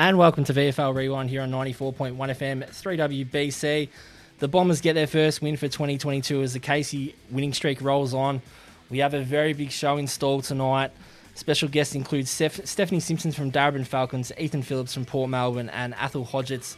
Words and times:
and 0.00 0.16
welcome 0.16 0.44
to 0.44 0.54
VFL 0.54 0.94
Rewind 0.94 1.28
here 1.28 1.42
on 1.42 1.50
94.1 1.50 2.16
FM 2.16 2.66
3WBC. 2.66 3.90
The 4.38 4.48
Bombers 4.48 4.80
get 4.80 4.94
their 4.94 5.06
first 5.06 5.42
win 5.42 5.58
for 5.58 5.68
2022 5.68 6.40
as 6.40 6.54
the 6.54 6.58
Casey 6.58 7.14
winning 7.30 7.52
streak 7.52 7.82
rolls 7.82 8.14
on. 8.14 8.40
We 8.88 9.00
have 9.00 9.12
a 9.12 9.20
very 9.20 9.52
big 9.52 9.70
show 9.70 9.98
installed 9.98 10.44
tonight. 10.44 10.90
Special 11.34 11.68
guests 11.68 11.94
include 11.94 12.28
Steph- 12.28 12.66
Stephanie 12.66 13.00
Simpson 13.00 13.30
from 13.30 13.52
Darebin 13.52 13.86
Falcons, 13.86 14.32
Ethan 14.38 14.62
Phillips 14.62 14.94
from 14.94 15.04
Port 15.04 15.28
Melbourne, 15.28 15.68
and 15.68 15.94
Athel 16.00 16.24
Hodgetts, 16.24 16.76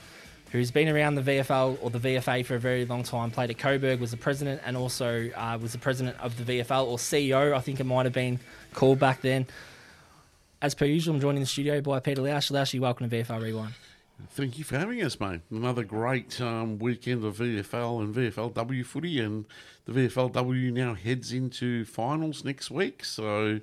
who's 0.50 0.72
been 0.72 0.88
around 0.88 1.14
the 1.14 1.22
VFL 1.22 1.78
or 1.80 1.90
the 1.90 2.00
VFA 2.00 2.44
for 2.44 2.56
a 2.56 2.58
very 2.58 2.84
long 2.84 3.04
time. 3.04 3.30
Played 3.30 3.50
at 3.50 3.58
Coburg, 3.58 4.00
was 4.00 4.10
the 4.10 4.16
president, 4.16 4.62
and 4.66 4.76
also 4.76 5.30
uh, 5.36 5.56
was 5.62 5.70
the 5.70 5.78
president 5.78 6.18
of 6.18 6.44
the 6.44 6.58
VFL 6.58 6.86
or 6.88 6.96
CEO, 6.96 7.54
I 7.54 7.60
think 7.60 7.78
it 7.78 7.84
might 7.84 8.04
have 8.04 8.12
been 8.12 8.40
called 8.74 8.98
back 8.98 9.20
then. 9.20 9.46
As 10.62 10.76
per 10.76 10.84
usual, 10.84 11.16
I'm 11.16 11.20
joined 11.20 11.38
in 11.38 11.42
the 11.42 11.48
studio 11.48 11.80
by 11.80 11.98
Peter 11.98 12.22
Lausch. 12.22 12.52
Lausch, 12.52 12.78
welcome 12.78 13.10
to 13.10 13.16
VFL 13.16 13.42
Rewind. 13.42 13.74
Thank 14.30 14.58
you 14.58 14.62
for 14.62 14.78
having 14.78 15.02
us, 15.02 15.18
mate. 15.18 15.40
Another 15.50 15.82
great 15.82 16.40
um, 16.40 16.78
weekend 16.78 17.24
of 17.24 17.38
VFL 17.38 18.00
and 18.00 18.14
VFLW 18.14 18.86
footy, 18.86 19.18
and 19.18 19.44
the 19.86 19.92
VFLW 19.92 20.72
now 20.72 20.94
heads 20.94 21.32
into 21.32 21.84
finals 21.84 22.44
next 22.44 22.70
week. 22.70 23.04
So, 23.04 23.58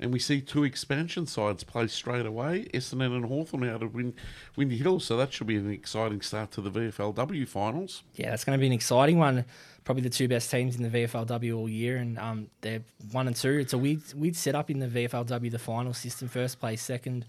and 0.00 0.10
we 0.10 0.18
see 0.18 0.40
two 0.40 0.64
expansion 0.64 1.26
sides 1.26 1.64
play 1.64 1.86
straight 1.88 2.24
away: 2.24 2.70
Essendon 2.72 3.14
and 3.14 3.26
Hawthorn 3.26 3.68
out 3.68 3.82
of 3.82 3.94
Win- 3.94 4.14
Windy 4.56 4.78
Hill. 4.78 5.00
So 5.00 5.18
that 5.18 5.34
should 5.34 5.48
be 5.48 5.56
an 5.56 5.70
exciting 5.70 6.22
start 6.22 6.50
to 6.52 6.62
the 6.62 6.70
VFLW 6.70 7.46
finals. 7.46 8.04
Yeah, 8.14 8.32
it's 8.32 8.44
going 8.44 8.58
to 8.58 8.60
be 8.60 8.68
an 8.68 8.72
exciting 8.72 9.18
one. 9.18 9.44
Probably 9.88 10.02
the 10.02 10.10
two 10.10 10.28
best 10.28 10.50
teams 10.50 10.76
in 10.76 10.82
the 10.82 10.90
VFLW 10.90 11.56
all 11.56 11.66
year, 11.66 11.96
and 11.96 12.18
um, 12.18 12.48
they're 12.60 12.82
one 13.10 13.26
and 13.26 13.34
two. 13.34 13.52
It's 13.52 13.72
a 13.72 13.78
weird, 13.78 14.02
weird 14.14 14.36
setup 14.36 14.68
in 14.70 14.80
the 14.80 14.86
VFLW, 14.86 15.50
the 15.50 15.58
final 15.58 15.94
system: 15.94 16.28
first 16.28 16.60
place, 16.60 16.82
second. 16.82 17.24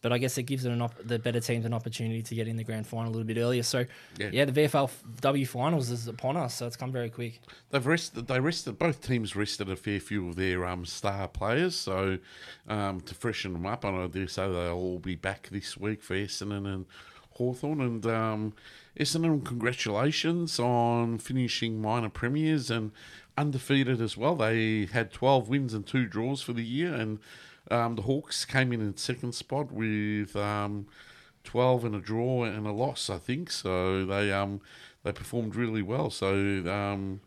But 0.00 0.10
I 0.10 0.16
guess 0.16 0.38
it 0.38 0.44
gives 0.44 0.64
it 0.64 0.72
an 0.72 0.80
op- 0.80 0.96
the 1.04 1.18
better 1.18 1.40
teams 1.40 1.66
an 1.66 1.74
opportunity 1.74 2.22
to 2.22 2.34
get 2.34 2.48
in 2.48 2.56
the 2.56 2.64
grand 2.64 2.86
final 2.86 3.10
a 3.10 3.12
little 3.12 3.26
bit 3.26 3.36
earlier. 3.36 3.62
So, 3.62 3.84
yeah, 4.18 4.30
Yeah. 4.32 4.46
the 4.46 4.52
VFLW 4.62 5.46
finals 5.46 5.90
is 5.90 6.08
upon 6.08 6.38
us, 6.38 6.54
so 6.54 6.66
it's 6.66 6.74
come 6.76 6.90
very 6.90 7.10
quick. 7.10 7.40
They've 7.68 7.84
rested. 7.86 8.28
They 8.28 8.40
rested. 8.40 8.78
Both 8.78 9.06
teams 9.06 9.36
rested 9.36 9.68
a 9.68 9.76
fair 9.76 10.00
few 10.00 10.26
of 10.30 10.36
their 10.36 10.64
um, 10.64 10.86
star 10.86 11.28
players, 11.28 11.74
so 11.76 12.16
um, 12.66 13.02
to 13.02 13.14
freshen 13.14 13.52
them 13.52 13.66
up, 13.66 13.84
and 13.84 13.94
I 13.94 14.06
dare 14.06 14.26
say 14.26 14.50
they'll 14.50 14.72
all 14.72 15.00
be 15.00 15.16
back 15.16 15.50
this 15.50 15.76
week 15.76 16.02
for 16.02 16.14
Essendon 16.14 16.66
and 16.66 16.86
Hawthorn. 17.32 17.82
And 17.82 18.06
um, 18.06 18.54
Essendon, 18.98 19.44
congratulations 19.44 20.58
on 20.60 21.18
finishing 21.18 21.80
minor 21.80 22.08
premiers 22.08 22.70
and 22.70 22.92
undefeated 23.36 24.00
as 24.00 24.16
well. 24.16 24.36
They 24.36 24.86
had 24.86 25.12
twelve 25.12 25.48
wins 25.48 25.74
and 25.74 25.86
two 25.86 26.06
draws 26.06 26.42
for 26.42 26.52
the 26.52 26.64
year, 26.64 26.94
and 26.94 27.18
um, 27.70 27.96
the 27.96 28.02
Hawks 28.02 28.44
came 28.44 28.72
in 28.72 28.80
in 28.80 28.96
second 28.96 29.34
spot 29.34 29.72
with. 29.72 30.36
Um, 30.36 30.86
12 31.44 31.84
and 31.84 31.94
a 31.94 32.00
draw 32.00 32.44
and 32.44 32.66
a 32.66 32.72
loss, 32.72 33.08
I 33.10 33.18
think. 33.18 33.50
So 33.50 34.04
they 34.06 34.32
um 34.32 34.62
they 35.02 35.12
performed 35.12 35.54
really 35.54 35.82
well. 35.82 36.08
So 36.08 36.34
um 36.66 37.20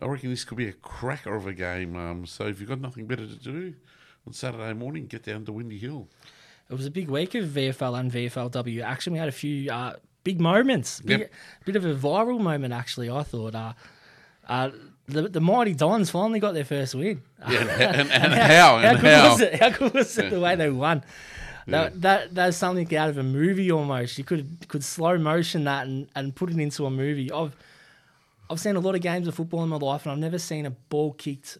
I 0.00 0.06
reckon 0.06 0.30
this 0.30 0.44
could 0.44 0.58
be 0.58 0.68
a 0.68 0.72
cracker 0.72 1.34
of 1.34 1.46
a 1.46 1.54
game. 1.54 1.96
Um, 1.96 2.26
so 2.26 2.46
if 2.46 2.60
you've 2.60 2.68
got 2.68 2.80
nothing 2.80 3.06
better 3.06 3.26
to 3.26 3.36
do 3.36 3.74
on 4.26 4.32
Saturday 4.32 4.72
morning, 4.72 5.06
get 5.06 5.22
down 5.22 5.44
to 5.44 5.52
Windy 5.52 5.78
Hill. 5.78 6.08
It 6.68 6.74
was 6.74 6.86
a 6.86 6.90
big 6.90 7.08
week 7.08 7.34
of 7.34 7.44
VFL 7.46 7.98
and 8.00 8.10
VFLW 8.10 8.82
action. 8.82 9.12
We 9.12 9.18
had 9.18 9.28
a 9.28 9.32
few 9.32 9.70
uh, 9.70 9.94
big 10.24 10.40
moments. 10.40 11.00
Big, 11.00 11.20
Yep. 11.20 11.32
bit 11.66 11.76
of 11.76 11.84
a 11.84 11.94
viral 11.94 12.40
moment, 12.40 12.72
actually. 12.74 13.08
I 13.10 13.22
thought. 13.22 13.54
Uh, 13.54 13.72
uh, 14.48 14.70
the, 15.06 15.28
the 15.28 15.40
mighty 15.40 15.74
Dons 15.74 16.08
finally 16.10 16.40
got 16.40 16.54
their 16.54 16.64
first 16.64 16.94
win. 16.94 17.22
Yeah, 17.48 17.60
and, 17.60 18.10
and, 18.10 18.10
and 18.10 18.34
how 18.52 18.78
and 18.78 19.00
good 19.00 19.12
how? 19.14 19.30
was 19.30 19.40
it? 19.42 19.54
How 19.60 19.70
good 19.70 19.92
was 19.94 20.16
it 20.18 20.30
the 20.30 20.40
way 20.40 20.56
they 20.56 20.70
won? 20.70 21.04
That, 21.66 22.00
that 22.02 22.34
that's 22.34 22.56
something 22.58 22.94
out 22.94 23.08
of 23.08 23.16
a 23.18 23.22
movie 23.22 23.70
almost. 23.70 24.18
You 24.18 24.24
could 24.24 24.66
could 24.68 24.84
slow 24.84 25.16
motion 25.18 25.64
that 25.64 25.86
and, 25.86 26.08
and 26.14 26.34
put 26.34 26.50
it 26.50 26.58
into 26.58 26.84
a 26.86 26.90
movie. 26.90 27.30
I've 27.32 27.54
I've 28.50 28.60
seen 28.60 28.76
a 28.76 28.80
lot 28.80 28.94
of 28.94 29.00
games 29.00 29.26
of 29.28 29.34
football 29.34 29.62
in 29.62 29.70
my 29.70 29.76
life, 29.76 30.04
and 30.04 30.12
I've 30.12 30.18
never 30.18 30.38
seen 30.38 30.66
a 30.66 30.70
ball 30.70 31.12
kicked 31.14 31.56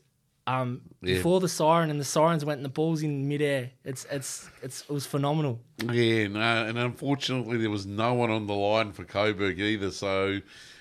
um, 0.47 0.83
Yeah. 1.01 1.15
before 1.15 1.41
the 1.41 1.49
siren, 1.49 1.91
and 1.91 1.99
the 1.99 2.05
sirens 2.05 2.45
went 2.45 2.59
and 2.59 2.65
the 2.65 2.71
ball's 2.71 3.03
in 3.03 3.29
midair. 3.29 3.71
It's 3.85 4.07
it's 4.11 4.49
it's 4.63 4.83
it 4.83 4.91
was 4.91 5.07
phenomenal. 5.07 5.61
Yeah, 5.83 6.29
no, 6.29 6.67
and 6.67 6.79
unfortunately 6.79 7.59
there 7.59 7.71
was 7.71 7.87
no 7.87 8.15
one 8.15 8.31
on 8.31 8.47
the 8.47 8.55
line 8.55 8.93
for 8.93 9.05
Coburg 9.05 9.59
either. 9.61 9.91
So 9.91 10.41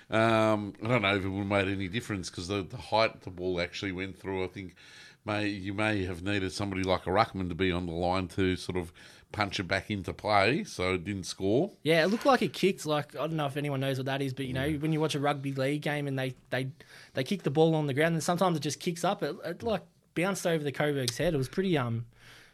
um, 0.09 0.73
I 0.83 0.87
don't 0.87 1.01
know 1.01 1.15
if 1.15 1.23
it 1.23 1.29
would 1.29 1.39
have 1.39 1.47
made 1.47 1.67
any 1.67 1.87
difference 1.87 2.29
because 2.29 2.47
the, 2.47 2.63
the 2.63 2.77
height 2.77 3.21
the 3.21 3.29
ball 3.29 3.59
actually 3.61 3.91
went 3.93 4.19
through. 4.19 4.43
I 4.43 4.47
think 4.47 4.75
may 5.25 5.47
you 5.47 5.73
may 5.73 6.03
have 6.05 6.23
needed 6.23 6.51
somebody 6.51 6.83
like 6.83 7.07
a 7.07 7.09
ruckman 7.09 7.49
to 7.49 7.55
be 7.55 7.71
on 7.71 7.85
the 7.85 7.93
line 7.93 8.27
to 8.29 8.55
sort 8.55 8.77
of 8.77 8.91
punch 9.33 9.59
it 9.59 9.63
back 9.63 9.91
into 9.91 10.13
play, 10.13 10.63
so 10.63 10.93
it 10.93 11.03
didn't 11.03 11.25
score. 11.25 11.71
Yeah, 11.83 12.03
it 12.03 12.07
looked 12.07 12.25
like 12.25 12.41
it 12.41 12.53
kicked. 12.53 12.85
Like 12.85 13.15
I 13.15 13.19
don't 13.19 13.33
know 13.33 13.47
if 13.47 13.57
anyone 13.57 13.81
knows 13.81 13.97
what 13.97 14.05
that 14.05 14.21
is, 14.21 14.33
but 14.33 14.45
you 14.45 14.53
know 14.53 14.69
when 14.71 14.93
you 14.93 15.01
watch 15.01 15.15
a 15.15 15.19
rugby 15.19 15.51
league 15.51 15.81
game 15.81 16.07
and 16.07 16.17
they 16.17 16.35
they 16.49 16.69
they 17.13 17.25
kick 17.25 17.43
the 17.43 17.51
ball 17.51 17.75
on 17.75 17.87
the 17.87 17.93
ground, 17.93 18.13
and 18.13 18.23
sometimes 18.23 18.55
it 18.55 18.61
just 18.61 18.79
kicks 18.79 19.03
up. 19.03 19.21
It, 19.21 19.35
it 19.43 19.63
like 19.63 19.81
bounced 20.15 20.47
over 20.47 20.63
the 20.63 20.71
Coburg's 20.71 21.17
head. 21.17 21.33
It 21.33 21.37
was 21.37 21.49
pretty 21.49 21.77
um 21.77 22.05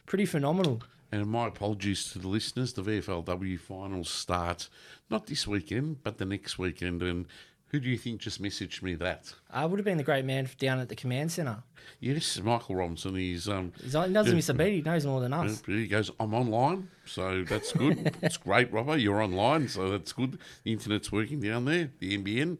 pretty 0.07 0.25
phenomenal. 0.25 0.81
And 1.11 1.25
my 1.27 1.47
apologies 1.47 2.11
to 2.11 2.19
the 2.19 2.27
listeners. 2.27 2.73
The 2.73 2.83
VFLW 2.83 3.59
finals 3.59 4.09
start 4.09 4.69
not 5.09 5.25
this 5.25 5.47
weekend, 5.47 6.03
but 6.03 6.19
the 6.19 6.25
next 6.25 6.59
weekend. 6.59 7.01
And 7.01 7.25
who 7.69 7.79
do 7.79 7.89
you 7.89 7.97
think 7.97 8.19
just 8.19 8.41
messaged 8.41 8.81
me 8.81 8.95
that? 8.95 9.33
I 9.51 9.65
would 9.65 9.79
have 9.79 9.85
been 9.85 9.97
the 9.97 10.03
great 10.03 10.25
man 10.25 10.49
down 10.57 10.79
at 10.79 10.89
the 10.89 10.95
command 10.95 11.31
centre. 11.31 11.63
Yes, 11.99 12.39
Michael 12.41 12.75
Robinson. 12.75 13.15
He's 13.15 13.47
um, 13.47 13.73
He's, 13.81 13.93
he 13.93 14.13
doesn't 14.13 14.35
miss 14.35 14.49
a 14.49 14.53
beat. 14.53 14.73
He 14.73 14.81
knows 14.81 15.05
more 15.05 15.21
than 15.21 15.33
us. 15.33 15.61
he 15.65 15.87
goes, 15.87 16.11
I'm 16.19 16.33
online, 16.33 16.89
so 17.05 17.43
that's 17.43 17.71
good. 17.73 18.15
it's 18.21 18.37
great, 18.37 18.71
Robbo. 18.71 18.99
You're 18.99 19.21
online, 19.21 19.67
so 19.67 19.89
that's 19.89 20.13
good. 20.13 20.39
The 20.63 20.73
internet's 20.73 21.11
working 21.11 21.39
down 21.39 21.65
there, 21.65 21.91
the 21.99 22.17
NBN. 22.17 22.57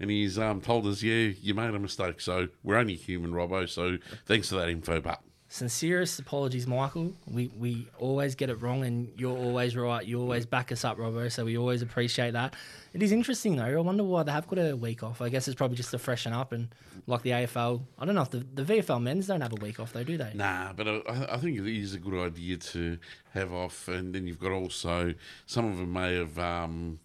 And 0.00 0.10
he's 0.10 0.38
um, 0.38 0.60
told 0.60 0.86
us, 0.86 1.02
yeah, 1.02 1.30
you 1.40 1.54
made 1.54 1.74
a 1.74 1.78
mistake. 1.78 2.20
So 2.20 2.48
we're 2.62 2.76
only 2.76 2.96
human, 2.96 3.32
Robbo. 3.32 3.68
So 3.68 3.98
thanks 4.26 4.48
for 4.48 4.56
that 4.56 4.68
info, 4.68 5.00
but 5.00 5.20
Sincerest 5.52 6.18
apologies, 6.18 6.66
Michael. 6.66 7.12
We 7.26 7.48
we 7.58 7.86
always 7.98 8.34
get 8.34 8.48
it 8.48 8.62
wrong, 8.62 8.86
and 8.86 9.12
you're 9.18 9.36
always 9.36 9.76
right. 9.76 10.02
You 10.02 10.18
always 10.18 10.46
back 10.46 10.72
us 10.72 10.82
up, 10.82 10.96
Robbo. 10.96 11.30
So 11.30 11.44
we 11.44 11.58
always 11.58 11.82
appreciate 11.82 12.30
that. 12.30 12.54
It 12.94 13.02
is 13.02 13.12
interesting 13.12 13.56
though. 13.56 13.64
I 13.66 13.76
wonder 13.76 14.02
why 14.02 14.22
they 14.22 14.32
have 14.32 14.48
got 14.48 14.58
a 14.58 14.74
week 14.74 15.02
off. 15.02 15.20
I 15.20 15.28
guess 15.28 15.46
it's 15.48 15.54
probably 15.54 15.76
just 15.76 15.90
to 15.90 15.98
freshen 15.98 16.32
up 16.32 16.52
and 16.52 16.74
like 17.06 17.20
the 17.20 17.32
AFL. 17.32 17.82
I 17.98 18.06
don't 18.06 18.14
know 18.14 18.22
if 18.22 18.30
the, 18.30 18.38
the 18.54 18.62
VFL 18.62 19.02
men's 19.02 19.26
don't 19.26 19.42
have 19.42 19.52
a 19.52 19.62
week 19.62 19.78
off 19.78 19.92
though, 19.92 20.04
do 20.04 20.16
they? 20.16 20.32
Nah, 20.32 20.72
but 20.72 20.88
I, 20.88 21.02
I 21.32 21.36
think 21.36 21.58
it 21.58 21.66
is 21.66 21.92
a 21.92 21.98
good 21.98 22.18
idea 22.18 22.56
to 22.56 22.96
have 23.34 23.52
off, 23.52 23.88
and 23.88 24.14
then 24.14 24.26
you've 24.26 24.40
got 24.40 24.52
also 24.52 25.12
some 25.44 25.70
of 25.70 25.76
them 25.76 25.92
may 25.92 26.14
have 26.14 26.38
um, 26.38 26.98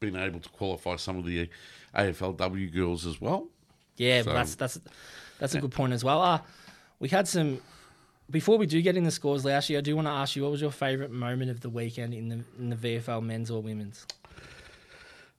been 0.00 0.16
able 0.16 0.40
to 0.40 0.50
qualify 0.50 0.96
some 0.96 1.16
of 1.16 1.24
the 1.24 1.48
AFLW 1.96 2.74
girls 2.74 3.06
as 3.06 3.22
well. 3.22 3.48
Yeah, 3.96 4.20
So- 4.20 4.34
that's 4.34 4.54
that's 4.54 4.78
that's 5.38 5.54
a 5.54 5.60
good 5.62 5.72
point 5.72 5.94
as 5.94 6.04
well. 6.04 6.20
Uh, 6.20 6.40
we 6.98 7.08
had 7.08 7.26
some. 7.26 7.62
Before 8.28 8.58
we 8.58 8.66
do 8.66 8.82
get 8.82 8.96
in 8.96 9.04
the 9.04 9.10
scores, 9.10 9.44
Laushi, 9.44 9.78
I 9.78 9.80
do 9.80 9.94
want 9.94 10.08
to 10.08 10.12
ask 10.12 10.34
you 10.34 10.42
what 10.42 10.50
was 10.50 10.60
your 10.60 10.72
favourite 10.72 11.12
moment 11.12 11.50
of 11.50 11.60
the 11.60 11.70
weekend 11.70 12.12
in 12.12 12.28
the 12.28 12.40
in 12.58 12.70
the 12.70 12.76
VFL 12.76 13.22
men's 13.22 13.50
or 13.50 13.62
women's? 13.62 14.04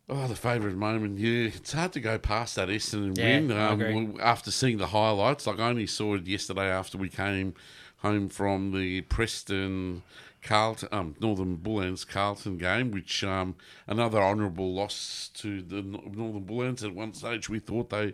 Oh, 0.10 0.26
the 0.28 0.36
favourite 0.36 0.78
moment, 0.78 1.20
yeah. 1.20 1.50
It's 1.54 1.74
hard 1.74 1.92
to 1.94 2.00
go 2.00 2.18
past 2.18 2.56
that 2.56 2.70
Essendon 2.70 3.18
Yeah, 3.18 3.76
win. 3.76 4.14
Um, 4.14 4.18
after 4.22 4.52
seeing 4.52 4.78
the 4.78 4.88
highlights, 4.88 5.46
like 5.46 5.60
I 5.60 5.68
only 5.70 5.86
saw 5.86 6.16
it 6.16 6.26
yesterday 6.26 6.70
after 6.70 6.98
we 6.98 7.10
came 7.10 7.56
home 7.98 8.30
from 8.30 8.72
the 8.72 9.02
Preston 9.02 10.04
Carlton, 10.42 10.88
um, 10.94 11.16
Northern 11.20 11.58
Bullants 11.58 12.06
Carlton 12.06 12.58
game, 12.58 12.92
which 12.92 13.22
um, 13.26 13.56
another 13.86 14.22
honourable 14.22 14.74
loss 14.74 15.30
to 15.34 15.62
the 15.62 15.82
Northern 15.82 16.44
Bullants. 16.44 16.84
At 16.84 16.96
one 16.96 17.14
stage, 17.14 17.50
we 17.50 17.60
thought 17.60 17.90
they 17.90 18.14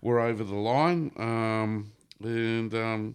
were 0.00 0.18
over 0.18 0.42
the 0.42 0.56
line, 0.56 1.12
um, 1.16 1.92
and 2.20 2.74
um, 2.74 3.14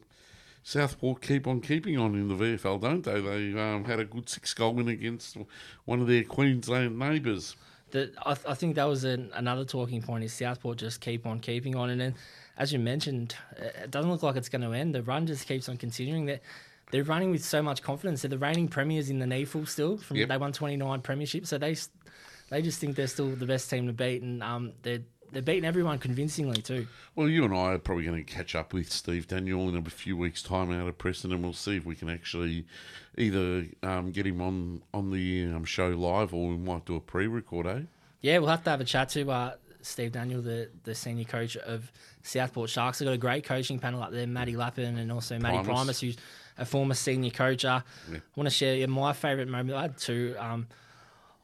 Southport 0.64 1.22
keep 1.22 1.46
on 1.46 1.60
keeping 1.62 1.98
on 1.98 2.16
in 2.16 2.30
the 2.30 2.36
VFL, 2.36 2.82
don't 2.82 3.04
they? 3.04 3.20
They 3.20 3.60
um, 3.60 3.84
had 3.84 4.00
a 4.00 4.06
good 4.06 4.30
six 4.30 4.54
goal 4.54 4.74
win 4.74 4.88
against 4.88 5.38
one 5.86 6.00
of 6.02 6.08
their 6.08 6.24
Queensland 6.24 6.98
neighbours. 6.98 7.56
The, 7.92 8.12
I, 8.26 8.32
I 8.48 8.54
think 8.56 8.76
that 8.76 8.86
was 8.86 9.04
an, 9.04 9.30
another 9.34 9.66
talking 9.66 10.02
point 10.02 10.24
is 10.24 10.34
Southport 10.34 10.78
just 10.78 11.02
keep 11.02 11.28
on 11.28 11.40
keeping 11.40 11.76
on, 11.76 11.90
and 11.90 12.00
then 12.02 12.16
as 12.58 12.72
you 12.72 12.80
mentioned, 12.80 13.36
it 13.58 13.92
doesn't 13.92 14.10
look 14.10 14.24
like 14.24 14.36
it's 14.36 14.50
going 14.50 14.62
to 14.62 14.72
end. 14.72 14.96
The 14.96 15.04
run 15.04 15.28
just 15.28 15.48
keeps 15.48 15.68
on 15.70 15.78
continuing. 15.78 16.26
That 16.26 16.42
they're 16.92 17.04
running 17.04 17.32
with 17.32 17.44
so 17.44 17.62
much 17.62 17.82
confidence. 17.82 18.22
They're 18.22 18.30
the 18.30 18.38
reigning 18.38 18.68
premiers 18.68 19.10
in 19.10 19.20
the 19.20 19.26
NEAFL 19.26 19.68
still. 19.68 19.98
From 19.98 20.18
Yep. 20.18 20.30
they 20.30 20.38
won 20.38 20.54
twenty 20.54 20.78
nine 20.78 21.02
premierships, 21.02 21.48
so 21.48 21.58
they 21.58 21.76
they 22.50 22.62
just 22.62 22.80
think 22.80 22.96
they're 22.96 23.08
still 23.08 23.30
the 23.36 23.46
best 23.46 23.70
team 23.70 23.88
to 23.88 23.94
beat, 23.94 24.22
and 24.22 24.42
um 24.42 24.74
they're 24.82 25.04
they're 25.34 25.42
beating 25.42 25.66
everyone 25.66 26.00
convincingly 26.00 26.62
too. 26.62 26.88
Well, 27.16 27.28
you 27.28 27.44
and 27.44 27.54
I 27.54 27.74
are 27.74 27.78
probably 27.78 28.06
going 28.06 28.24
to 28.24 28.32
catch 28.34 28.56
up 28.56 28.74
with 28.74 28.92
Steve 28.92 29.28
Daniel 29.28 29.68
in 29.70 29.76
a 29.76 29.90
few 29.90 30.16
weeks' 30.16 30.42
time 30.42 30.72
out 30.72 30.88
of 30.88 30.98
Preston, 30.98 31.32
and 31.32 31.44
we'll 31.44 31.54
see 31.54 31.78
if 31.78 31.86
we 31.86 31.96
can 31.96 32.10
actually 32.10 32.66
either 33.18 33.66
um, 33.84 34.12
get 34.12 34.26
him 34.26 34.42
on 34.42 34.82
on 34.94 35.12
the 35.12 35.46
um, 35.46 35.66
show 35.66 35.90
live, 35.90 36.34
or 36.34 36.50
we 36.50 36.58
might 36.58 36.86
do 36.86 36.96
a 36.96 37.00
pre-record. 37.00 37.68
Eh? 37.68 37.82
Yeah, 38.22 38.38
we'll 38.40 38.50
have 38.50 38.64
to 38.64 38.70
have 38.70 38.82
a 38.82 38.86
chat 38.86 39.10
to 39.10 39.30
uh, 39.30 39.54
Steve 39.82 40.14
Daniel, 40.14 40.42
the, 40.42 40.70
the 40.84 40.96
senior 40.96 41.26
coach 41.26 41.58
of 41.58 41.92
Southport 42.24 42.70
Sharks. 42.70 43.00
They've 43.00 43.06
got 43.06 43.14
a 43.14 43.18
great 43.18 43.44
coaching 43.44 43.80
panel 43.80 44.02
up 44.02 44.12
there, 44.12 44.26
Matty 44.26 44.56
Lappin 44.56 44.98
and 44.98 45.12
also 45.12 45.38
Matty 45.38 45.58
Primus. 45.58 45.68
Primus, 45.68 46.00
who's 46.00 46.18
a 46.58 46.66
former 46.66 46.94
senior 46.94 47.32
coach. 47.32 47.66
Uh, 47.66 47.82
I 48.12 48.22
want 48.36 48.48
to 48.48 48.54
share 48.54 48.88
my 48.88 49.14
favourite 49.14 49.50
moment. 49.50 49.78
I 49.78 49.84
had 49.84 49.98
two. 49.98 50.36
Um, 50.40 50.68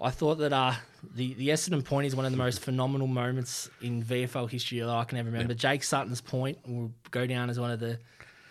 I 0.01 0.11
thought 0.11 0.37
that 0.37 0.53
uh, 0.53 0.73
the 1.15 1.33
the 1.33 1.49
Essendon 1.49 1.83
point 1.83 2.07
is 2.07 2.15
one 2.15 2.25
of 2.25 2.31
the 2.31 2.37
most 2.37 2.61
phenomenal 2.61 3.07
moments 3.07 3.69
in 3.81 4.01
VFL 4.01 4.49
history 4.49 4.79
that 4.79 4.89
I 4.89 5.03
can 5.03 5.17
ever 5.17 5.29
remember. 5.29 5.53
Jake 5.53 5.83
Sutton's 5.83 6.21
point 6.21 6.57
will 6.65 6.91
go 7.11 7.27
down 7.27 7.49
as 7.49 7.59
one 7.59 7.69
of 7.71 7.81
the, 7.81 7.99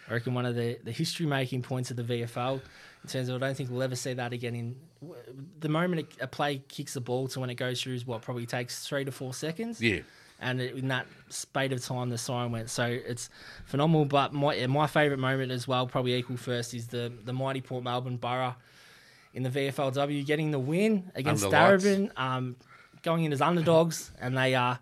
I 0.08 0.14
reckon, 0.14 0.34
one 0.34 0.44
of 0.44 0.54
the, 0.54 0.78
the 0.84 0.92
history 0.92 1.24
making 1.24 1.62
points 1.62 1.90
of 1.90 1.96
the 1.96 2.02
VFL. 2.02 2.60
In 3.04 3.08
terms 3.08 3.28
of, 3.28 3.42
I 3.42 3.46
don't 3.46 3.56
think 3.56 3.70
we'll 3.70 3.82
ever 3.82 3.96
see 3.96 4.12
that 4.12 4.32
again. 4.32 4.54
In 4.54 4.76
the 5.60 5.68
moment 5.68 6.06
a 6.20 6.26
play 6.26 6.62
kicks 6.68 6.94
the 6.94 7.00
ball 7.00 7.28
to 7.28 7.40
when 7.40 7.48
it 7.48 7.54
goes 7.54 7.80
through 7.80 7.94
is 7.94 8.06
what 8.06 8.20
probably 8.20 8.44
takes 8.44 8.86
three 8.86 9.04
to 9.04 9.12
four 9.12 9.32
seconds. 9.32 9.80
Yeah. 9.80 10.00
And 10.40 10.60
in 10.60 10.88
that 10.88 11.06
spate 11.30 11.72
of 11.72 11.82
time, 11.82 12.10
the 12.10 12.18
siren 12.18 12.52
went. 12.52 12.70
So 12.70 12.84
it's 12.84 13.30
phenomenal. 13.64 14.04
But 14.04 14.32
my 14.32 14.66
my 14.68 14.86
favourite 14.86 15.18
moment 15.18 15.50
as 15.50 15.66
well, 15.66 15.86
probably 15.86 16.14
equal 16.14 16.36
first, 16.36 16.74
is 16.74 16.86
the 16.88 17.12
the 17.24 17.32
mighty 17.32 17.60
Port 17.60 17.82
Melbourne 17.82 18.18
Borough 18.18 18.54
in 19.38 19.44
the 19.44 19.50
VFLW 19.50 20.26
getting 20.26 20.50
the 20.50 20.58
win 20.58 21.12
against 21.14 21.44
Under 21.44 21.56
lights. 21.56 22.12
Um, 22.16 22.56
going 23.02 23.22
in 23.22 23.32
as 23.32 23.40
underdogs, 23.40 24.10
and 24.20 24.36
they 24.36 24.56
uh, 24.56 24.74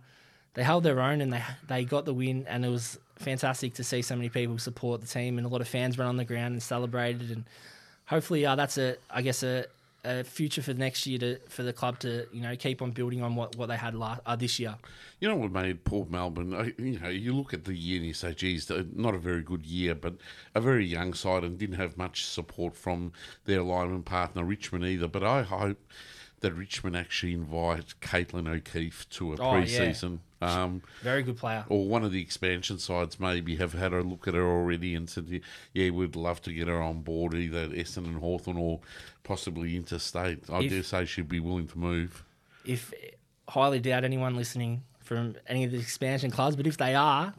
they 0.54 0.64
held 0.64 0.82
their 0.82 1.00
own 1.00 1.20
and 1.20 1.30
they 1.30 1.42
they 1.68 1.84
got 1.84 2.06
the 2.06 2.14
win, 2.14 2.46
and 2.48 2.64
it 2.64 2.70
was 2.70 2.98
fantastic 3.16 3.74
to 3.74 3.84
see 3.84 4.00
so 4.00 4.16
many 4.16 4.30
people 4.30 4.58
support 4.58 5.00
the 5.00 5.06
team 5.06 5.38
and 5.38 5.46
a 5.46 5.50
lot 5.50 5.60
of 5.60 5.68
fans 5.68 5.98
ran 5.98 6.08
on 6.08 6.16
the 6.16 6.24
ground 6.24 6.54
and 6.54 6.62
celebrated, 6.62 7.30
and 7.30 7.44
hopefully 8.06 8.46
uh, 8.46 8.56
that's 8.56 8.78
a 8.78 8.96
I 9.10 9.20
guess 9.20 9.42
a, 9.42 9.66
a 10.06 10.24
future 10.24 10.62
for 10.62 10.72
next 10.74 11.06
year 11.06 11.18
to 11.18 11.38
for 11.48 11.62
the 11.62 11.72
club 11.72 11.98
to 12.00 12.26
you 12.32 12.40
know 12.40 12.54
keep 12.56 12.80
on 12.80 12.92
building 12.92 13.22
on 13.22 13.34
what, 13.34 13.56
what 13.56 13.66
they 13.66 13.76
had 13.76 13.94
last 13.94 14.20
uh, 14.24 14.36
this 14.36 14.58
year. 14.58 14.76
You 15.20 15.28
know 15.28 15.36
what 15.36 15.50
made 15.50 15.84
Port 15.84 16.10
Melbourne? 16.10 16.54
uh, 16.54 16.68
You 16.78 16.98
know, 17.00 17.08
you 17.08 17.34
look 17.34 17.52
at 17.52 17.64
the 17.64 17.74
year 17.74 17.96
and 17.98 18.06
you 18.06 18.14
say, 18.14 18.34
"Geez, 18.34 18.70
not 18.94 19.14
a 19.14 19.18
very 19.18 19.42
good 19.42 19.66
year," 19.66 19.94
but 19.94 20.14
a 20.54 20.60
very 20.60 20.86
young 20.86 21.14
side 21.14 21.42
and 21.44 21.58
didn't 21.58 21.76
have 21.76 21.96
much 21.96 22.24
support 22.24 22.76
from 22.76 23.12
their 23.44 23.60
alignment 23.60 24.04
partner 24.04 24.44
Richmond 24.44 24.84
either. 24.84 25.08
But 25.08 25.22
I 25.24 25.42
hope 25.42 25.78
that 26.40 26.52
Richmond 26.54 26.96
actually 26.96 27.32
invite 27.32 27.94
Caitlin 28.00 28.46
O'Keefe 28.48 29.08
to 29.10 29.32
a 29.32 29.36
Oh, 29.40 29.56
yeah. 29.56 29.92
Um, 30.42 30.82
Very 31.02 31.22
good 31.22 31.38
player. 31.38 31.64
or 31.70 31.86
one 31.86 32.04
of 32.04 32.12
the 32.12 32.20
expansion 32.20 32.78
sides 32.78 33.18
maybe 33.18 33.56
have 33.56 33.72
had 33.72 33.94
a 33.94 34.02
look 34.02 34.28
at 34.28 34.34
her 34.34 34.46
already 34.46 34.94
and 34.94 35.08
said, 35.08 35.40
yeah, 35.72 35.90
we'd 35.90 36.14
love 36.14 36.42
to 36.42 36.52
get 36.52 36.68
her 36.68 36.80
on 36.82 37.00
board, 37.00 37.32
either 37.34 37.68
Essendon, 37.68 38.18
Hawthorn, 38.20 38.58
or 38.58 38.80
possibly 39.24 39.76
interstate. 39.76 40.50
I 40.50 40.60
If- 40.60 40.70
dare 40.70 40.82
say 40.82 41.04
she'd 41.06 41.28
be 41.28 41.40
willing 41.40 41.68
to 41.68 41.78
move. 41.78 42.22
if 42.66 42.92
highly 43.48 43.78
doubt 43.80 44.04
anyone 44.04 44.36
listening 44.36 44.82
from 45.00 45.36
any 45.46 45.64
of 45.64 45.70
the 45.70 45.78
expansion 45.78 46.30
clubs, 46.30 46.54
but 46.56 46.66
if 46.66 46.76
they 46.76 46.94
are, 46.94 47.32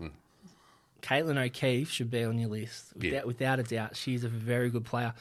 Caitlin 1.04 1.38
O'Keefe 1.38 1.90
should 1.92 2.10
be 2.10 2.24
on 2.24 2.40
your 2.40 2.50
list 2.50 2.94
without, 2.96 3.12
Yeah. 3.12 3.24
without 3.26 3.60
a 3.60 3.64
doubt. 3.64 3.96
She's 3.96 4.24
a 4.24 4.30
very 4.30 4.70
good 4.70 4.86
player. 4.86 5.14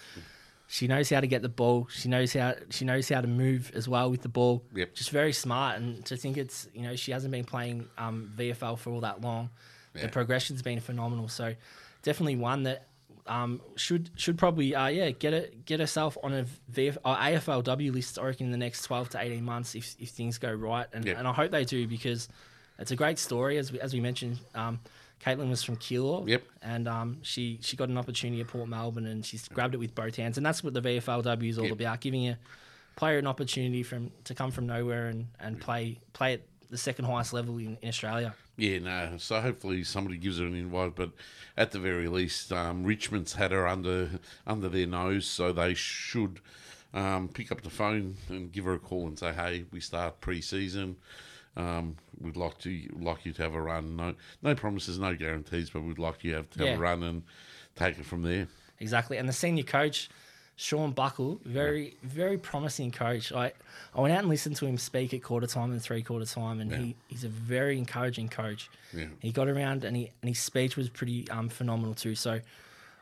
She 0.68 0.88
knows 0.88 1.08
how 1.10 1.20
to 1.20 1.26
get 1.28 1.42
the 1.42 1.48
ball. 1.48 1.86
She 1.90 2.08
knows 2.08 2.32
how 2.32 2.54
she 2.70 2.84
knows 2.84 3.08
how 3.08 3.20
to 3.20 3.28
move 3.28 3.70
as 3.74 3.88
well 3.88 4.10
with 4.10 4.22
the 4.22 4.28
ball. 4.28 4.62
Yep. 4.74 4.94
Just 4.94 5.10
very 5.10 5.32
smart, 5.32 5.76
and 5.78 6.04
to 6.06 6.16
think 6.16 6.36
it's 6.36 6.68
you 6.74 6.82
know 6.82 6.96
she 6.96 7.12
hasn't 7.12 7.30
been 7.30 7.44
playing 7.44 7.88
um, 7.98 8.32
VFL 8.36 8.76
for 8.78 8.90
all 8.90 9.00
that 9.02 9.20
long. 9.20 9.50
Yeah. 9.94 10.02
The 10.02 10.08
progression's 10.08 10.62
been 10.62 10.80
phenomenal. 10.80 11.28
So 11.28 11.54
definitely 12.02 12.36
one 12.36 12.64
that 12.64 12.88
um, 13.28 13.60
should 13.76 14.10
should 14.16 14.38
probably 14.38 14.74
uh, 14.74 14.88
yeah 14.88 15.10
get 15.10 15.34
it 15.34 15.64
get 15.66 15.78
herself 15.78 16.18
on 16.22 16.32
a 16.32 16.46
VF, 16.72 16.96
uh, 17.04 17.16
AFLW 17.16 17.92
list. 17.92 18.18
I 18.18 18.24
reckon 18.24 18.46
in 18.46 18.52
the 18.52 18.58
next 18.58 18.82
twelve 18.82 19.08
to 19.10 19.20
eighteen 19.20 19.44
months 19.44 19.74
if, 19.76 19.94
if 20.00 20.08
things 20.10 20.38
go 20.38 20.52
right, 20.52 20.86
and, 20.92 21.04
Yep. 21.04 21.18
and 21.18 21.28
I 21.28 21.32
hope 21.32 21.52
they 21.52 21.64
do 21.64 21.86
because 21.86 22.28
it's 22.78 22.90
a 22.90 22.96
great 22.96 23.18
story 23.20 23.56
as 23.58 23.70
we 23.72 23.80
as 23.80 23.94
we 23.94 24.00
mentioned. 24.00 24.40
Um, 24.54 24.80
Caitlin 25.24 25.48
was 25.48 25.62
from 25.62 25.76
Keilor, 25.76 26.28
Yep. 26.28 26.42
and 26.62 26.86
um, 26.88 27.18
she 27.22 27.58
she 27.62 27.76
got 27.76 27.88
an 27.88 27.98
opportunity 27.98 28.40
at 28.40 28.48
Port 28.48 28.68
Melbourne, 28.68 29.06
and 29.06 29.24
she's 29.24 29.48
grabbed 29.48 29.74
it 29.74 29.78
with 29.78 29.94
both 29.94 30.16
hands, 30.16 30.36
and 30.36 30.44
that's 30.46 30.62
what 30.62 30.74
the 30.74 30.80
VFLW 30.82 31.48
is 31.48 31.58
all 31.58 31.64
Yep. 31.64 31.72
about, 31.74 32.00
giving 32.00 32.28
a 32.28 32.38
player 32.96 33.18
an 33.18 33.26
opportunity 33.26 33.82
from 33.82 34.10
to 34.24 34.34
come 34.34 34.50
from 34.50 34.66
nowhere 34.66 35.08
and, 35.08 35.26
and 35.40 35.60
play 35.60 35.98
play 36.12 36.34
at 36.34 36.42
the 36.70 36.78
second 36.78 37.04
highest 37.06 37.32
level 37.32 37.56
in, 37.58 37.76
in 37.82 37.88
Australia. 37.88 38.34
Yeah, 38.56 38.78
no. 38.78 39.14
So 39.18 39.40
hopefully 39.40 39.84
somebody 39.84 40.16
gives 40.16 40.38
her 40.38 40.46
an 40.46 40.54
invite, 40.54 40.94
but 40.96 41.10
at 41.56 41.72
the 41.72 41.78
very 41.78 42.08
least, 42.08 42.52
um, 42.52 42.84
Richmond's 42.84 43.34
had 43.34 43.52
her 43.52 43.66
under 43.66 44.10
under 44.46 44.68
their 44.68 44.86
nose, 44.86 45.26
so 45.26 45.52
they 45.52 45.74
should 45.74 46.40
um, 46.94 47.28
pick 47.28 47.50
up 47.52 47.62
the 47.62 47.70
phone 47.70 48.16
and 48.28 48.50
give 48.52 48.64
her 48.64 48.74
a 48.74 48.78
call 48.78 49.06
and 49.06 49.18
say, 49.18 49.32
"Hey, 49.32 49.64
we 49.72 49.80
start 49.80 50.20
pre-season. 50.20 50.96
Um, 51.56 51.96
we'd 52.20 52.36
like 52.36 52.58
to 52.58 52.88
like 52.98 53.24
you 53.24 53.32
to 53.32 53.42
have 53.42 53.54
a 53.54 53.60
run. 53.60 53.96
No, 53.96 54.14
no 54.42 54.54
promises, 54.54 54.98
no 54.98 55.14
guarantees, 55.14 55.70
but 55.70 55.82
we'd 55.82 55.98
like 55.98 56.22
you 56.24 56.32
to 56.32 56.36
have, 56.38 56.50
to 56.50 56.58
have 56.60 56.68
Yeah. 56.68 56.74
a 56.74 56.78
run 56.78 57.02
and 57.02 57.22
take 57.74 57.98
it 57.98 58.04
from 58.04 58.22
there." 58.22 58.48
Exactly. 58.78 59.16
And 59.16 59.26
the 59.28 59.32
senior 59.32 59.62
coach, 59.62 60.10
Sean 60.56 60.92
Buckle, 60.92 61.40
very, 61.44 61.96
very 62.02 62.36
promising 62.38 62.90
coach. 62.90 63.32
I, 63.32 63.52
I 63.94 64.00
went 64.00 64.12
out 64.12 64.20
and 64.20 64.28
listened 64.28 64.56
to 64.56 64.66
him 64.66 64.76
speak 64.78 65.14
at 65.14 65.22
quarter 65.22 65.46
time 65.46 65.70
and 65.72 65.80
three 65.82 66.02
quarter 66.02 66.26
time, 66.26 66.60
and 66.60 66.72
he, 66.72 66.96
he's 67.08 67.24
a 67.24 67.28
very 67.28 67.78
encouraging 67.78 68.28
coach. 68.28 68.70
Yeah. 68.94 69.06
He 69.20 69.32
got 69.32 69.48
around 69.48 69.84
and, 69.84 69.96
he, 69.96 70.10
and 70.22 70.28
his 70.28 70.38
speech 70.38 70.76
was 70.76 70.88
pretty 70.90 71.28
um, 71.30 71.48
phenomenal 71.48 71.94
too. 71.94 72.14
So 72.14 72.40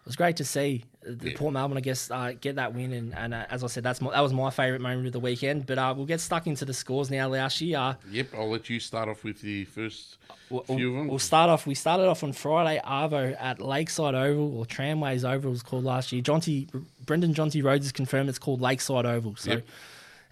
it 0.04 0.06
was 0.06 0.16
great 0.16 0.36
to 0.36 0.44
see 0.44 0.84
the 1.02 1.30
Yeah. 1.30 1.36
Port 1.36 1.52
Melbourne, 1.54 1.78
I 1.78 1.80
guess, 1.80 2.10
uh, 2.10 2.32
get 2.38 2.56
that 2.56 2.74
win. 2.74 2.92
And, 2.92 3.14
and 3.14 3.32
uh, 3.34 3.46
as 3.50 3.64
I 3.64 3.68
said, 3.68 3.82
that's 3.84 4.00
my, 4.02 4.10
that 4.10 4.20
was 4.20 4.32
my 4.34 4.50
favourite 4.50 4.82
moment 4.82 5.06
of 5.06 5.12
the 5.14 5.20
weekend. 5.20 5.64
But 5.66 5.78
uh, 5.78 5.94
we'll 5.96 6.04
get 6.06 6.20
stuck 6.20 6.46
into 6.46 6.64
the 6.66 6.74
scores 6.74 7.10
now, 7.10 7.30
Laoshi. 7.30 7.74
Uh, 7.74 7.94
Yep, 8.10 8.28
I'll 8.36 8.50
let 8.50 8.68
you 8.68 8.80
start 8.80 9.08
off 9.08 9.24
with 9.24 9.40
the 9.40 9.64
first 9.66 10.18
We'll, 10.50 10.62
few 10.62 10.90
of 10.90 10.96
them. 10.98 11.08
we'll 11.08 11.18
start 11.18 11.48
off. 11.48 11.66
We 11.66 11.74
started 11.74 12.06
off 12.06 12.22
on 12.22 12.32
Friday 12.34 12.80
Arvo 12.84 13.34
at 13.40 13.60
Lakeside 13.60 14.14
Oval 14.14 14.58
or 14.58 14.66
Tramways 14.66 15.24
Oval 15.24 15.50
was 15.50 15.62
called 15.62 15.84
last 15.84 16.12
year. 16.12 16.22
Jonty 16.22 16.68
Brendan 17.06 17.32
Jonty 17.34 17.62
Rhodes 17.64 17.86
has 17.86 17.92
confirmed 17.92 18.28
it's 18.28 18.38
called 18.38 18.60
Lakeside 18.60 19.06
Oval. 19.06 19.36
So 19.36 19.52
Yep. 19.52 19.66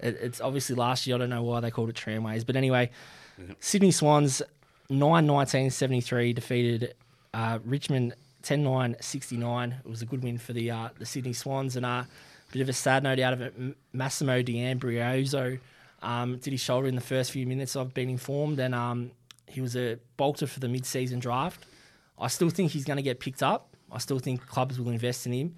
it, 0.01 0.19
it's 0.21 0.41
obviously 0.43 0.77
last 0.77 1.07
year. 1.07 1.17
I 1.17 1.19
don't 1.21 1.31
know 1.31 1.43
why 1.43 1.61
they 1.61 1.71
called 1.71 1.89
it 1.89 1.97
Tramways, 1.97 2.45
but 2.45 2.57
anyway, 2.57 2.91
Sydney 3.59 3.91
Swans 3.91 4.43
9-19-73 4.91 6.35
defeated 6.35 6.95
uh, 8.43 8.57
Richmond 8.57 8.99
10-9-69. 8.99 9.81
It 9.81 9.89
was 9.89 10.03
a 10.03 10.07
good 10.07 10.23
win 10.23 10.39
for 10.39 10.53
the 10.53 10.71
uh, 10.71 10.89
the 10.99 11.07
Sydney 11.07 11.33
Swans 11.33 11.77
and 11.77 11.87
uh, 11.87 11.89
a 11.89 12.07
bit 12.53 12.63
of 12.63 12.69
a 12.69 12.73
sad 12.73 13.03
note 13.03 13.19
out 13.19 13.33
of 13.33 13.41
it. 13.41 13.55
Massimo 13.93 14.43
D'Ambrosio 14.43 15.59
um, 16.03 16.39
did 16.39 16.53
his 16.53 16.61
shoulder 16.61 16.89
in 16.89 16.95
the 16.95 17.01
first 17.01 17.31
few 17.31 17.47
minutes. 17.47 17.77
I've 17.77 17.95
been 17.95 18.11
informed, 18.11 18.59
and 18.59 18.75
um, 18.75 19.11
he 19.47 19.61
was 19.61 19.77
a 19.77 19.99
bolter 20.17 20.47
for 20.47 20.61
the 20.61 20.69
mid-season 20.69 21.21
draft. 21.21 21.65
I 22.19 22.29
still 22.29 22.51
think 22.51 22.73
he's 22.73 22.85
going 22.85 22.99
to 22.99 23.03
get 23.03 23.21
picked 23.21 23.43
up. 23.43 23.77
I 23.91 23.99
still 23.99 24.19
think 24.19 24.47
clubs 24.47 24.79
will 24.79 24.91
invest 24.91 25.27
in 25.27 25.33
him, 25.33 25.55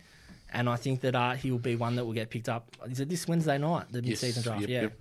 and 0.52 0.68
I 0.68 0.76
think 0.76 1.00
that 1.02 1.14
uh, 1.14 1.32
he 1.32 1.50
will 1.50 1.58
be 1.58 1.76
one 1.76 1.96
that 1.96 2.04
will 2.04 2.12
get 2.12 2.30
picked 2.30 2.48
up. 2.48 2.68
Is 2.86 3.00
it 3.00 3.08
this 3.08 3.26
Wednesday 3.28 3.58
night, 3.58 3.86
the 3.90 4.02
mid-season 4.02 4.42
draft? 4.42 4.60
yep, 4.62 4.70
yeah. 4.70 4.82
yep. 4.82 5.00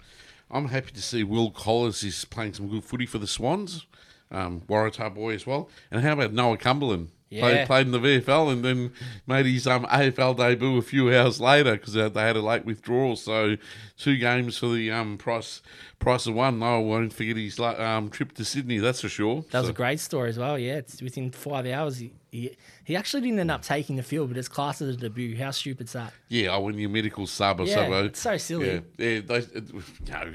I'm 0.52 0.68
happy 0.68 0.92
to 0.92 1.02
see 1.02 1.24
Will 1.24 1.50
Collins 1.50 2.04
is 2.04 2.25
playing 2.25 2.54
some 2.54 2.68
good 2.68 2.84
footy 2.84 3.08
for 3.08 3.18
the 3.18 3.25
Swans. 3.25 3.88
Um, 4.30 4.62
Waratah 4.62 5.13
boy 5.13 5.34
as 5.34 5.48
well. 5.48 5.70
And 5.90 6.04
how 6.04 6.13
about 6.13 6.34
Noah 6.34 6.58
Cumberland? 6.58 7.10
Yeah. 7.34 7.42
Played, 7.42 7.68
played 7.68 7.86
in 7.88 7.92
the 7.94 8.00
VFL 8.00 8.52
and 8.52 8.63
then 8.63 8.94
made 9.25 9.48
his 9.48 9.66
um, 9.66 9.86
AFL 9.86 10.38
debut 10.38 10.78
a 10.78 10.82
few 10.84 11.12
hours 11.12 11.42
later 11.42 11.72
because 11.72 11.94
they 11.94 12.02
had 12.10 12.36
a 12.36 12.42
late 12.42 12.63
withdrawal. 12.63 13.16
So 13.16 13.58
two 13.98 14.18
games 14.18 14.60
for 14.60 14.68
the 14.68 14.92
um, 14.92 15.18
price 15.18 15.62
price 15.98 16.28
of 16.28 16.36
one. 16.36 16.60
No, 16.60 16.75
I 16.75 16.80
won't 16.80 17.12
forget 17.12 17.36
his 17.38 17.60
um, 17.60 18.10
trip 18.10 18.34
to 18.34 18.46
Sydney, 18.46 18.78
that's 18.78 19.02
for 19.02 19.10
sure. 19.10 19.44
That 19.52 19.60
was 19.60 19.68
So- 19.68 19.72
a 19.72 19.75
great 19.75 20.00
story 20.00 20.30
as 20.30 20.38
well. 20.38 20.60
Yeah, 20.60 20.75
it's 20.75 21.02
within 21.02 21.32
five 21.32 21.66
hours. 21.66 21.98
He, 21.98 22.13
he, 22.32 22.56
he 22.84 22.96
actually 22.96 23.22
didn't 23.22 23.40
end 23.40 23.50
up 23.52 23.62
taking 23.63 23.96
the 23.96 24.04
field, 24.04 24.30
but 24.30 24.38
it's 24.38 24.48
classed 24.48 24.82
as 24.82 24.90
a 24.96 24.98
debut. 24.98 25.36
How 25.38 25.50
stupid's 25.52 25.94
that? 25.94 26.13
Yeah, 26.30 26.50
oh, 26.50 26.62
when 26.62 26.78
your 26.78 26.90
medical 26.90 27.25
sub 27.25 27.62
or 27.62 27.66
Yeah, 27.66 27.75
something. 27.75 28.06
it's 28.06 28.20
so 28.20 28.38
silly. 28.38 28.68
Yeah, 28.68 28.80
yeah 28.98 29.22
they, 29.22 29.38
it, 29.38 29.74
you 29.74 29.84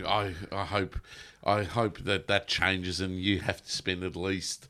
know, 0.02 0.08
I, 0.08 0.34
I 0.50 0.64
hope, 0.64 0.98
I 1.44 1.62
hope 1.62 1.98
that 2.00 2.26
that 2.26 2.48
changes 2.48 3.00
and 3.00 3.20
you 3.20 3.40
have 3.40 3.62
to 3.64 3.70
spend 3.70 4.02
at 4.02 4.16
least 4.16 4.66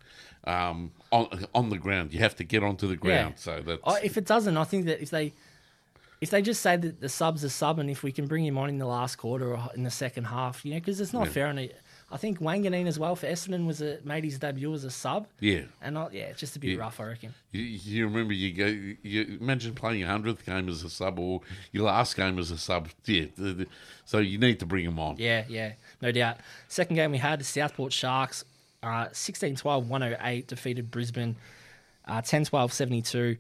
um, 0.49 0.91
on 1.13 1.47
on 1.55 1.71
the 1.71 1.79
ground. 1.79 2.13
You 2.13 2.21
have 2.21 2.35
to 2.37 2.45
get 2.45 2.63
onto 2.63 2.87
the 2.89 2.97
ground. 2.97 3.35
So 3.37 3.61
that 3.67 3.81
if 4.05 4.17
it 4.17 4.25
doesn't, 4.27 4.57
I 4.57 4.65
think 4.65 4.87
that 4.87 5.03
if 5.03 5.11
they 5.11 5.33
if 6.21 6.31
they 6.31 6.43
just 6.43 6.61
say 6.63 6.77
that 6.77 7.01
the 7.01 7.09
sub's 7.09 7.45
a 7.45 7.51
sub, 7.51 7.79
and 7.79 7.89
if 7.89 8.03
we 8.03 8.11
can 8.13 8.27
bring 8.27 8.45
him 8.45 8.59
on 8.59 8.69
in 8.69 8.79
the 8.79 8.87
last 8.87 9.17
quarter 9.17 9.55
or 9.55 9.71
in 9.77 9.85
the 9.85 9.91
second 9.91 10.25
half, 10.25 10.65
you 10.65 10.73
know, 10.73 10.81
because 10.81 11.01
it's 11.01 11.13
not 11.13 11.27
Yeah. 11.27 11.33
fair. 11.33 11.47
On 11.47 11.59
a, 11.59 11.71
I 12.11 12.17
think 12.17 12.41
Wanganeen 12.41 12.87
as 12.87 12.99
well 12.99 13.15
for 13.15 13.27
Essendon 13.27 13.67
was 13.67 13.83
a 13.83 13.99
made 14.03 14.25
his 14.25 14.39
debut 14.39 14.73
as 14.73 14.83
a 14.83 14.91
sub, 14.91 15.27
yeah. 15.41 15.61
and 15.83 15.97
I, 15.99 16.09
yeah, 16.11 16.23
it's 16.23 16.41
just 16.41 16.57
a 16.57 16.59
bit 16.59 16.71
Yeah. 16.71 16.79
rough, 16.81 16.99
I 17.01 17.05
reckon. 17.05 17.35
You, 17.53 17.63
you 17.63 18.07
remember 18.09 18.33
you 18.33 18.53
go. 18.55 18.67
You 19.03 19.39
imagine 19.41 19.75
playing 19.75 20.01
your 20.01 20.09
hundredth 20.09 20.45
game 20.47 20.69
as 20.71 20.83
a 20.83 20.91
sub 20.91 21.19
or 21.19 21.43
your 21.71 21.85
last 21.85 22.17
game 22.17 22.39
as 22.39 22.51
a 22.51 22.57
sub. 22.59 22.89
Yeah, 23.05 23.27
so 24.07 24.19
you 24.19 24.39
need 24.39 24.59
to 24.61 24.67
bring 24.67 24.87
him 24.87 24.99
on. 24.99 25.17
Yeah, 25.19 25.45
yeah, 25.49 25.73
no 26.01 26.11
doubt. 26.11 26.39
Second 26.67 26.97
game 26.97 27.11
we 27.13 27.19
had 27.19 27.39
the 27.41 27.45
Southport 27.45 27.93
Sharks, 27.93 28.45
uh, 28.83 29.07
16-12, 29.09 29.85
108 29.85 30.47
defeated 30.47 30.91
Brisbane, 30.91 31.37
uh, 32.07 32.21
10-12, 32.23 32.71
72. 32.73 33.37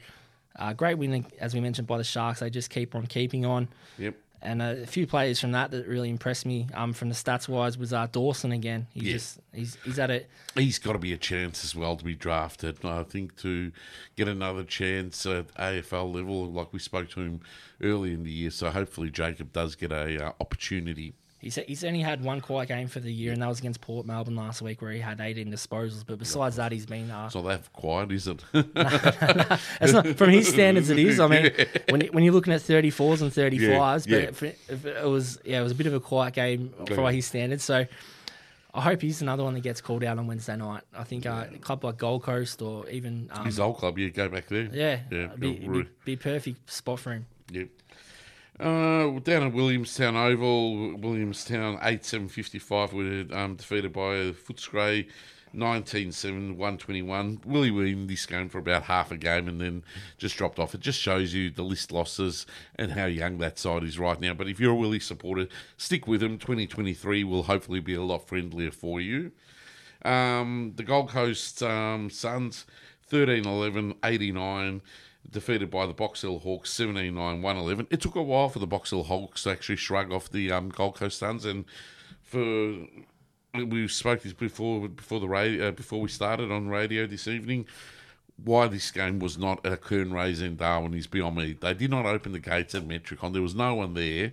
Uh, 0.58 0.72
great 0.72 0.98
win, 0.98 1.24
as 1.38 1.54
we 1.54 1.60
mentioned, 1.60 1.86
by 1.86 1.98
the 1.98 2.04
Sharks. 2.04 2.40
They 2.40 2.50
just 2.50 2.70
keep 2.70 2.94
on 2.94 3.06
keeping 3.06 3.44
on. 3.46 3.68
Yep. 3.98 4.14
And 4.40 4.62
a 4.62 4.86
few 4.86 5.04
players 5.04 5.40
from 5.40 5.50
that 5.52 5.72
that 5.72 5.88
really 5.88 6.10
impressed 6.10 6.46
me 6.46 6.68
um, 6.72 6.92
from 6.92 7.08
the 7.08 7.14
stats 7.16 7.48
wise 7.48 7.76
was 7.76 7.92
uh, 7.92 8.06
Dawson 8.06 8.52
again. 8.52 8.86
He 8.94 9.00
Yeah. 9.06 9.12
just 9.14 9.40
he's 9.52 9.76
he's 9.84 9.98
at 9.98 10.10
it. 10.12 10.30
He's 10.54 10.78
got 10.78 10.92
to 10.92 10.98
be 11.00 11.12
a 11.12 11.16
chance 11.16 11.64
as 11.64 11.74
well 11.74 11.96
to 11.96 12.04
be 12.04 12.14
drafted. 12.14 12.84
I 12.84 13.02
think 13.02 13.36
to 13.38 13.72
get 14.14 14.28
another 14.28 14.62
chance 14.62 15.26
at 15.26 15.52
AFL 15.56 16.14
level, 16.14 16.46
like 16.52 16.72
we 16.72 16.78
spoke 16.78 17.08
to 17.10 17.20
him 17.20 17.40
early 17.82 18.12
in 18.14 18.22
the 18.22 18.30
year. 18.30 18.50
So 18.50 18.70
hopefully 18.70 19.10
Jacob 19.10 19.52
does 19.52 19.74
get 19.74 19.90
a 19.90 20.26
uh, 20.28 20.32
opportunity. 20.40 21.14
He's, 21.40 21.54
he's 21.54 21.84
only 21.84 22.00
had 22.00 22.24
one 22.24 22.40
quiet 22.40 22.66
game 22.66 22.88
for 22.88 22.98
the 22.98 23.12
year, 23.12 23.32
and 23.32 23.40
that 23.42 23.46
was 23.48 23.60
against 23.60 23.80
Port 23.80 24.04
Melbourne 24.06 24.34
last 24.34 24.60
week, 24.60 24.82
where 24.82 24.90
he 24.90 24.98
had 24.98 25.20
18 25.20 25.52
disposals. 25.52 26.04
But 26.04 26.18
besides 26.18 26.56
that, 26.56 26.72
he's 26.72 26.84
been 26.84 27.10
uh, 27.12 27.26
It's 27.26 27.34
not 27.36 27.44
that 27.44 27.72
quiet, 27.72 28.10
is 28.10 28.26
it? 28.26 28.42
It's 29.80 29.92
not 29.92 30.06
from 30.16 30.30
his 30.30 30.48
standards. 30.48 30.90
It 30.90 30.98
is. 30.98 31.20
I 31.20 31.26
mean, 31.28 31.50
when 31.90 32.00
when 32.08 32.24
you're 32.24 32.34
looking 32.34 32.52
at 32.52 32.60
34s 32.60 33.22
and 33.22 33.30
35s, 33.30 33.60
Yeah, 33.60 33.78
but 33.78 34.08
yeah. 34.08 34.16
if 34.28 34.42
it, 34.42 34.58
if 34.68 34.84
it 34.84 35.04
was 35.04 35.38
yeah, 35.44 35.60
it 35.60 35.62
was 35.62 35.72
a 35.72 35.76
bit 35.76 35.86
of 35.86 35.94
a 35.94 36.00
quiet 36.00 36.34
game 36.34 36.72
for 36.86 36.94
Yeah. 37.02 37.10
his 37.12 37.26
standards. 37.26 37.62
So 37.62 37.86
I 38.74 38.80
hope 38.80 39.00
he's 39.00 39.22
another 39.22 39.44
one 39.44 39.54
that 39.54 39.60
gets 39.62 39.80
called 39.80 40.04
out 40.04 40.18
on 40.18 40.26
Wednesday 40.26 40.56
night. 40.56 40.82
I 40.94 41.04
think 41.04 41.24
uh, 41.26 41.46
a 41.54 41.58
club 41.58 41.84
like 41.84 41.98
Gold 41.98 42.22
Coast 42.24 42.60
or 42.62 42.88
even 42.90 43.28
um, 43.32 43.46
His 43.46 43.58
old 43.60 43.78
club, 43.78 43.98
yeah, 43.98 44.08
go 44.08 44.28
back 44.28 44.48
there. 44.48 44.68
yeah, 44.72 45.00
yeah, 45.10 45.26
be, 45.38 45.56
it'd 45.56 45.72
be, 45.72 45.84
be 46.04 46.16
perfect 46.16 46.68
spot 46.70 46.98
for 47.00 47.12
him. 47.12 47.26
Yep. 47.50 47.68
Uh, 48.60 49.20
down 49.20 49.44
at 49.44 49.52
Williamstown 49.52 50.16
Oval, 50.16 50.96
Williamstown 50.96 51.78
8 51.80 52.04
7 52.04 52.28
55 52.28 52.92
were 52.92 53.24
um, 53.32 53.54
defeated 53.54 53.92
by 53.92 54.32
Footscray 54.32 55.06
19 55.52 56.10
7 56.10 56.56
121. 56.56 57.40
Willie 57.46 57.70
were 57.70 57.84
in 57.84 58.08
this 58.08 58.26
game 58.26 58.48
for 58.48 58.58
about 58.58 58.82
half 58.84 59.12
a 59.12 59.16
game 59.16 59.46
and 59.46 59.60
then 59.60 59.84
just 60.18 60.36
dropped 60.36 60.58
off. 60.58 60.74
It 60.74 60.80
just 60.80 60.98
shows 60.98 61.32
you 61.32 61.50
the 61.50 61.62
list 61.62 61.92
losses 61.92 62.46
and 62.74 62.92
how 62.92 63.06
young 63.06 63.38
that 63.38 63.60
side 63.60 63.84
is 63.84 63.96
right 63.96 64.20
now. 64.20 64.34
But 64.34 64.48
if 64.48 64.58
you're 64.58 64.72
a 64.72 64.76
Willie 64.76 64.98
supporter, 64.98 65.46
stick 65.76 66.08
with 66.08 66.20
them. 66.20 66.36
2023 66.36 67.22
will 67.22 67.44
hopefully 67.44 67.80
be 67.80 67.94
a 67.94 68.02
lot 68.02 68.26
friendlier 68.26 68.72
for 68.72 69.00
you. 69.00 69.30
Um, 70.04 70.72
the 70.74 70.82
Gold 70.82 71.10
Coast 71.10 71.62
um, 71.62 72.10
Suns 72.10 72.66
13 73.08 73.46
11 73.46 73.94
89 74.04 74.82
defeated 75.30 75.70
by 75.70 75.86
the 75.86 75.92
Box 75.92 76.22
Hill 76.22 76.38
Hawks 76.38 76.70
17 76.72 77.14
9 77.14 77.42
111. 77.42 77.86
It 77.90 78.00
took 78.00 78.14
a 78.14 78.22
while 78.22 78.48
for 78.48 78.58
the 78.58 78.66
Box 78.66 78.90
Hill 78.90 79.04
Hawks 79.04 79.42
to 79.42 79.50
actually 79.50 79.76
shrug 79.76 80.12
off 80.12 80.30
the 80.30 80.50
um, 80.50 80.68
Gold 80.70 80.96
Coast 80.96 81.18
Suns 81.18 81.44
and 81.44 81.64
for 82.22 82.86
we 83.54 83.88
spoke 83.88 84.22
this 84.22 84.32
before 84.32 84.88
before 84.88 85.20
the 85.20 85.28
radio 85.28 85.68
uh, 85.68 85.70
before 85.70 86.00
we 86.00 86.08
started 86.08 86.50
on 86.50 86.68
radio 86.68 87.06
this 87.06 87.26
evening. 87.26 87.66
Why 88.42 88.68
this 88.68 88.90
game 88.92 89.18
was 89.18 89.36
not 89.36 89.64
at 89.66 89.80
Kern 89.80 90.12
Rays 90.12 90.40
in 90.40 90.56
Darwin 90.56 90.94
is 90.94 91.08
beyond 91.08 91.36
me. 91.36 91.56
They 91.60 91.74
did 91.74 91.90
not 91.90 92.06
open 92.06 92.30
the 92.32 92.38
gates 92.38 92.74
at 92.74 92.86
Metricon. 92.86 93.32
There 93.32 93.42
was 93.42 93.54
no 93.54 93.74
one 93.74 93.94
there. 93.94 94.32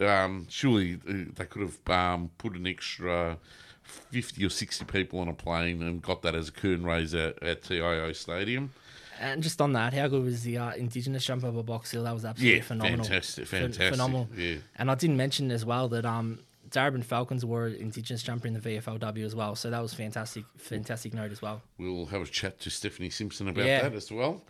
Um, 0.00 0.46
surely 0.50 1.00
uh, 1.08 1.32
they 1.34 1.46
could 1.46 1.62
have 1.62 1.78
um, 1.88 2.30
put 2.36 2.54
an 2.56 2.66
extra 2.66 3.38
50 3.82 4.44
or 4.44 4.50
60 4.50 4.84
people 4.84 5.18
on 5.18 5.28
a 5.28 5.32
plane 5.32 5.82
and 5.82 6.02
got 6.02 6.20
that 6.22 6.34
as 6.34 6.48
a 6.48 6.52
Kern 6.52 6.84
Rays 6.84 7.14
at, 7.14 7.42
at 7.42 7.62
TIO 7.62 8.12
Stadium. 8.12 8.70
And 9.20 9.42
just 9.42 9.60
on 9.60 9.72
that, 9.72 9.92
how 9.94 10.08
good 10.08 10.22
was 10.24 10.42
the 10.42 10.58
uh, 10.58 10.72
Indigenous 10.74 11.24
jump 11.24 11.44
over 11.44 11.62
Box 11.62 11.90
Hill? 11.90 12.04
That 12.04 12.14
was 12.14 12.24
absolutely 12.24 12.58
Yeah, 12.58 12.62
phenomenal. 12.64 13.04
fantastic, 13.04 13.46
fantastic, 13.46 13.90
phenomenal. 13.92 14.28
yeah. 14.36 14.56
And 14.76 14.90
I 14.90 14.94
didn't 14.94 15.16
mention 15.16 15.50
as 15.50 15.64
well 15.64 15.88
that 15.88 16.04
um, 16.04 16.38
Darebin 16.70 17.04
Falcons 17.04 17.44
were 17.44 17.68
Indigenous 17.68 18.22
jumper 18.22 18.46
in 18.46 18.54
the 18.54 18.60
VFLW 18.60 19.24
as 19.24 19.34
well. 19.34 19.54
So 19.56 19.70
that 19.70 19.80
was 19.80 19.92
fantastic, 19.94 20.44
fantastic 20.56 21.14
note 21.14 21.32
as 21.32 21.42
well. 21.42 21.62
We'll 21.78 22.06
have 22.06 22.22
a 22.22 22.26
chat 22.26 22.60
to 22.60 22.70
Stephanie 22.70 23.10
Simpson 23.10 23.48
about 23.48 23.64
Yeah. 23.66 23.82
that 23.82 23.94
as 23.94 24.10
well. 24.12 24.42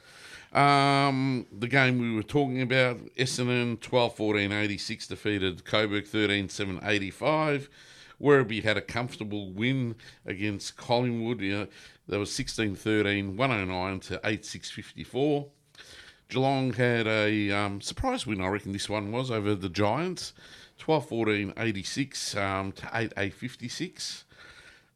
Um, 0.53 1.47
the 1.57 1.69
game 1.69 1.99
we 1.99 2.15
were 2.15 2.23
talking 2.23 2.63
about, 2.63 2.99
Essendon 3.17 3.79
12 3.81 4.15
14 4.17 4.51
86 4.53 5.07
defeated 5.07 5.65
Coburg 5.65 6.07
13 6.07 6.49
7 6.49 6.81
85. 6.83 7.69
Werribee 8.21 8.65
had 8.65 8.77
a 8.77 8.81
comfortable 8.81 9.51
win 9.53 9.95
against 10.27 10.77
Collingwood. 10.77 11.41
Yeah, 11.41 11.67
that 12.09 12.19
was 12.19 12.33
16 12.33 12.75
13, 12.75 13.37
109 13.37 14.01
to 14.01 14.21
8 14.25 14.45
6 14.45 14.71
54. 14.71 15.47
Geelong 16.29 16.73
had 16.75 17.07
a 17.07 17.51
um, 17.51 17.81
surprise 17.81 18.27
win, 18.27 18.41
I 18.41 18.49
reckon 18.49 18.73
this 18.73 18.89
one 18.89 19.13
was, 19.13 19.31
over 19.31 19.55
the 19.55 19.69
Giants 19.69 20.33
12 20.79 21.09
14 21.09 21.53
86 21.57 22.37
um, 22.37 22.73
to 22.73 22.91
8 22.93 23.13
8 23.17 23.35
56. 23.35 24.25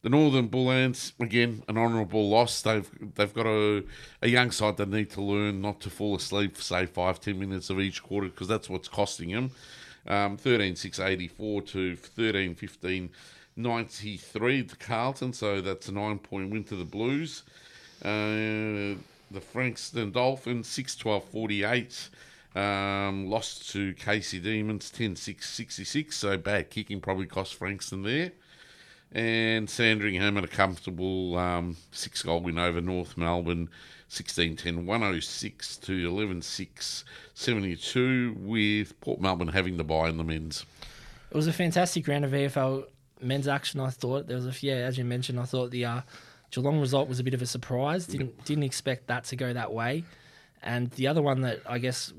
The 0.03 0.09
Northern 0.09 0.49
Bull 0.49 0.73
Ants, 0.73 1.13
again, 1.21 1.63
an 1.69 1.79
honourable 1.79 2.29
loss. 2.29 2.61
They've 2.61 2.91
they've 3.15 3.33
got 3.33 3.47
a, 3.47 3.85
a 4.21 4.29
young 4.29 4.51
side 4.51 4.77
that 4.79 4.89
need 4.89 5.11
to 5.11 5.23
learn 5.23 5.61
not 5.61 5.81
to 5.83 5.91
fall 5.91 6.17
asleep 6.17 6.57
for, 6.57 6.63
say, 6.63 6.87
five, 6.87 7.21
ten 7.21 7.39
minutes 7.39 7.71
of 7.71 7.79
each 7.79 8.03
quarter 8.03 8.29
because 8.29 8.49
that's 8.49 8.69
what's 8.69 8.89
costing 8.89 9.31
them. 9.31 9.53
Um, 10.05 10.37
13 10.37 10.75
6 10.75 10.99
84 10.99 11.63
to 11.63 11.95
13 11.95 12.57
15 12.57 13.11
93 13.57 14.65
to 14.65 14.77
Carlton, 14.77 15.33
so 15.33 15.61
that's 15.61 15.89
a 15.89 15.93
nine 15.93 16.19
point 16.19 16.51
win 16.51 16.65
to 16.65 16.77
the 16.77 16.85
Blues. 16.85 17.43
Uh, 18.05 18.99
the 19.31 19.41
Frankston 19.41 20.11
Dolphins, 20.11 20.69
6 20.69 20.97
12 20.97 21.25
48. 21.25 22.09
Um, 22.55 23.31
lost 23.31 23.71
to 23.71 23.95
Casey 23.95 24.39
Demons 24.39 24.91
10 24.91 25.17
6 25.17 25.49
66, 25.49 26.17
so 26.17 26.37
bad 26.37 26.69
kicking 26.69 27.01
probably 27.01 27.27
cost 27.27 27.55
Frankston 27.55 28.03
there 28.03 28.33
and 29.15 29.69
Sandringham 29.69 30.37
had 30.37 30.45
a 30.45 30.49
comfortable 30.49 31.37
um, 31.37 31.77
six 31.91 32.23
goal 32.23 32.41
win 32.41 32.59
over 32.59 32.81
North 32.81 33.17
Melbourne 33.17 33.69
16 34.09 34.57
10 34.57 34.87
106 34.87 35.77
to 35.79 35.93
11 36.09 36.43
6 36.43 37.05
72 37.35 38.37
with 38.39 38.99
Port 39.01 39.21
Melbourne 39.21 39.49
having 39.49 39.77
the 39.77 39.85
bye 39.85 40.09
in 40.09 40.17
the 40.17 40.25
men's. 40.25 40.65
It 41.31 41.37
was 41.37 41.47
a 41.47 41.53
fantastic 41.53 42.09
round 42.09 42.25
of 42.25 42.33
VFL 42.33 42.85
men's 43.23 43.49
action. 43.49 43.81
I 43.81 43.91
thought 43.91 44.27
there 44.27 44.37
was 44.37 44.47
a 44.47 44.67
yeah, 44.67 44.75
as 44.75 44.99
you 44.99 45.05
mentioned, 45.05 45.39
I 45.39 45.45
thought 45.45 45.71
the 45.71 45.85
uh, 45.85 46.01
Geelong 46.51 46.81
result 46.81 47.09
was 47.09 47.19
a 47.19 47.25
bit 47.25 47.35
of 47.35 47.43
a 47.43 47.47
surprise. 47.47 48.07
Didn't 48.07 48.45
didn't 48.45 48.65
expect 48.65 49.07
that 49.07 49.25
to 49.25 49.37
go 49.37 49.53
that 49.53 49.73
way. 49.73 50.05
And 50.63 50.91
the 50.93 51.09
other 51.09 51.23
one 51.23 51.41
that 51.41 51.61
I 51.67 51.79
guess 51.79 52.13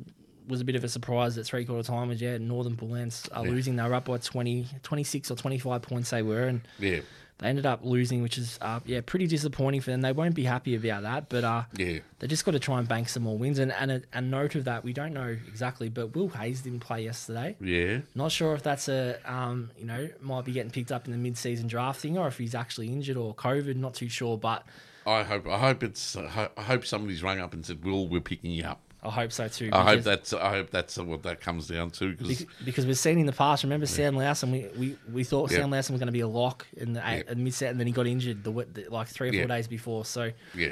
was 0.48 0.62
a 0.62 0.66
bit 0.66 0.76
of 0.76 0.84
a 0.84 0.90
surprise 0.90 1.38
at 1.38 1.46
three 1.46 1.66
quarter 1.66 1.84
time 1.84 2.10
was 2.10 2.22
yeah, 2.22 2.38
Northern 2.38 2.76
Bull 2.76 2.96
Ants 2.96 3.28
are 3.30 3.44
losing. 3.44 3.76
They 3.76 3.84
were 3.84 3.94
up 3.94 4.06
by 4.06 4.18
20, 4.18 4.68
26 4.82 5.32
or 5.32 5.36
twenty 5.36 5.58
five 5.58 5.82
points 5.82 6.10
they 6.10 6.22
were, 6.22 6.44
and 6.44 6.62
Yeah, 6.80 7.02
they 7.40 7.48
ended 7.48 7.66
up 7.66 7.84
losing, 7.84 8.22
which 8.22 8.38
is 8.38 8.58
uh, 8.62 8.80
yeah 8.86 9.02
pretty 9.06 9.28
disappointing 9.28 9.82
for 9.82 9.92
them. 9.92 10.02
They 10.02 10.12
won't 10.12 10.36
be 10.36 10.44
happy 10.44 10.76
about 10.76 11.04
that, 11.04 11.30
but 11.30 11.44
uh, 11.44 11.64
yeah. 11.76 12.00
they 12.20 12.28
just 12.28 12.46
got 12.46 12.52
to 12.52 12.60
try 12.60 12.80
and 12.80 12.88
bank 12.88 13.10
some 13.10 13.24
more 13.24 13.38
wins. 13.38 13.60
And 13.60 13.72
and 13.74 13.92
a, 13.92 14.02
a 14.14 14.22
note 14.22 14.56
of 14.56 14.66
that, 14.66 14.84
we 14.84 14.94
don't 14.94 15.14
know 15.14 15.36
exactly, 15.48 15.90
but 15.90 16.16
Will 16.16 16.30
Hayes 16.30 16.62
didn't 16.62 16.80
play 16.80 17.04
yesterday. 17.04 17.56
Yeah, 17.60 18.00
Not 18.16 18.32
sure 18.32 18.54
if 18.54 18.64
that's 18.64 18.88
a 18.88 19.20
um, 19.26 19.72
you 19.78 19.86
know 19.86 20.10
might 20.22 20.46
be 20.46 20.54
getting 20.54 20.72
picked 20.72 20.92
up 20.92 21.06
in 21.06 21.12
the 21.12 21.18
mid-season 21.18 21.68
draft 21.68 22.02
thing, 22.02 22.18
or 22.18 22.28
if 22.28 22.38
he's 22.38 22.56
actually 22.56 22.88
injured 22.88 23.18
or 23.18 23.36
COVID. 23.36 23.76
Not 23.76 23.96
too 23.96 24.10
sure, 24.10 24.38
but 24.38 24.66
I 25.06 25.24
hope 25.24 25.48
I 25.48 25.58
hope 25.58 25.84
it's 25.84 26.16
I 26.16 26.50
I 26.56 26.62
hope 26.62 26.86
somebody's 26.86 27.24
rung 27.24 27.40
up 27.40 27.54
and 27.54 27.66
said, 27.66 27.84
"Will, 27.84 28.08
we're 28.08 28.22
picking 28.22 28.52
you 28.52 28.64
up." 28.64 28.82
I 29.06 29.10
hope 29.10 29.32
so 29.34 29.48
too. 29.50 29.70
I 29.74 29.84
hope 29.84 30.02
that's 30.04 30.32
I 30.34 30.50
hope 30.52 30.70
that's 30.72 30.98
what 30.98 31.24
that 31.24 31.42
comes 31.42 31.68
down 31.68 31.92
to 31.92 32.16
because 32.16 32.46
because 32.64 32.86
we've 32.86 32.98
seen 32.98 33.20
in 33.20 33.26
the 33.26 33.34
past. 33.34 33.64
Remember 33.64 33.86
Sam 33.86 34.16
Lawson? 34.16 34.52
We, 34.52 34.68
we, 34.78 34.98
we 35.12 35.24
thought 35.26 35.52
Yeah. 35.52 35.58
Sam 35.58 35.72
Lawson 35.72 35.94
was 35.94 36.00
going 36.00 36.08
to 36.08 36.14
be 36.14 36.22
a 36.22 36.28
lock 36.28 36.66
in 36.78 36.94
the 36.94 37.00
Yeah. 37.02 37.34
mid 37.36 37.54
set, 37.54 37.72
and 37.72 37.80
then 37.80 37.88
he 37.88 37.92
got 37.94 38.08
injured 38.08 38.44
the, 38.44 38.52
the 38.52 38.86
like 38.90 39.08
three 39.10 39.30
or 39.30 39.34
four 39.34 39.42
Yeah. 39.42 39.48
days 39.48 39.68
before. 39.68 40.06
So 40.06 40.32
yeah, 40.56 40.70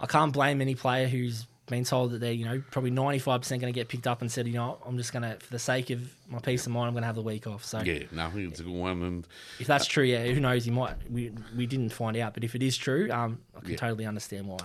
I 0.00 0.06
can't 0.06 0.32
blame 0.32 0.60
any 0.60 0.76
player 0.76 1.08
who's 1.08 1.46
been 1.66 1.84
told 1.84 2.10
that 2.10 2.18
they're 2.18 2.32
you 2.32 2.44
know 2.44 2.62
probably 2.70 2.90
ninety 2.90 3.18
five 3.18 3.40
percent 3.40 3.60
going 3.60 3.72
to 3.72 3.78
get 3.78 3.88
picked 3.88 4.06
up 4.06 4.20
and 4.20 4.30
said 4.30 4.46
you 4.46 4.54
know 4.54 4.78
I'm 4.86 4.96
just 4.96 5.12
going 5.12 5.22
to 5.22 5.36
for 5.40 5.50
the 5.50 5.58
sake 5.58 5.90
of 5.90 6.00
my 6.28 6.38
peace 6.38 6.66
of 6.66 6.72
mind 6.72 6.88
I'm 6.88 6.92
going 6.94 7.02
to 7.02 7.06
have 7.06 7.14
the 7.16 7.22
week 7.22 7.46
off. 7.46 7.64
So 7.64 7.80
yeah. 7.80 8.04
No, 8.12 8.26
I 8.26 8.30
think 8.30 8.50
it's 8.50 8.60
a 8.60 8.64
good 8.64 8.72
one, 8.72 9.02
and 9.02 9.26
if 9.58 9.66
that's 9.66 9.86
true, 9.86 10.04
yeah, 10.04 10.24
who 10.26 10.38
knows? 10.40 10.64
He 10.64 10.70
might. 10.70 10.94
We 11.10 11.32
we 11.56 11.66
didn't 11.66 11.90
find 11.90 12.16
out, 12.16 12.34
but 12.34 12.44
if 12.44 12.54
it 12.54 12.62
is 12.62 12.76
true, 12.76 13.10
um, 13.10 13.40
I 13.56 13.60
can 13.60 13.76
totally 13.76 14.06
understand 14.06 14.46
why. 14.46 14.58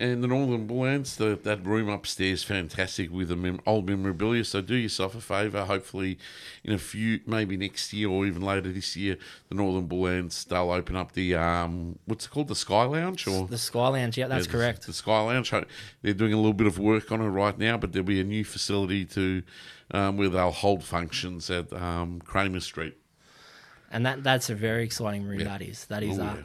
And 0.00 0.22
the 0.22 0.28
Northern 0.28 0.68
Bull 0.68 0.84
Ants, 0.84 1.16
the, 1.16 1.36
that 1.42 1.66
room 1.66 1.88
upstairs, 1.88 2.44
fantastic 2.44 3.10
with 3.10 3.30
the 3.30 3.34
mem- 3.34 3.58
old 3.66 3.88
memorabilia. 3.88 4.44
So 4.44 4.60
do 4.60 4.76
yourself 4.76 5.16
a 5.16 5.20
favour. 5.20 5.64
Hopefully, 5.64 6.18
in 6.62 6.72
a 6.72 6.78
few, 6.78 7.18
maybe 7.26 7.56
next 7.56 7.92
year 7.92 8.08
or 8.08 8.24
even 8.24 8.40
later 8.40 8.70
this 8.72 8.96
year, 8.96 9.16
the 9.48 9.56
Northern 9.56 9.86
Bull 9.86 10.06
Ants 10.06 10.44
they'll 10.44 10.70
open 10.70 10.94
up 10.94 11.12
the 11.12 11.34
um, 11.34 11.98
what's 12.04 12.26
it 12.26 12.30
called, 12.30 12.46
the 12.46 12.54
Sky 12.54 12.84
Lounge 12.84 13.26
or 13.26 13.48
The 13.48 13.58
Sky 13.58 13.88
Lounge, 13.88 14.16
yeah, 14.16 14.28
that's 14.28 14.46
Yeah, 14.46 14.52
the- 14.52 14.58
correct. 14.58 14.86
The 14.86 14.92
Sky 14.92 15.20
Lounge. 15.20 15.50
They're 16.02 16.14
doing 16.14 16.32
a 16.32 16.36
little 16.36 16.52
bit 16.52 16.68
of 16.68 16.78
work 16.78 17.10
on 17.10 17.20
it 17.20 17.24
right 17.26 17.58
now, 17.58 17.76
but 17.76 17.92
there'll 17.92 18.06
be 18.06 18.20
a 18.20 18.24
new 18.24 18.44
facility 18.44 19.04
to 19.06 19.42
um, 19.90 20.16
where 20.16 20.28
they'll 20.28 20.52
hold 20.52 20.84
functions 20.84 21.50
at 21.50 21.72
um, 21.72 22.20
Cramer 22.20 22.60
Street. 22.60 22.96
And 23.90 24.06
that 24.06 24.22
that's 24.22 24.48
a 24.48 24.54
very 24.54 24.84
exciting 24.84 25.24
room. 25.24 25.40
Yeah. 25.40 25.46
That 25.46 25.62
is. 25.62 25.86
That 25.86 26.04
is. 26.04 26.20
Oh, 26.20 26.22
uh, 26.22 26.34
yeah. 26.36 26.42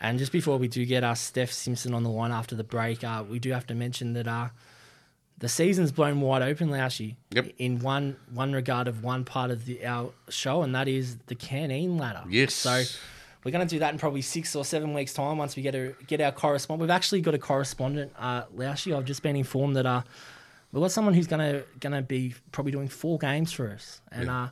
And 0.00 0.18
just 0.18 0.32
before 0.32 0.56
we 0.58 0.66
do 0.68 0.84
get 0.86 1.04
our 1.04 1.16
Steph 1.16 1.52
Simpson 1.52 1.92
on 1.92 2.02
the 2.02 2.08
line 2.10 2.32
after 2.32 2.54
the 2.54 2.64
break, 2.64 3.04
uh, 3.04 3.22
we 3.28 3.38
do 3.38 3.52
have 3.52 3.66
to 3.66 3.74
mention 3.74 4.14
that 4.14 4.26
uh, 4.26 4.48
the 5.38 5.48
season's 5.48 5.92
blown 5.92 6.20
wide 6.20 6.42
open, 6.42 6.70
Laushy. 6.70 7.16
Yep. 7.32 7.52
In 7.58 7.80
one 7.80 8.16
one 8.32 8.52
regard 8.52 8.88
of 8.88 9.02
one 9.04 9.24
part 9.24 9.50
of 9.50 9.66
the 9.66 9.84
our 9.84 10.12
show, 10.30 10.62
and 10.62 10.74
that 10.74 10.88
is 10.88 11.16
the 11.26 11.34
canine 11.34 11.98
ladder. 11.98 12.22
Yes. 12.30 12.54
So 12.54 12.82
we're 13.44 13.50
going 13.52 13.66
to 13.66 13.74
do 13.74 13.78
that 13.80 13.92
in 13.92 13.98
probably 13.98 14.22
six 14.22 14.56
or 14.56 14.64
seven 14.64 14.94
weeks' 14.94 15.12
time 15.12 15.36
once 15.38 15.54
we 15.56 15.62
get 15.62 15.74
a, 15.74 15.94
get 16.06 16.20
our 16.20 16.32
correspondent. 16.32 16.82
We've 16.82 16.94
actually 16.94 17.20
got 17.20 17.34
a 17.34 17.38
correspondent, 17.38 18.12
uh, 18.18 18.44
Laushy. 18.56 18.96
I've 18.96 19.04
just 19.06 19.22
been 19.22 19.36
informed 19.36 19.76
that 19.76 19.86
uh, 19.86 20.02
we've 20.72 20.80
got 20.82 20.92
someone 20.92 21.12
who's 21.12 21.26
gonna 21.26 21.62
gonna 21.78 22.00
be 22.02 22.34
probably 22.52 22.72
doing 22.72 22.88
four 22.88 23.18
games 23.18 23.52
for 23.52 23.70
us, 23.70 24.00
and 24.10 24.26
Yeah. 24.26 24.44
uh, 24.44 24.48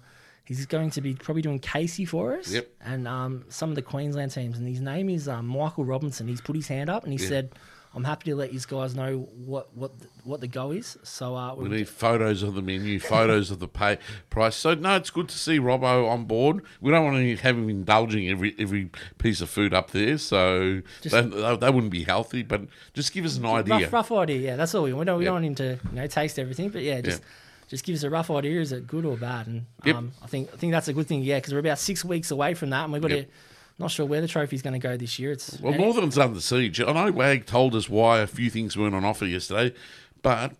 he's 0.48 0.66
going 0.66 0.90
to 0.90 1.00
be 1.00 1.14
probably 1.14 1.42
doing 1.42 1.58
Casey 1.60 2.04
for 2.04 2.36
us, 2.36 2.50
Yep. 2.50 2.68
and 2.80 3.06
um, 3.06 3.44
some 3.50 3.68
of 3.68 3.76
the 3.76 3.82
Queensland 3.82 4.32
teams. 4.32 4.58
And 4.58 4.66
his 4.66 4.80
name 4.80 5.08
is 5.10 5.28
um, 5.28 5.46
Michael 5.46 5.84
Robinson. 5.84 6.26
He's 6.26 6.40
put 6.40 6.56
his 6.56 6.66
hand 6.68 6.88
up 6.90 7.04
and 7.04 7.12
he 7.12 7.18
Yeah. 7.22 7.28
said, 7.28 7.50
"I'm 7.94 8.04
happy 8.04 8.30
to 8.30 8.36
let 8.36 8.52
you 8.52 8.60
guys 8.66 8.94
know 8.94 9.28
what 9.34 9.76
what 9.76 9.92
what 10.24 10.40
the 10.40 10.48
go 10.48 10.70
is." 10.72 10.96
So 11.02 11.36
uh, 11.36 11.54
We 11.54 11.68
we 11.68 11.76
need 11.76 11.88
photos 11.88 12.42
of 12.42 12.54
the 12.54 12.62
menu, 12.62 12.98
photos 13.14 13.50
of 13.50 13.58
the 13.58 13.68
pay 13.68 13.98
price. 14.30 14.56
So 14.56 14.74
no, 14.74 14.96
it's 14.96 15.10
good 15.10 15.28
to 15.28 15.38
see 15.38 15.58
Robbo 15.58 16.08
on 16.08 16.24
board. 16.24 16.62
We 16.80 16.90
don't 16.90 17.04
want 17.04 17.16
to 17.18 17.36
have 17.36 17.56
him 17.56 17.68
indulging 17.68 18.28
every 18.28 18.54
every 18.58 18.90
piece 19.18 19.40
of 19.42 19.50
food 19.50 19.74
up 19.74 19.90
there, 19.90 20.16
so 20.18 20.80
Just- 21.02 21.14
that, 21.14 21.74
wouldn't 21.74 21.92
be 21.92 22.04
healthy. 22.04 22.42
But 22.42 22.62
just 22.94 23.12
give 23.12 23.24
us 23.26 23.36
an 23.36 23.44
idea. 23.46 23.74
rough, 23.90 23.92
rough 23.92 24.12
idea. 24.12 24.38
Yeah, 24.40 24.56
that's 24.56 24.74
all 24.74 24.84
we, 24.84 24.92
we 24.94 25.04
don't 25.04 25.18
we 25.18 25.24
don't 25.26 25.34
want 25.34 25.44
him 25.44 25.54
to 25.56 25.78
you 25.90 25.96
know 25.96 26.06
taste 26.06 26.38
everything, 26.38 26.70
but 26.70 26.82
yeah, 26.82 27.00
just. 27.02 27.20
Yeah. 27.20 27.28
Just 27.68 27.84
give 27.84 27.94
us 27.94 28.02
a 28.02 28.10
rough 28.10 28.30
idea. 28.30 28.60
Is 28.60 28.72
it 28.72 28.86
good 28.86 29.04
or 29.04 29.16
bad? 29.16 29.46
And 29.46 29.66
Yep. 29.84 29.96
um, 29.96 30.12
I 30.22 30.26
think 30.26 30.50
I 30.52 30.56
think 30.56 30.72
that's 30.72 30.88
a 30.88 30.92
good 30.92 31.06
thing. 31.06 31.22
Yeah, 31.22 31.36
because 31.36 31.52
we're 31.52 31.60
about 31.60 31.78
six 31.78 32.04
weeks 32.04 32.30
away 32.30 32.54
from 32.54 32.70
that, 32.70 32.84
and 32.84 32.92
we've 32.92 33.02
got 33.02 33.10
Yep. 33.10 33.26
to. 33.26 33.30
Not 33.80 33.92
sure 33.92 34.06
where 34.06 34.20
the 34.20 34.26
trophy's 34.26 34.60
going 34.62 34.72
to 34.72 34.80
go 34.80 34.96
this 34.96 35.20
year. 35.20 35.30
It's 35.30 35.60
Well, 35.60 35.72
Northern's 35.72 36.18
under 36.18 36.40
siege. 36.40 36.80
I 36.80 36.92
know 36.92 37.12
Wag 37.12 37.46
told 37.46 37.76
us 37.76 37.88
why 37.88 38.18
a 38.18 38.26
few 38.26 38.50
things 38.50 38.76
weren't 38.76 38.92
on 38.94 39.04
offer 39.04 39.24
yesterday, 39.24 39.72
but 40.20 40.52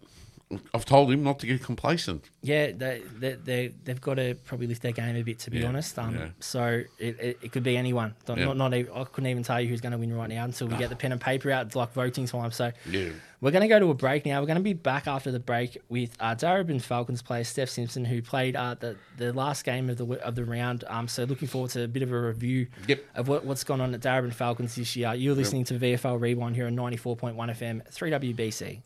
I've 0.72 0.86
told 0.86 1.12
him 1.12 1.22
not 1.22 1.40
to 1.40 1.46
get 1.46 1.62
complacent. 1.62 2.30
Yeah, 2.40 2.72
they, 2.72 3.02
they, 3.18 3.32
they, 3.34 3.68
they've 3.84 4.00
got 4.00 4.14
to 4.14 4.34
probably 4.46 4.66
lift 4.66 4.80
their 4.80 4.92
game 4.92 5.14
a 5.14 5.22
bit, 5.22 5.40
to 5.40 5.50
be 5.50 5.58
Yeah, 5.58 5.66
honest. 5.68 5.98
Um, 5.98 6.14
yeah. 6.14 6.28
So 6.40 6.82
it, 6.98 7.20
it, 7.20 7.38
it 7.42 7.52
could 7.52 7.62
be 7.62 7.76
anyone. 7.76 8.14
Not, 8.26 8.38
Yeah. 8.38 8.44
not, 8.46 8.56
not 8.56 8.72
even, 8.74 8.92
I 8.94 9.04
couldn't 9.04 9.28
even 9.28 9.42
tell 9.42 9.60
you 9.60 9.68
who's 9.68 9.82
going 9.82 9.92
to 9.92 9.98
win 9.98 10.10
right 10.16 10.30
now 10.30 10.44
until 10.44 10.68
we 10.68 10.76
get 10.78 10.88
the 10.88 10.96
pen 11.02 11.12
and 11.12 11.20
paper 11.20 11.50
out. 11.50 11.66
It's 11.66 11.76
like 11.76 11.92
voting 11.92 12.24
time. 12.26 12.50
So 12.52 12.72
Yeah. 12.88 13.10
we're 13.42 13.50
going 13.50 13.60
to 13.60 13.68
go 13.68 13.78
to 13.78 13.90
a 13.90 13.94
break 13.94 14.24
now. 14.24 14.40
We're 14.40 14.46
going 14.46 14.56
to 14.56 14.62
be 14.62 14.72
back 14.72 15.06
after 15.06 15.30
the 15.30 15.38
break 15.40 15.76
with 15.90 16.16
uh, 16.18 16.34
Darebin 16.34 16.80
Falcons 16.80 17.20
player 17.20 17.44
Steph 17.44 17.68
Simpson, 17.68 18.06
who 18.06 18.22
played 18.22 18.56
uh, 18.56 18.74
the, 18.80 18.96
the 19.18 19.34
last 19.34 19.64
game 19.66 19.90
of 19.90 19.98
the 19.98 20.06
of 20.24 20.34
the 20.34 20.46
round. 20.46 20.82
Um, 20.88 21.08
so 21.08 21.24
looking 21.24 21.48
forward 21.48 21.72
to 21.72 21.84
a 21.84 21.88
bit 21.88 22.02
of 22.02 22.10
a 22.10 22.18
review 22.18 22.68
Yep. 22.86 23.04
of 23.16 23.28
what, 23.28 23.44
what's 23.44 23.64
gone 23.64 23.82
on 23.82 23.92
at 23.92 24.00
Darebin 24.00 24.32
Falcons 24.32 24.76
this 24.76 24.96
year. 24.96 25.12
You're 25.12 25.34
listening 25.34 25.64
to 25.64 25.74
VFL 25.74 26.18
Rewind 26.18 26.56
here 26.56 26.68
on 26.68 26.74
94.1 26.74 27.34
FM, 27.36 27.92
3WBC. 27.92 28.80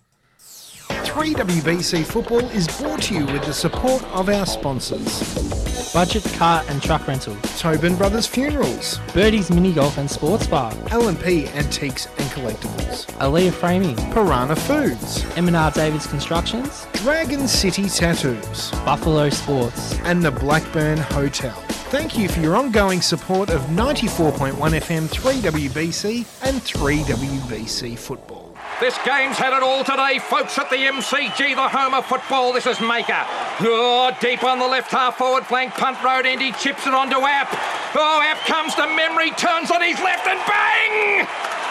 3WBC 1.04 2.04
Football 2.04 2.40
is 2.50 2.66
brought 2.78 3.02
to 3.02 3.14
you 3.14 3.26
with 3.26 3.44
the 3.44 3.52
support 3.52 4.02
of 4.14 4.28
our 4.28 4.46
sponsors. 4.46 5.92
Budget 5.92 6.24
Car 6.38 6.64
and 6.68 6.82
Truck 6.82 7.06
Rental, 7.06 7.36
Tobin 7.58 7.96
Brothers 7.96 8.26
Funerals, 8.26 8.98
Birdie's 9.12 9.50
Mini 9.50 9.72
Golf 9.72 9.98
and 9.98 10.10
Sports 10.10 10.46
Bar, 10.46 10.72
L&P 10.90 11.48
Antiques 11.48 12.06
and 12.06 12.30
Collectibles, 12.30 13.06
Aaliyah 13.18 13.52
Framing, 13.52 13.96
Piranha 14.12 14.56
Foods, 14.56 15.24
M&R 15.36 15.70
Davids 15.72 16.06
Constructions, 16.06 16.86
Dragon 16.94 17.46
City 17.46 17.88
Tattoos, 17.88 18.70
Buffalo 18.86 19.28
Sports. 19.28 19.98
and 20.04 20.22
the 20.24 20.30
Blackburn 20.30 20.98
Hotel. 20.98 21.54
Thank 21.90 22.16
you 22.16 22.28
for 22.28 22.40
your 22.40 22.56
ongoing 22.56 23.02
support 23.02 23.50
of 23.50 23.60
94.1 23.62 24.52
FM 24.54 25.08
3WBC 25.08 26.24
and 26.48 26.60
3WBC 26.62 27.98
Football. 27.98 28.51
This 28.82 28.98
game's 29.06 29.38
had 29.38 29.54
it 29.56 29.62
all 29.62 29.84
today, 29.84 30.18
folks, 30.18 30.58
at 30.58 30.68
the 30.68 30.74
MCG, 30.74 31.54
the 31.54 31.68
home 31.68 31.94
of 31.94 32.04
football. 32.04 32.52
This 32.52 32.66
is 32.66 32.80
Maker. 32.80 33.24
Oh, 33.62 34.10
deep 34.18 34.42
on 34.42 34.58
the 34.58 34.66
left 34.66 34.90
half 34.90 35.18
forward 35.18 35.46
flank, 35.46 35.74
punt 35.74 36.02
road 36.02 36.26
end. 36.26 36.42
He 36.42 36.50
chips 36.50 36.84
it 36.84 36.92
onto 36.92 37.22
App. 37.22 37.46
Oh, 37.94 38.20
App 38.26 38.44
comes 38.44 38.74
to 38.74 38.88
Memory, 38.90 39.30
turns 39.38 39.70
on 39.70 39.82
his 39.82 40.02
left 40.02 40.26
and 40.26 40.40
bang! 40.50 41.28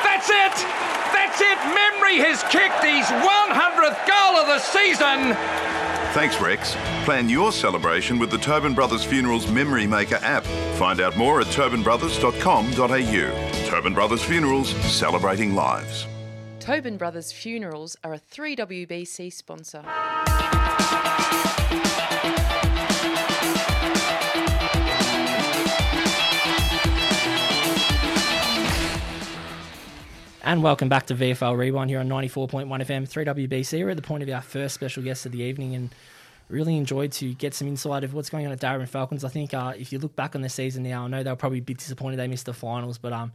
That's 0.07 0.31
it! 0.31 0.55
That's 1.11 1.43
it! 1.43 1.59
Memory 1.75 2.23
has 2.23 2.47
kicked 2.47 2.79
his 2.79 3.03
100th 3.03 3.99
goal 4.07 4.39
of 4.39 4.47
the 4.47 4.59
season. 4.59 5.35
Thanks, 6.15 6.39
Rex. 6.39 6.77
Plan 7.03 7.27
your 7.27 7.51
celebration 7.51 8.19
with 8.19 8.31
the 8.31 8.37
Tobin 8.37 8.73
Brothers 8.73 9.03
Funerals 9.03 9.51
Memory 9.51 9.85
Maker 9.85 10.19
app. 10.21 10.45
Find 10.79 11.01
out 11.01 11.17
more 11.17 11.41
at 11.41 11.47
tobinbrothers.com.au. 11.47 13.69
Tobin 13.69 13.93
Brothers 13.93 14.23
Funerals, 14.23 14.69
celebrating 14.89 15.55
lives. 15.55 16.07
Tobin 16.61 16.95
Brothers 16.95 17.31
Funerals 17.31 17.97
are 18.03 18.13
a 18.13 18.19
3WBC 18.19 19.33
sponsor. 19.33 19.83
And 30.43 30.61
welcome 30.61 30.87
back 30.87 31.07
to 31.07 31.15
VFL 31.15 31.57
Rewind 31.57 31.89
here 31.89 31.99
on 31.99 32.07
94.1 32.07 32.67
FM 32.67 33.09
3WBC. 33.09 33.83
We're 33.83 33.89
at 33.89 33.95
the 33.95 34.03
point 34.03 34.21
of 34.21 34.29
our 34.29 34.43
first 34.43 34.75
special 34.75 35.01
guest 35.01 35.25
of 35.25 35.31
the 35.31 35.41
evening 35.41 35.73
and 35.73 35.89
really 36.47 36.77
enjoyed 36.77 37.11
to 37.13 37.33
get 37.33 37.55
some 37.55 37.67
insight 37.69 38.03
of 38.03 38.13
what's 38.13 38.29
going 38.29 38.45
on 38.45 38.51
at 38.51 38.59
Darebin 38.59 38.87
Falcons. 38.87 39.25
I 39.25 39.29
think 39.29 39.55
uh, 39.55 39.73
if 39.75 39.91
you 39.91 39.97
look 39.97 40.15
back 40.15 40.35
on 40.35 40.43
the 40.43 40.49
season 40.49 40.83
now, 40.83 41.05
I 41.05 41.07
know 41.07 41.23
they'll 41.23 41.35
probably 41.35 41.61
be 41.61 41.73
disappointed 41.73 42.17
they 42.17 42.27
missed 42.27 42.45
the 42.45 42.53
finals, 42.53 42.99
but 42.99 43.13
um, 43.13 43.31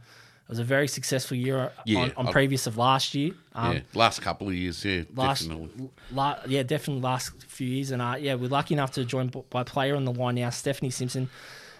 it 0.47 0.49
was 0.49 0.59
a 0.59 0.63
very 0.63 0.87
successful 0.87 1.35
year 1.35 1.73
Yeah, 1.85 1.99
on, 2.03 2.13
on 2.15 2.27
I- 2.29 2.31
previous 2.31 2.67
of 2.67 2.77
last 2.77 3.13
year. 3.13 3.33
Um, 3.53 3.73
yeah. 3.73 3.79
Last 3.93 4.21
couple 4.21 4.47
of 4.47 4.53
years, 4.53 4.85
yeah, 4.85 5.01
last, 5.13 5.41
definitely. 5.47 5.89
la- 6.13 6.39
yeah, 6.47 6.63
definitely 6.63 7.01
last 7.01 7.43
few 7.43 7.67
years. 7.67 7.91
And 7.91 8.01
uh, 8.01 8.15
yeah, 8.17 8.35
we're 8.35 8.47
lucky 8.49 8.73
enough 8.73 8.91
to 8.91 9.03
join 9.03 9.27
by 9.49 9.63
player 9.63 9.95
on 9.95 10.05
the 10.05 10.13
line 10.13 10.35
now, 10.35 10.49
Stephanie 10.51 10.89
Simpson. 10.89 11.29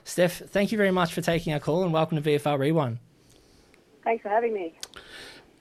Steph, 0.03 0.39
thank 0.39 0.71
you 0.73 0.77
very 0.77 0.91
much 0.91 1.13
for 1.13 1.21
taking 1.21 1.53
our 1.53 1.59
call 1.61 1.83
and 1.83 1.93
welcome 1.93 2.21
to 2.21 2.29
VFL 2.29 2.59
Rewind. 2.59 2.97
Thanks 4.03 4.21
for 4.23 4.29
having 4.29 4.53
me. 4.53 4.73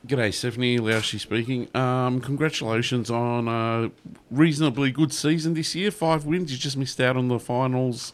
G'day, 0.06 0.32
Stephanie. 0.32 0.78
Laushi 0.78 1.18
speaking. 1.20 1.68
Um, 1.76 2.20
congratulations 2.20 3.10
on 3.10 3.48
a 3.48 3.90
reasonably 4.30 4.90
good 4.92 5.12
season 5.12 5.54
this 5.54 5.74
year. 5.74 5.90
Five 5.90 6.24
wins. 6.24 6.50
You 6.52 6.58
just 6.58 6.76
missed 6.76 7.00
out 7.00 7.16
on 7.16 7.28
the 7.28 7.38
finals 7.40 8.12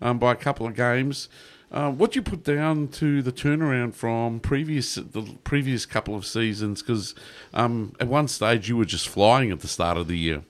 um, 0.00 0.18
by 0.18 0.32
a 0.32 0.36
couple 0.36 0.66
of 0.66 0.74
games. 0.74 1.28
Uh, 1.72 1.90
what 1.90 2.12
do 2.12 2.18
you 2.18 2.22
put 2.22 2.44
down 2.44 2.88
to 2.88 3.22
the 3.22 3.32
turnaround 3.32 3.94
from 3.94 4.38
previous 4.38 4.94
the 4.94 5.36
previous 5.44 5.86
couple 5.86 6.14
of 6.14 6.24
seasons? 6.24 6.82
Because 6.82 7.14
um, 7.52 7.94
at 7.98 8.06
one 8.06 8.28
stage 8.28 8.68
you 8.68 8.76
were 8.76 8.84
just 8.84 9.08
flying 9.08 9.50
at 9.50 9.60
the 9.60 9.68
start 9.68 9.96
of 9.96 10.06
the 10.06 10.16
year. 10.16 10.42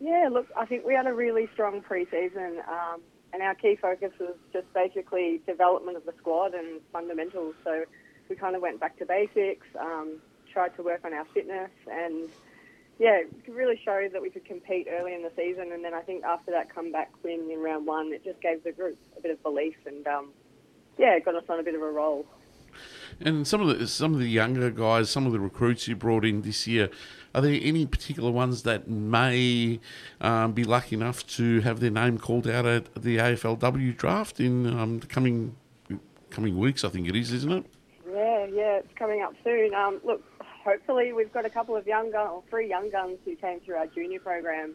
Yeah, 0.00 0.28
look, 0.30 0.46
I 0.56 0.66
think 0.66 0.84
we 0.84 0.94
had 0.94 1.06
a 1.06 1.14
really 1.14 1.48
strong 1.54 1.80
pre-season, 1.80 2.60
um, 2.68 3.00
and 3.32 3.42
our 3.42 3.54
key 3.54 3.76
focus 3.80 4.12
was 4.20 4.36
just 4.52 4.72
basically 4.74 5.40
development 5.46 5.96
of 5.96 6.04
the 6.04 6.12
squad 6.18 6.54
and 6.54 6.80
fundamentals. 6.92 7.54
So 7.64 7.84
we 8.28 8.36
kind 8.36 8.54
of 8.54 8.62
went 8.62 8.80
back 8.80 8.98
to 8.98 9.06
basics, 9.06 9.66
um, 9.80 10.20
tried 10.52 10.76
to 10.76 10.82
work 10.82 11.00
on 11.04 11.14
our 11.14 11.24
fitness, 11.32 11.70
and 11.90 12.28
yeah, 12.98 13.18
it 13.18 13.30
really 13.48 13.80
showed 13.84 14.12
that 14.12 14.22
we 14.22 14.30
could 14.30 14.44
compete 14.44 14.86
early 14.90 15.14
in 15.14 15.22
the 15.22 15.32
season. 15.36 15.72
And 15.72 15.84
then 15.84 15.94
I 15.94 16.02
think 16.02 16.24
after 16.24 16.50
that 16.52 16.72
comeback 16.72 17.10
win 17.22 17.50
in 17.50 17.58
round 17.60 17.86
one, 17.86 18.12
it 18.12 18.24
just 18.24 18.40
gave 18.40 18.62
the 18.62 18.72
group 18.72 18.96
a 19.16 19.20
bit 19.20 19.32
of 19.32 19.42
belief, 19.42 19.76
and 19.86 20.06
um, 20.06 20.30
yeah, 20.98 21.16
it 21.16 21.24
got 21.24 21.34
us 21.34 21.44
on 21.48 21.58
a 21.58 21.62
bit 21.62 21.74
of 21.74 21.82
a 21.82 21.90
roll. 21.90 22.26
And 23.20 23.46
some 23.46 23.60
of 23.60 23.78
the 23.78 23.86
some 23.86 24.14
of 24.14 24.20
the 24.20 24.28
younger 24.28 24.70
guys, 24.70 25.10
some 25.10 25.26
of 25.26 25.32
the 25.32 25.40
recruits 25.40 25.86
you 25.86 25.96
brought 25.96 26.24
in 26.24 26.42
this 26.42 26.66
year, 26.66 26.90
are 27.34 27.40
there 27.40 27.58
any 27.62 27.86
particular 27.86 28.30
ones 28.30 28.62
that 28.62 28.88
may 28.88 29.80
um, 30.20 30.52
be 30.52 30.64
lucky 30.64 30.96
enough 30.96 31.26
to 31.28 31.60
have 31.60 31.80
their 31.80 31.90
name 31.90 32.18
called 32.18 32.48
out 32.48 32.66
at 32.66 32.94
the 32.94 33.18
AFLW 33.18 33.96
draft 33.96 34.40
in 34.40 34.66
um, 34.66 35.00
the 35.00 35.06
coming 35.06 35.56
coming 36.30 36.58
weeks? 36.58 36.84
I 36.84 36.88
think 36.88 37.08
it 37.08 37.16
is, 37.16 37.32
isn't 37.32 37.52
it? 37.52 37.66
Yeah, 38.08 38.46
yeah, 38.46 38.78
it's 38.78 38.94
coming 38.96 39.22
up 39.22 39.34
soon. 39.42 39.74
Um, 39.74 40.00
look, 40.04 40.22
hopefully 40.64 41.12
we've 41.12 41.32
got 41.32 41.44
a 41.44 41.50
couple 41.50 41.76
of 41.76 41.86
young 41.86 42.10
guns, 42.10 42.30
or 42.32 42.42
three 42.48 42.68
young 42.68 42.90
guns 42.90 43.18
who 43.24 43.36
came 43.36 43.60
through 43.60 43.76
our 43.76 43.86
junior 43.86 44.20
program. 44.20 44.74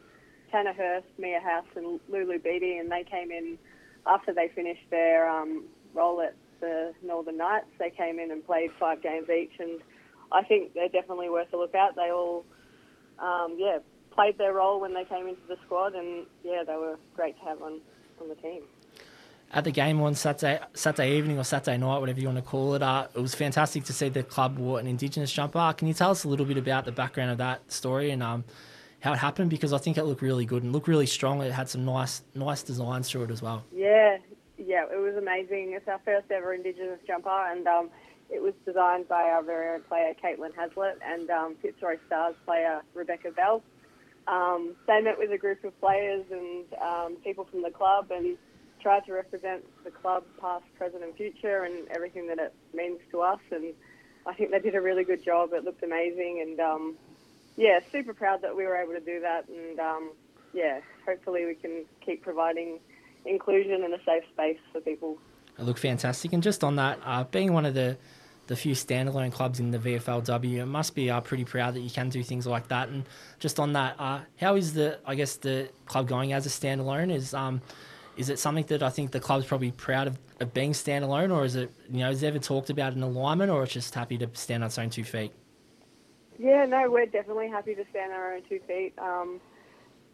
Tanner 0.51 0.73
Hurst, 0.73 1.07
Mia 1.17 1.39
House, 1.39 1.67
and 1.75 1.99
Lulu 2.09 2.39
Beatty, 2.39 2.77
and 2.77 2.91
they 2.91 3.03
came 3.03 3.31
in 3.31 3.57
after 4.07 4.33
they 4.33 4.49
finished 4.55 4.89
their 4.89 5.29
um, 5.29 5.65
role 5.93 6.21
at 6.21 6.35
the 6.59 6.93
Northern 7.03 7.37
Knights. 7.37 7.67
They 7.77 7.91
came 7.91 8.19
in 8.19 8.31
and 8.31 8.45
played 8.45 8.71
five 8.79 9.01
games 9.03 9.27
each, 9.29 9.51
and 9.59 9.79
I 10.31 10.43
think 10.43 10.73
they're 10.73 10.89
definitely 10.89 11.29
worth 11.29 11.53
a 11.53 11.57
look 11.57 11.75
at. 11.75 11.95
They 11.95 12.11
all, 12.11 12.45
um, 13.19 13.57
yeah, 13.57 13.77
played 14.11 14.37
their 14.37 14.53
role 14.53 14.81
when 14.81 14.93
they 14.93 15.05
came 15.05 15.27
into 15.27 15.41
the 15.47 15.57
squad, 15.65 15.93
and 15.93 16.25
yeah, 16.43 16.63
they 16.65 16.75
were 16.75 16.97
great 17.15 17.37
to 17.39 17.45
have 17.45 17.61
on 17.61 17.81
on 18.19 18.27
the 18.27 18.35
team. 18.35 18.63
At 19.51 19.63
the 19.63 19.71
game 19.71 20.01
on 20.01 20.15
Saturday 20.15 20.59
Saturday 20.73 21.17
evening 21.17 21.39
or 21.39 21.43
Saturday 21.43 21.77
night, 21.77 21.99
whatever 21.99 22.19
you 22.19 22.27
want 22.27 22.37
to 22.37 22.43
call 22.43 22.75
it. 22.75 22.83
Uh, 22.83 23.07
it 23.13 23.19
was 23.19 23.33
fantastic 23.33 23.83
to 23.85 23.93
see 23.93 24.09
the 24.09 24.23
club 24.23 24.57
wore 24.57 24.79
an 24.79 24.87
Indigenous 24.87 25.31
jumper. 25.31 25.73
Can 25.77 25.87
you 25.87 25.93
tell 25.93 26.11
us 26.11 26.23
a 26.23 26.27
little 26.27 26.45
bit 26.45 26.57
about 26.57 26.85
the 26.85 26.91
background 26.91 27.31
of 27.31 27.37
that 27.39 27.71
story 27.71 28.11
and 28.11 28.21
um, 28.21 28.43
how 28.99 29.13
it 29.13 29.17
happened? 29.17 29.49
Because 29.49 29.73
I 29.73 29.77
think 29.77 29.97
it 29.97 30.03
looked 30.03 30.21
really 30.21 30.45
good 30.45 30.63
and 30.63 30.71
looked 30.71 30.87
really 30.87 31.07
strong. 31.07 31.41
It 31.41 31.51
had 31.51 31.69
some 31.69 31.85
nice 31.85 32.21
nice 32.35 32.61
designs 32.61 33.09
through 33.09 33.23
it 33.23 33.31
as 33.31 33.41
well. 33.41 33.63
Yeah, 33.73 34.17
yeah, 34.57 34.85
it 34.91 34.99
was 34.99 35.15
amazing. 35.15 35.73
It's 35.75 35.87
our 35.87 35.99
first 36.05 36.29
ever 36.31 36.53
Indigenous 36.53 36.99
jumper, 37.07 37.29
and 37.29 37.67
um, 37.67 37.89
it 38.29 38.41
was 38.41 38.53
designed 38.65 39.07
by 39.07 39.23
our 39.23 39.41
very 39.41 39.75
own 39.75 39.81
player, 39.83 40.13
Caitlin 40.23 40.53
Haslett 40.55 40.99
and 41.03 41.29
um, 41.31 41.55
Fitzroy 41.61 41.97
Stars 42.05 42.35
player, 42.45 42.81
Rebecca 42.93 43.31
Bell. 43.31 43.63
Um, 44.27 44.75
they 44.85 45.01
met 45.01 45.17
with 45.17 45.31
a 45.31 45.39
group 45.39 45.63
of 45.63 45.79
players 45.79 46.23
and 46.29 46.65
um, 46.79 47.15
people 47.23 47.45
from 47.45 47.63
the 47.63 47.71
club 47.71 48.11
and 48.11 48.37
tried 48.81 49.05
to 49.05 49.13
represent 49.13 49.63
the 49.83 49.91
club, 49.91 50.23
past, 50.39 50.65
present, 50.77 51.03
and 51.03 51.15
future, 51.15 51.63
and 51.63 51.87
everything 51.89 52.27
that 52.27 52.39
it 52.39 52.53
means 52.73 52.99
to 53.11 53.21
us. 53.21 53.39
And 53.51 53.73
I 54.25 54.33
think 54.33 54.51
they 54.51 54.59
did 54.59 54.75
a 54.75 54.81
really 54.81 55.03
good 55.03 55.23
job. 55.23 55.53
It 55.53 55.63
looked 55.63 55.83
amazing, 55.83 56.45
and 56.45 56.59
um, 56.59 56.95
yeah, 57.57 57.79
super 57.91 58.13
proud 58.13 58.41
that 58.41 58.55
we 58.55 58.65
were 58.65 58.75
able 58.75 58.93
to 58.93 58.99
do 58.99 59.19
that, 59.21 59.47
and 59.47 59.79
um, 59.79 60.11
yeah, 60.53 60.79
hopefully 61.05 61.45
we 61.45 61.55
can 61.55 61.85
keep 62.05 62.21
providing 62.21 62.79
inclusion 63.25 63.83
and 63.83 63.93
a 63.93 64.03
safe 64.03 64.23
space 64.33 64.59
for 64.71 64.81
people. 64.81 65.17
It 65.57 65.63
looked 65.63 65.79
fantastic. 65.79 66.33
And 66.33 66.41
just 66.41 66.63
on 66.63 66.77
that, 66.77 66.99
uh, 67.03 67.25
being 67.25 67.53
one 67.53 67.65
of 67.65 67.73
the 67.73 67.97
the 68.47 68.55
few 68.55 68.73
standalone 68.73 69.31
clubs 69.31 69.59
in 69.59 69.69
the 69.69 69.77
VFLW, 69.77 70.55
it 70.57 70.65
must 70.65 70.95
be 70.95 71.11
uh, 71.11 71.21
pretty 71.21 71.45
proud 71.45 71.75
that 71.75 71.81
you 71.81 71.89
can 71.91 72.09
do 72.09 72.23
things 72.23 72.47
like 72.47 72.67
that. 72.69 72.89
And 72.89 73.05
just 73.37 73.59
on 73.59 73.73
that, 73.73 73.95
uh, 73.99 74.21
how 74.39 74.55
is 74.55 74.73
the 74.73 74.97
I 75.05 75.13
guess 75.13 75.35
the 75.35 75.69
club 75.85 76.07
going 76.07 76.33
as 76.33 76.47
a 76.47 76.49
standalone? 76.49 77.13
Is 77.13 77.33
um 77.33 77.61
is 78.19 78.29
it 78.29 78.37
something 78.37 78.65
that 78.65 78.83
I 78.83 78.89
think 78.89 79.11
the 79.11 79.21
club's 79.21 79.45
probably 79.45 79.71
proud 79.71 80.07
of, 80.07 80.19
of 80.41 80.53
being 80.53 80.73
standalone, 80.73 81.33
or 81.33 81.45
is 81.45 81.55
it 81.55 81.71
you 81.89 81.99
know 81.99 82.11
is 82.11 82.21
ever 82.21 82.37
talked 82.37 82.69
about 82.69 82.91
an 82.93 83.01
alignment, 83.01 83.49
or 83.49 83.63
it's 83.63 83.71
just 83.71 83.95
happy 83.95 84.17
to 84.17 84.29
stand 84.33 84.61
on 84.61 84.67
its 84.67 84.77
own 84.77 84.89
two 84.89 85.05
feet? 85.05 85.31
Yeah, 86.37 86.65
no, 86.65 86.91
we're 86.91 87.05
definitely 87.05 87.47
happy 87.47 87.75
to 87.75 87.85
stand 87.89 88.11
on 88.11 88.19
our 88.19 88.33
own 88.33 88.43
two 88.49 88.59
feet. 88.67 88.93
Um, 88.97 89.39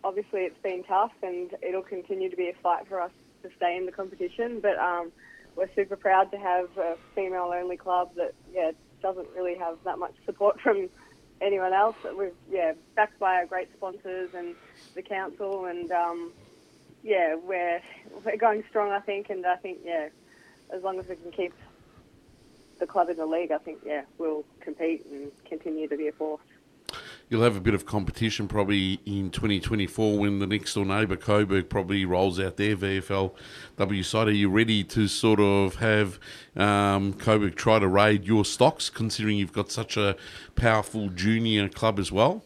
obviously, 0.03 0.41
it's 0.41 0.61
been 0.61 0.83
tough, 0.83 1.13
and 1.23 1.49
it'll 1.63 1.81
continue 1.81 2.29
to 2.29 2.35
be 2.35 2.49
a 2.49 2.53
fight 2.61 2.87
for 2.87 3.01
us 3.01 3.11
to 3.41 3.49
stay 3.57 3.75
in 3.75 3.87
the 3.87 3.91
competition. 3.91 4.59
But 4.61 4.77
um, 4.77 5.11
we're 5.55 5.73
super 5.75 5.95
proud 5.95 6.29
to 6.29 6.37
have 6.37 6.77
a 6.77 6.97
female-only 7.15 7.77
club 7.77 8.11
that 8.17 8.35
yeah 8.53 8.71
doesn't 9.01 9.27
really 9.35 9.57
have 9.57 9.79
that 9.83 9.97
much 9.97 10.13
support 10.25 10.61
from 10.61 10.89
anyone 11.41 11.73
else. 11.73 11.95
We're 12.03 12.33
yeah 12.51 12.73
backed 12.95 13.17
by 13.17 13.33
our 13.37 13.47
great 13.47 13.69
sponsors 13.75 14.29
and 14.35 14.53
the 14.93 15.01
council, 15.01 15.65
and 15.65 15.91
um, 15.91 16.33
yeah 17.05 17.35
we're 17.35 17.81
we're 18.25 18.37
going 18.37 18.63
strong. 18.69 18.91
I 18.91 18.99
think, 18.99 19.29
and 19.29 19.45
I 19.45 19.55
think 19.55 19.79
yeah 19.85 20.09
as 20.73 20.83
long 20.83 20.99
as 20.99 21.07
we 21.07 21.15
can 21.15 21.31
keep 21.31 21.53
the 22.79 22.87
club 22.87 23.09
in 23.09 23.17
the 23.17 23.25
league, 23.25 23.51
I 23.51 23.59
think 23.59 23.79
yeah 23.85 24.01
we'll 24.17 24.43
compete 24.59 25.05
and 25.09 25.31
continue 25.45 25.87
to 25.87 25.95
be 25.95 26.07
a 26.07 26.11
force. 26.11 26.41
You'll 27.29 27.41
have 27.41 27.55
a 27.55 27.61
bit 27.61 27.73
of 27.73 27.87
competition 27.87 28.47
probably 28.47 28.99
in 29.05 29.31
2024 29.31 30.19
when 30.19 30.37
the 30.37 30.45
next 30.45 30.75
door 30.75 30.85
neighbour 30.85 31.15
Coburg 31.15 31.69
probably 31.69 32.05
rolls 32.05 32.39
out 32.39 32.57
their 32.57 32.77
VFLW 32.77 34.05
side. 34.05 34.27
Are 34.27 34.31
you 34.31 34.47
ready 34.47 34.83
to 34.83 35.07
sort 35.07 35.39
of 35.39 35.75
have 35.75 36.19
um, 36.55 37.13
Coburg 37.13 37.55
try 37.55 37.79
to 37.79 37.87
raid 37.87 38.25
your 38.25 38.45
stocks, 38.45 38.91
considering 38.91 39.37
you've 39.37 39.53
got 39.53 39.71
such 39.71 39.97
a 39.97 40.15
powerful 40.55 41.09
junior 41.09 41.67
club 41.67 41.97
as 41.97 42.11
well? 42.11 42.43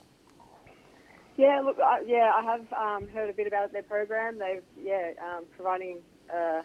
Yeah, 1.39 1.61
look, 1.61 1.77
uh, 1.79 1.99
yeah, 2.05 2.33
I 2.35 2.43
have 2.43 2.73
um, 2.73 3.07
heard 3.13 3.29
a 3.29 3.33
bit 3.33 3.47
about 3.47 3.71
their 3.71 3.81
program. 3.81 4.37
They've 4.37 4.61
yeah 4.77 5.11
um, 5.23 5.45
providing 5.55 5.99
uh, 6.29 6.63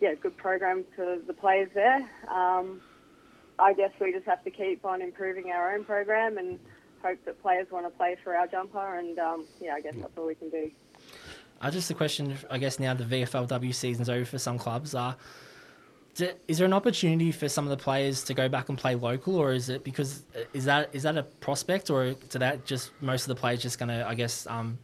yeah 0.00 0.14
good 0.14 0.38
program 0.38 0.86
to 0.96 1.20
the 1.26 1.34
players 1.34 1.68
there. 1.74 2.00
Um, 2.28 2.80
I 3.58 3.74
guess 3.74 3.90
we 4.00 4.10
just 4.10 4.24
have 4.24 4.42
to 4.44 4.50
keep 4.50 4.86
on 4.86 5.02
improving 5.02 5.50
our 5.50 5.74
own 5.74 5.84
program 5.84 6.38
and 6.38 6.58
hope 7.02 7.22
that 7.26 7.42
players 7.42 7.66
want 7.70 7.84
to 7.84 7.90
play 7.90 8.16
for 8.24 8.34
our 8.34 8.46
jumper. 8.46 8.96
And 8.96 9.18
um, 9.18 9.46
yeah, 9.60 9.74
I 9.74 9.82
guess 9.82 9.96
that's 9.98 10.16
all 10.16 10.28
we 10.28 10.34
can 10.34 10.48
do. 10.48 10.70
Uh, 11.60 11.70
just 11.70 11.90
a 11.90 11.94
question, 11.94 12.38
I 12.50 12.56
guess 12.56 12.78
now 12.80 12.94
the 12.94 13.04
VFLW 13.04 13.74
season's 13.74 14.08
over 14.08 14.24
for 14.24 14.38
some 14.38 14.56
clubs. 14.56 14.94
Uh, 14.94 15.12
d- 16.14 16.30
is 16.48 16.58
there 16.58 16.66
an 16.66 16.72
opportunity 16.72 17.32
for 17.32 17.48
some 17.48 17.64
of 17.64 17.70
the 17.70 17.82
players 17.82 18.24
to 18.24 18.34
go 18.34 18.48
back 18.48 18.68
and 18.68 18.78
play 18.78 18.94
local, 18.94 19.36
or 19.36 19.52
is 19.52 19.68
it 19.68 19.84
because 19.84 20.24
is 20.52 20.64
that 20.64 20.90
is 20.92 21.02
that 21.02 21.16
a 21.16 21.22
prospect, 21.22 21.90
or 21.90 22.14
to 22.30 22.38
that 22.38 22.64
just 22.64 22.90
most 23.00 23.22
of 23.22 23.28
the 23.28 23.34
players 23.34 23.60
just 23.60 23.78
going 23.78 23.88
to 23.88 24.06
I 24.06 24.14
guess 24.14 24.46
um, 24.46 24.78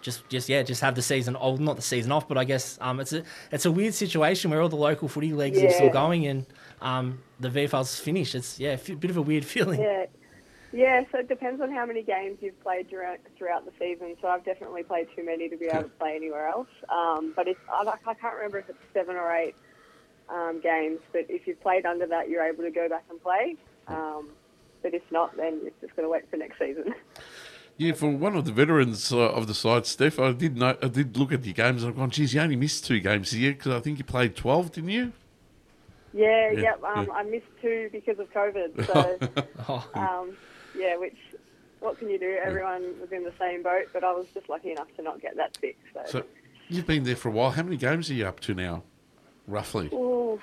just 0.00 0.28
just 0.28 0.48
yeah 0.48 0.62
just 0.62 0.80
have 0.80 0.94
the 0.94 1.02
season 1.02 1.36
oh 1.38 1.56
not 1.56 1.76
the 1.76 1.82
season 1.82 2.12
off, 2.12 2.28
but 2.28 2.38
I 2.38 2.44
guess 2.44 2.78
um, 2.80 3.00
it's 3.00 3.12
a 3.12 3.22
it's 3.50 3.66
a 3.66 3.72
weird 3.72 3.94
situation 3.94 4.50
where 4.50 4.60
all 4.60 4.68
the 4.68 4.76
local 4.76 5.08
footy 5.08 5.32
leagues 5.32 5.62
are 5.62 5.70
still 5.70 5.90
going 5.90 6.26
and 6.26 6.46
um, 6.80 7.20
the 7.38 7.48
VFL's 7.48 7.98
finished. 7.98 8.34
It's 8.34 8.58
yeah 8.58 8.76
a 8.88 8.94
bit 8.94 9.10
of 9.10 9.16
a 9.16 9.22
weird 9.22 9.44
feeling. 9.56 9.80
Yeah. 9.80 10.06
Yeah, 10.72 11.02
so 11.10 11.18
it 11.18 11.28
depends 11.28 11.60
on 11.60 11.72
how 11.72 11.84
many 11.84 12.04
games 12.04 12.38
you've 12.40 12.60
played 12.62 12.88
throughout, 12.88 13.18
throughout 13.36 13.64
the 13.64 13.72
season. 13.76 14.14
So 14.22 14.28
I've 14.28 14.44
definitely 14.44 14.84
played 14.84 15.08
too 15.16 15.26
many 15.26 15.48
to 15.48 15.56
be 15.56 15.66
able 15.66 15.82
to 15.82 15.88
play 15.88 16.14
anywhere 16.14 16.46
else. 16.46 16.68
Um, 16.88 17.32
but 17.34 17.48
if, 17.48 17.56
I, 17.68 17.82
I 18.06 18.14
can't 18.14 18.36
remember 18.36 18.60
if 18.60 18.68
it's 18.68 18.78
seven 18.94 19.16
or 19.16 19.34
eight 19.34 19.56
um, 20.32 20.60
games. 20.62 21.00
But 21.12 21.26
if 21.28 21.46
you've 21.46 21.60
played 21.60 21.86
under 21.86 22.06
that, 22.06 22.28
you're 22.28 22.44
able 22.44 22.64
to 22.64 22.70
go 22.70 22.88
back 22.88 23.04
and 23.10 23.22
play. 23.22 23.56
Um, 23.88 24.28
but 24.82 24.94
if 24.94 25.02
not, 25.10 25.36
then 25.36 25.60
you've 25.64 25.80
just 25.80 25.94
going 25.96 26.06
to 26.06 26.10
wait 26.10 26.28
for 26.30 26.36
next 26.36 26.58
season. 26.58 26.94
Yeah, 27.76 27.94
for 27.94 28.10
one 28.10 28.36
of 28.36 28.44
the 28.44 28.52
veterans 28.52 29.10
uh, 29.10 29.30
of 29.30 29.46
the 29.46 29.54
side, 29.54 29.86
Steph, 29.86 30.18
I 30.18 30.32
did 30.32 30.56
know, 30.56 30.76
I 30.82 30.88
did 30.88 31.16
look 31.16 31.32
at 31.32 31.42
your 31.44 31.54
games 31.54 31.82
I've 31.82 31.96
gone, 31.96 32.10
geez, 32.10 32.34
you 32.34 32.40
only 32.42 32.56
missed 32.56 32.84
two 32.84 33.00
games 33.00 33.30
here 33.30 33.52
because 33.52 33.72
I 33.72 33.80
think 33.80 33.96
you 33.96 34.04
played 34.04 34.36
12, 34.36 34.72
didn't 34.72 34.90
you? 34.90 35.12
Yeah, 36.12 36.50
Yeah, 36.50 36.60
yep. 36.60 36.84
Um, 36.84 37.06
yeah. 37.06 37.12
I 37.14 37.22
missed 37.22 37.46
two 37.62 37.88
because 37.90 38.18
of 38.18 38.30
COVID. 38.32 38.86
So, 38.86 39.44
Oh, 39.68 39.88
um, 39.94 40.36
yeah, 40.76 40.96
which 40.96 41.16
what 41.80 41.98
can 41.98 42.10
you 42.10 42.18
do? 42.18 42.36
Everyone 42.44 42.82
was 43.00 43.10
in 43.12 43.24
the 43.24 43.32
same 43.38 43.62
boat, 43.62 43.86
but 43.92 44.04
I 44.04 44.12
was 44.12 44.26
just 44.34 44.48
lucky 44.50 44.72
enough 44.72 44.94
to 44.96 45.02
not 45.02 45.20
get 45.22 45.36
that 45.36 45.56
sick. 45.58 45.78
So, 45.94 46.02
So 46.06 46.24
you've 46.68 46.86
been 46.86 47.04
there 47.04 47.16
for 47.16 47.28
a 47.28 47.32
while. 47.32 47.50
How 47.50 47.62
many 47.62 47.78
games 47.78 48.10
are 48.10 48.14
you 48.14 48.26
up 48.26 48.40
to 48.40 48.54
now, 48.54 48.82
roughly? 49.46 49.88
Ooh, 49.92 50.40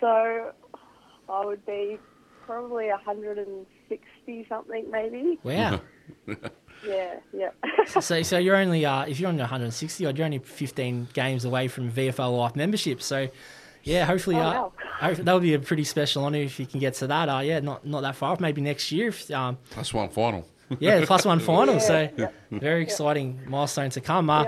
so 0.00 0.52
I 1.28 1.44
would 1.44 1.64
be 1.66 1.98
probably 2.46 2.88
160 2.88 4.46
something, 4.48 4.90
maybe. 4.90 5.38
wow. 5.42 5.80
Yeah, 6.86 7.14
yeah. 7.36 7.48
so, 7.88 8.22
so 8.22 8.38
you're 8.38 8.54
only 8.54 8.86
uh, 8.86 9.04
if 9.04 9.18
you're 9.18 9.28
on 9.28 9.36
160 9.36 10.06
odd, 10.06 10.16
you're 10.16 10.24
only 10.24 10.38
15 10.38 11.08
games 11.12 11.44
away 11.44 11.66
from 11.66 11.90
VFL 11.90 12.38
Life 12.38 12.54
membership. 12.54 13.02
So, 13.02 13.26
yeah, 13.82 14.04
hopefully, 14.04 14.36
Oh, 14.36 14.38
uh, 14.38 14.42
wow. 14.52 14.72
hope- 15.00 15.16
that 15.16 15.32
would 15.32 15.42
be 15.42 15.54
a 15.54 15.58
pretty 15.58 15.82
special 15.82 16.24
honour 16.24 16.38
if 16.38 16.60
you 16.60 16.66
can 16.66 16.78
get 16.78 16.94
to 16.94 17.08
that. 17.08 17.28
Uh, 17.28 17.40
yeah, 17.40 17.58
not 17.58 17.84
not 17.84 18.02
that 18.02 18.14
far 18.14 18.30
off. 18.30 18.38
Maybe 18.38 18.60
next 18.60 18.92
year. 18.92 19.08
If, 19.08 19.28
um, 19.32 19.58
Plus 19.70 19.92
one 19.92 20.08
final. 20.08 20.46
yeah, 20.78 21.00
the 21.00 21.06
plus 21.08 21.24
one 21.24 21.40
final. 21.52 21.74
Yeah, 21.74 21.80
so, 21.80 22.08
yeah. 22.16 22.28
very 22.52 22.82
exciting 22.84 23.40
milestone 23.48 23.90
to 23.90 24.00
come. 24.00 24.30
Uh, 24.30 24.44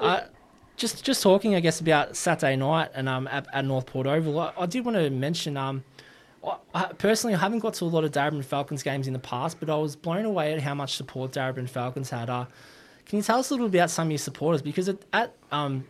Yep. 0.00 0.33
Just 0.76 1.04
just 1.04 1.22
talking, 1.22 1.54
I 1.54 1.60
guess, 1.60 1.80
about 1.80 2.16
Saturday 2.16 2.56
night 2.56 2.90
and 2.94 3.08
um 3.08 3.28
at, 3.28 3.46
at 3.52 3.64
Northport 3.64 4.06
Oval. 4.06 4.38
I, 4.40 4.52
I 4.58 4.66
did 4.66 4.84
want 4.84 4.96
to 4.96 5.10
mention 5.10 5.56
um. 5.56 5.84
I- 6.74 6.92
personally, 6.98 7.34
I 7.34 7.38
haven't 7.38 7.60
got 7.60 7.72
to 7.74 7.84
a 7.84 7.86
lot 7.86 8.04
of 8.04 8.10
Darebin 8.12 8.44
Falcons 8.44 8.82
games 8.82 9.06
in 9.06 9.14
the 9.14 9.18
past, 9.18 9.58
but 9.60 9.70
I 9.70 9.76
was 9.76 9.96
blown 9.96 10.26
away 10.26 10.52
at 10.52 10.60
how 10.60 10.74
much 10.74 10.96
support 10.96 11.32
Darebin 11.32 11.68
Falcons 11.68 12.10
had. 12.10 12.28
Uh, 12.28 12.44
can 13.06 13.16
you 13.16 13.22
tell 13.22 13.38
us 13.38 13.48
a 13.50 13.54
little 13.54 13.68
bit 13.68 13.78
about 13.78 13.88
some 13.90 14.08
of 14.08 14.10
your 14.10 14.18
supporters? 14.18 14.60
Because 14.60 14.90
at, 14.90 14.98
at 15.14 15.34
um, 15.52 15.86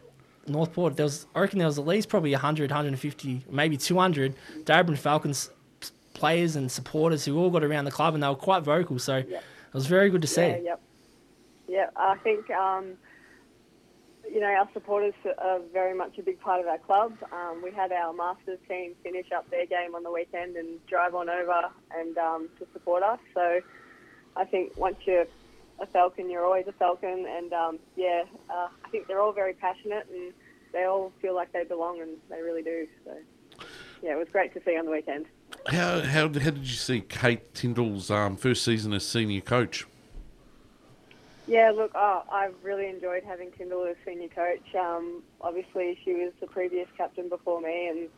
Northport, 0.46 0.96
there 0.96 1.06
was 1.06 1.26
I 1.34 1.40
reckon 1.40 1.58
there 1.58 1.66
was 1.66 1.78
at 1.78 1.86
least 1.86 2.08
probably 2.08 2.30
100, 2.30 2.70
150, 2.70 3.44
maybe 3.50 3.76
200 3.76 4.34
Darebin 4.64 4.96
Falcons 4.96 5.50
players 6.12 6.54
and 6.54 6.70
supporters 6.70 7.24
who 7.24 7.36
all 7.36 7.50
got 7.50 7.64
around 7.64 7.84
the 7.84 7.90
club, 7.90 8.14
and 8.14 8.22
they 8.22 8.28
were 8.28 8.34
quite 8.36 8.62
vocal. 8.62 8.98
So 9.00 9.16
it 9.16 9.42
was 9.72 9.86
very 9.86 10.08
good 10.10 10.22
to 10.22 10.28
see. 10.28 10.42
Yeah, 10.42 10.56
yep. 10.62 10.80
Yeah, 11.66 11.90
I 11.96 12.16
think, 12.18 12.48
um, 12.50 12.92
you 14.34 14.40
know, 14.40 14.48
our 14.48 14.68
supporters 14.72 15.14
are 15.38 15.60
very 15.72 15.94
much 15.94 16.18
a 16.18 16.22
big 16.22 16.40
part 16.40 16.60
of 16.60 16.66
our 16.66 16.78
club. 16.78 17.16
Um, 17.32 17.62
we 17.62 17.70
had 17.70 17.92
our 17.92 18.12
Masters 18.12 18.58
team 18.68 18.94
finish 19.04 19.30
up 19.30 19.48
their 19.48 19.64
game 19.64 19.94
on 19.94 20.02
the 20.02 20.10
weekend 20.10 20.56
and 20.56 20.84
drive 20.88 21.14
on 21.14 21.30
over 21.30 21.70
and 21.96 22.18
um, 22.18 22.48
to 22.58 22.66
support 22.72 23.04
us. 23.04 23.20
So 23.32 23.60
I 24.34 24.44
think 24.44 24.76
once 24.76 24.96
you're 25.04 25.26
a 25.78 25.86
Falcon, 25.86 26.28
you're 26.28 26.44
always 26.44 26.66
a 26.66 26.72
Falcon. 26.72 27.26
And, 27.28 27.52
um, 27.52 27.78
yeah, 27.94 28.24
uh, 28.50 28.66
I 28.84 28.88
think 28.90 29.06
they're 29.06 29.20
all 29.20 29.32
very 29.32 29.54
passionate 29.54 30.08
and 30.12 30.32
they 30.72 30.82
all 30.82 31.12
feel 31.22 31.36
like 31.36 31.52
they 31.52 31.62
belong 31.62 32.00
and 32.00 32.16
they 32.28 32.42
really 32.42 32.62
do. 32.62 32.88
So, 33.04 33.12
yeah, 34.02 34.14
it 34.14 34.18
was 34.18 34.28
great 34.32 34.52
to 34.54 34.60
see 34.64 34.76
on 34.76 34.84
the 34.84 34.90
weekend. 34.90 35.26
How, 35.68 36.00
how, 36.00 36.22
how 36.22 36.28
did 36.28 36.66
you 36.66 36.74
see 36.74 37.02
Kate 37.02 37.54
Tyndall's 37.54 38.10
um, 38.10 38.36
first 38.36 38.64
season 38.64 38.92
as 38.94 39.06
senior 39.06 39.42
coach? 39.42 39.86
Yeah, 41.46 41.72
look, 41.74 41.92
oh, 41.94 42.22
I've 42.32 42.54
really 42.62 42.88
enjoyed 42.88 43.22
having 43.22 43.50
Tyndall 43.52 43.86
as 43.86 43.96
senior 44.06 44.28
coach. 44.28 44.74
Um, 44.74 45.22
obviously, 45.42 45.98
she 46.04 46.14
was 46.14 46.32
the 46.40 46.46
previous 46.46 46.88
captain 46.96 47.28
before 47.28 47.60
me, 47.60 47.88
and 47.88 48.08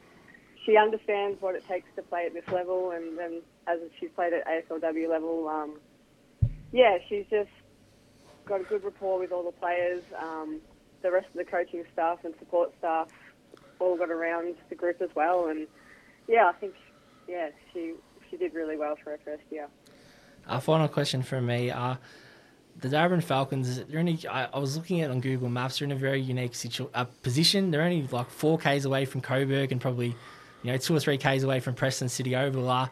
she 0.65 0.77
understands 0.77 1.41
what 1.41 1.57
it 1.57 1.67
takes 1.67 1.89
to 1.97 2.03
play 2.03 2.27
at 2.27 2.35
this 2.35 2.47
level. 2.53 2.93
And, 2.93 3.19
and 3.19 3.43
as 3.67 3.79
she's 3.99 4.11
played 4.15 4.33
at 4.33 4.47
AFLW 4.47 5.09
level, 5.09 5.49
um, 5.49 5.81
yeah, 6.73 6.99
she's 7.09 7.25
just 7.29 7.51
got 8.45 8.61
a 8.61 8.65
good 8.65 8.85
rapport 8.85 9.19
with 9.19 9.33
all 9.33 9.45
the 9.45 9.53
players. 9.53 10.03
Um, 10.17 10.61
the 11.03 11.11
rest 11.11 11.27
of 11.27 11.35
the 11.35 11.45
coaching 11.45 11.85
staff 11.93 12.25
and 12.25 12.35
support 12.39 12.73
staff 12.79 13.09
all 13.81 13.97
got 13.97 14.11
around 14.11 14.55
the 14.69 14.75
group 14.75 15.03
as 15.03 15.11
well. 15.15 15.49
And 15.49 15.67
yeah, 16.29 16.47
I 16.49 16.53
think 16.53 16.75
yeah, 17.29 17.51
she 17.73 17.95
she 18.31 18.37
did 18.37 18.55
really 18.55 18.77
well 18.77 18.97
for 19.03 19.11
her 19.11 19.19
first 19.25 19.43
year. 19.51 19.69
Our 20.47 20.61
final 20.61 20.89
question 20.89 21.23
from 21.23 21.47
me. 21.47 21.71
Uh, 21.71 21.97
the 22.81 22.89
Darebin 22.89 23.23
Falcons, 23.23 23.83
they're 23.85 23.99
only, 24.01 24.19
I, 24.29 24.47
I 24.53 24.59
was 24.59 24.77
looking 24.77 25.01
at 25.01 25.11
it 25.11 25.13
on 25.13 25.21
Google 25.21 25.49
Maps, 25.49 25.79
they're 25.79 25.87
in 25.87 25.93
a 25.93 25.97
very 25.97 26.21
unique 26.21 26.55
situ- 26.55 26.91
uh, 26.95 27.05
position. 27.23 27.71
They're 27.71 27.83
only 27.83 28.03
like 28.11 28.31
4Ks 28.31 28.85
away 28.85 29.05
from 29.05 29.21
Coburg 29.21 29.73
and 29.73 29.81
probably, 29.81 30.09
you 30.63 30.73
know, 30.73 30.77
two 30.77 30.95
or 30.95 31.01
three 31.01 31.19
Ks 31.19 31.43
away 31.43 31.61
from 31.61 31.75
Preston 31.75 32.09
City 32.09 32.35
Oval. 32.37 32.69
Uh, 32.69 32.89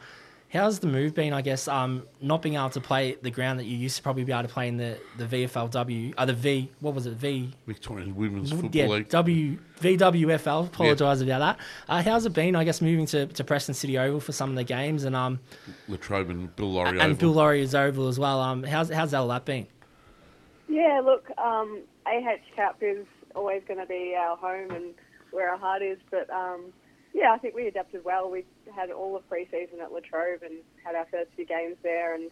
how's 0.53 0.79
the 0.79 0.87
move 0.87 1.15
been? 1.15 1.33
I 1.33 1.43
guess 1.43 1.67
um, 1.67 2.05
not 2.21 2.41
being 2.41 2.55
able 2.55 2.71
to 2.71 2.81
play 2.81 3.17
the 3.21 3.31
ground 3.31 3.59
that 3.59 3.65
you 3.65 3.77
used 3.77 3.97
to 3.97 4.03
probably 4.03 4.23
be 4.25 4.31
able 4.33 4.43
to 4.45 4.49
play 4.49 4.69
in 4.69 4.77
the 4.77 4.97
the 5.19 5.25
VFLW, 5.25 6.15
uh, 6.17 6.25
the 6.25 6.33
V. 6.33 6.71
What 6.81 6.95
was 6.95 7.07
it? 7.07 7.15
V. 7.15 7.51
Victorian 7.67 8.15
Women's 8.15 8.51
Football 8.53 8.71
Yeah, 8.73 8.87
League. 8.87 9.09
W 9.09 9.59
VWFL. 9.81 10.67
Apologise 10.67 11.21
about 11.21 11.39
that. 11.41 11.59
Uh, 11.89 12.03
how's 12.03 12.25
it 12.27 12.33
been? 12.33 12.55
I 12.55 12.63
guess 12.65 12.81
moving 12.81 13.07
to, 13.07 13.27
to 13.27 13.43
Preston 13.45 13.75
City 13.75 13.99
Oval 13.99 14.21
for 14.21 14.31
some 14.33 14.51
of 14.51 14.57
the 14.57 14.65
games, 14.65 15.03
and 15.05 15.17
um, 15.17 15.41
Latrobe 15.89 16.31
and 16.31 16.55
Bill 16.55 16.73
Lawry. 16.73 16.91
and 16.91 17.01
Oval. 17.03 17.17
Bill 17.17 17.33
Lawry's 17.33 17.75
Oval 17.75 18.07
as 18.09 18.19
well. 18.19 18.41
Um, 18.41 18.63
how's 18.63 18.91
how's 18.91 19.13
all 19.15 19.27
that 19.29 19.45
been? 19.45 19.67
Yeah, 20.69 21.01
look, 21.05 21.31
um, 21.39 21.83
AH 22.07 22.37
Capp 22.57 22.79
is 22.81 23.07
always 23.35 23.63
going 23.67 23.81
to 23.81 23.87
be 23.87 24.15
our 24.19 24.37
home 24.37 24.71
and 24.71 24.95
where 25.31 25.51
our 25.51 25.59
heart 25.59 25.83
is. 25.83 25.99
But 26.11 26.31
um, 26.31 26.73
yeah, 27.13 27.33
I 27.33 27.39
think 27.39 27.55
we 27.55 27.67
adapted 27.67 28.05
well. 28.05 28.31
We 28.31 28.45
had 28.75 28.91
all 28.91 29.17
of 29.17 29.29
pre-season 29.29 29.81
at 29.83 29.93
Latrobe 29.93 30.43
and 30.43 30.55
had 30.85 30.95
our 30.95 31.07
first 31.11 31.31
few 31.37 31.47
games 31.47 31.77
there, 31.83 32.15
and 32.15 32.31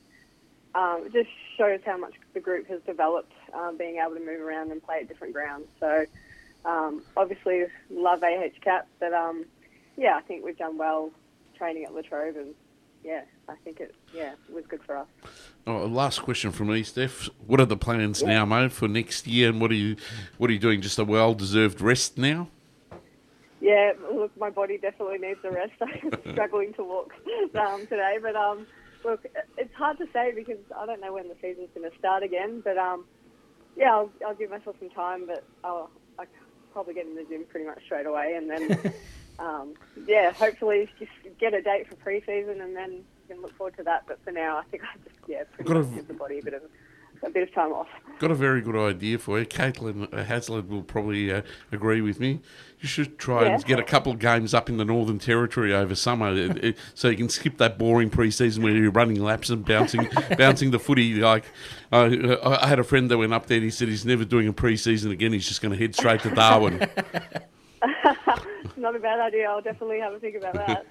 um, 0.74 1.04
it 1.06 1.12
just 1.12 1.30
shows 1.58 1.80
how 1.84 1.98
much 1.98 2.14
the 2.34 2.40
group 2.40 2.66
has 2.68 2.80
developed, 2.86 3.32
um, 3.52 3.76
being 3.76 4.00
able 4.04 4.14
to 4.14 4.20
move 4.24 4.40
around 4.40 4.72
and 4.72 4.82
play 4.82 5.00
at 5.00 5.08
different 5.08 5.34
grounds. 5.34 5.66
So 5.78 6.06
um, 6.64 7.02
obviously 7.16 7.64
love 7.90 8.22
AH 8.22 8.58
Capp, 8.62 8.88
but 8.98 9.12
um, 9.12 9.44
yeah, 9.96 10.16
I 10.16 10.22
think 10.22 10.44
we've 10.44 10.56
done 10.56 10.78
well 10.78 11.10
training 11.56 11.84
at 11.84 11.94
Latrobe, 11.94 12.36
and 12.36 12.54
yeah, 13.04 13.22
I 13.48 13.54
think 13.64 13.80
it 13.80 13.94
yeah 14.14 14.32
it 14.32 14.54
was 14.54 14.64
good 14.68 14.82
for 14.84 14.96
us. 14.96 15.06
Oh, 15.66 15.86
last 15.86 16.22
question 16.22 16.50
from 16.50 16.68
me, 16.68 16.82
Steph. 16.82 17.28
What 17.46 17.60
are 17.60 17.66
the 17.66 17.76
plans 17.76 18.22
now, 18.22 18.44
mate, 18.44 18.72
for 18.72 18.88
next 18.88 19.26
year? 19.28 19.48
And 19.50 19.60
what 19.60 19.70
are 19.70 19.74
you, 19.74 19.96
what 20.36 20.50
are 20.50 20.52
you 20.52 20.58
doing? 20.58 20.80
Just 20.80 20.98
a 20.98 21.04
well-deserved 21.04 21.80
rest 21.80 22.18
now? 22.18 22.48
Yeah, 23.60 23.92
look, 24.12 24.36
my 24.36 24.50
body 24.50 24.76
definitely 24.76 25.18
needs 25.18 25.38
a 25.44 25.50
rest. 25.52 25.74
I'm 25.80 26.32
struggling 26.32 26.74
to 26.74 26.82
walk 26.82 27.12
um, 27.54 27.86
today, 27.86 28.18
but 28.20 28.34
um, 28.34 28.66
look, 29.04 29.24
it's 29.56 29.74
hard 29.74 29.98
to 29.98 30.08
say 30.12 30.32
because 30.34 30.58
I 30.76 30.84
don't 30.84 31.00
know 31.00 31.12
when 31.12 31.28
the 31.28 31.36
season's 31.40 31.68
going 31.72 31.88
to 31.88 31.96
start 31.96 32.24
again. 32.24 32.60
But 32.64 32.76
um, 32.76 33.04
yeah, 33.76 33.92
I'll, 33.92 34.10
I'll 34.26 34.34
give 34.34 34.50
myself 34.50 34.74
some 34.80 34.90
time, 34.90 35.26
but 35.28 35.44
I'll, 35.62 35.90
I'll 36.18 36.26
probably 36.72 36.94
get 36.94 37.06
in 37.06 37.14
the 37.14 37.22
gym 37.22 37.44
pretty 37.48 37.66
much 37.66 37.84
straight 37.84 38.06
away, 38.06 38.34
and 38.34 38.50
then 38.50 38.92
um, 39.38 39.74
yeah, 40.08 40.32
hopefully 40.32 40.88
just 40.98 41.12
get 41.38 41.54
a 41.54 41.62
date 41.62 41.88
for 41.88 41.94
pre-season, 41.94 42.60
and 42.60 42.74
then 42.74 43.04
can 43.32 43.42
look 43.42 43.56
forward 43.56 43.76
to 43.78 43.82
that. 43.84 44.04
But 44.06 44.18
for 44.24 44.30
now, 44.32 44.58
I 44.58 44.62
think 44.70 44.82
I 44.94 44.96
just 45.04 45.16
yeah, 45.26 45.42
pretty 45.54 45.68
Got 45.72 45.80
a- 45.80 45.84
give 45.84 46.08
the 46.08 46.14
body 46.14 46.38
a 46.38 46.42
bit 46.42 46.54
of 46.54 46.62
a 47.24 47.30
bit 47.30 47.44
of 47.48 47.54
time 47.54 47.72
off. 47.72 47.86
Got 48.18 48.32
a 48.32 48.34
very 48.34 48.60
good 48.60 48.74
idea 48.76 49.16
for 49.16 49.38
you. 49.38 49.46
Caitlin 49.46 50.12
uh, 50.12 50.24
Hazlitt 50.24 50.68
will 50.68 50.82
probably 50.82 51.30
uh, 51.32 51.42
agree 51.70 52.00
with 52.00 52.18
me. 52.18 52.40
You 52.80 52.88
should 52.88 53.16
try 53.16 53.44
and 53.46 53.64
get 53.64 53.78
a 53.78 53.84
couple 53.84 54.10
of 54.10 54.18
games 54.18 54.52
up 54.54 54.68
in 54.68 54.76
the 54.76 54.84
Northern 54.84 55.20
Territory 55.20 55.72
over 55.72 55.94
summer, 55.94 56.32
it- 56.34 56.64
it- 56.64 56.78
so 56.94 57.08
you 57.08 57.16
can 57.16 57.28
skip 57.28 57.58
that 57.58 57.78
boring 57.78 58.10
pre-season 58.10 58.64
where 58.64 58.72
you're 58.72 58.90
running 58.90 59.22
laps 59.22 59.50
and 59.50 59.64
bouncing, 59.64 60.08
bouncing 60.36 60.72
the 60.72 60.80
footy. 60.80 61.14
Like 61.14 61.44
I, 61.92 62.36
I 62.42 62.66
had 62.66 62.80
a 62.80 62.84
friend 62.84 63.08
that 63.08 63.18
went 63.18 63.32
up 63.32 63.46
there. 63.46 63.58
and 63.58 63.64
He 63.64 63.70
said 63.70 63.86
he's 63.86 64.04
never 64.04 64.24
doing 64.24 64.48
a 64.48 64.52
pre-season 64.52 65.12
again. 65.12 65.32
He's 65.32 65.46
just 65.46 65.62
going 65.62 65.70
to 65.72 65.78
head 65.78 65.94
straight 65.94 66.22
to 66.22 66.30
Darwin. 66.34 66.80
Not 68.76 68.96
a 68.96 68.98
bad 68.98 69.20
idea. 69.20 69.48
I'll 69.48 69.60
definitely 69.62 70.00
have 70.00 70.12
a 70.12 70.18
think 70.18 70.34
about 70.36 70.54
that. 70.54 70.86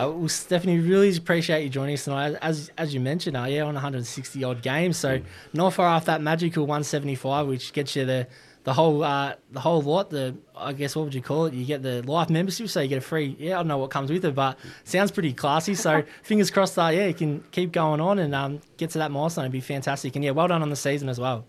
Uh, 0.00 0.10
well, 0.10 0.28
Stephanie, 0.28 0.78
really 0.78 1.14
appreciate 1.16 1.62
you 1.62 1.68
joining 1.68 1.94
us 1.94 2.04
tonight. 2.04 2.36
As 2.40 2.70
as 2.78 2.94
you 2.94 3.00
mentioned, 3.00 3.36
uh, 3.36 3.44
yeah, 3.44 3.62
on 3.62 3.74
160 3.74 4.44
odd 4.44 4.62
games, 4.62 4.96
so 4.96 5.20
not 5.52 5.74
far 5.74 5.86
off 5.86 6.06
that 6.06 6.20
magical 6.22 6.66
175, 6.66 7.46
which 7.46 7.72
gets 7.72 7.96
you 7.96 8.04
the 8.04 8.26
the 8.64 8.72
whole 8.72 9.02
uh, 9.02 9.34
the 9.50 9.60
whole 9.60 9.82
lot. 9.82 10.10
The 10.10 10.36
I 10.56 10.72
guess 10.72 10.94
what 10.94 11.04
would 11.04 11.14
you 11.14 11.22
call 11.22 11.46
it? 11.46 11.54
You 11.54 11.64
get 11.64 11.82
the 11.82 12.02
life 12.02 12.30
membership, 12.30 12.68
so 12.68 12.80
you 12.80 12.88
get 12.88 12.98
a 12.98 13.02
free. 13.02 13.36
Yeah, 13.38 13.54
I 13.54 13.56
don't 13.58 13.68
know 13.68 13.78
what 13.78 13.90
comes 13.90 14.10
with 14.10 14.24
it, 14.24 14.34
but 14.34 14.58
sounds 14.84 15.10
pretty 15.10 15.32
classy. 15.32 15.74
So 15.74 16.02
fingers 16.22 16.50
crossed 16.50 16.76
that 16.76 16.94
yeah, 16.94 17.06
you 17.06 17.14
can 17.14 17.42
keep 17.50 17.72
going 17.72 18.00
on 18.00 18.18
and 18.18 18.34
um, 18.34 18.60
get 18.76 18.90
to 18.90 18.98
that 18.98 19.10
milestone. 19.10 19.44
It'd 19.44 19.52
be 19.52 19.60
fantastic. 19.60 20.14
And 20.16 20.24
yeah, 20.24 20.32
well 20.32 20.48
done 20.48 20.62
on 20.62 20.70
the 20.70 20.76
season 20.76 21.08
as 21.08 21.18
well. 21.18 21.46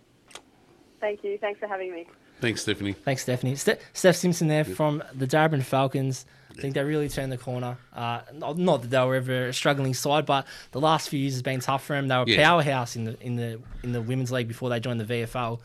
Thank 1.00 1.24
you. 1.24 1.38
Thanks 1.40 1.60
for 1.60 1.68
having 1.68 1.92
me. 1.92 2.08
Thanks, 2.42 2.62
Stephanie. 2.64 2.94
Thanks, 2.94 3.22
Stephanie. 3.22 3.56
Ste- 3.56 3.80
Steph 3.94 4.16
Simpson 4.16 4.48
there 4.48 4.66
from 4.66 5.04
the 5.14 5.28
Darebin 5.28 5.64
Falcons. 5.64 6.26
I 6.50 6.62
think 6.62 6.74
they 6.74 6.84
really 6.84 7.08
turned 7.08 7.32
the 7.32 7.38
corner. 7.38 7.78
Uh, 7.96 8.22
not, 8.34 8.58
not 8.58 8.82
that 8.82 8.90
they 8.90 9.00
were 9.06 9.16
ever 9.16 9.48
a 9.48 9.54
struggling 9.54 9.94
side, 9.94 10.26
but 10.26 10.46
the 10.72 10.82
last 10.82 11.08
few 11.10 11.20
years 11.20 11.34
has 11.34 11.42
been 11.42 11.62
tough 11.62 11.86
for 11.86 11.94
them. 11.96 12.08
They 12.10 12.16
were 12.18 12.24
a 12.24 12.30
Yeah. 12.30 12.44
powerhouse 12.44 12.96
in 12.98 13.06
the 13.06 13.18
in 13.22 13.36
the 13.38 13.62
in 13.84 13.94
the 13.94 14.02
women's 14.02 14.32
league 14.34 14.50
before 14.50 14.70
they 14.70 14.80
joined 14.82 15.00
the 15.00 15.06
VFL, 15.06 15.62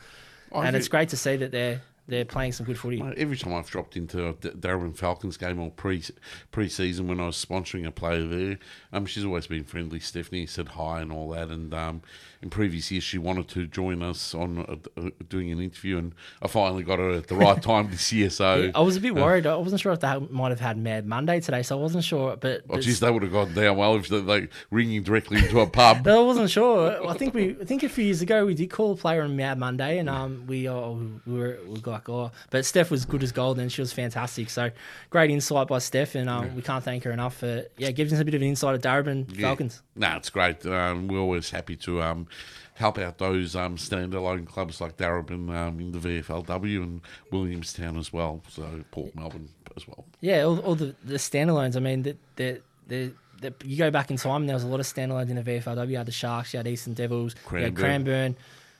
I 0.54 0.66
and 0.66 0.76
it's 0.76 0.86
great 0.88 1.08
to 1.08 1.16
see 1.16 1.34
that 1.36 1.50
they're 1.50 1.82
they're 2.08 2.24
playing 2.24 2.52
some 2.52 2.64
good 2.66 2.78
footy. 2.78 3.02
Every 3.16 3.36
time 3.36 3.52
I've 3.52 3.68
dropped 3.68 3.96
into 3.96 4.28
a 4.28 4.34
Darebin 4.34 4.96
Falcons 4.96 5.36
game 5.36 5.58
or 5.58 5.72
pre 5.72 6.04
pre 6.52 6.68
season 6.68 7.08
when 7.08 7.18
I 7.18 7.26
was 7.26 7.44
sponsoring 7.44 7.84
a 7.84 7.90
player 7.90 8.24
there, 8.24 8.58
um, 8.92 9.06
she's 9.06 9.24
always 9.24 9.48
been 9.48 9.64
friendly. 9.64 9.98
Stephanie 9.98 10.46
said 10.46 10.68
hi 10.68 11.00
and 11.00 11.10
all 11.10 11.30
that, 11.30 11.48
and 11.48 11.74
um, 11.74 12.02
in 12.46 12.50
previous 12.50 12.90
years 12.92 13.02
she 13.02 13.18
wanted 13.18 13.48
to 13.48 13.66
join 13.66 14.02
us 14.02 14.34
on 14.34 14.58
uh, 14.58 15.00
uh, 15.00 15.10
doing 15.28 15.50
an 15.50 15.60
interview, 15.60 15.98
and 15.98 16.14
I 16.40 16.46
finally 16.48 16.84
got 16.84 16.98
her 17.00 17.10
at 17.10 17.26
the 17.26 17.34
right 17.34 17.60
time 17.72 17.90
this 17.90 18.12
year. 18.12 18.30
So 18.30 18.70
I 18.74 18.80
was 18.80 18.96
a 18.96 19.00
bit 19.00 19.12
uh, 19.12 19.14
worried. 19.16 19.46
I 19.46 19.56
wasn't 19.56 19.80
sure 19.80 19.92
if 19.92 20.00
they 20.00 20.18
might 20.30 20.50
have 20.50 20.60
had 20.60 20.78
Mad 20.78 21.06
Monday 21.06 21.40
today, 21.40 21.62
so 21.62 21.76
I 21.78 21.82
wasn't 21.82 22.04
sure. 22.04 22.36
But 22.36 22.62
Oh, 22.70 22.78
geez, 22.80 23.00
they 23.00 23.10
would 23.10 23.22
have 23.22 23.32
gone 23.32 23.52
down 23.52 23.76
well 23.76 23.96
if 23.96 24.08
they 24.08 24.20
like 24.20 24.50
ringing 24.70 25.02
directly 25.02 25.38
into 25.38 25.60
a 25.60 25.66
pub. 25.80 26.06
I 26.06 26.20
wasn't 26.20 26.50
sure. 26.50 27.06
I 27.06 27.14
think 27.14 27.34
we, 27.34 27.56
I 27.60 27.64
think 27.64 27.82
a 27.82 27.88
few 27.88 28.04
years 28.04 28.22
ago 28.22 28.46
we 28.46 28.54
did 28.54 28.70
call 28.70 28.92
a 28.92 28.96
player 28.96 29.22
on 29.22 29.34
Mad 29.36 29.58
Monday, 29.58 29.98
and 29.98 30.08
um, 30.08 30.44
we, 30.46 30.68
uh, 30.68 30.90
we 31.26 31.32
were, 31.38 31.58
we 31.66 31.80
were 31.80 31.80
like, 31.84 32.08
oh, 32.08 32.30
but 32.50 32.64
Steph 32.64 32.90
was 32.90 33.04
good 33.04 33.22
as 33.22 33.32
gold, 33.32 33.58
and 33.58 33.70
she 33.72 33.80
was 33.80 33.92
fantastic. 33.92 34.50
So 34.50 34.70
great 35.10 35.30
insight 35.30 35.66
by 35.66 35.78
Steph, 35.78 36.14
and 36.14 36.30
um, 36.30 36.54
we 36.54 36.62
can't 36.62 36.84
thank 36.84 37.02
her 37.04 37.10
enough 37.10 37.38
for 37.38 37.64
yeah, 37.76 37.90
giving 37.90 38.14
us 38.14 38.20
a 38.20 38.24
bit 38.24 38.34
of 38.34 38.42
an 38.42 38.48
insight 38.48 38.74
of 38.76 38.82
Darebin 38.82 39.26
Yeah. 39.34 39.48
Falcons. 39.48 39.82
No, 39.96 40.14
it's 40.16 40.30
great. 40.30 40.64
Um, 40.66 41.08
we're 41.08 41.18
always 41.18 41.50
happy 41.50 41.74
to 41.76 42.02
um, 42.02 42.26
help 42.74 42.98
out 42.98 43.18
those 43.18 43.56
um, 43.56 43.76
standalone 43.76 44.46
clubs 44.46 44.80
like 44.80 44.96
Darebin 44.96 45.50
um, 45.54 45.80
in 45.80 45.92
the 45.92 45.98
VFLW 45.98 46.82
and 46.82 47.00
Williamstown 47.30 47.96
as 47.96 48.12
well. 48.12 48.42
So 48.48 48.84
Port 48.90 49.14
Melbourne 49.14 49.48
as 49.76 49.88
well. 49.88 50.04
Yeah, 50.20 50.42
all, 50.42 50.58
all 50.60 50.74
the, 50.74 50.94
the 51.02 51.14
standalones. 51.14 51.76
I 51.76 51.80
mean, 51.80 52.02
the, 52.02 52.16
the, 52.36 52.60
the, 52.86 53.12
the, 53.40 53.54
you 53.64 53.78
go 53.78 53.90
back 53.90 54.10
in 54.10 54.18
time, 54.18 54.42
and 54.42 54.48
there 54.48 54.56
was 54.56 54.64
a 54.64 54.68
lot 54.68 54.80
of 54.80 54.86
standalones 54.86 55.30
in 55.30 55.36
the 55.36 55.42
VFLW. 55.42 55.88
You 55.88 55.96
had 55.96 56.06
the 56.06 56.12
Sharks, 56.12 56.52
you 56.52 56.58
had 56.58 56.66
Eastern 56.66 56.92
Devils, 56.92 57.34
you 57.50 57.58
had 57.58 57.76
Cranbourne. 57.76 58.36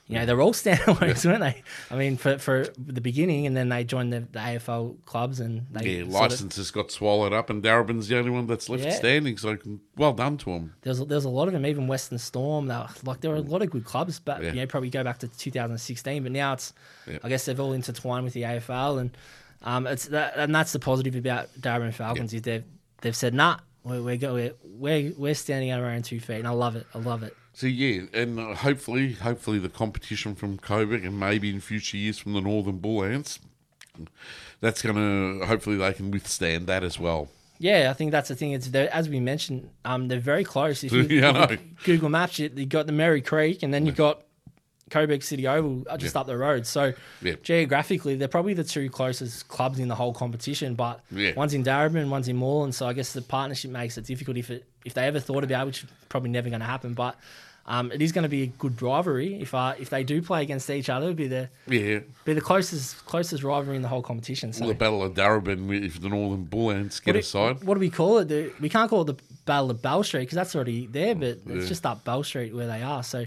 You 0.09 0.17
know, 0.19 0.25
they're 0.25 0.39
all 0.39 0.53
standalones, 0.53 1.25
weren't 1.29 1.41
they? 1.41 1.63
I 1.91 1.95
mean, 1.97 2.15
for, 2.15 2.37
for 2.37 2.65
the 2.77 3.01
beginning, 3.01 3.45
and 3.45 3.57
then 3.57 3.67
they 3.67 3.83
joined 3.83 4.13
the, 4.13 4.21
the 4.21 4.39
AFL 4.39 5.03
clubs, 5.03 5.41
and 5.41 5.65
they 5.71 5.97
Yeah, 5.97 6.03
sort 6.03 6.07
of- 6.07 6.31
licenses 6.31 6.71
got 6.71 6.91
swallowed 6.91 7.33
up, 7.33 7.49
and 7.49 7.61
Darebin's 7.61 8.07
the 8.07 8.17
only 8.17 8.29
one 8.31 8.47
that's 8.47 8.69
left 8.69 8.85
Yeah. 8.85 8.91
standing. 8.95 9.37
So 9.37 9.57
well 9.97 10.13
done 10.13 10.37
to 10.37 10.45
them. 10.53 10.73
There's 10.81 10.99
there's 11.05 11.25
a 11.25 11.29
lot 11.29 11.47
of 11.47 11.53
them, 11.53 11.65
even 11.65 11.87
Western 11.87 12.19
Storm. 12.19 12.67
Were, 12.67 12.87
like 13.03 13.19
there 13.19 13.31
were 13.31 13.37
a 13.37 13.41
lot 13.41 13.61
of 13.61 13.69
good 13.69 13.83
clubs, 13.83 14.19
but 14.21 14.41
Yeah. 14.41 14.49
you 14.53 14.55
know 14.61 14.67
probably 14.67 14.89
go 14.89 15.03
back 15.03 15.17
to 15.19 15.27
2016. 15.27 16.23
But 16.23 16.31
now 16.31 16.53
it's, 16.53 16.73
Yeah. 17.05 17.17
I 17.23 17.27
guess 17.29 17.43
they've 17.45 17.59
all 17.59 17.73
intertwined 17.73 18.23
with 18.23 18.33
the 18.33 18.43
AFL, 18.43 18.99
and 19.01 19.17
um, 19.63 19.87
it's 19.87 20.05
that, 20.05 20.35
and 20.37 20.55
that's 20.55 20.71
the 20.71 20.79
positive 20.79 21.15
about 21.15 21.49
Darebin 21.59 21.93
Falcons 21.93 22.33
is 22.33 22.43
they've 22.43 22.63
they've 23.01 23.15
said 23.15 23.33
nah, 23.33 23.57
we're 23.83 24.01
we're, 24.01 24.17
we're 24.31 24.53
we're 24.63 25.13
we're 25.17 25.35
standing 25.35 25.71
on 25.73 25.81
our 25.81 25.89
own 25.89 26.01
two 26.01 26.21
feet, 26.21 26.37
and 26.39 26.47
I 26.47 26.51
love 26.51 26.77
it. 26.77 26.87
I 26.93 26.99
love 26.99 27.23
it. 27.23 27.35
So 27.57 27.65
yeah, 27.65 28.03
and 28.13 28.39
uh, 28.39 28.53
hopefully, 28.53 29.13
hopefully 29.13 29.57
the 29.57 29.67
competition 29.67 30.35
from 30.35 30.59
Coburg 30.59 31.03
and 31.03 31.19
maybe 31.19 31.49
in 31.49 31.59
future 31.59 31.97
years 31.97 32.19
from 32.19 32.33
the 32.33 32.39
Northern 32.39 32.77
Bull 32.77 33.03
Ants, 33.03 33.39
that's 34.61 34.83
gonna 34.83 35.43
hopefully 35.43 35.75
they 35.75 35.91
can 35.93 36.11
withstand 36.11 36.67
that 36.67 36.83
as 36.83 36.99
well. 36.99 37.29
Yeah, 37.57 37.87
I 37.89 37.93
think 37.93 38.11
that's 38.11 38.29
the 38.29 38.35
thing. 38.35 38.51
It's 38.51 38.71
as 38.71 39.09
we 39.09 39.19
mentioned, 39.19 39.71
um, 39.85 40.07
they're 40.07 40.19
very 40.19 40.43
close. 40.43 40.83
If 40.83 40.91
you, 40.93 41.01
Yeah, 41.01 41.31
I 41.31 41.43
if 41.45 41.49
you 41.49 41.57
know. 41.57 41.61
Google 41.83 42.09
Maps, 42.09 42.37
you, 42.37 42.51
you 42.55 42.67
got 42.67 42.85
the 42.85 42.91
Merri 42.91 43.23
Creek, 43.23 43.63
and 43.63 43.73
then 43.73 43.87
you've 43.87 43.95
got 43.95 44.21
Coburg 44.89 45.21
City 45.23 45.47
Oval 45.47 45.83
uh, 45.89 45.97
just 45.97 46.15
up 46.15 46.27
the 46.27 46.37
road. 46.37 46.65
So 46.65 46.93
Yeah. 47.21 47.33
geographically, 47.43 48.15
they're 48.15 48.27
probably 48.27 48.53
the 48.53 48.63
two 48.63 48.89
closest 48.89 49.47
clubs 49.47 49.79
in 49.79 49.87
the 49.87 49.95
whole 49.95 50.13
competition. 50.13 50.75
But 50.75 51.01
Yeah. 51.11 51.33
one's 51.35 51.53
in 51.53 51.63
Darebin, 51.63 52.09
one's 52.09 52.27
in 52.27 52.35
Moreland. 52.37 52.75
So 52.75 52.87
I 52.87 52.93
guess 52.93 53.13
the 53.13 53.21
partnership 53.21 53.71
makes 53.71 53.97
it 53.97 54.05
difficult 54.05 54.37
if 54.37 54.49
it 54.49 54.65
if 54.85 54.93
they 54.93 55.05
ever 55.05 55.19
thought 55.19 55.43
about, 55.43 55.63
it, 55.63 55.65
which 55.65 55.83
is 55.83 55.89
probably 56.07 56.29
never 56.29 56.49
going 56.49 56.61
to 56.61 56.65
happen. 56.65 56.93
But 56.93 57.17
um, 57.69 57.91
it 57.91 58.01
is 58.01 58.13
going 58.13 58.23
to 58.23 58.29
be 58.29 58.43
a 58.43 58.47
good 58.47 58.81
rivalry 58.81 59.41
if 59.41 59.53
uh, 59.53 59.73
if 59.77 59.89
they 59.89 60.03
do 60.03 60.21
play 60.21 60.41
against 60.41 60.69
each 60.69 60.89
other. 60.89 61.07
It'll 61.07 61.15
be 61.15 61.27
the 61.27 61.49
Yeah, 61.67 61.99
be 62.23 62.33
the 62.33 62.41
closest 62.41 63.05
closest 63.05 63.43
rivalry 63.43 63.75
in 63.75 63.81
the 63.81 63.89
whole 63.89 64.01
competition. 64.01 64.53
So 64.53 64.67
the 64.67 64.73
Battle 64.73 65.03
of 65.03 65.13
Darebin 65.13 65.85
if 65.85 65.99
the 65.99 66.09
Northern 66.09 66.45
Bull 66.45 66.71
Ants 66.71 66.99
get 67.01 67.15
what 67.15 67.23
aside. 67.23 67.59
do, 67.59 67.65
what 67.65 67.73
do 67.73 67.81
we 67.81 67.89
call 67.89 68.19
it? 68.19 68.29
The, 68.29 68.53
we 68.61 68.69
can't 68.69 68.89
call 68.89 69.01
it 69.01 69.05
the 69.05 69.23
Battle 69.45 69.71
of 69.71 69.81
Bell 69.81 70.03
Street 70.03 70.21
because 70.21 70.37
that's 70.37 70.55
already 70.55 70.87
there, 70.87 71.13
but 71.13 71.39
it's 71.47 71.67
just 71.67 71.85
up 71.85 72.05
Bell 72.05 72.23
Street 72.23 72.55
where 72.55 72.67
they 72.67 72.81
are. 72.81 73.03
So 73.03 73.25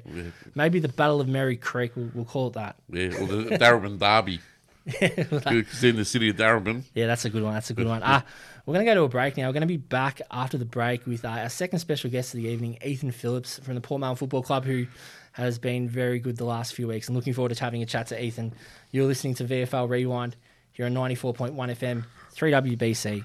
maybe 0.54 0.80
the 0.80 0.88
Battle 0.88 1.20
of 1.20 1.28
Merri 1.28 1.56
Creek, 1.56 1.92
we'll, 1.94 2.10
we'll 2.14 2.24
call 2.24 2.48
it 2.48 2.54
that. 2.54 2.76
Yeah, 2.90 3.08
or 3.20 3.26
the 3.26 3.58
Darebin 3.58 3.98
Derby. 3.98 4.40
It's 4.86 5.82
in 5.82 5.96
the 5.96 6.04
city 6.04 6.30
of 6.30 6.36
Darebin. 6.36 6.84
Yeah, 6.94 7.06
that's 7.06 7.24
a 7.24 7.30
good 7.30 7.42
one. 7.42 7.54
That's 7.54 7.70
a 7.70 7.74
good 7.74 7.86
one. 7.86 8.02
Ah, 8.04 8.24
we're 8.66 8.74
going 8.74 8.86
to 8.86 8.90
go 8.90 8.94
to 8.94 9.04
a 9.04 9.08
break 9.08 9.36
now. 9.36 9.48
We're 9.48 9.52
going 9.52 9.60
to 9.62 9.66
be 9.66 9.76
back 9.76 10.20
after 10.30 10.58
the 10.58 10.64
break 10.64 11.06
with 11.06 11.24
uh, 11.24 11.28
our 11.28 11.48
second 11.48 11.78
special 11.78 12.10
guest 12.10 12.34
of 12.34 12.40
the 12.40 12.48
evening, 12.48 12.78
Ethan 12.84 13.10
Phillips 13.10 13.58
from 13.60 13.74
the 13.74 13.80
Port 13.80 14.00
Melbourne 14.00 14.16
Football 14.16 14.42
Club, 14.42 14.64
who 14.64 14.86
has 15.32 15.58
been 15.58 15.88
very 15.88 16.18
good 16.18 16.36
the 16.36 16.44
last 16.44 16.74
few 16.74 16.88
weeks. 16.88 17.08
And 17.08 17.16
looking 17.16 17.32
forward 17.34 17.54
to 17.54 17.62
having 17.62 17.82
a 17.82 17.86
chat 17.86 18.08
to 18.08 18.22
Ethan. 18.22 18.52
You're 18.90 19.06
listening 19.06 19.34
to 19.34 19.44
VFL 19.44 19.88
Rewind 19.88 20.36
here 20.72 20.86
on 20.86 20.94
94.1 20.94 21.54
FM, 21.54 22.04
3WBC. 22.34 23.24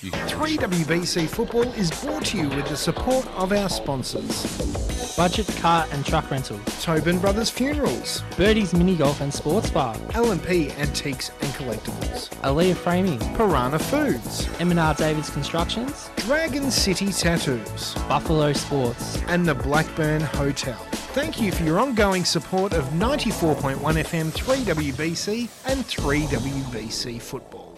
3WBC 0.00 1.28
Football 1.28 1.68
is 1.74 1.90
brought 2.00 2.24
to 2.24 2.38
you 2.38 2.48
with 2.48 2.66
the 2.68 2.76
support 2.76 3.26
of 3.36 3.52
our 3.52 3.68
sponsors. 3.68 5.14
Budget 5.14 5.46
Car 5.60 5.86
and 5.92 6.06
Truck 6.06 6.30
Rental, 6.30 6.58
Tobin 6.80 7.18
Brothers 7.18 7.50
Funerals, 7.50 8.22
Birdie's 8.38 8.72
Mini 8.72 8.96
Golf 8.96 9.20
and 9.20 9.32
Sports 9.32 9.68
Bar, 9.68 9.94
L&P 10.14 10.70
Antiques 10.78 11.30
and 11.42 11.52
Collectibles, 11.52 12.30
Aaliyah 12.40 12.76
Framing, 12.76 13.18
Piranha 13.34 13.78
Foods, 13.78 14.48
M&R 14.58 14.94
Davids 14.94 15.28
Constructions, 15.28 16.08
Dragon 16.16 16.70
City 16.70 17.12
Tattoos, 17.12 17.94
Buffalo 18.08 18.54
Sports. 18.54 19.18
and 19.26 19.46
the 19.46 19.54
Blackburn 19.54 20.22
Hotel. 20.22 20.78
Thank 21.12 21.42
you 21.42 21.52
for 21.52 21.64
your 21.64 21.78
ongoing 21.78 22.24
support 22.24 22.72
of 22.72 22.84
94.1 22.94 23.76
FM 23.76 24.30
3WBC 24.30 25.50
and 25.70 25.84
3WBC 25.84 27.20
Football. 27.20 27.69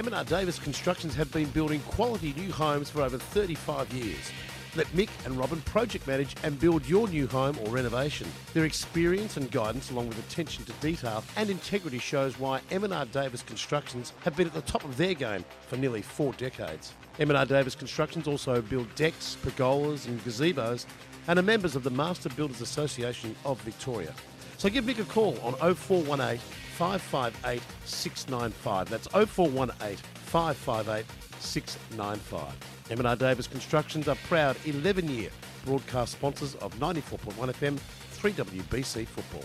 M&R 0.00 0.24
Davis 0.24 0.58
Constructions 0.58 1.14
have 1.14 1.30
been 1.30 1.50
building 1.50 1.78
quality 1.80 2.32
new 2.34 2.50
homes 2.50 2.88
for 2.88 3.02
over 3.02 3.18
35 3.18 3.92
years. 3.92 4.32
Let 4.74 4.86
Mick 4.94 5.10
and 5.26 5.36
Robin 5.36 5.60
project 5.60 6.06
manage 6.06 6.34
and 6.42 6.58
build 6.58 6.88
your 6.88 7.06
new 7.06 7.26
home 7.26 7.58
or 7.62 7.68
renovation. 7.68 8.26
Their 8.54 8.64
experience 8.64 9.36
and 9.36 9.50
guidance, 9.50 9.90
along 9.90 10.08
with 10.08 10.18
attention 10.20 10.64
to 10.64 10.72
detail 10.80 11.22
and 11.36 11.50
integrity, 11.50 11.98
shows 11.98 12.38
why 12.38 12.62
M&R 12.70 13.04
Davis 13.12 13.42
Constructions 13.42 14.14
have 14.22 14.34
been 14.36 14.46
at 14.46 14.54
the 14.54 14.62
top 14.62 14.84
of 14.84 14.96
their 14.96 15.12
game 15.12 15.44
for 15.68 15.76
nearly 15.76 16.00
four 16.00 16.32
decades. 16.32 16.94
M&R 17.18 17.44
Davis 17.44 17.74
Constructions 17.74 18.26
also 18.26 18.62
build 18.62 18.86
decks, 18.94 19.36
pergolas 19.44 20.06
and 20.06 20.18
gazebos 20.24 20.86
and 21.28 21.38
are 21.38 21.42
members 21.42 21.76
of 21.76 21.84
the 21.84 21.90
Master 21.90 22.30
Builders 22.30 22.62
Association 22.62 23.36
of 23.44 23.60
Victoria. 23.60 24.14
So 24.56 24.70
give 24.70 24.86
Mick 24.86 24.98
a 24.98 25.04
call 25.04 25.38
on 25.40 25.52
0418 25.74 26.40
558 26.80 27.62
695. 27.84 28.88
That's 28.88 29.06
0418 29.08 29.96
558 29.96 31.04
695. 31.38 32.98
M&R 32.98 33.16
Davis 33.16 33.46
Constructions 33.46 34.08
are 34.08 34.16
proud 34.26 34.56
11 34.64 35.06
year 35.10 35.28
broadcast 35.66 36.12
sponsors 36.12 36.54
of 36.54 36.74
94.1 36.76 37.34
FM 37.52 37.78
3WBC 38.14 39.06
Football. 39.06 39.44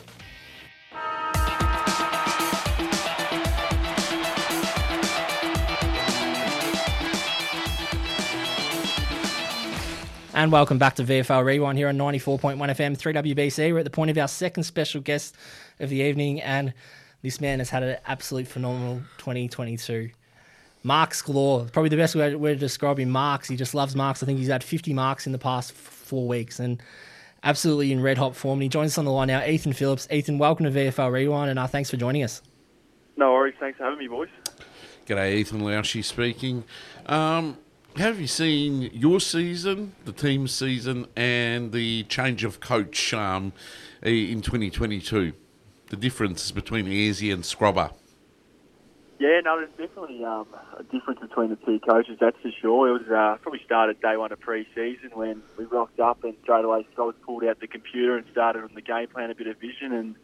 And 10.33 10.53
welcome 10.53 10.77
back 10.77 10.95
to 10.95 11.03
VFL 11.03 11.43
Rewind 11.43 11.77
here 11.77 11.89
on 11.89 11.97
94.1 11.97 12.55
FM 12.55 12.97
3WBC. 12.97 13.73
We're 13.73 13.79
at 13.79 13.83
the 13.83 13.89
point 13.89 14.09
of 14.09 14.17
our 14.17 14.29
second 14.29 14.63
special 14.63 15.01
guest 15.01 15.35
of 15.81 15.89
the 15.89 15.97
evening, 15.97 16.41
and 16.41 16.73
this 17.25 17.41
man 17.41 17.57
has 17.57 17.71
had 17.71 17.81
an 17.81 17.97
absolute 18.05 18.47
phenomenal 18.47 19.01
2022. 19.17 20.11
Marks 20.83 21.23
galore. 21.23 21.65
Probably 21.73 21.89
the 21.89 21.97
best 21.97 22.13
way, 22.13 22.35
way 22.35 22.53
to 22.53 22.59
describe 22.59 22.99
him, 22.99 23.09
Marks. 23.09 23.47
He 23.47 23.55
just 23.55 23.73
loves 23.73 23.95
Marks. 23.95 24.21
I 24.21 24.27
think 24.27 24.37
he's 24.37 24.47
had 24.47 24.63
50 24.63 24.93
marks 24.93 25.25
in 25.25 25.31
the 25.31 25.39
past 25.39 25.71
f- 25.71 25.77
four 25.77 26.27
weeks 26.27 26.59
and 26.59 26.79
absolutely 27.43 27.91
in 27.91 28.03
red 28.03 28.19
hot 28.19 28.35
form. 28.35 28.57
And 28.57 28.63
he 28.63 28.69
joins 28.69 28.91
us 28.91 28.99
on 28.99 29.05
the 29.05 29.11
line 29.11 29.29
now, 29.29 29.43
Ethan 29.43 29.73
Phillips. 29.73 30.07
Ethan, 30.11 30.37
welcome 30.37 30.65
to 30.65 30.71
VFL 30.71 31.11
Rewind, 31.11 31.49
and 31.49 31.57
uh, 31.57 31.65
thanks 31.65 31.89
for 31.89 31.97
joining 31.97 32.21
us. 32.21 32.43
No 33.17 33.31
worries. 33.31 33.55
Thanks 33.59 33.79
for 33.79 33.85
having 33.85 33.97
me, 33.97 34.07
boys. 34.07 34.29
G'day, 35.07 35.33
Ethan 35.33 35.61
Laushi 35.61 36.03
speaking. 36.03 36.63
Um, 37.07 37.57
have 37.95 38.21
you 38.21 38.27
seen 38.27 38.83
your 38.93 39.19
season, 39.19 39.95
the 40.05 40.11
team's 40.11 40.53
season, 40.53 41.07
and 41.15 41.71
the 41.71 42.03
change 42.03 42.43
of 42.43 42.59
coach 42.59 43.15
um, 43.15 43.51
in 44.03 44.43
2022? 44.43 45.33
The 45.89 45.95
difference 45.97 46.51
between 46.51 46.85
Ayresy 46.87 47.33
and 47.33 47.45
Scrubber. 47.45 47.91
Yeah, 49.19 49.39
no, 49.45 49.57
there's 49.57 49.89
definitely 49.89 50.25
um, 50.25 50.47
a 50.77 50.83
difference 50.83 51.21
between 51.21 51.49
the 51.49 51.55
two 51.57 51.79
coaches, 51.79 52.17
that's 52.19 52.37
for 52.41 52.51
sure. 52.59 52.89
It 52.89 52.91
was 52.91 53.09
uh, 53.09 53.37
probably 53.41 53.61
started 53.63 54.01
day 54.01 54.17
one 54.17 54.31
of 54.31 54.39
pre-season 54.41 55.11
when 55.13 55.41
we 55.57 55.65
rocked 55.65 55.99
up 56.01 56.23
and 56.23 56.33
straight 56.43 56.65
away 56.65 56.85
Scott 56.93 57.15
pulled 57.25 57.45
out 57.45 57.59
the 57.61 57.67
computer 57.67 58.17
and 58.17 58.25
started 58.31 58.63
on 58.63 58.71
the 58.75 58.81
game 58.81 59.07
plan, 59.07 59.31
a 59.31 59.35
bit 59.35 59.47
of 59.47 59.57
vision, 59.57 59.93
and 59.93 60.15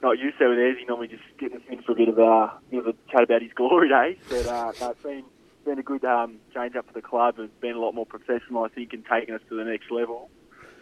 not 0.00 0.18
used 0.18 0.38
to 0.38 0.48
with 0.48 0.58
Ayresy, 0.58 0.86
normally 0.86 1.08
just 1.08 1.22
getting 1.38 1.56
us 1.56 1.62
in 1.68 1.82
for 1.82 1.92
a 1.92 1.94
bit 1.96 2.08
of 2.08 2.18
a, 2.18 2.52
bit 2.70 2.80
of 2.80 2.86
a 2.86 2.94
chat 3.10 3.24
about 3.24 3.42
his 3.42 3.52
glory 3.56 3.88
days. 3.88 4.18
But 4.28 4.46
uh, 4.46 4.72
no, 4.80 4.90
it's 4.90 5.02
been, 5.02 5.24
been 5.64 5.78
a 5.80 5.82
good 5.82 6.04
um, 6.04 6.36
change 6.54 6.76
up 6.76 6.86
for 6.86 6.92
the 6.92 7.02
club 7.02 7.38
and 7.38 7.48
been 7.60 7.74
a 7.74 7.80
lot 7.80 7.94
more 7.94 8.06
professional, 8.06 8.62
I 8.64 8.68
think, 8.68 8.92
and 8.92 9.04
taking 9.10 9.34
us 9.34 9.40
to 9.48 9.56
the 9.56 9.64
next 9.64 9.90
level. 9.90 10.30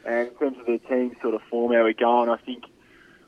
And 0.04 0.28
in 0.28 0.34
terms 0.34 0.58
of 0.58 0.66
the 0.66 0.78
team 0.86 1.16
sort 1.22 1.34
of 1.34 1.40
form, 1.48 1.72
how 1.72 1.84
we're 1.84 1.94
going, 1.94 2.28
I 2.28 2.36
think 2.36 2.64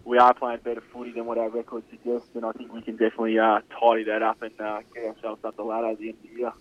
we 0.05 0.19
are 0.19 0.35
playing 0.35 0.61
better 0.65 0.83
footy 0.93 1.13
than 1.13 1.27
what 1.27 1.39
our 1.39 1.49
record 1.49 1.83
suggests, 1.91 2.29
and 2.35 2.45
I 2.45 2.53
think 2.53 2.73
we 2.73 2.83
can 2.83 2.97
definitely 2.97 3.39
uh, 3.39 3.61
tidy 3.79 4.05
that 4.05 4.23
up 4.23 4.43
and 4.43 4.59
uh, 4.61 4.81
get 4.95 5.05
ourselves 5.05 5.45
up 5.45 5.57
the 5.57 5.63
ladder 5.63 5.89
at 5.89 5.99
the 5.99 6.09
end 6.09 6.19
of 6.25 6.31
the 6.31 6.39
year. 6.39 6.53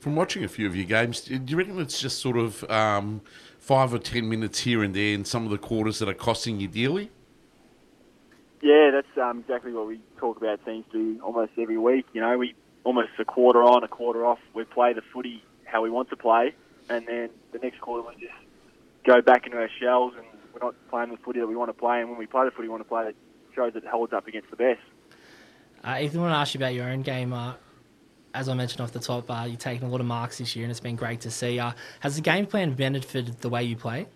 From 0.00 0.14
watching 0.14 0.44
a 0.44 0.48
few 0.48 0.66
of 0.66 0.76
your 0.76 0.84
games, 0.84 1.20
do 1.22 1.40
you 1.44 1.56
reckon 1.56 1.80
it's 1.80 2.00
just 2.00 2.18
sort 2.18 2.36
of 2.36 2.68
um, 2.70 3.22
five 3.58 3.94
or 3.94 3.98
ten 3.98 4.28
minutes 4.28 4.60
here 4.60 4.82
and 4.82 4.94
there 4.94 5.14
in 5.14 5.24
some 5.24 5.44
of 5.44 5.50
the 5.50 5.58
quarters 5.58 5.98
that 6.00 6.08
are 6.08 6.14
costing 6.14 6.60
you 6.60 6.68
dearly? 6.68 7.10
Yeah, 8.60 8.90
that's 8.92 9.18
um, 9.20 9.40
exactly 9.40 9.72
what 9.72 9.88
we 9.88 10.00
talk 10.18 10.36
about 10.36 10.64
teams 10.64 10.84
do 10.92 11.18
almost 11.22 11.52
every 11.58 11.78
week. 11.78 12.06
You 12.12 12.20
know, 12.20 12.38
we 12.38 12.54
almost 12.84 13.10
a 13.18 13.24
quarter 13.24 13.62
on, 13.62 13.82
a 13.82 13.88
quarter 13.88 14.24
off. 14.24 14.38
We 14.54 14.64
play 14.64 14.92
the 14.92 15.02
footy 15.12 15.42
how 15.64 15.82
we 15.82 15.90
want 15.90 16.10
to 16.10 16.16
play, 16.16 16.54
and 16.88 17.06
then 17.06 17.30
the 17.52 17.58
next 17.58 17.80
quarter 17.80 18.06
we 18.06 18.14
just 18.20 18.34
go 19.04 19.20
back 19.22 19.46
into 19.46 19.58
our 19.58 19.70
shells 19.80 20.12
and 20.16 20.26
we're 20.52 20.64
not 20.64 20.74
playing 20.90 21.10
the 21.10 21.16
footy 21.18 21.40
that 21.40 21.46
we 21.46 21.56
want 21.56 21.68
to 21.68 21.74
play. 21.74 22.00
And 22.00 22.10
when 22.10 22.18
we 22.18 22.26
play 22.26 22.44
the 22.44 22.50
footy 22.50 22.68
we 22.68 22.68
want 22.68 22.82
to 22.82 22.88
play, 22.88 23.08
it 23.08 23.16
shows 23.54 23.72
it 23.74 23.84
holds 23.86 24.12
up 24.12 24.26
against 24.26 24.50
the 24.50 24.56
best. 24.56 24.80
Uh, 25.84 25.98
Ethan, 26.00 26.20
I 26.20 26.22
want 26.22 26.32
to 26.32 26.36
ask 26.36 26.54
you 26.54 26.58
about 26.58 26.74
your 26.74 26.88
own 26.88 27.02
game. 27.02 27.32
Uh, 27.32 27.54
as 28.34 28.48
I 28.48 28.54
mentioned 28.54 28.80
off 28.80 28.92
the 28.92 29.00
top, 29.00 29.30
uh, 29.30 29.46
you've 29.48 29.58
taken 29.58 29.86
a 29.86 29.90
lot 29.90 30.00
of 30.00 30.06
marks 30.06 30.38
this 30.38 30.56
year, 30.56 30.64
and 30.64 30.70
it's 30.70 30.80
been 30.80 30.96
great 30.96 31.20
to 31.22 31.30
see. 31.30 31.58
Uh, 31.58 31.72
has 32.00 32.16
the 32.16 32.22
game 32.22 32.46
plan 32.46 32.74
benefited 32.74 33.40
the 33.40 33.48
way 33.48 33.62
you 33.62 33.76
play? 33.76 34.06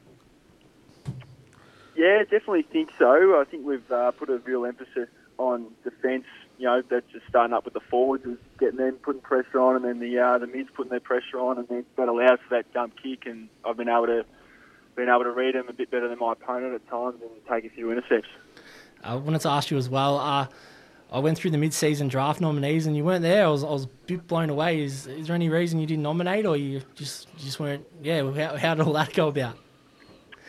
Yeah, 1.96 2.22
definitely 2.22 2.62
think 2.62 2.90
so. 2.98 3.40
I 3.40 3.44
think 3.50 3.66
we've 3.66 3.90
uh, 3.90 4.10
put 4.12 4.30
a 4.30 4.38
real 4.38 4.64
emphasis 4.64 5.08
on 5.38 5.66
defence. 5.82 6.24
You 6.58 6.66
know, 6.66 6.82
that's 6.88 7.10
just 7.12 7.26
starting 7.28 7.52
up 7.52 7.64
with 7.64 7.74
the 7.74 7.80
forwards, 7.80 8.24
is 8.24 8.38
getting 8.58 8.78
them 8.78 8.94
putting 9.02 9.20
pressure 9.20 9.60
on, 9.60 9.76
and 9.76 9.84
then 9.84 9.98
the 9.98 10.18
uh, 10.18 10.38
the 10.38 10.46
mids 10.46 10.70
putting 10.74 10.90
their 10.90 11.00
pressure 11.00 11.38
on, 11.38 11.58
and 11.58 11.68
then 11.68 11.84
that 11.96 12.08
allows 12.08 12.38
for 12.48 12.56
that 12.56 12.72
jump 12.72 12.94
kick. 13.02 13.26
And 13.26 13.48
I've 13.64 13.76
been 13.76 13.88
able 13.88 14.06
to 14.06 14.24
been 14.96 15.08
able 15.08 15.24
to 15.24 15.30
read 15.30 15.54
them 15.54 15.68
a 15.68 15.72
bit 15.72 15.90
better 15.90 16.08
than 16.08 16.18
my 16.18 16.32
opponent 16.32 16.74
at 16.74 16.88
times 16.88 17.20
and 17.20 17.30
take 17.48 17.70
a 17.70 17.74
few 17.74 17.90
intercepts. 17.90 18.28
I 19.04 19.14
wanted 19.14 19.42
to 19.42 19.50
ask 19.50 19.70
you 19.70 19.76
as 19.76 19.88
well. 19.88 20.18
Uh, 20.18 20.48
I 21.12 21.20
went 21.20 21.38
through 21.38 21.52
the 21.52 21.58
mid-season 21.58 22.08
draft 22.08 22.40
nominees, 22.40 22.86
and 22.86 22.96
you 22.96 23.04
weren't 23.04 23.22
there. 23.22 23.44
I 23.44 23.48
was, 23.48 23.62
I 23.62 23.68
was 23.68 23.84
a 23.84 23.90
bit 24.06 24.26
blown 24.26 24.50
away. 24.50 24.82
Is, 24.82 25.06
is 25.06 25.28
there 25.28 25.36
any 25.36 25.48
reason 25.48 25.78
you 25.78 25.86
didn't 25.86 26.02
nominate, 26.02 26.46
or 26.46 26.56
you 26.56 26.82
just 26.96 27.28
you 27.38 27.44
just 27.44 27.60
weren't? 27.60 27.86
Yeah, 28.02 28.28
how, 28.32 28.56
how 28.56 28.74
did 28.74 28.86
all 28.86 28.92
that 28.94 29.12
go 29.12 29.28
about? 29.28 29.56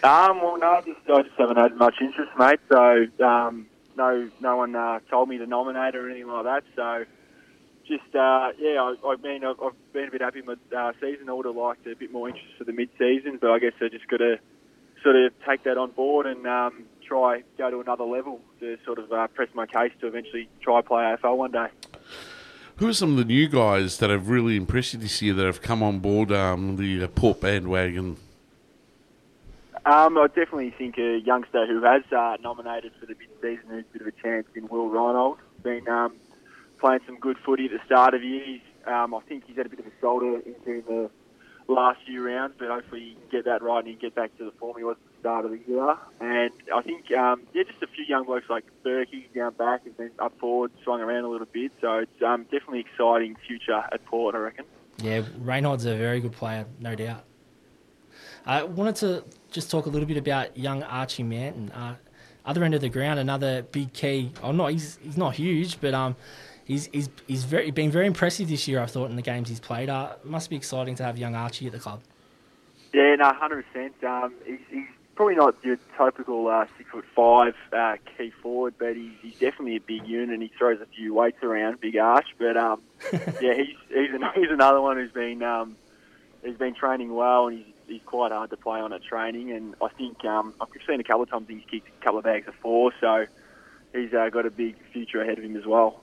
Um, 0.03 0.41
well, 0.41 0.57
no, 0.57 0.67
I 0.67 0.81
just, 0.81 0.99
I 1.13 1.21
just 1.21 1.36
haven't 1.38 1.57
had 1.57 1.75
much 1.75 1.95
interest, 2.01 2.31
mate. 2.39 2.60
So, 2.69 3.05
um, 3.23 3.67
no, 3.95 4.29
no 4.39 4.57
one 4.57 4.75
uh, 4.75 4.99
told 5.10 5.29
me 5.29 5.38
to 5.38 5.45
nominate 5.45 5.95
or 5.95 6.10
anything 6.10 6.27
like 6.27 6.43
that. 6.45 6.63
So, 6.75 7.05
just 7.88 8.15
uh, 8.15 8.52
yeah, 8.60 8.82
I, 8.82 8.95
I've 9.08 9.21
been 9.21 9.43
I've 9.43 9.60
I've 9.62 9.93
been 9.93 10.08
a 10.08 10.12
bit 10.12 10.21
happy 10.21 10.41
with 10.41 10.60
my 10.71 10.89
uh, 10.89 10.93
season. 11.02 11.30
I 11.30 11.34
would 11.34 11.45
have 11.45 11.56
liked 11.56 11.88
a 11.88 11.95
bit 11.95 12.12
more 12.12 12.28
interest 12.28 12.50
for 12.58 12.63
the 12.63 12.73
mid-season, 12.73 13.38
but 13.39 13.52
I 13.52 13.60
guess 13.60 13.73
I 13.82 13.88
just 13.89 14.08
got 14.08 14.17
to 14.17 14.39
sort 15.04 15.15
of 15.15 15.34
take 15.47 15.63
that 15.63 15.78
on 15.78 15.91
board 15.91 16.26
and 16.26 16.45
um, 16.47 16.84
try 17.06 17.43
go 17.58 17.71
to 17.71 17.80
another 17.80 18.04
level 18.04 18.41
to 18.60 18.78
sort 18.86 19.00
of 19.00 19.12
uh, 19.12 19.28
press 19.28 19.50
my 19.54 19.65
case 19.65 19.91
to 20.02 20.08
eventually 20.08 20.50
try 20.62 20.82
play 20.82 21.04
AFL 21.04 21.38
one 21.38 21.52
day. 21.52 21.67
Who 22.78 22.88
are 22.88 22.93
some 22.93 23.12
of 23.12 23.17
the 23.17 23.26
new 23.26 23.47
guys 23.47 23.97
that 23.97 24.10
have 24.10 24.30
really 24.30 24.56
impressed 24.56 24.93
you 24.93 25.00
this 25.00 25.21
year 25.21 25.34
that 25.34 25.45
have 25.45 25.62
come 25.62 25.82
on 25.82 26.00
board 26.00 26.32
um, 26.32 26.76
the 26.76 27.04
uh, 27.04 27.08
Port 27.08 27.41
bandwagon? 27.41 28.17
Um, 29.86 30.17
I 30.17 30.28
definitely 30.28 30.71
think 30.71 30.97
a 30.97 31.19
youngster 31.19 31.65
who 31.65 31.82
has 31.84 32.04
uh, 32.12 32.38
nominated 32.41 32.91
for 33.00 33.06
the 33.06 33.15
mid-season 33.15 33.69
who's 33.69 33.86
a 33.89 33.93
bit 33.93 34.02
of 34.02 34.08
a 34.08 34.12
chance 34.12 34.45
in 34.54 34.67
Will 34.67 34.89
Reinhold. 34.89 35.38
Been 35.63 35.88
um, 35.88 36.13
playing 36.80 37.02
some 37.06 37.20
good 37.20 37.38
footy 37.46 37.66
at 37.66 37.72
the 37.72 37.80
start 37.86 38.13
of 38.13 38.22
the 38.22 38.28
year. 38.28 38.60
Um, 38.86 39.13
I 39.13 39.20
think 39.22 39.44
he's 39.46 39.58
had 39.58 39.66
a 39.66 39.70
bit 39.70 39.80
of 39.80 39.88
a 39.88 39.92
shoulder 40.00 40.42
injury 40.46 40.80
in 40.80 40.86
the 40.88 41.10
last 41.68 42.00
few 42.06 42.26
rounds, 42.26 42.54
but 42.58 42.70
hopefully 42.70 43.02
he 43.02 43.13
can 43.13 43.30
get 43.32 43.46
that 43.46 43.62
right 43.62 43.80
and 43.80 43.88
he 43.88 43.94
can 43.94 44.02
get 44.02 44.16
back 44.16 44.38
to 44.38 44.46
the 44.46 44.52
form 44.52 44.78
he 44.78 44.84
was 44.84 44.96
at 44.96 45.13
the 45.13 45.20
start 45.20 45.46
of 45.46 45.52
the 45.52 45.60
year. 45.68 45.96
And 46.22 46.52
I 46.74 46.82
think, 46.82 47.12
um, 47.12 47.42
yeah, 47.54 47.63
just 47.63 47.84
a 47.84 47.88
few 47.88 48.06
young 48.06 48.26
blokes 48.26 48.50
like 48.50 48.63
Berkey 48.86 49.26
down 49.36 49.54
back 49.54 49.82
and 49.86 49.94
then 49.98 50.12
up 50.20 50.38
forward, 50.40 50.72
swung 50.84 51.02
around 51.02 51.26
a 51.26 51.30
little 51.30 51.48
bit. 51.52 51.72
So 51.82 52.00
it's 52.00 52.22
um, 52.26 52.44
definitely 52.44 52.82
exciting 52.82 53.36
future 53.48 53.84
at 53.92 54.06
Port, 54.06 54.36
I 54.36 54.40
reckon. 54.40 54.66
Yeah, 55.02 55.24
Reinhold's 55.40 55.86
a 55.86 55.96
very 55.96 56.20
good 56.20 56.32
player, 56.32 56.66
no 56.80 56.96
doubt. 56.96 57.24
I 58.46 58.63
wanted 58.63 58.96
to 58.98 59.23
just 59.52 59.69
talk 59.69 59.86
a 59.86 59.90
little 59.90 60.08
bit 60.08 60.17
about 60.17 60.58
young 60.58 60.82
Archie 60.84 61.23
Manton. 61.23 61.69
Uh, 61.71 61.96
other 62.46 62.63
end 62.63 62.73
of 62.73 62.82
the 62.82 62.90
ground, 62.90 63.19
another 63.19 63.62
big 63.62 63.92
key. 63.92 64.32
Oh, 64.42 64.54
not 64.54 64.71
he's 64.71 64.98
he's 65.04 65.17
not 65.17 65.36
huge, 65.36 65.82
but 65.82 65.94
um, 65.94 66.15
he's 66.68 66.90
he's 66.92 67.10
he's 67.26 67.46
very 67.46 67.72
been 67.72 67.90
very 67.90 68.06
impressive 68.06 68.50
this 68.50 68.68
year. 68.68 68.82
I 68.82 68.86
thought 68.86 69.10
in 69.10 69.15
the 69.15 69.22
games 69.22 69.50
he's 69.50 69.60
played. 69.60 69.90
Uh, 69.90 70.13
it 70.24 70.30
must 70.30 70.50
be 70.50 70.56
exciting 70.56 70.96
to 70.96 71.04
have 71.04 71.18
young 71.18 71.34
Archie 71.34 71.65
at 71.65 71.72
the 71.72 71.80
club. 71.80 72.02
Yeah, 72.94 73.15
no, 73.15 73.34
hundred 73.34 73.65
percent. 73.72 74.04
Um, 74.04 74.34
he's, 74.46 74.60
he's 74.70 74.86
probably 75.15 75.36
not 75.36 75.56
your 75.63 75.78
typical 75.98 76.48
uh, 76.48 76.65
six 76.78 76.90
foot 76.92 77.06
five 77.15 77.56
uh, 77.74 77.96
key 78.18 78.32
forward, 78.42 78.76
but 78.78 78.96
he's, 78.96 79.12
he's 79.22 79.34
definitely 79.34 79.78
a 79.78 79.82
big 79.82 80.06
unit. 80.06 80.30
and 80.30 80.44
He 80.44 80.52
throws 80.58 80.80
a 80.82 80.86
few 80.86 81.13
weights 81.13 81.42
around, 81.42 81.80
big 81.80 81.98
arch. 81.98 82.28
But 82.38 82.58
um, 82.58 82.82
yeah, 83.42 83.54
he's 83.54 83.76
he's, 83.90 84.13
an, 84.13 84.24
he's 84.36 84.52
another 84.52 84.82
one 84.82 84.98
who's 84.98 85.12
been 85.12 85.42
um, 85.44 85.78
he's 86.44 86.58
been 86.58 86.76
training 86.76 87.13
well, 87.13 87.48
and 87.48 87.58
he's 87.58 87.74
he's 87.88 88.02
quite 88.06 88.32
hard 88.32 88.50
to 88.50 88.58
play 88.58 88.80
on 88.82 88.92
at 88.92 89.04
training. 89.04 89.52
And 89.52 89.76
I 89.82 89.88
think 89.90 90.26
um, 90.26 90.54
I've 90.60 90.68
seen 90.86 91.00
a 91.00 91.04
couple 91.04 91.24
of 91.24 91.30
times 91.30 91.48
he's 91.48 91.63
kicked 91.70 91.88
a 91.88 92.04
couple 92.04 92.20
of 92.20 92.26
bags 92.26 92.48
of 92.48 92.56
four, 92.56 92.92
so 93.00 93.26
he's 93.94 94.13
uh, 94.13 94.30
got 94.30 94.46
a 94.46 94.52
big 94.52 94.76
future 94.92 95.22
ahead 95.22 95.38
of 95.38 95.44
him 95.44 95.56
as 95.56 95.65
well. 95.65 96.02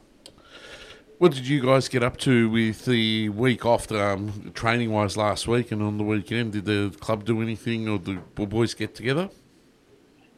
What 1.19 1.31
did 1.31 1.47
you 1.47 1.63
guys 1.63 1.89
get 1.89 2.03
up 2.03 2.17
to 2.19 2.51
with 2.51 2.87
the 2.87 3.29
week 3.29 3.65
off, 3.65 3.91
um, 3.93 4.51
training 4.53 4.91
wise, 4.91 5.17
last 5.17 5.47
week 5.47 5.71
and 5.71 5.81
on 5.81 5.97
the 5.97 6.03
weekend? 6.03 6.53
Did 6.53 6.65
the 6.65 6.93
club 6.99 7.25
do 7.25 7.41
anything 7.41 7.89
or 7.89 8.01
the 8.01 8.17
boys 8.35 8.75
get 8.75 8.97
together? 8.97 9.29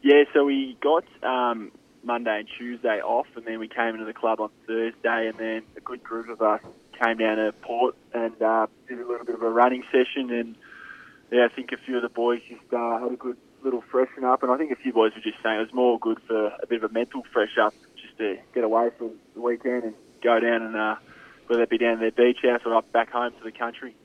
Yeah, 0.03 0.23
so 0.33 0.45
we 0.45 0.77
got 0.79 1.03
um, 1.23 1.71
Monday 2.03 2.39
and 2.39 2.47
Tuesday 2.59 3.01
off, 3.01 3.25
and 3.35 3.43
then 3.43 3.57
we 3.57 3.67
came 3.67 3.95
into 3.95 4.05
the 4.05 4.13
club 4.13 4.39
on 4.39 4.51
Thursday, 4.67 5.27
and 5.27 5.37
then 5.39 5.63
a 5.75 5.81
good 5.81 6.03
group 6.03 6.29
of 6.29 6.43
us 6.43 6.61
came 7.03 7.17
down 7.17 7.37
to 7.37 7.53
Port 7.63 7.95
and 8.13 8.39
uh, 8.39 8.67
did 8.87 8.99
a 8.99 9.07
little 9.07 9.25
bit 9.25 9.33
of 9.33 9.41
a 9.41 9.49
running 9.49 9.83
session. 9.91 10.31
And 10.31 10.55
yeah, 11.31 11.47
I 11.51 11.55
think 11.55 11.71
a 11.71 11.77
few 11.77 11.95
of 11.95 12.03
the 12.03 12.09
boys 12.09 12.41
just 12.47 12.71
uh, 12.71 12.99
had 12.99 13.11
a 13.11 13.15
good 13.15 13.37
little 13.63 13.83
freshen 13.89 14.23
up, 14.23 14.43
and 14.43 14.51
I 14.51 14.57
think 14.57 14.71
a 14.71 14.75
few 14.75 14.93
boys 14.93 15.13
were 15.15 15.21
just 15.21 15.41
saying 15.41 15.55
it 15.57 15.63
was 15.63 15.73
more 15.73 15.97
good 15.97 16.19
for 16.27 16.47
a 16.61 16.67
bit 16.67 16.83
of 16.83 16.91
a 16.91 16.93
mental 16.93 17.23
fresh 17.33 17.57
up, 17.59 17.73
just 17.99 18.15
to 18.19 18.37
get 18.53 18.63
away 18.63 18.91
from 18.95 19.13
the 19.33 19.41
weekend 19.41 19.83
and 19.83 19.95
go 20.21 20.39
down 20.39 20.61
and 20.61 20.75
uh, 20.75 20.95
whether 21.47 21.63
it 21.63 21.69
be 21.69 21.77
down 21.77 21.99
their 21.99 22.11
beach 22.11 22.39
house 22.43 22.61
or 22.65 22.75
up 22.75 22.91
back 22.91 23.11
home 23.11 23.31
to 23.31 23.43
the 23.43 23.51
country. 23.51 23.95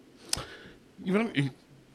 You 1.04 1.18
know, 1.18 1.30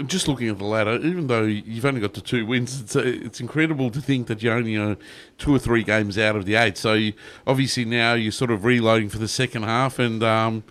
just 0.05 0.27
looking 0.27 0.49
at 0.49 0.57
the 0.57 0.65
ladder, 0.65 0.95
even 0.95 1.27
though 1.27 1.43
you've 1.43 1.85
only 1.85 2.01
got 2.01 2.13
the 2.13 2.21
two 2.21 2.45
wins, 2.45 2.81
it's, 2.81 2.95
uh, 2.95 3.01
it's 3.03 3.39
incredible 3.39 3.89
to 3.89 4.01
think 4.01 4.27
that 4.27 4.43
you're 4.43 4.53
only 4.53 4.77
uh, 4.77 4.95
two 5.37 5.55
or 5.55 5.59
three 5.59 5.83
games 5.83 6.17
out 6.17 6.35
of 6.35 6.45
the 6.45 6.55
eight. 6.55 6.77
So 6.77 6.93
you, 6.93 7.13
obviously 7.47 7.85
now 7.85 8.13
you're 8.13 8.31
sort 8.31 8.51
of 8.51 8.63
reloading 8.63 9.09
for 9.09 9.17
the 9.17 9.27
second 9.27 9.63
half, 9.63 9.97
and 9.97 10.21
um, 10.23 10.63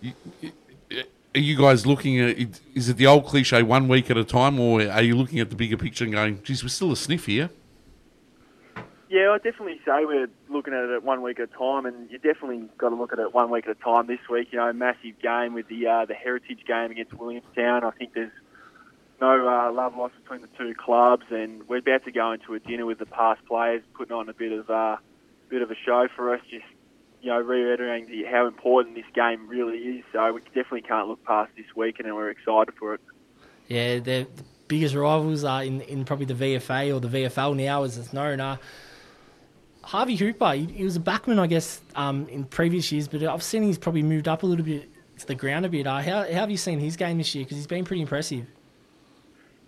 you, 0.00 0.12
are 1.34 1.40
you 1.40 1.56
guys 1.56 1.86
looking 1.86 2.20
at? 2.20 2.36
Is 2.74 2.88
it 2.88 2.96
the 2.96 3.06
old 3.06 3.26
cliche, 3.26 3.62
one 3.62 3.88
week 3.88 4.10
at 4.10 4.16
a 4.16 4.24
time, 4.24 4.60
or 4.60 4.82
are 4.82 5.02
you 5.02 5.16
looking 5.16 5.40
at 5.40 5.50
the 5.50 5.56
bigger 5.56 5.76
picture 5.76 6.04
and 6.04 6.12
going, 6.12 6.42
"Geez, 6.42 6.62
we're 6.62 6.68
still 6.68 6.92
a 6.92 6.96
sniff 6.96 7.26
here"? 7.26 7.50
Yeah, 9.10 9.32
I'd 9.32 9.42
definitely 9.42 9.80
say 9.84 10.04
we're 10.04 10.28
looking 10.48 10.72
at 10.72 10.84
it 10.84 11.02
one 11.02 11.20
week 11.20 11.40
at 11.40 11.50
a 11.52 11.58
time, 11.58 11.84
and 11.84 12.08
you 12.12 12.18
definitely 12.18 12.68
got 12.78 12.90
to 12.90 12.94
look 12.94 13.12
at 13.12 13.18
it 13.18 13.34
one 13.34 13.50
week 13.50 13.64
at 13.66 13.72
a 13.72 13.82
time. 13.82 14.06
This 14.06 14.20
week, 14.30 14.52
you 14.52 14.58
know, 14.58 14.72
massive 14.72 15.18
game 15.20 15.52
with 15.52 15.66
the 15.66 15.84
uh, 15.88 16.04
the 16.04 16.14
Heritage 16.14 16.60
game 16.64 16.92
against 16.92 17.12
Williamstown. 17.14 17.82
I 17.82 17.90
think 17.90 18.14
there's 18.14 18.30
no 19.20 19.48
uh, 19.48 19.72
love 19.72 19.96
lost 19.96 20.14
between 20.22 20.42
the 20.42 20.48
two 20.56 20.76
clubs, 20.78 21.24
and 21.30 21.68
we're 21.68 21.78
about 21.78 22.04
to 22.04 22.12
go 22.12 22.30
into 22.30 22.54
a 22.54 22.60
dinner 22.60 22.86
with 22.86 23.00
the 23.00 23.06
past 23.06 23.44
players, 23.46 23.82
putting 23.94 24.12
on 24.12 24.28
a 24.28 24.32
bit 24.32 24.52
of 24.52 24.70
uh, 24.70 24.98
bit 25.48 25.62
of 25.62 25.72
a 25.72 25.76
show 25.84 26.06
for 26.14 26.32
us. 26.32 26.40
Just 26.48 26.64
you 27.20 27.30
know, 27.30 27.40
reiterating 27.40 28.08
the, 28.08 28.30
how 28.30 28.46
important 28.46 28.94
this 28.94 29.04
game 29.12 29.48
really 29.48 29.78
is. 29.78 30.04
So 30.12 30.34
we 30.34 30.40
definitely 30.42 30.82
can't 30.82 31.08
look 31.08 31.24
past 31.24 31.50
this 31.56 31.66
weekend, 31.74 32.06
and 32.06 32.14
we're 32.14 32.30
excited 32.30 32.74
for 32.78 32.94
it. 32.94 33.00
Yeah, 33.66 33.98
the 33.98 34.28
biggest 34.68 34.94
rivals 34.94 35.42
are 35.42 35.64
in, 35.64 35.80
in 35.80 36.04
probably 36.04 36.26
the 36.26 36.34
VFA 36.34 36.94
or 36.94 37.00
the 37.00 37.08
VFL 37.08 37.56
now, 37.56 37.82
as 37.82 37.98
it's 37.98 38.12
known. 38.12 38.38
Harvey 39.82 40.16
Hooper, 40.16 40.52
he, 40.52 40.66
he 40.66 40.84
was 40.84 40.96
a 40.96 41.00
backman, 41.00 41.38
I 41.38 41.46
guess, 41.46 41.80
um, 41.96 42.28
in 42.28 42.44
previous 42.44 42.92
years, 42.92 43.08
but 43.08 43.22
I've 43.22 43.42
seen 43.42 43.62
he's 43.62 43.78
probably 43.78 44.02
moved 44.02 44.28
up 44.28 44.42
a 44.42 44.46
little 44.46 44.64
bit 44.64 44.88
to 45.18 45.26
the 45.26 45.34
ground 45.34 45.66
a 45.66 45.68
bit. 45.68 45.86
Uh, 45.86 46.00
how, 46.00 46.22
how 46.22 46.32
have 46.32 46.50
you 46.50 46.56
seen 46.56 46.78
his 46.78 46.96
game 46.96 47.18
this 47.18 47.34
year? 47.34 47.44
Because 47.44 47.56
he's 47.56 47.66
been 47.66 47.84
pretty 47.84 48.02
impressive. 48.02 48.46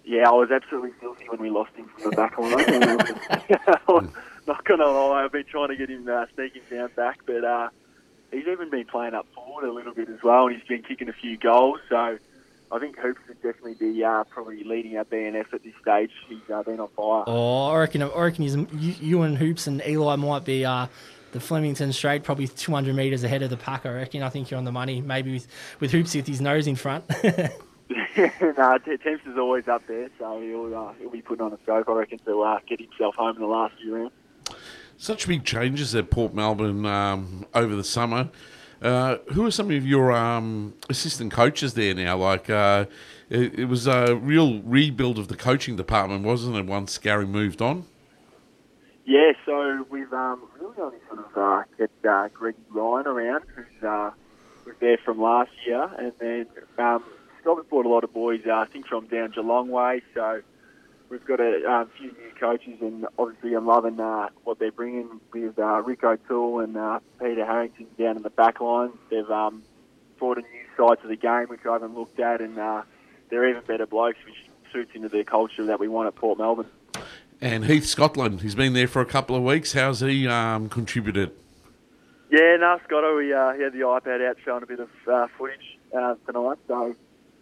Yeah, 0.05 0.29
I 0.29 0.33
was 0.33 0.51
absolutely 0.51 0.93
filthy 1.01 1.29
when 1.29 1.41
we 1.41 1.49
lost 1.49 1.75
him 1.75 1.89
from 1.89 2.11
the 2.11 2.17
back 2.17 2.37
line. 2.39 4.13
Not 4.47 4.65
gonna 4.65 4.87
lie, 4.87 5.25
I've 5.25 5.33
been 5.33 5.45
trying 5.45 5.69
to 5.69 5.77
get 5.77 5.89
him 5.89 6.09
uh, 6.09 6.27
sneaking 6.35 6.63
down 6.69 6.91
back, 6.97 7.21
but 7.25 7.45
uh, 7.45 7.69
he's 8.33 8.47
even 8.49 8.69
been 8.69 8.87
playing 8.87 9.15
up 9.15 9.27
forward 9.35 9.65
a 9.65 9.73
little 9.73 9.95
bit 9.95 10.09
as 10.09 10.21
well, 10.23 10.49
and 10.49 10.57
he's 10.57 10.67
been 10.67 10.83
kicking 10.83 11.09
a 11.09 11.13
few 11.13 11.37
goals. 11.37 11.79
So 11.89 12.19
I 12.73 12.79
think 12.79 12.99
Hoops 12.99 13.21
would 13.29 13.43
definitely 13.43 13.75
be 13.75 14.03
uh, 14.03 14.25
probably 14.25 14.65
leading 14.65 14.97
our 14.97 15.05
BNF 15.05 15.53
at 15.53 15.63
this 15.63 15.75
stage. 15.83 16.11
He's 16.27 16.39
uh, 16.53 16.63
been 16.63 16.81
on 16.81 16.89
fire. 16.97 17.25
Oh, 17.27 17.67
I 17.67 17.81
reckon, 17.81 18.03
I 18.03 18.07
reckon 18.19 18.45
he's, 18.45 18.57
you, 18.57 18.95
you 18.99 19.23
and 19.23 19.37
Hoops 19.37 19.67
and 19.67 19.83
Eli 19.87 20.17
might 20.17 20.47
be 20.47 20.65
uh, 20.65 20.87
the 21.33 21.41
Flemington 21.41 21.93
straight, 21.93 22.23
probably 22.23 22.49
200 22.49 22.97
metres 22.97 23.25
ahead 23.25 23.43
of 23.43 23.51
the 23.51 23.59
pack. 23.59 23.85
I 23.85 23.91
reckon. 23.91 24.23
I 24.23 24.31
think 24.31 24.51
you're 24.51 24.57
on 24.57 24.65
the 24.65 24.73
money. 24.73 25.03
Maybe 25.03 25.33
with, 25.33 25.47
with 25.81 25.91
Hoops 25.91 26.15
with 26.15 26.27
his 26.27 26.41
nose 26.41 26.67
in 26.67 26.77
front. 26.77 27.05
no, 28.17 28.79
Temps 28.79 29.27
is 29.27 29.37
always 29.37 29.69
up 29.69 29.87
there, 29.87 30.09
so 30.19 30.41
he'll, 30.41 30.75
uh, 30.75 30.93
he'll 30.99 31.11
be 31.11 31.21
putting 31.21 31.45
on 31.45 31.53
a 31.53 31.59
scope, 31.65 31.87
I 31.91 31.93
reckon, 31.93 32.21
to 32.21 32.41
uh, 32.41 32.59
get 32.67 32.81
himself 32.81 33.17
home 33.17 33.37
in 33.37 33.43
the 33.43 33.49
last 33.49 33.75
few 33.83 33.95
rounds. 33.95 34.13
Such 34.97 35.29
big 35.29 35.45
changes 35.45 35.95
at 35.95 36.11
Port 36.11 36.33
Melbourne 36.33 36.87
um, 36.87 37.47
over 37.55 37.75
the 37.75 37.85
summer. 37.85 38.31
Uh, 38.83 39.19
who 39.33 39.47
are 39.47 39.51
some 39.51 39.71
of 39.71 39.87
your 39.87 40.11
um, 40.11 40.75
assistant 40.89 41.31
coaches 41.33 41.75
there 41.75 41.95
now? 41.95 42.17
Like, 42.17 42.51
uh, 42.51 42.87
it, 43.31 43.61
it, 43.61 43.65
was 43.67 43.87
a 43.87 44.17
real 44.17 44.61
rebuild 44.63 45.19
of 45.19 45.29
the 45.29 45.37
coaching 45.37 45.77
department, 45.77 46.25
wasn't 46.25 46.57
it? 46.57 46.67
Once 46.67 46.99
Gary 46.99 47.27
moved 47.27 47.63
on. 47.63 47.85
Yeah, 49.05 49.33
so 49.47 49.87
we've 49.89 50.13
um, 50.13 50.43
really 50.59 50.75
only 50.81 50.99
sort 51.09 51.21
of 51.21 51.37
uh, 51.37 51.63
kept 51.79 52.05
uh, 52.05 52.29
Greg 52.35 52.57
Ryan 52.71 53.07
around, 53.07 53.45
who's 53.55 53.85
uh, 53.85 54.11
was 54.67 54.75
there 54.81 54.99
from 55.05 55.21
last 55.21 55.51
year, 55.65 55.91
and 55.99 56.13
then 56.19 56.47
um, 56.79 57.05
Scott 57.41 57.69
brought 57.69 57.87
a 57.87 57.89
lot 57.89 58.05
of 58.05 58.13
boys, 58.13 58.41
I 58.53 58.65
think, 58.65 58.87
from 58.87 59.07
down 59.07 59.31
Geelong 59.31 59.69
way. 59.69 60.03
So 60.15 60.43
we've 61.13 61.25
got 61.27 61.41
a 61.41 61.71
um, 61.71 61.91
few 61.99 62.07
new 62.07 62.33
coaches, 62.41 62.79
and 62.81 63.07
obviously 63.19 63.55
I'm 63.55 63.67
loving 63.67 64.01
uh, 64.01 64.31
what 64.45 64.59
they're 64.59 64.73
bringing 64.73 65.21
with 65.33 65.59
uh, 65.59 65.83
Rick 65.83 66.03
O'Toole 66.03 66.61
and 66.61 66.77
uh, 66.77 67.01
Peter 67.21 67.45
Harrington 67.45 67.87
down 67.99 68.17
in 68.17 68.23
the 68.23 68.31
back 68.31 68.61
line. 68.61 68.93
They've 69.11 69.31
um, 69.31 69.63
brought 70.19 70.39
a 70.39 70.41
new 70.41 70.65
side 70.77 71.03
to 71.03 71.09
the 71.09 71.17
game, 71.17 71.49
which 71.49 71.61
I 71.69 71.75
haven't 71.75 71.95
looked 71.95 72.19
at, 72.19 72.41
and 72.41 72.59
uh, 72.59 72.83
they're 73.29 73.49
even 73.49 73.63
better 73.65 73.87
blokes, 73.87 74.19
which 74.25 74.37
suits 74.73 74.93
into 74.95 75.11
the 75.11 75.23
culture 75.23 75.67
that 75.67 75.79
we 75.79 75.87
want 75.87 76.09
at 76.09 76.15
Port 76.15 76.39
Melbourne. 76.39 76.71
And 77.43 77.67
Heath 77.67 77.87
Scotland, 77.87 78.41
he's 78.41 78.55
been 78.55 78.73
there 78.73 78.89
for 78.89 79.03
a 79.03 79.07
couple 79.07 79.37
of 79.37 79.43
weeks. 79.43 79.75
How's 79.75 80.01
he 80.01 80.27
um, 80.27 80.71
contributed? 80.71 81.33
Yeah, 82.31 82.57
no, 82.57 82.81
Scotto, 82.87 83.19
we, 83.19 83.35
uh, 83.35 83.53
he 83.53 83.63
had 83.63 83.75
the 83.75 83.81
iPad 83.81 84.27
out 84.27 84.39
showing 84.43 84.63
a 84.63 84.67
bit 84.67 84.81
of 84.81 84.89
uh, 85.07 85.27
footage 85.37 85.79
uh, 85.95 86.15
tonight, 86.25 86.57
so 86.67 86.97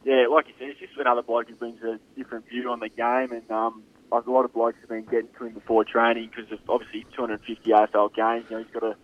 yeah, 0.05 0.27
like 0.31 0.49
you 0.49 0.55
said, 0.59 0.69
it's 0.69 0.81
just 0.81 0.97
another 0.99 1.23
bloke 1.23 1.49
who 1.49 1.55
brings 1.55 1.83
a 1.83 1.99
different 2.17 2.49
view 2.49 2.71
on 2.71 2.81
the 2.81 2.89
game, 2.89 3.33
and 3.33 3.51
um, 3.51 3.83
like 4.11 4.27
a 4.27 4.31
lot 4.31 4.45
of 4.45 4.53
blokes 4.53 4.79
have 4.81 4.89
been 4.89 5.05
getting 5.05 5.29
to 5.39 5.47
him 5.47 5.55
before 5.55 5.85
training 5.85 6.31
because 6.35 6.51
of 6.53 6.59
obviously 6.69 7.07
250 7.15 7.71
AFL 7.71 8.15
games. 8.15 8.47
You 8.49 8.57
know, 8.57 8.63
he's 8.63 8.73
got 8.73 8.83
a 8.83 8.97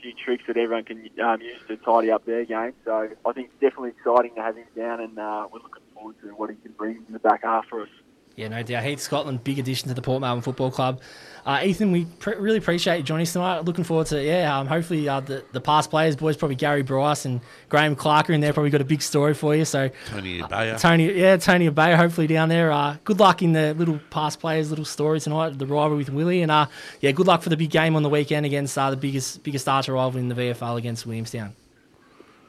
few 0.00 0.12
tricks 0.12 0.44
that 0.46 0.56
everyone 0.56 0.84
can 0.84 1.08
um, 1.22 1.40
use 1.40 1.60
to 1.68 1.76
tidy 1.76 2.10
up 2.10 2.24
their 2.26 2.44
game. 2.44 2.72
So 2.84 3.08
I 3.24 3.32
think 3.32 3.50
it's 3.50 3.60
definitely 3.60 3.90
exciting 3.90 4.34
to 4.36 4.42
have 4.42 4.56
him 4.56 4.66
down, 4.76 5.00
and 5.00 5.18
uh, 5.18 5.48
we're 5.52 5.60
looking 5.60 5.82
forward 5.94 6.16
to 6.22 6.28
what 6.28 6.50
he 6.50 6.56
can 6.56 6.72
bring 6.72 7.04
in 7.06 7.12
the 7.12 7.18
back 7.18 7.42
half 7.42 7.66
for 7.66 7.82
us. 7.82 7.88
Yeah, 8.36 8.48
no 8.48 8.62
doubt. 8.62 8.84
Heath 8.84 9.00
Scotland, 9.00 9.42
big 9.44 9.58
addition 9.58 9.88
to 9.88 9.94
the 9.94 10.02
Port 10.02 10.20
Melbourne 10.20 10.42
Football 10.42 10.70
Club. 10.70 11.00
Uh, 11.46 11.60
Ethan, 11.62 11.90
we 11.90 12.04
pr- 12.18 12.34
really 12.38 12.58
appreciate 12.58 12.98
you 12.98 13.02
joining 13.02 13.22
us 13.22 13.32
tonight. 13.32 13.60
Looking 13.60 13.84
forward 13.84 14.08
to 14.08 14.22
yeah. 14.22 14.58
Um, 14.58 14.66
hopefully, 14.66 15.08
uh, 15.08 15.20
the 15.20 15.42
the 15.52 15.60
past 15.60 15.88
players, 15.88 16.16
boys, 16.16 16.36
probably 16.36 16.56
Gary 16.56 16.82
Bryce 16.82 17.24
and 17.24 17.40
Graham 17.70 17.96
Clark 17.96 18.28
are 18.28 18.34
in 18.34 18.40
there. 18.42 18.52
Probably 18.52 18.68
got 18.68 18.82
a 18.82 18.84
big 18.84 19.00
story 19.00 19.32
for 19.32 19.54
you. 19.54 19.64
So 19.64 19.90
Tony 20.08 20.40
Abaya, 20.40 20.74
uh, 20.74 20.78
Tony, 20.78 21.12
yeah, 21.12 21.36
Tony 21.38 21.70
Abaya, 21.70 21.96
hopefully 21.96 22.26
down 22.26 22.50
there. 22.50 22.72
Uh, 22.72 22.96
good 23.04 23.20
luck 23.20 23.40
in 23.42 23.52
the 23.52 23.72
little 23.74 24.00
past 24.10 24.38
players, 24.38 24.68
little 24.68 24.84
story 24.84 25.18
tonight. 25.18 25.56
The 25.56 25.66
rivalry 25.66 25.98
with 25.98 26.10
Willie, 26.10 26.42
and 26.42 26.50
uh, 26.50 26.66
yeah, 27.00 27.12
good 27.12 27.28
luck 27.28 27.42
for 27.42 27.48
the 27.48 27.56
big 27.56 27.70
game 27.70 27.96
on 27.96 28.02
the 28.02 28.10
weekend 28.10 28.44
against 28.44 28.76
uh, 28.76 28.90
the 28.90 28.96
biggest 28.96 29.42
biggest 29.44 29.66
archer 29.66 29.94
rival 29.94 30.20
in 30.20 30.28
the 30.28 30.34
VFL 30.34 30.76
against 30.76 31.06
Williamstown. 31.06 31.54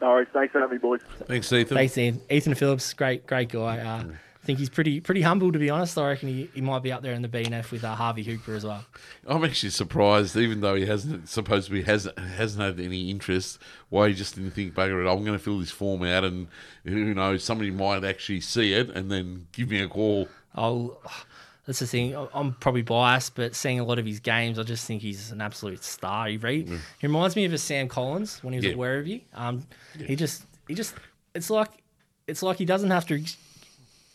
No 0.02 0.10
worries. 0.10 0.28
Thanks 0.34 0.52
for 0.52 0.60
having 0.60 0.76
me, 0.76 0.80
boys. 0.80 1.02
Thanks, 1.28 1.54
Ethan. 1.54 1.78
Thanks, 1.78 1.98
Ethan. 1.98 2.22
Ethan 2.30 2.56
Phillips, 2.56 2.94
great 2.94 3.26
great 3.28 3.50
guy. 3.50 3.78
Uh, 3.78 4.04
mm 4.04 4.18
think 4.48 4.60
he's 4.60 4.70
pretty 4.70 5.02
pretty 5.02 5.22
humble 5.22 5.52
to 5.52 5.60
be 5.60 5.70
honest. 5.70 5.98
I 5.98 6.08
reckon 6.08 6.30
he, 6.30 6.50
he 6.56 6.62
might 6.62 6.82
be 6.82 6.92
up 6.92 7.04
there 7.04 7.14
in 7.14 7.22
the 7.22 7.28
BNF 7.28 7.70
with 7.70 7.84
uh, 7.84 7.94
Harvey 7.94 8.24
Hooper 8.24 8.56
as 8.56 8.66
well. 8.66 8.84
I'm 9.28 9.44
actually 9.44 9.72
surprised, 9.72 10.38
even 10.38 10.62
though 10.62 10.74
he 10.74 10.86
hasn't 10.86 11.28
supposedly 11.28 11.84
hasn't 11.84 12.18
hasn't 12.18 12.64
had 12.64 12.84
any 12.84 13.12
interest, 13.12 13.60
why 13.90 14.08
he 14.08 14.16
just 14.16 14.36
didn't 14.36 14.52
think, 14.52 14.74
bugger 14.74 15.06
it, 15.06 15.12
I'm 15.12 15.24
going 15.24 15.38
to 15.38 15.44
fill 15.44 15.60
this 15.60 15.70
form 15.70 16.04
out, 16.04 16.24
and 16.24 16.48
who 16.86 17.14
knows, 17.14 17.44
somebody 17.44 17.72
might 17.72 18.06
actually 18.06 18.40
see 18.40 18.74
it 18.74 18.90
and 18.90 19.12
then 19.12 19.48
give 19.52 19.70
me 19.70 19.82
a 19.82 19.88
call. 19.88 20.30
I'll. 20.56 21.00
That's 21.66 21.80
the 21.80 21.88
thing. 21.88 22.16
I'm 22.34 22.54
probably 22.54 22.82
biased, 22.82 23.36
but 23.36 23.54
seeing 23.54 23.82
a 23.82 23.84
lot 23.84 24.00
of 24.00 24.06
his 24.06 24.22
games, 24.22 24.58
I 24.58 24.64
just 24.64 24.88
think 24.88 25.02
he's 25.02 25.34
an 25.34 25.42
absolute 25.42 25.84
star. 25.84 26.30
He, 26.30 26.38
re- 26.38 26.64
mm. 26.64 26.80
he 26.98 27.08
reminds 27.08 27.36
me 27.36 27.44
of 27.44 27.52
a 27.52 27.58
Sam 27.58 27.90
Collins 27.90 28.42
when 28.42 28.54
he 28.54 28.60
was 28.60 28.68
yeah. 28.68 28.72
at 28.72 28.78
Werribee. 28.78 29.24
Um, 29.34 29.68
yeah. 30.00 30.08
He 30.08 30.16
just, 30.16 30.46
he 30.66 30.76
just, 30.76 30.96
it's 31.36 31.50
like, 31.50 31.68
it's 32.26 32.42
like 32.42 32.56
he 32.56 32.64
doesn't 32.64 32.90
have 32.90 33.06
to 33.08 33.22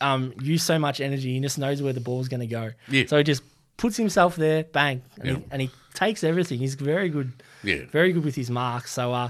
um, 0.03 0.33
use 0.41 0.63
so 0.63 0.77
much 0.77 1.01
energy. 1.01 1.33
He 1.33 1.39
just 1.39 1.57
knows 1.57 1.81
where 1.81 1.93
the 1.93 2.01
ball's 2.01 2.27
going 2.27 2.41
to 2.41 2.47
go. 2.47 2.71
Yeah. 2.89 3.05
So 3.07 3.17
he 3.17 3.23
just 3.23 3.41
puts 3.77 3.97
himself 3.97 4.35
there, 4.35 4.65
bang, 4.65 5.01
and, 5.17 5.25
yeah. 5.25 5.35
he, 5.35 5.43
and 5.51 5.61
he 5.61 5.69
takes 5.93 6.23
everything. 6.23 6.59
He's 6.59 6.75
very 6.75 7.09
good. 7.09 7.31
Yeah. 7.63 7.85
Very 7.91 8.11
good 8.11 8.25
with 8.25 8.35
his 8.35 8.49
marks. 8.49 8.91
So, 8.91 9.13
uh, 9.13 9.29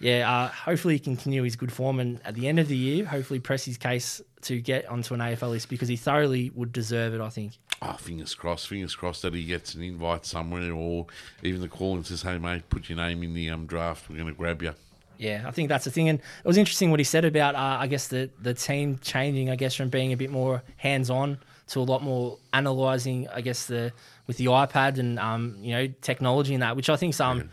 yeah, 0.00 0.30
uh, 0.32 0.48
hopefully 0.48 0.94
he 0.94 1.00
can 1.00 1.16
continue 1.16 1.42
his 1.42 1.56
good 1.56 1.72
form, 1.72 2.00
and 2.00 2.20
at 2.24 2.34
the 2.34 2.48
end 2.48 2.58
of 2.58 2.68
the 2.68 2.76
year, 2.76 3.04
hopefully 3.04 3.40
press 3.40 3.64
his 3.64 3.76
case 3.76 4.22
to 4.42 4.60
get 4.60 4.86
onto 4.86 5.12
an 5.14 5.20
AFL 5.20 5.50
list 5.50 5.68
because 5.68 5.88
he 5.88 5.96
thoroughly 5.96 6.50
would 6.54 6.72
deserve 6.72 7.14
it. 7.14 7.20
I 7.20 7.28
think. 7.28 7.58
Oh, 7.82 7.92
fingers 7.92 8.34
crossed. 8.34 8.68
Fingers 8.68 8.94
crossed 8.94 9.22
that 9.22 9.34
he 9.34 9.44
gets 9.44 9.74
an 9.74 9.82
invite 9.82 10.24
somewhere, 10.24 10.72
or 10.72 11.06
even 11.42 11.60
the 11.60 11.68
call 11.68 11.96
and 11.96 12.06
says, 12.06 12.22
"Hey, 12.22 12.38
mate, 12.38 12.68
put 12.70 12.88
your 12.88 12.96
name 12.96 13.22
in 13.24 13.34
the 13.34 13.50
um, 13.50 13.66
draft. 13.66 14.08
We're 14.08 14.16
going 14.16 14.28
to 14.28 14.34
grab 14.34 14.62
you." 14.62 14.74
Yeah, 15.18 15.42
I 15.46 15.50
think 15.50 15.68
that's 15.68 15.84
the 15.84 15.90
thing, 15.90 16.08
and 16.08 16.20
it 16.20 16.46
was 16.46 16.56
interesting 16.56 16.92
what 16.92 17.00
he 17.00 17.04
said 17.04 17.24
about, 17.24 17.56
uh, 17.56 17.78
I 17.80 17.88
guess 17.88 18.06
the 18.06 18.30
the 18.40 18.54
team 18.54 18.98
changing, 19.02 19.50
I 19.50 19.56
guess 19.56 19.74
from 19.74 19.88
being 19.88 20.12
a 20.12 20.16
bit 20.16 20.30
more 20.30 20.62
hands 20.76 21.10
on 21.10 21.38
to 21.68 21.80
a 21.80 21.82
lot 21.82 22.02
more 22.04 22.38
analysing, 22.52 23.28
I 23.28 23.40
guess 23.40 23.66
the 23.66 23.92
with 24.28 24.36
the 24.36 24.46
iPad 24.46 24.98
and 24.98 25.18
um, 25.18 25.56
you 25.60 25.72
know 25.72 25.88
technology 26.02 26.54
and 26.54 26.62
that, 26.62 26.76
which 26.76 26.88
I 26.88 26.94
think 26.96 27.18
um 27.20 27.50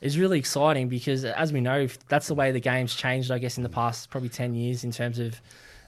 is 0.00 0.18
really 0.18 0.38
exciting 0.38 0.88
because 0.88 1.24
as 1.24 1.52
we 1.52 1.60
know, 1.60 1.86
that's 2.08 2.28
the 2.28 2.34
way 2.34 2.50
the 2.50 2.60
game's 2.60 2.94
changed. 2.94 3.30
I 3.30 3.38
guess 3.38 3.58
in 3.58 3.62
the 3.62 3.68
past 3.68 4.08
probably 4.08 4.30
ten 4.30 4.54
years 4.54 4.82
in 4.82 4.90
terms 4.90 5.18
of 5.18 5.38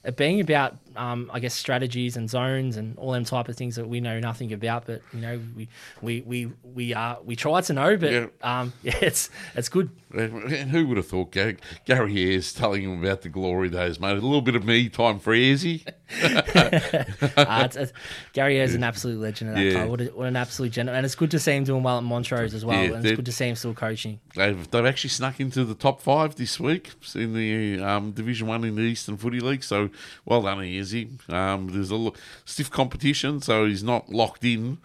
it 0.05 0.16
being 0.16 0.40
about 0.40 0.76
um, 0.96 1.28
I 1.32 1.40
guess 1.40 1.55
strategies 1.55 2.16
and 2.16 2.30
zones 2.30 2.76
and 2.76 2.96
all 2.98 3.12
them 3.12 3.24
type 3.24 3.48
of 3.48 3.57
things 3.57 3.74
that 3.76 3.88
we 3.88 4.00
know 4.00 4.20
nothing 4.20 4.52
about, 4.52 4.86
but 4.86 5.02
you 5.12 5.20
know 5.20 5.40
we 5.57 5.68
we 6.02 6.20
we 6.22 6.52
we 6.62 6.94
uh, 6.94 7.16
we 7.24 7.34
try 7.36 7.61
to 7.62 7.72
know, 7.72 7.96
but 7.96 8.12
Yeah. 8.12 8.26
um, 8.42 8.72
yeah, 8.82 8.94
it's 9.00 9.30
it's 9.55 9.68
good. 9.68 9.90
And 10.16 10.70
who 10.70 10.86
would 10.86 10.96
have 10.96 11.09
thought 11.09 11.32
Gary, 11.32 11.57
Gary 11.86 12.16
Ayres 12.22 12.52
telling 12.52 12.82
him 12.84 13.02
about 13.02 13.22
the 13.22 13.28
glory 13.28 13.68
days, 13.68 13.98
mate? 13.98 14.12
A 14.12 14.14
little 14.14 14.42
bit 14.42 14.55
of 14.55 14.64
me 14.64 14.88
time 14.88 15.18
for 15.18 15.34
Ayresy. 15.34 15.84
uh, 16.22 17.62
it's, 17.64 17.76
it's, 17.76 17.92
Gary 18.32 18.59
Ayres 18.61 18.70
is 18.70 18.76
an 18.76 18.84
absolute 18.84 19.18
legend 19.20 19.50
of 19.50 19.57
that 19.57 19.62
Yeah. 19.64 19.72
club. 19.72 19.88
What, 19.90 20.00
a, 20.00 20.05
what 20.07 20.26
an 20.28 20.36
absolute 20.36 20.70
gentleman. 20.70 20.98
And 20.98 21.05
it's 21.05 21.16
good 21.16 21.32
to 21.32 21.40
see 21.40 21.52
him 21.52 21.64
doing 21.64 21.82
well 21.82 21.98
at 21.98 22.05
Montrose 22.05 22.55
as 22.55 22.64
well. 22.64 22.80
Yeah, 22.80 22.92
and 22.94 23.05
it's 23.05 23.16
good 23.16 23.26
to 23.26 23.32
see 23.32 23.48
him 23.48 23.57
still 23.57 23.74
coaching. 23.74 24.20
They've, 24.36 24.70
they've 24.70 24.86
actually 24.86 25.11
snuck 25.11 25.40
into 25.40 25.64
the 25.64 25.74
top 25.74 26.00
five 26.00 26.36
this 26.36 26.61
week 26.61 26.92
in 27.16 27.34
the 27.34 27.82
um, 27.82 28.12
Division 28.12 28.46
One 28.46 28.62
in 28.64 28.76
the 28.76 28.82
Eastern 28.82 29.16
Footy 29.16 29.40
League. 29.40 29.64
So 29.64 29.90
well 30.24 30.42
done, 30.42 30.59
Ayresy. 30.59 31.28
Um, 31.32 31.68
there's 31.68 31.90
a 31.90 31.97
lo- 31.97 32.14
stiff 32.45 32.70
competition, 32.70 33.40
so 33.40 33.66
he's 33.66 33.82
not 33.82 34.09
locked 34.11 34.45
in. 34.45 34.78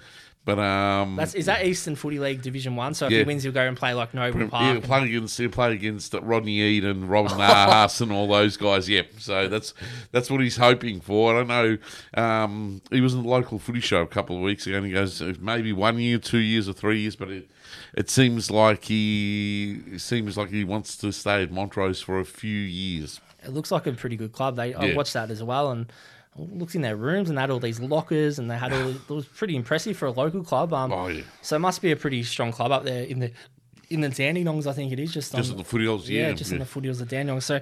But 0.45 0.57
um, 0.57 1.16
That's 1.18 1.36
is 1.36 1.45
that 1.45 1.64
Eastern 1.64 1.95
Footy 1.95 2.18
League 2.18 2.41
Division 2.41 2.76
One. 2.76 2.95
So 2.95 3.05
if 3.05 3.12
Yeah. 3.12 3.20
he 3.20 3.24
wins, 3.26 3.43
he'll 3.43 3.51
go 3.51 3.68
and 3.68 3.78
play 3.78 3.93
like 3.93 4.16
Noble 4.16 4.47
Park. 4.47 4.64
Yeah, 4.64 4.72
and- 4.72 4.84
play 4.84 5.03
against 5.03 5.38
he'll 5.38 5.49
play 5.49 5.74
against 5.74 6.14
Rodney 6.14 6.60
Eden, 6.62 7.07
Robin 7.07 7.32
Nahas, 7.38 8.01
and 8.01 8.12
all 8.12 8.28
those 8.28 8.57
guys. 8.57 8.89
Yep. 8.89 9.12
So 9.20 9.47
that's 9.47 9.76
that's 10.12 10.32
what 10.32 10.39
he's 10.41 10.57
hoping 10.57 11.01
for. 11.01 11.36
I 11.36 11.43
don't 11.43 11.47
know. 11.49 11.78
Um, 12.24 12.82
he 12.89 12.99
was 13.01 13.14
in 13.14 13.22
the 13.24 13.30
local 13.30 13.60
footy 13.60 13.82
show 13.82 14.01
a 14.01 14.07
couple 14.07 14.38
of 14.38 14.41
weeks 14.41 14.66
ago, 14.66 14.78
and 14.78 14.88
he 14.88 14.93
goes 14.93 15.22
uh, 15.22 15.34
maybe 15.39 15.72
one 15.72 15.99
year, 15.99 16.18
two 16.18 16.39
years, 16.39 16.68
or 16.68 16.74
three 16.74 17.01
years, 17.01 17.16
but 17.16 17.30
it 17.30 17.51
it 17.95 18.10
seems 18.10 18.49
like 18.49 18.86
he 18.86 19.82
it 19.91 19.99
seems 20.01 20.36
like 20.36 20.49
he 20.49 20.64
wants 20.64 20.97
to 20.97 21.12
stay 21.12 21.43
at 21.43 21.51
Montrose 21.51 22.01
for 22.01 22.20
a 22.20 22.26
few 22.26 22.57
years. 22.57 23.20
It 23.43 23.49
looks 23.49 23.71
like 23.71 23.87
a 23.87 23.91
pretty 23.93 24.15
good 24.15 24.31
club. 24.31 24.55
They 24.55 24.73
I 24.73 24.85
Yeah. 24.87 24.95
watched 24.95 25.13
that 25.13 25.31
as 25.31 25.41
well 25.43 25.71
and 25.71 25.91
looked 26.37 26.75
in 26.75 26.81
their 26.81 26.95
rooms 26.95 27.27
and 27.29 27.37
they 27.37 27.41
had 27.41 27.49
all 27.49 27.59
these 27.59 27.79
lockers 27.79 28.39
and 28.39 28.49
they 28.49 28.57
had 28.57 28.71
all. 28.71 28.89
it 28.89 29.09
was 29.09 29.25
pretty 29.25 29.55
impressive 29.55 29.97
for 29.97 30.05
a 30.05 30.11
local 30.11 30.43
club. 30.43 30.71
Um, 30.73 30.91
Oh 30.93 31.07
yeah, 31.07 31.23
so 31.41 31.55
it 31.55 31.59
must 31.59 31.81
be 31.81 31.91
a 31.91 31.95
pretty 31.95 32.23
strong 32.23 32.51
club 32.51 32.71
up 32.71 32.83
there 32.83 33.03
in 33.03 33.19
the 33.19 33.31
in 33.89 34.01
the 34.01 34.09
Dandenongs. 34.09 34.67
I 34.67 34.73
think 34.73 34.91
it 34.91 34.99
is 34.99 35.11
just 35.11 35.35
just 35.35 35.49
on 35.51 35.57
at 35.59 35.63
the 35.65 35.69
foothills. 35.69 36.07
Yeah, 36.07 36.27
yeah, 36.29 36.33
just 36.33 36.51
in 36.51 36.59
the 36.59 36.65
foothills 36.65 37.01
of 37.01 37.07
Dandenong. 37.09 37.41
So, 37.41 37.59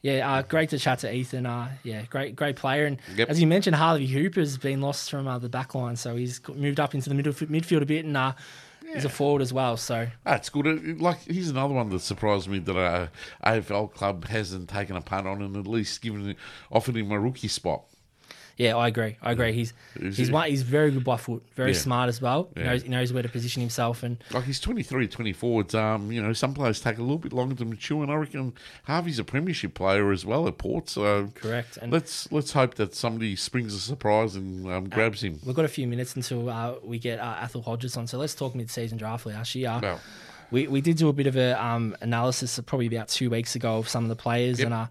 yeah, 0.00 0.32
uh, 0.32 0.42
great 0.42 0.70
to 0.70 0.78
chat 0.78 1.00
to 1.00 1.12
Ethan. 1.12 1.44
Uh, 1.44 1.68
yeah, 1.82 2.02
great, 2.08 2.36
great 2.36 2.54
player. 2.54 2.86
And 2.86 2.98
Yep. 3.16 3.28
as 3.28 3.40
you 3.40 3.46
mentioned, 3.48 3.74
Harvey 3.76 4.06
Hooper's 4.06 4.56
been 4.58 4.80
lost 4.80 5.10
from 5.10 5.26
uh, 5.26 5.38
the 5.40 5.48
back 5.48 5.74
line, 5.74 5.96
so 5.96 6.14
he's 6.14 6.38
got- 6.38 6.56
moved 6.56 6.78
up 6.78 6.94
into 6.94 7.08
the 7.08 7.14
middle 7.16 7.32
midfield 7.32 7.82
a 7.82 7.86
bit, 7.86 8.04
and 8.04 8.16
uh, 8.16 8.32
he's 8.92 9.04
a 9.04 9.08
forward 9.08 9.42
as 9.42 9.52
well. 9.52 9.76
So 9.76 10.08
That's 10.24 10.48
good. 10.48 10.66
Uh, 10.66 11.02
Like 11.02 11.20
he's 11.22 11.50
another 11.50 11.74
one 11.74 11.88
that 11.90 12.00
surprised 12.00 12.48
me 12.48 12.58
that 12.60 12.76
a 12.76 13.10
AFL 13.44 13.92
club 13.92 14.26
hasn't 14.26 14.68
taken 14.68 14.96
a 14.96 15.00
punt 15.00 15.26
on 15.26 15.42
and 15.42 15.56
at 15.56 15.66
least 15.66 16.00
given 16.02 16.36
offered 16.70 16.96
him 16.96 17.10
a 17.10 17.18
rookie 17.20 17.48
spot. 17.48 17.84
Yeah, 18.58 18.74
I 18.76 18.88
agree. 18.88 19.16
I 19.20 19.32
agree. 19.32 19.52
He's 19.52 19.74
Is 19.96 20.16
he's 20.16 20.28
he- 20.28 20.32
one, 20.32 20.48
he's 20.48 20.62
very 20.62 20.90
good 20.90 21.04
by 21.04 21.18
foot, 21.18 21.42
very 21.54 21.72
Yeah. 21.72 21.78
smart 21.78 22.08
as 22.08 22.22
well. 22.22 22.48
He 22.54 22.62
Yeah. 22.62 22.70
knows 22.70 22.82
he 22.82 22.88
knows 22.88 23.12
where 23.12 23.22
to 23.22 23.28
position 23.28 23.60
himself, 23.60 24.02
and 24.02 24.16
Like 24.32 24.44
he's 24.44 24.60
23, 24.60 25.08
24. 25.08 25.60
It's, 25.60 25.74
um, 25.74 26.10
you 26.10 26.22
know, 26.22 26.32
some 26.32 26.54
players 26.54 26.80
take 26.80 26.96
a 26.96 27.02
little 27.02 27.18
bit 27.18 27.34
longer 27.34 27.54
to 27.56 27.64
mature, 27.66 28.02
and 28.02 28.10
I 28.10 28.14
reckon 28.14 28.54
Harvey's 28.84 29.18
a 29.18 29.24
premiership 29.24 29.74
player 29.74 30.10
as 30.10 30.24
well 30.24 30.48
at 30.48 30.56
Port. 30.56 30.88
So 30.88 31.30
correct. 31.34 31.76
And 31.76 31.92
let's 31.92 32.32
let's 32.32 32.52
hope 32.52 32.76
that 32.76 32.94
somebody 32.94 33.36
springs 33.36 33.74
a 33.74 33.78
surprise 33.78 34.36
and 34.36 34.66
um, 34.72 34.88
grabs 34.88 35.22
him. 35.22 35.38
we've 35.44 35.54
got 35.54 35.66
a 35.66 35.68
few 35.68 35.86
minutes 35.86 36.16
until 36.16 36.48
uh, 36.48 36.76
we 36.82 36.98
get 36.98 37.18
uh, 37.18 37.36
Athol 37.42 37.62
Hodgetts 37.62 37.98
on, 37.98 38.06
so 38.06 38.16
let's 38.16 38.34
talk 38.34 38.54
mid-season 38.54 38.96
draft. 38.96 39.26
Actually, 39.26 39.66
uh, 39.66 39.80
Well, 39.82 40.00
we, 40.50 40.66
we 40.68 40.80
did 40.80 40.96
do 40.96 41.08
a 41.08 41.12
bit 41.12 41.26
of 41.26 41.36
a 41.36 41.62
um, 41.62 41.94
analysis 42.00 42.58
probably 42.64 42.86
about 42.86 43.08
two 43.08 43.28
weeks 43.28 43.54
ago 43.54 43.76
of 43.78 43.88
some 43.88 44.04
of 44.04 44.08
the 44.08 44.16
players, 44.16 44.60
and 44.60 44.72
uh, 44.72 44.86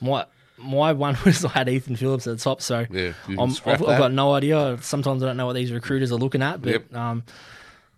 my 0.00 0.24
my 0.64 0.92
one 0.92 1.16
was 1.24 1.44
I 1.44 1.50
had 1.50 1.68
Ethan 1.68 1.96
Phillips 1.96 2.26
at 2.26 2.38
the 2.38 2.42
top, 2.42 2.60
so 2.62 2.86
Yeah, 2.90 3.12
I'm, 3.28 3.50
I've, 3.66 3.66
I've 3.66 3.98
got 3.98 4.12
no 4.12 4.32
idea. 4.34 4.78
Sometimes 4.80 5.22
I 5.22 5.26
don't 5.26 5.36
know 5.36 5.46
what 5.46 5.54
these 5.54 5.70
recruiters 5.72 6.10
are 6.12 6.16
looking 6.18 6.42
at, 6.42 6.60
but 6.62 6.72
Yep. 6.72 6.94
um, 6.94 7.22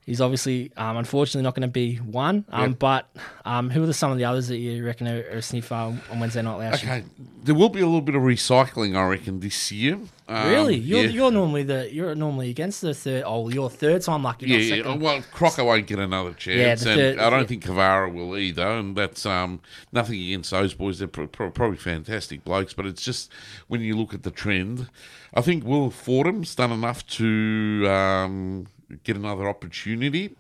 he's 0.07 0.21
obviously 0.21 0.73
um, 0.77 0.97
unfortunately 0.97 1.43
not 1.43 1.55
going 1.55 1.69
to 1.69 1.73
be 1.73 1.97
one. 1.97 2.45
Um, 2.49 2.71
Yep. 2.71 2.79
But 2.79 3.11
um, 3.45 3.71
who 3.71 3.83
are 3.83 3.87
the, 3.87 3.95
some 3.95 4.11
of 4.11 4.19
the 4.19 4.25
others 4.25 4.49
that 4.49 4.57
you 4.57 4.85
reckon 4.85 5.07
are, 5.09 5.19
are 5.19 5.39
a 5.39 5.43
sniff 5.43 5.71
uh, 5.71 5.93
on 6.11 6.21
Wednesday 6.21 6.43
night 6.43 6.57
last 6.57 6.83
year? 6.83 6.93
okay, 6.95 7.05
there 7.45 7.55
will 7.55 7.69
be 7.69 7.81
a 7.81 7.85
little 7.85 8.01
bit 8.01 8.15
of 8.15 8.23
recycling, 8.23 8.97
I 8.97 9.07
reckon, 9.07 9.41
this 9.41 9.71
year. 9.71 9.99
Um, 10.29 10.49
Really, 10.51 10.77
you're 10.77 11.05
yeah. 11.05 11.11
you're 11.11 11.31
normally 11.31 11.63
the 11.63 11.93
you're 11.93 12.15
normally 12.15 12.51
against 12.51 12.81
the 12.81 12.95
third. 12.95 13.25
Oh, 13.27 13.49
your 13.49 13.71
third 13.71 14.03
time 14.03 14.23
lucky. 14.23 14.47
Yeah, 14.47 14.57
not 14.57 14.65
yeah. 14.65 14.77
second. 14.77 15.01
Well, 15.01 15.23
Crocker 15.33 15.65
won't 15.65 15.87
get 15.87 15.99
another 15.99 16.33
chance, 16.33 16.83
the 16.83 17.11
and 17.13 17.21
I 17.21 17.31
don't 17.31 17.41
yeah. 17.41 17.47
think 17.47 17.65
Cavarra 17.65 18.13
will 18.13 18.37
either. 18.37 18.67
And 18.67 18.97
that's 18.97 19.25
um, 19.27 19.61
nothing 19.93 20.21
against 20.21 20.51
those 20.51 20.75
boys; 20.75 20.99
they're 20.99 21.09
pro- 21.09 21.29
pro- 21.29 21.51
probably 21.51 21.77
fantastic 21.77 22.45
blokes. 22.45 22.75
But 22.75 22.87
it's 22.87 23.05
just 23.05 23.31
when 23.69 23.81
you 23.81 23.97
look 23.97 24.15
at 24.15 24.25
the 24.25 24.31
trend, 24.33 24.89
I 25.35 25.43
think 25.43 25.65
Will 25.65 25.91
Fordham's 25.91 26.55
done 26.55 26.73
enough 26.73 27.07
to 27.09 27.87
um, 27.89 28.67
get 29.05 29.17
another 29.17 29.49
opportunity. 29.49 30.35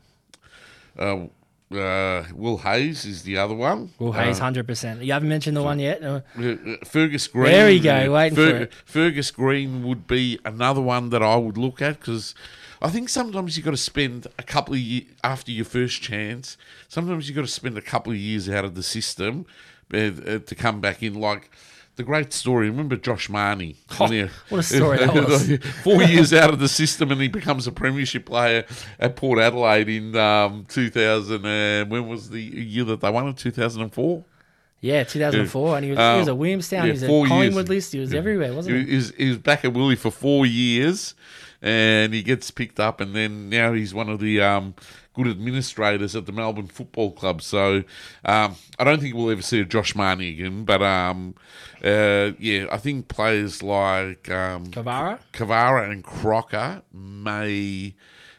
Uh, 0.99 1.27
uh, 1.75 2.25
Will 2.35 2.59
Hayes 2.59 3.05
is 3.05 3.25
the 3.25 3.37
other 3.37 3.55
one. 3.55 3.91
Will 3.99 4.13
Hayes, 4.13 4.39
Uh, 4.39 4.45
hundred 4.45 4.67
percent. 4.67 5.03
You 5.03 5.13
haven't 5.13 5.29
mentioned 5.29 5.57
the 5.57 5.63
one 5.63 5.81
yet. 5.81 6.03
Uh, 6.03 6.21
uh, 6.39 6.43
uh, 6.43 6.77
Fergus 6.85 7.27
Greene. 7.27 7.53
There 7.53 7.67
we 7.67 7.81
go, 7.81 8.07
uh, 8.07 8.15
waiting 8.15 8.37
for 8.37 8.57
it. 8.63 8.73
Fergus 8.85 9.31
Greene 9.33 9.83
would 9.85 10.07
be 10.07 10.39
another 10.45 10.81
one 10.81 11.11
that 11.11 11.23
I 11.23 11.37
would 11.37 11.59
look 11.59 11.83
at 11.83 11.99
because 11.99 12.35
I 12.81 12.89
think 12.89 13.09
sometimes 13.09 13.57
you've 13.57 13.65
got 13.65 13.73
to 13.73 13.77
spend 13.77 14.29
a 14.39 14.43
couple 14.45 14.75
of 14.75 14.81
years 14.81 15.07
after 15.25 15.51
your 15.51 15.65
first 15.65 16.03
chance. 16.03 16.57
Sometimes 16.89 17.29
you've 17.29 17.37
got 17.37 17.43
to 17.47 17.51
spend 17.51 17.77
a 17.77 17.83
couple 17.83 18.13
of 18.13 18.19
years 18.19 18.49
out 18.49 18.65
of 18.65 18.75
the 18.77 18.83
system 18.85 19.45
uh, 19.93 19.97
uh, 19.97 20.39
to 20.39 20.55
come 20.55 20.81
back 20.81 21.03
in. 21.03 21.15
Like 21.15 21.51
the 21.97 22.03
great 22.03 22.33
story. 22.33 22.69
Remember 22.71 22.97
Josh 22.97 23.29
Mahoney? 23.29 23.77
Oh, 23.99 24.29
what 24.51 24.59
a 24.61 24.63
story 24.63 24.99
that 24.99 25.13
was. 25.15 25.57
Four 25.83 26.03
years 26.03 26.33
out 26.33 26.51
of 26.53 26.59
the 26.59 26.69
system 26.69 27.11
and 27.11 27.21
he 27.21 27.29
becomes 27.29 27.67
a 27.67 27.73
premiership 27.73 28.27
player 28.27 28.65
at 29.01 29.17
Port 29.17 29.39
Adelaide 29.39 29.89
in 29.89 30.15
um, 30.17 30.67
2000. 30.69 31.45
Uh, 31.45 31.85
when 31.87 32.07
was 32.09 32.31
the 32.31 32.41
year 32.41 32.85
that 32.85 33.01
they 33.01 33.11
won 33.11 33.29
it? 33.29 33.37
2004. 33.39 34.25
Yeah, 34.83 35.05
2004, 35.05 35.77
and 35.77 35.85
he 35.85 35.91
was, 35.91 35.99
he 35.99 36.03
Um, 36.05 36.19
was 36.19 36.29
at 36.29 36.37
Williamstown, 36.37 36.81
yeah, 36.81 36.85
he 36.87 36.91
was 36.93 37.03
at 37.03 37.09
four 37.09 37.21
years. 37.27 37.31
Collingwood 37.31 37.69
list, 37.71 37.93
he 37.93 37.99
was 37.99 38.13
Yeah. 38.13 38.19
everywhere, 38.19 38.53
wasn't 38.53 38.77
he? 38.77 38.91
He 38.91 38.97
was, 38.97 39.13
he 39.17 39.29
was 39.31 39.39
back 39.39 39.65
at 39.65 39.73
Willie 39.73 39.97
for 39.97 40.11
four 40.11 40.45
years, 40.45 41.15
and 41.63 42.13
he 42.13 42.23
gets 42.23 42.51
picked 42.51 42.79
up, 42.79 43.01
and 43.01 43.17
then 43.17 43.49
now 43.49 43.73
he's 43.73 43.95
one 43.95 44.11
of 44.11 44.21
the 44.21 44.43
um, 44.43 44.75
good 45.17 45.27
administrators 45.27 46.15
at 46.15 46.27
the 46.27 46.33
Melbourne 46.33 46.69
Football 46.69 47.13
Club. 47.13 47.43
So 47.43 47.83
um, 48.25 48.55
I 48.79 48.85
don't 48.85 49.01
think 49.01 49.15
we'll 49.15 49.31
ever 49.31 49.43
see 49.43 49.61
a 49.61 49.65
Josh 49.65 49.97
Mahoney 49.97 50.29
again, 50.29 50.65
but 50.65 50.83
um, 50.83 51.35
uh, 51.83 52.33
yeah, 52.39 52.67
I 52.71 52.77
think 52.77 53.09
players 53.09 53.63
like 53.63 54.31
um, 54.31 54.67
and 55.91 56.05
Crocker 56.05 56.83
may 56.93 57.95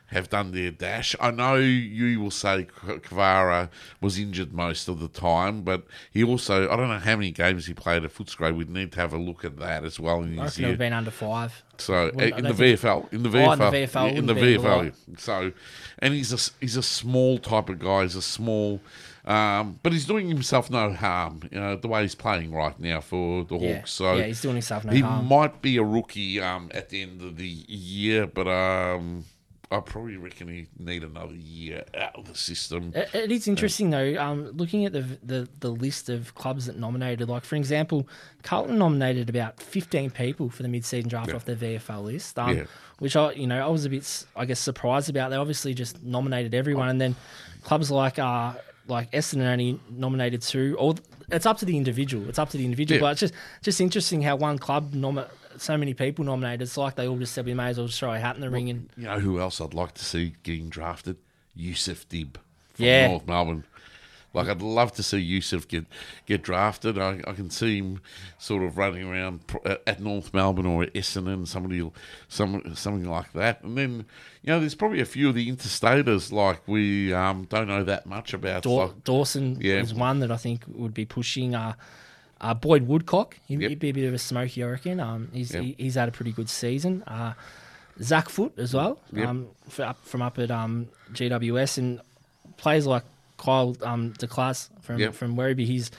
have 0.08 0.30
done 0.30 0.52
their 0.52 0.72
dash. 0.72 1.16
I 1.20 1.32
know 1.32 1.56
you 1.56 2.20
will 2.20 2.32
say 2.32 2.66
Cavarra 2.86 3.70
was 4.02 4.18
injured 4.18 4.54
most 4.54 4.88
of 4.88 5.00
the 5.00 5.08
time, 5.08 5.64
but 5.64 5.84
he 6.12 6.24
also, 6.24 6.70
I 6.70 6.76
don't 6.76 6.88
know 6.90 7.00
how 7.00 7.16
many 7.16 7.32
games 7.32 7.66
he 7.66 7.74
played 7.74 8.04
at 8.04 8.14
Footscray. 8.14 8.56
We'd 8.56 8.70
need 8.70 8.92
to 8.94 9.00
have 9.02 9.14
a 9.14 9.18
look 9.18 9.44
at 9.46 9.58
that 9.58 9.84
as 9.84 10.00
well 10.00 10.24
in 10.24 10.40
I 10.40 10.44
his 10.44 10.52
reckon 10.54 10.64
it 10.64 10.68
would 10.68 10.68
year. 10.68 10.70
have 10.70 10.80
been 10.80 10.94
under 10.94 11.12
five. 11.12 11.64
So 11.78 12.12
Well, 12.14 12.26
in 12.34 12.44
the 12.44 12.54
VFL, 12.54 13.14
in 13.14 13.24
the 13.24 13.30
Oh, 13.38 13.52
in 13.52 13.60
VFL, 13.60 13.72
the 13.72 13.78
VFL, 13.78 13.94
yeah, 14.12 14.18
in 14.18 14.26
the 14.26 14.34
wouldn't 14.34 14.40
be 14.40 14.56
a 14.56 14.60
VFL. 14.60 15.20
So, 15.20 15.52
and 16.00 16.14
he's 16.14 16.34
a 16.34 16.52
he's 16.60 16.76
a 16.78 16.82
small 16.84 17.38
type 17.38 17.70
of 17.70 17.78
guy. 17.80 18.02
He's 18.04 18.16
a 18.16 18.22
small, 18.24 18.82
um, 19.26 19.80
but 19.84 19.94
he's 19.94 20.06
doing 20.06 20.28
himself 20.28 20.72
no 20.72 20.92
harm. 20.94 21.42
You 21.52 21.60
know 21.60 21.76
the 21.76 21.88
way 21.88 22.02
he's 22.02 22.16
playing 22.16 22.52
right 22.52 22.80
now 22.80 23.02
for 23.02 23.44
the 23.44 23.58
Yeah. 23.58 23.76
Hawks. 23.76 23.92
So 23.92 24.16
Yeah, 24.16 24.24
he's 24.26 24.42
doing 24.42 24.56
himself 24.56 24.86
no 24.86 24.92
he 24.94 25.02
harm. 25.02 25.24
He 25.24 25.30
might 25.30 25.62
be 25.62 25.78
a 25.78 25.84
rookie 25.84 26.42
um, 26.42 26.72
at 26.74 26.90
the 26.90 27.04
end 27.04 27.22
of 27.22 27.38
the 27.38 27.48
year, 27.48 28.26
but 28.26 28.48
um, 28.48 29.26
I 29.70 29.82
probably 29.82 30.16
reckon 30.16 30.48
he 30.48 30.68
need 30.80 31.04
another 31.04 31.36
year 31.36 31.84
out 31.98 32.16
of 32.16 32.26
the 32.26 32.36
system. 32.36 32.94
It, 32.96 33.10
it 33.14 33.32
is 33.34 33.50
interesting 33.50 33.90
though. 33.90 34.16
Um, 34.18 34.52
looking 34.56 34.86
at 34.86 34.94
the, 34.94 35.02
the 35.24 35.50
the 35.60 35.70
list 35.70 36.08
of 36.08 36.34
clubs 36.36 36.68
that 36.68 36.78
nominated, 36.78 37.28
like 37.28 37.44
for 37.44 37.56
example, 37.58 38.08
Carlton 38.44 38.78
nominated 38.78 39.30
about 39.30 39.62
fifteen 39.62 40.10
people 40.10 40.50
for 40.50 40.64
the 40.64 40.70
mid-season 40.70 41.10
draft 41.10 41.30
Yeah. 41.30 41.36
off 41.36 41.44
their 41.46 41.58
VFL 41.58 42.04
list. 42.06 42.40
Um, 42.40 42.58
Yeah. 42.58 42.64
which 43.00 43.16
I 43.18 43.34
you 43.34 43.46
know 43.46 43.62
I 43.66 43.70
was 43.70 43.84
a 43.84 43.90
bit 43.90 44.26
I 44.38 44.46
guess 44.46 44.60
surprised 44.62 45.10
about. 45.10 45.32
They 45.32 45.36
obviously 45.36 45.74
just 45.74 46.02
nominated 46.02 46.54
everyone, 46.54 46.88
and 46.88 47.02
then 47.02 47.16
clubs 47.64 47.92
like 47.92 48.20
uh 48.20 48.54
like 48.88 49.12
Essendon 49.12 49.52
only 49.52 49.80
nominated 49.90 50.42
two. 50.44 50.78
Or 50.80 50.96
it's 51.30 51.46
up 51.46 51.58
to 51.58 51.66
the 51.66 51.76
individual. 51.76 52.30
It's 52.30 52.40
up 52.40 52.50
to 52.52 52.58
the 52.58 52.64
individual. 52.64 53.02
But 53.02 53.12
it's 53.12 53.20
just 53.20 53.34
just 53.64 53.82
interesting 53.82 54.22
how 54.22 54.38
one 54.38 54.58
club 54.58 54.94
nomi- 54.94 55.28
so 55.58 55.78
many 55.78 55.94
people 55.94 56.26
nominated. 56.26 56.62
It's 56.64 56.78
like 56.78 56.96
they 56.96 57.08
all 57.08 57.18
just 57.18 57.34
said 57.34 57.46
we 57.46 57.54
may 57.54 57.68
as 57.70 57.78
well 57.78 57.88
just 57.88 58.00
throw 58.00 58.14
a 58.14 58.20
hat 58.20 58.36
in 58.36 58.42
the 58.42 58.50
ring 58.50 58.70
and 58.70 58.90
You 58.98 59.06
know 59.06 59.20
who 59.20 59.40
else 59.40 59.60
I'd 59.62 59.74
like 59.74 59.94
to 59.96 60.06
see 60.06 60.34
getting 60.44 60.70
drafted? 60.70 61.18
Yusuf 61.56 62.08
Dib 62.10 62.38
from 62.74 62.86
Yeah. 62.86 63.08
North 63.08 63.28
Melbourne. 63.28 63.64
Like 64.34 64.50
I'd 64.50 64.62
love 64.62 64.92
to 64.94 65.04
see 65.04 65.18
Yusuf 65.18 65.68
get 65.68 65.86
get 66.28 66.44
drafted. 66.44 67.00
I, 67.00 67.22
I 67.26 67.34
can 67.34 67.50
see 67.50 67.78
him 67.78 68.02
sort 68.38 68.62
of 68.62 68.78
running 68.78 69.10
around 69.10 69.40
uh, 69.66 69.78
at 69.88 70.00
North 70.00 70.32
Melbourne 70.34 70.68
or 70.68 70.86
Essendon, 70.88 71.48
somebody, 71.48 71.90
some 72.28 72.76
something 72.76 73.10
like 73.10 73.34
that. 73.34 73.64
And 73.64 73.76
then 73.78 74.06
you 74.44 74.48
know, 74.54 74.60
there's 74.60 74.76
probably 74.76 75.00
a 75.02 75.06
few 75.06 75.30
of 75.30 75.34
the 75.36 75.50
interstaters 75.52 76.32
like 76.32 76.62
we 76.68 77.12
um, 77.14 77.46
don't 77.50 77.68
know 77.68 77.84
that 77.86 78.06
much 78.06 78.34
about. 78.34 78.64
Daw- 78.64 78.86
like- 78.88 79.04
Dawson 79.04 79.58
Yeah. 79.60 79.76
is 79.82 79.94
one 79.96 80.20
that 80.20 80.30
I 80.32 80.38
think 80.38 80.66
would 80.68 80.94
be 80.94 81.06
pushing. 81.06 81.56
Uh, 81.56 81.74
uh, 82.42 82.54
Boyd 82.54 82.84
Woodcock, 82.88 83.38
he'd, 83.48 83.62
Yep. 83.62 83.70
he'd 83.70 83.80
be 83.80 83.90
a 83.90 83.94
bit 83.94 84.08
of 84.08 84.14
a 84.14 84.18
smoky, 84.20 84.64
I 84.64 84.68
reckon. 84.68 85.00
Um, 85.00 85.30
he's 85.34 85.54
Yep. 85.54 85.64
he, 85.64 85.76
he's 85.78 85.96
had 85.96 86.08
a 86.10 86.12
pretty 86.12 86.32
good 86.32 86.50
season. 86.50 87.04
Uh, 87.08 87.34
Zach 88.02 88.30
Foot 88.30 88.54
as 88.58 88.74
well, 88.74 89.00
Yep. 89.12 89.28
um, 89.28 89.48
up, 89.80 89.98
from 90.06 90.22
up 90.22 90.38
at 90.40 90.52
um, 90.52 90.88
GWS, 91.14 91.78
and 91.80 92.00
players 92.58 92.86
like 92.86 93.04
Kyle 93.38 93.76
um, 93.82 94.14
DeClass 94.14 94.70
from 94.82 95.00
Yep. 95.00 95.14
from 95.16 95.36
Werribee. 95.36 95.66
He's 95.66 95.90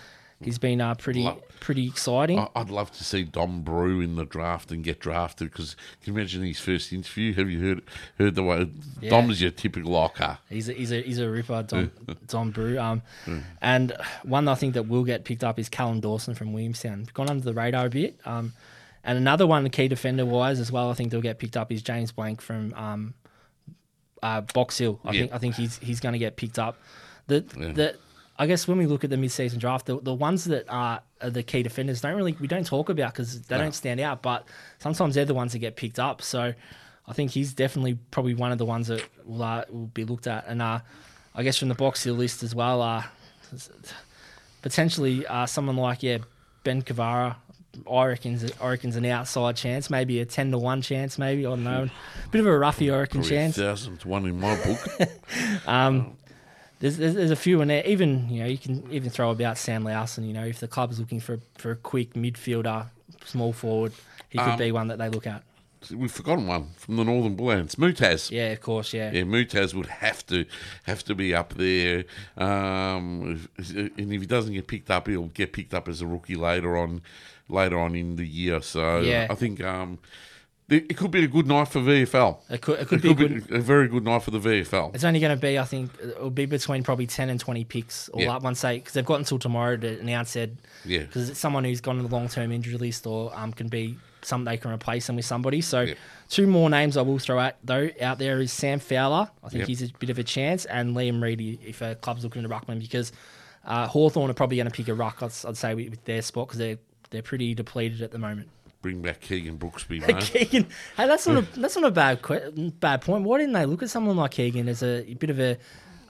he's 0.43 0.59
been 0.59 0.81
uh, 0.81 0.95
pretty 0.95 1.23
Lo- 1.23 1.43
pretty 1.61 1.87
exciting. 1.87 2.39
I- 2.39 2.49
I'd 2.57 2.71
love 2.71 2.91
to 2.93 3.05
see 3.05 3.25
Dom 3.25 3.63
Brew 3.63 4.01
in 4.01 4.15
the 4.17 4.25
draft 4.25 4.71
and 4.71 4.85
get 4.85 5.01
drafted 5.01 5.51
because 5.51 5.75
can 6.03 6.13
you 6.13 6.19
imagine 6.19 6.43
his 6.43 6.61
first 6.61 6.93
interview? 6.93 7.35
Have 7.35 7.51
you 7.51 7.61
heard 7.61 7.83
heard 8.19 8.35
the 8.35 8.43
way 8.45 8.71
Yeah. 9.01 9.11
Dom's 9.11 9.41
your 9.43 9.51
typical 9.51 9.91
locker? 9.93 10.39
He's 10.49 10.69
a, 10.69 10.73
he's 10.73 10.93
a 10.93 11.03
he's 11.03 11.19
a 11.19 11.29
ripper, 11.29 11.63
Don 11.65 11.91
Don 12.29 12.51
Brew. 12.51 12.79
Um, 12.79 13.03
and 13.61 13.93
one 14.23 14.47
I 14.49 14.55
think 14.55 14.75
that 14.75 14.85
will 14.89 15.05
get 15.05 15.25
picked 15.25 15.43
up 15.45 15.59
is 15.59 15.69
Callum 15.69 16.01
Dawson 16.01 16.35
from 16.35 16.53
Williamstown. 16.53 17.07
Gone 17.15 17.29
under 17.29 17.45
the 17.45 17.55
radar 17.55 17.87
a 17.87 17.91
bit. 17.91 18.19
Um, 18.25 18.53
and 19.05 19.17
another 19.17 19.47
one, 19.47 19.69
key 19.71 19.89
defender 19.89 20.27
wise 20.27 20.61
as 20.61 20.71
well, 20.71 20.91
I 20.91 20.95
think 20.95 21.11
they'll 21.11 21.21
get 21.23 21.39
picked 21.39 21.57
up 21.57 21.73
is 21.73 21.83
James 21.83 22.13
Blanck 22.13 22.41
from 22.43 22.75
um, 22.75 23.15
uh, 24.23 24.43
Box 24.43 24.79
Hill. 24.79 25.01
I 25.05 25.13
Yeah. 25.13 25.21
think 25.21 25.33
I 25.33 25.39
think 25.39 25.55
he's 25.55 25.79
he's 25.79 26.01
going 26.01 26.13
to 26.13 26.19
get 26.19 26.37
picked 26.37 26.59
up. 26.59 26.77
The 27.27 27.45
Yeah. 27.59 27.73
the 27.73 27.97
I 28.39 28.47
guess 28.47 28.69
when 28.69 28.79
we 28.79 28.87
look 28.87 29.03
at 29.03 29.11
the 29.11 29.17
mid-season 29.17 29.59
draft, 29.59 29.87
the, 29.87 30.01
the 30.01 30.15
ones 30.15 30.45
that 30.45 30.67
are, 30.69 31.01
are 31.21 31.31
the 31.31 31.43
key 31.43 31.63
defenders 31.65 32.01
don't 32.01 32.15
really 32.17 32.37
we 32.41 32.47
don't 32.47 32.65
talk 32.67 32.89
about 32.89 33.13
because 33.13 33.43
they 33.43 33.57
No. 33.57 33.63
don't 33.65 33.75
stand 33.75 33.99
out. 34.01 34.23
But 34.23 34.47
sometimes 34.79 35.15
they're 35.17 35.25
the 35.25 35.35
ones 35.35 35.53
that 35.53 35.59
get 35.59 35.75
picked 35.77 35.99
up. 35.99 36.23
So 36.23 36.55
I 37.09 37.13
think 37.15 37.33
he's 37.33 37.53
definitely 37.53 37.99
probably 38.13 38.35
one 38.35 38.53
of 38.53 38.59
the 38.59 38.65
ones 38.65 38.87
that 38.89 39.03
will, 39.25 39.43
uh, 39.43 39.65
will 39.71 39.87
be 39.89 40.05
looked 40.05 40.27
at. 40.29 40.45
And 40.47 40.63
uh, 40.63 40.81
I 41.35 41.43
guess 41.43 41.57
from 41.59 41.69
the 41.69 41.75
Box 41.75 42.05
Hill 42.05 42.15
list 42.15 42.43
as 42.45 42.55
well, 42.55 42.81
uh, 42.81 43.03
potentially 44.63 45.27
uh, 45.27 45.47
someone 45.47 45.77
like 45.77 46.03
yeah 46.03 46.19
Ben 46.65 46.83
Cavarra. 46.83 47.37
I 47.89 48.07
reckon's, 48.07 48.51
I 48.61 48.71
reckon's 48.71 48.97
an 48.97 49.05
outside 49.05 49.55
chance, 49.55 49.89
maybe 49.89 50.19
a 50.21 50.25
ten 50.27 50.51
to 50.51 50.59
one 50.59 50.83
chance, 50.83 51.17
maybe 51.17 51.47
I 51.47 51.51
don't 51.51 51.63
know, 51.63 51.89
bit 52.33 52.41
of 52.41 52.47
a 52.47 52.51
roughy 52.51 52.93
I 52.93 52.99
reckon 53.01 53.23
chance. 53.23 53.57
thousand 53.57 54.01
to 54.01 54.09
one 54.09 54.27
in 54.27 54.41
my 54.41 54.57
book. 54.65 54.79
Um, 55.67 56.17
there's, 56.81 56.97
there's 56.97 57.15
there's 57.15 57.31
a 57.31 57.37
few 57.37 57.61
in 57.61 57.69
there. 57.69 57.85
Even 57.87 58.29
you 58.29 58.41
know 58.43 58.47
you 58.49 58.59
can 58.59 58.91
even 58.91 59.11
throw 59.11 59.31
about 59.31 59.59
Sam 59.59 59.85
Lowson. 59.85 60.27
You 60.27 60.33
know 60.33 60.45
if 60.45 60.61
the 60.61 60.69
club's 60.69 60.99
looking 60.99 61.21
for 61.21 61.41
for 61.57 61.71
a 61.73 61.77
quick 61.77 62.15
midfielder, 62.15 62.87
small 63.25 63.53
forward, 63.53 63.93
he 64.29 64.39
could 64.39 64.49
Um, 64.53 64.59
be 64.59 64.73
one 64.73 64.89
that 64.89 64.99
they 64.99 65.09
look 65.09 65.27
at. 65.27 65.43
We've 65.95 66.11
forgotten 66.11 66.49
one 66.49 66.71
from 66.77 66.97
the 66.97 67.05
Northern 67.05 67.37
Bullants, 67.37 67.77
Mutaz. 67.77 68.33
Yeah, 68.33 68.49
of 68.49 68.61
course. 68.61 68.93
Yeah. 68.93 69.13
Yeah, 69.13 69.23
Mutaz 69.23 69.75
would 69.75 69.87
have 69.87 70.27
to 70.27 70.45
have 70.85 71.05
to 71.05 71.15
be 71.15 71.35
up 71.35 71.55
there, 71.55 72.05
um, 72.37 73.49
and 73.57 74.13
if 74.13 74.21
he 74.21 74.27
doesn't 74.27 74.55
get 74.55 74.67
picked 74.67 74.91
up, 74.91 75.07
he'll 75.07 75.29
get 75.29 75.53
picked 75.53 75.75
up 75.75 75.89
as 75.89 76.03
a 76.03 76.07
rookie 76.07 76.35
later 76.35 76.77
on, 76.77 77.01
later 77.49 77.79
on 77.79 77.95
in 77.95 78.17
the 78.17 78.27
year. 78.27 78.61
So 78.61 79.01
Yeah. 79.01 79.29
I 79.31 79.35
think 79.37 79.63
um, 79.63 79.99
it 80.69 80.91
it 80.91 80.97
could 80.97 81.11
be 81.11 81.25
a 81.25 81.29
good 81.29 81.47
night 81.47 81.69
for 81.69 81.81
VFL. 81.81 82.39
It 82.51 82.61
could- 82.61 82.79
it 82.81 82.89
could 82.89 83.03
be 83.03 83.15
good. 83.15 83.51
a 83.51 83.61
very 83.61 83.89
good 83.89 84.05
night 84.05 84.23
for 84.23 84.31
the 84.31 84.39
VFL. 84.39 84.95
It's 84.95 85.05
only 85.05 85.21
going 85.21 85.35
to 85.37 85.41
be, 85.41 85.59
I 85.59 85.65
think, 85.65 85.91
it'll 86.03 86.31
be 86.31 86.47
between 86.47 86.83
probably 86.83 87.07
10 87.07 87.31
and 87.31 87.41
20 87.41 87.65
picks 87.65 88.09
all 88.11 88.21
Yeah. 88.21 88.37
up 88.37 88.43
once 88.43 88.61
they, 88.61 88.79
because 88.79 88.93
they've 88.93 89.05
got 89.05 89.19
until 89.19 89.39
tomorrow 89.39 89.77
to 89.77 90.01
announce 90.01 90.37
it. 90.37 90.55
Yeah. 90.85 91.01
Because 91.01 91.31
it's 91.31 91.39
someone 91.41 91.65
who's 91.65 91.81
gone 91.81 91.99
on 91.99 92.05
the 92.05 92.11
long 92.15 92.29
term 92.29 92.53
injury 92.53 92.77
list 92.77 93.07
or 93.07 93.33
um, 93.37 93.53
can 93.53 93.69
be 93.69 93.97
some 94.23 94.45
they 94.45 94.57
can 94.57 94.73
replace 94.73 95.07
them 95.07 95.17
with 95.17 95.25
somebody. 95.25 95.61
So 95.61 95.87
two 96.29 96.47
more 96.47 96.69
names 96.69 96.97
I 96.97 97.03
will 97.03 97.19
throw 97.21 97.39
out 97.39 97.55
though 97.65 97.89
out 98.01 98.19
there 98.19 98.41
is 98.41 98.53
Sam 98.53 98.81
Fowler. 98.81 99.31
I 99.45 99.49
think 99.49 99.61
Yep. 99.61 99.69
he's 99.69 99.83
a 99.83 99.89
bit 99.99 100.11
of 100.11 100.19
a 100.19 100.25
chance, 100.25 100.65
and 100.65 100.95
Liam 100.97 101.23
Reedy 101.23 101.59
if 101.65 101.81
a 101.83 101.95
club's 101.95 102.25
looking 102.25 102.43
to 102.43 102.49
ruckman 102.49 102.81
because 102.81 103.13
uh, 103.65 103.87
Hawthorn 103.87 104.29
are 104.31 104.35
probably 104.35 104.57
going 104.57 104.67
to 104.69 104.73
pick 104.75 104.89
a 104.89 104.95
ruck. 104.95 105.19
I'd, 105.23 105.31
I'd 105.47 105.57
say 105.57 105.75
with 105.75 105.91
with 105.91 106.05
their 106.05 106.21
spot 106.23 106.49
because 106.49 106.59
they're 106.59 106.79
they're 107.11 107.23
pretty 107.23 107.55
depleted 107.55 108.03
at 108.03 108.11
the 108.11 108.19
moment. 108.19 108.49
Bring 108.81 109.03
back 109.03 109.21
Keegan 109.21 109.59
Brooksby, 109.59 110.01
mate. 110.07 110.21
Keegan, 110.23 110.67
hey, 110.97 111.07
that's 111.07 111.27
not 111.27 111.39
a 111.39 111.41
that's 111.61 111.77
not 111.77 111.85
a 111.85 111.91
bad 111.91 112.23
que- 112.23 112.73
bad 112.79 113.01
point. 113.03 113.25
Why 113.25 113.39
didn't 113.39 113.55
they 113.55 113.67
look 113.67 113.83
at 113.83 113.91
someone 113.91 114.17
like 114.17 114.31
Keegan 114.33 114.69
as 114.69 114.83
a 114.85 115.03
bit 115.15 115.31
of 115.31 115.41
a, 115.41 115.59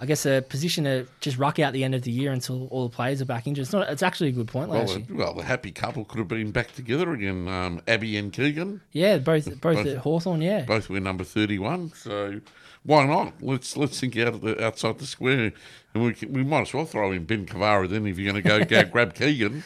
I 0.01 0.05
guess, 0.07 0.27
a 0.27 0.43
position 0.43 0.85
to 0.85 1.07
just 1.21 1.39
ruck 1.39 1.59
out 1.59 1.73
the 1.73 1.83
end 1.83 1.95
of 1.95 2.03
the 2.03 2.11
year 2.11 2.31
until 2.31 2.66
all 2.69 2.87
the 2.89 2.95
players 2.95 3.23
are 3.23 3.25
back 3.25 3.47
injured? 3.47 3.62
It's 3.62 3.73
not. 3.73 3.89
It's 3.89 4.03
actually 4.03 4.29
a 4.29 4.33
good 4.33 4.49
point, 4.49 4.69
Well, 4.69 4.85
the, 4.85 5.05
well, 5.14 5.33
the 5.33 5.45
happy 5.45 5.73
couple 5.73 6.05
could 6.05 6.19
have 6.19 6.29
been 6.29 6.51
back 6.51 6.73
together 6.73 7.11
again. 7.12 7.49
Um, 7.49 7.81
Abby 7.89 8.19
and 8.19 8.31
Keegan. 8.33 8.83
Yeah, 8.93 9.16
both 9.31 9.61
both 9.62 9.87
at 9.87 9.97
Hawthorn. 9.99 10.43
Yeah, 10.43 10.64
Both 10.66 10.91
were 10.91 11.01
number 11.01 11.25
thirty-one. 11.25 11.93
So 11.95 12.41
why 12.83 13.07
not? 13.07 13.43
Let's 13.43 13.79
let's 13.79 13.99
think 13.99 14.16
out 14.19 14.35
of 14.35 14.41
the 14.43 14.62
outside 14.62 14.99
the 14.99 15.07
square, 15.07 15.53
and 15.95 16.05
we 16.05 16.14
we 16.29 16.45
might 16.45 16.62
as 16.69 16.75
well 16.75 16.85
throw 16.85 17.12
in 17.12 17.25
Ben 17.25 17.47
Cavarra 17.47 17.89
then 17.89 18.07
if 18.07 18.19
you're 18.19 18.31
going 18.31 18.43
to 18.43 18.47
go, 18.47 18.62
go 18.64 18.85
grab 18.91 19.14
Keegan. 19.14 19.64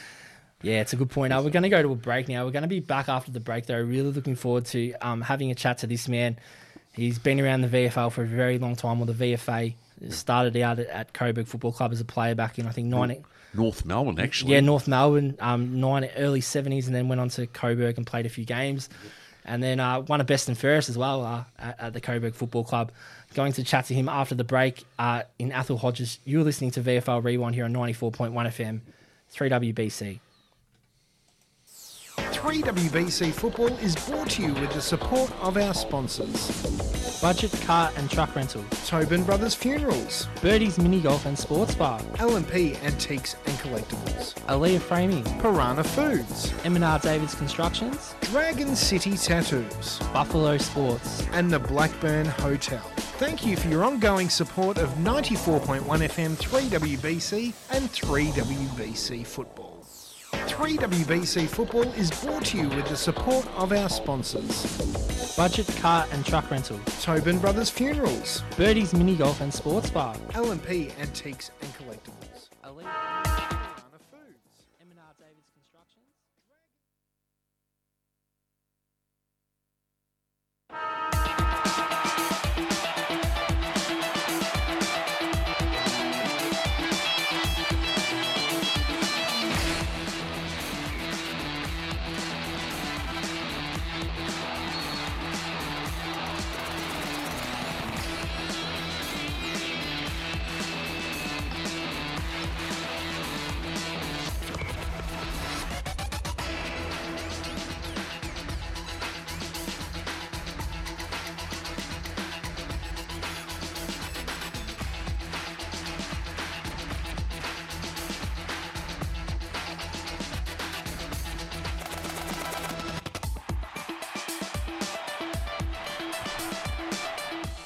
Yeah, 0.63 0.81
it's 0.81 0.93
a 0.93 0.97
good 0.97 1.11
point. 1.11 1.33
We're 1.33 1.51
going 1.51 1.65
to 1.65 1.69
go 1.69 1.83
to 1.83 1.93
a 1.93 1.97
break 1.97 2.29
now. 2.29 2.45
We're 2.45 2.53
going 2.53 2.63
to 2.63 2.69
be 2.69 2.81
back 2.81 3.09
after 3.09 3.33
the 3.33 3.41
break, 3.41 3.67
though. 3.67 3.81
Really 3.81 4.13
looking 4.13 4.37
forward 4.37 4.65
to 4.67 4.93
um, 5.01 5.21
having 5.21 5.51
a 5.51 5.55
chat 5.55 5.79
to 5.79 5.87
this 5.87 6.09
man. 6.09 6.39
He's 6.93 7.19
been 7.19 7.41
around 7.41 7.63
the 7.63 7.69
VFL 7.69 8.13
for 8.13 8.23
a 8.23 8.27
very 8.27 8.59
long 8.59 8.77
time, 8.77 9.01
or 9.01 9.07
the 9.07 9.13
VFA. 9.13 9.75
Started 10.09 10.57
out 10.57 10.81
at, 10.81 10.89
at 10.89 11.13
Coburg 11.13 11.47
Football 11.47 11.73
Club 11.73 11.93
as 11.93 12.01
a 12.01 12.05
player 12.05 12.35
back 12.35 12.59
in, 12.59 12.67
I 12.67 12.71
think, 12.71 12.89
90. 12.89 13.23
North 13.55 13.85
Melbourne, 13.85 14.19
actually. 14.19 14.53
Yeah, 14.53 14.61
North 14.61 14.89
Melbourne, 14.89 15.37
um, 15.39 15.81
nine, 15.81 16.09
early 16.17 16.41
70s, 16.41 16.87
and 16.87 16.95
then 16.95 17.09
went 17.09 17.21
on 17.21 17.29
to 17.31 17.47
Coburg 17.47 17.99
and 17.99 18.07
played 18.07 18.27
a 18.27 18.29
few 18.29 18.45
games. 18.45 18.89
And 19.45 19.63
then 19.63 19.81
uh, 19.81 20.01
won 20.01 20.21
a 20.21 20.25
best 20.25 20.49
and 20.49 20.57
fairest 20.57 20.89
as 20.89 20.97
well 20.97 21.25
uh, 21.25 21.45
at, 21.59 21.81
at, 21.81 21.93
the 21.93 22.01
Coburg 22.01 22.35
Football 22.35 22.65
Club. 22.65 22.93
Going 23.35 23.53
to 23.55 23.65
chat 23.65 23.87
to 23.87 23.95
him 23.95 24.09
after 24.09 24.35
the 24.35 24.45
break 24.45 24.85
uh, 24.99 25.23
in 25.39 25.53
Athol 25.53 25.79
Hodgetts. 25.79 26.19
You're 26.25 26.45
listening 26.45 26.71
to 26.73 26.81
VFL 26.81 27.25
Rewind 27.25 27.55
here 27.55 27.65
on 27.65 27.73
94.1 27.73 28.33
FM, 28.33 28.81
3WBC. 29.35 30.21
Three 32.43 32.61
WBC 32.61 33.33
Football 33.33 33.69
is 33.79 33.95
brought 33.95 34.31
to 34.31 34.43
you 34.43 34.53
with 34.55 34.73
the 34.73 34.81
support 34.81 35.31
of 35.43 35.57
our 35.57 35.73
sponsors. 35.73 37.21
Budget 37.23 37.53
Car 37.63 37.93
and 37.97 38.11
Truck 38.11 38.35
Rental. 38.35 38.65
Tobin 38.85 39.23
Brothers 39.23 39.55
Funerals. 39.55 40.27
Birdie's 40.41 40.77
Mini 40.77 41.01
Golf 41.01 41.25
and 41.25 41.39
Sports 41.39 41.77
Bar. 41.77 42.01
LMP 42.15 42.83
Antiques 42.83 43.37
and 43.47 43.57
Collectibles. 43.59 44.35
Aaliyah 44.47 44.81
Framing. 44.81 45.23
Piranha 45.39 45.85
Foods. 45.85 46.53
M&R 46.65 46.99
Davis 46.99 47.37
Constructions. 47.37 48.17
Dragon 48.23 48.75
City 48.75 49.17
Tattoos. 49.17 50.01
Buffalo 50.13 50.59
Sports. 50.59 51.25
And 51.31 51.49
the 51.49 51.61
Blackburn 51.61 52.27
Hotel. 52.27 52.83
Thank 53.21 53.47
you 53.47 53.57
for 53.57 53.69
your 53.69 53.85
ongoing 53.85 54.29
support 54.29 54.79
of 54.79 54.89
94.1 54.97 55.83
FM 55.85 56.35
3WBC 56.35 57.53
and 57.71 57.89
3WBC 57.89 59.25
Football. 59.25 59.72
3WBC 60.49 61.49
Football 61.49 61.83
is 61.93 62.11
brought 62.23 62.45
to 62.47 62.59
you 62.59 62.69
with 62.71 62.87
the 62.89 62.97
support 62.97 63.47
of 63.57 63.73
our 63.73 63.89
sponsors. 63.89 65.35
Budget 65.37 65.67
Car 65.81 66.07
and 66.13 66.25
Truck 66.25 66.51
Rental. 66.51 66.79
Tobin 67.01 67.39
Brothers 67.39 67.71
Funerals. 67.71 68.43
Birdie's 68.57 68.93
Mini 68.93 69.17
Golf 69.17 69.41
and 69.41 69.53
Sports 69.53 69.91
Bar. 69.91 70.15
L&P 70.35 70.91
Antiques 71.01 71.51
and 71.61 71.73
Collectibles. 71.75 72.22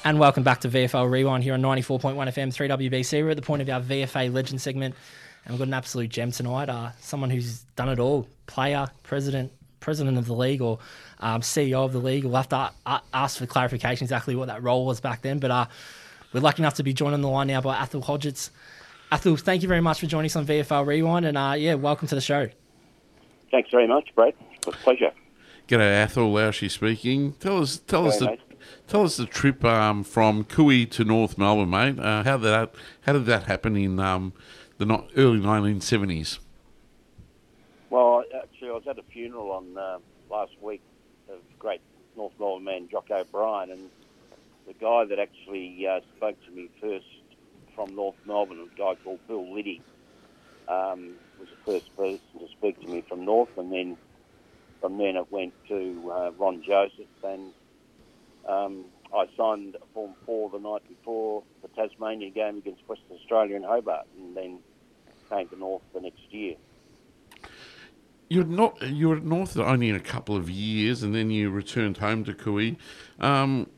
And 0.07 0.19
welcome 0.19 0.41
back 0.41 0.61
to 0.61 0.69
VFL 0.69 1.11
Rewind 1.11 1.43
here 1.43 1.53
on 1.53 1.61
94.1 1.61 2.15
FM 2.15 2.47
3WBC. 2.47 3.21
We're 3.21 3.31
at 3.31 3.35
the 3.35 3.41
point 3.41 3.61
of 3.61 3.67
our 3.67 3.81
VFA 3.81 4.33
Legend 4.33 4.61
segment, 4.61 4.95
and 5.43 5.51
we've 5.51 5.59
got 5.59 5.67
an 5.67 5.73
absolute 5.73 6.07
gem 6.07 6.31
tonight. 6.31 6.69
Uh, 6.69 6.91
someone 7.01 7.29
who's 7.29 7.63
done 7.75 7.89
it 7.89 7.99
all 7.99 8.25
player, 8.45 8.87
president, 9.03 9.51
president 9.81 10.17
of 10.17 10.25
the 10.25 10.33
league, 10.33 10.61
or 10.61 10.79
um, 11.19 11.41
CEO 11.41 11.83
of 11.83 11.91
the 11.91 11.99
league. 11.99 12.23
We'll 12.23 12.37
have 12.37 12.47
to 12.47 12.71
uh, 12.85 12.99
ask 13.13 13.37
for 13.37 13.45
clarification 13.47 14.05
exactly 14.05 14.33
what 14.33 14.47
that 14.47 14.63
role 14.63 14.85
was 14.85 15.01
back 15.01 15.23
then. 15.23 15.39
But 15.39 15.51
uh, 15.51 15.65
we're 16.31 16.39
lucky 16.39 16.61
enough 16.61 16.75
to 16.75 16.83
be 16.83 16.93
joined 16.93 17.13
on 17.13 17.19
the 17.19 17.27
line 17.27 17.47
now 17.47 17.59
by 17.59 17.75
Athol 17.75 18.01
Hodgetts. 18.01 18.51
Athol, 19.11 19.35
thank 19.35 19.61
you 19.61 19.67
very 19.67 19.81
much 19.81 19.99
for 19.99 20.05
joining 20.05 20.27
us 20.27 20.37
on 20.37 20.45
VFL 20.45 20.87
Rewind, 20.87 21.25
and 21.25 21.37
uh, 21.37 21.55
yeah, 21.57 21.73
welcome 21.73 22.07
to 22.07 22.15
the 22.15 22.21
show. 22.21 22.47
Thanks 23.51 23.71
very 23.71 23.87
much, 23.87 24.15
Brad. 24.15 24.35
It 24.53 24.67
was 24.67 24.75
a 24.75 24.77
pleasure. 24.77 25.11
G'day, 25.67 26.05
Athol 26.05 26.31
Loushey 26.31 26.71
speaking. 26.71 27.33
Tell 27.33 27.61
us, 27.61 27.77
tell 27.79 28.07
us 28.07 28.19
the, 28.19 28.27
mate. 28.27 28.39
Tell 28.87 29.03
us 29.03 29.17
the 29.17 29.25
trip 29.25 29.65
um, 29.65 30.05
from 30.05 30.45
Cooee 30.45 30.89
to 30.91 31.03
North 31.03 31.37
Melbourne, 31.37 31.69
mate. 31.69 31.99
Uh, 31.99 32.23
how 32.23 32.37
did 32.37 32.45
that, 32.45 32.73
how 33.01 33.11
did 33.11 33.25
that 33.25 33.43
happen 33.43 33.75
in 33.75 33.99
um, 33.99 34.31
the 34.77 34.85
not, 34.85 35.09
early 35.17 35.41
1970s? 35.41 36.39
Well, 37.89 38.23
actually, 38.33 38.69
I 38.69 38.71
was 38.71 38.87
at 38.89 38.97
a 38.97 39.03
funeral 39.03 39.51
on 39.51 39.77
uh, 39.77 39.97
last 40.29 40.53
week 40.61 40.81
of 41.27 41.39
great 41.59 41.81
North 42.15 42.31
Melbourne 42.39 42.63
man 42.63 42.87
Jock 42.89 43.11
O'Brien, 43.11 43.71
and 43.71 43.89
the 44.65 44.73
guy 44.73 45.03
that 45.03 45.19
actually 45.19 45.85
uh, 45.85 45.99
spoke 46.15 46.37
to 46.45 46.51
me 46.51 46.69
first 46.79 47.05
from 47.75 47.93
North 47.93 48.15
Melbourne, 48.25 48.69
a 48.73 48.77
guy 48.77 48.95
called 49.03 49.19
Bill 49.27 49.53
Liddy, 49.53 49.81
um, 50.69 51.15
was 51.41 51.49
the 51.49 51.73
first 51.73 51.93
person 51.97 52.21
to 52.39 52.47
speak 52.57 52.79
to 52.79 52.87
me 52.87 53.03
from 53.09 53.25
North, 53.25 53.49
and 53.57 53.69
then 53.69 53.97
from 54.79 54.97
then 54.97 55.17
it 55.17 55.29
went 55.29 55.53
to 55.67 56.09
uh, 56.09 56.31
Ron 56.37 56.63
Joseph, 56.65 57.05
and 57.25 57.51
um, 58.47 58.85
I 59.13 59.25
signed 59.37 59.77
Form 59.93 60.13
4 60.25 60.49
the 60.51 60.59
night 60.59 60.87
before 60.87 61.43
the 61.61 61.67
Tasmania 61.69 62.29
game 62.29 62.57
against 62.57 62.87
Western 62.87 63.17
Australia 63.17 63.55
in 63.55 63.63
Hobart, 63.63 64.07
and 64.17 64.35
then 64.35 64.59
came 65.29 65.47
to 65.49 65.57
North 65.57 65.81
the 65.93 66.01
next 66.01 66.21
year. 66.31 66.55
You're 68.29 68.43
not 68.43 68.81
you 68.81 69.09
were 69.09 69.17
at 69.17 69.23
North 69.23 69.57
only 69.57 69.89
in 69.89 69.95
a 69.95 70.01
couple 70.01 70.35
of 70.35 70.49
years, 70.49 71.01
and 71.03 71.15
then 71.15 71.31
you 71.31 71.49
returned 71.49 71.97
home 71.97 72.25
to 72.25 72.33
Cooee. 72.33 72.75
Um, 73.19 73.69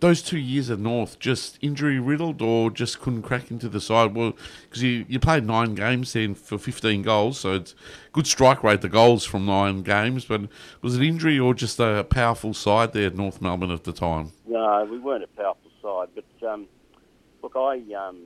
those 0.00 0.22
two 0.22 0.38
years 0.38 0.70
at 0.70 0.78
North, 0.78 1.18
just 1.18 1.58
injury 1.60 1.98
riddled, 1.98 2.42
or 2.42 2.70
just 2.70 3.00
couldn't 3.00 3.22
crack 3.22 3.50
into 3.50 3.68
the 3.68 3.80
side? 3.80 4.14
Well, 4.14 4.34
because 4.68 4.82
you, 4.82 5.04
you 5.08 5.18
played 5.18 5.44
nine 5.44 5.74
games 5.74 6.12
then 6.12 6.34
for 6.34 6.58
15 6.58 7.02
goals, 7.02 7.40
so 7.40 7.54
it's 7.54 7.74
good 8.12 8.26
strike 8.26 8.62
rate, 8.62 8.80
the 8.80 8.88
goals 8.88 9.24
from 9.24 9.46
nine 9.46 9.82
games. 9.82 10.24
But 10.24 10.42
was 10.82 10.96
it 10.96 11.02
injury 11.02 11.38
or 11.38 11.54
just 11.54 11.78
a 11.80 12.04
powerful 12.08 12.54
side 12.54 12.92
there 12.92 13.06
at 13.06 13.16
North 13.16 13.40
Melbourne 13.40 13.70
at 13.70 13.84
the 13.84 13.92
time? 13.92 14.32
No, 14.46 14.86
we 14.90 14.98
weren't 14.98 15.24
a 15.24 15.28
powerful 15.28 15.70
side, 15.82 16.08
but 16.14 16.48
um, 16.48 16.66
look, 17.42 17.54
I, 17.56 17.82
um, 17.94 18.22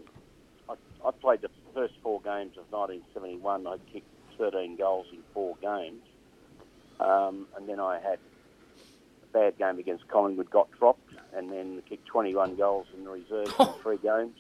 I 0.69 0.75
I 1.07 1.11
played 1.11 1.43
the 1.43 1.51
first 1.75 1.95
four 2.03 2.21
games 2.21 2.57
of 2.57 2.71
1971. 2.71 3.67
I 3.67 3.77
kicked 3.93 4.07
13 4.39 4.77
goals 4.77 5.07
in 5.13 5.19
four 5.35 5.57
games, 5.61 6.03
um, 7.01 7.47
and 7.57 7.69
then 7.69 7.81
I 7.81 7.99
had 7.99 8.19
bad 9.39 9.59
game 9.59 9.79
against 9.79 10.09
Collingwood, 10.09 10.51
got 10.51 10.71
dropped, 10.79 11.13
and 11.35 11.51
then 11.53 11.81
kicked 11.89 12.07
21 12.07 12.57
goals 12.57 12.87
in 12.97 13.05
the 13.05 13.11
reserves 13.11 13.53
in 13.59 13.67
three 13.83 13.99
games. 13.99 14.37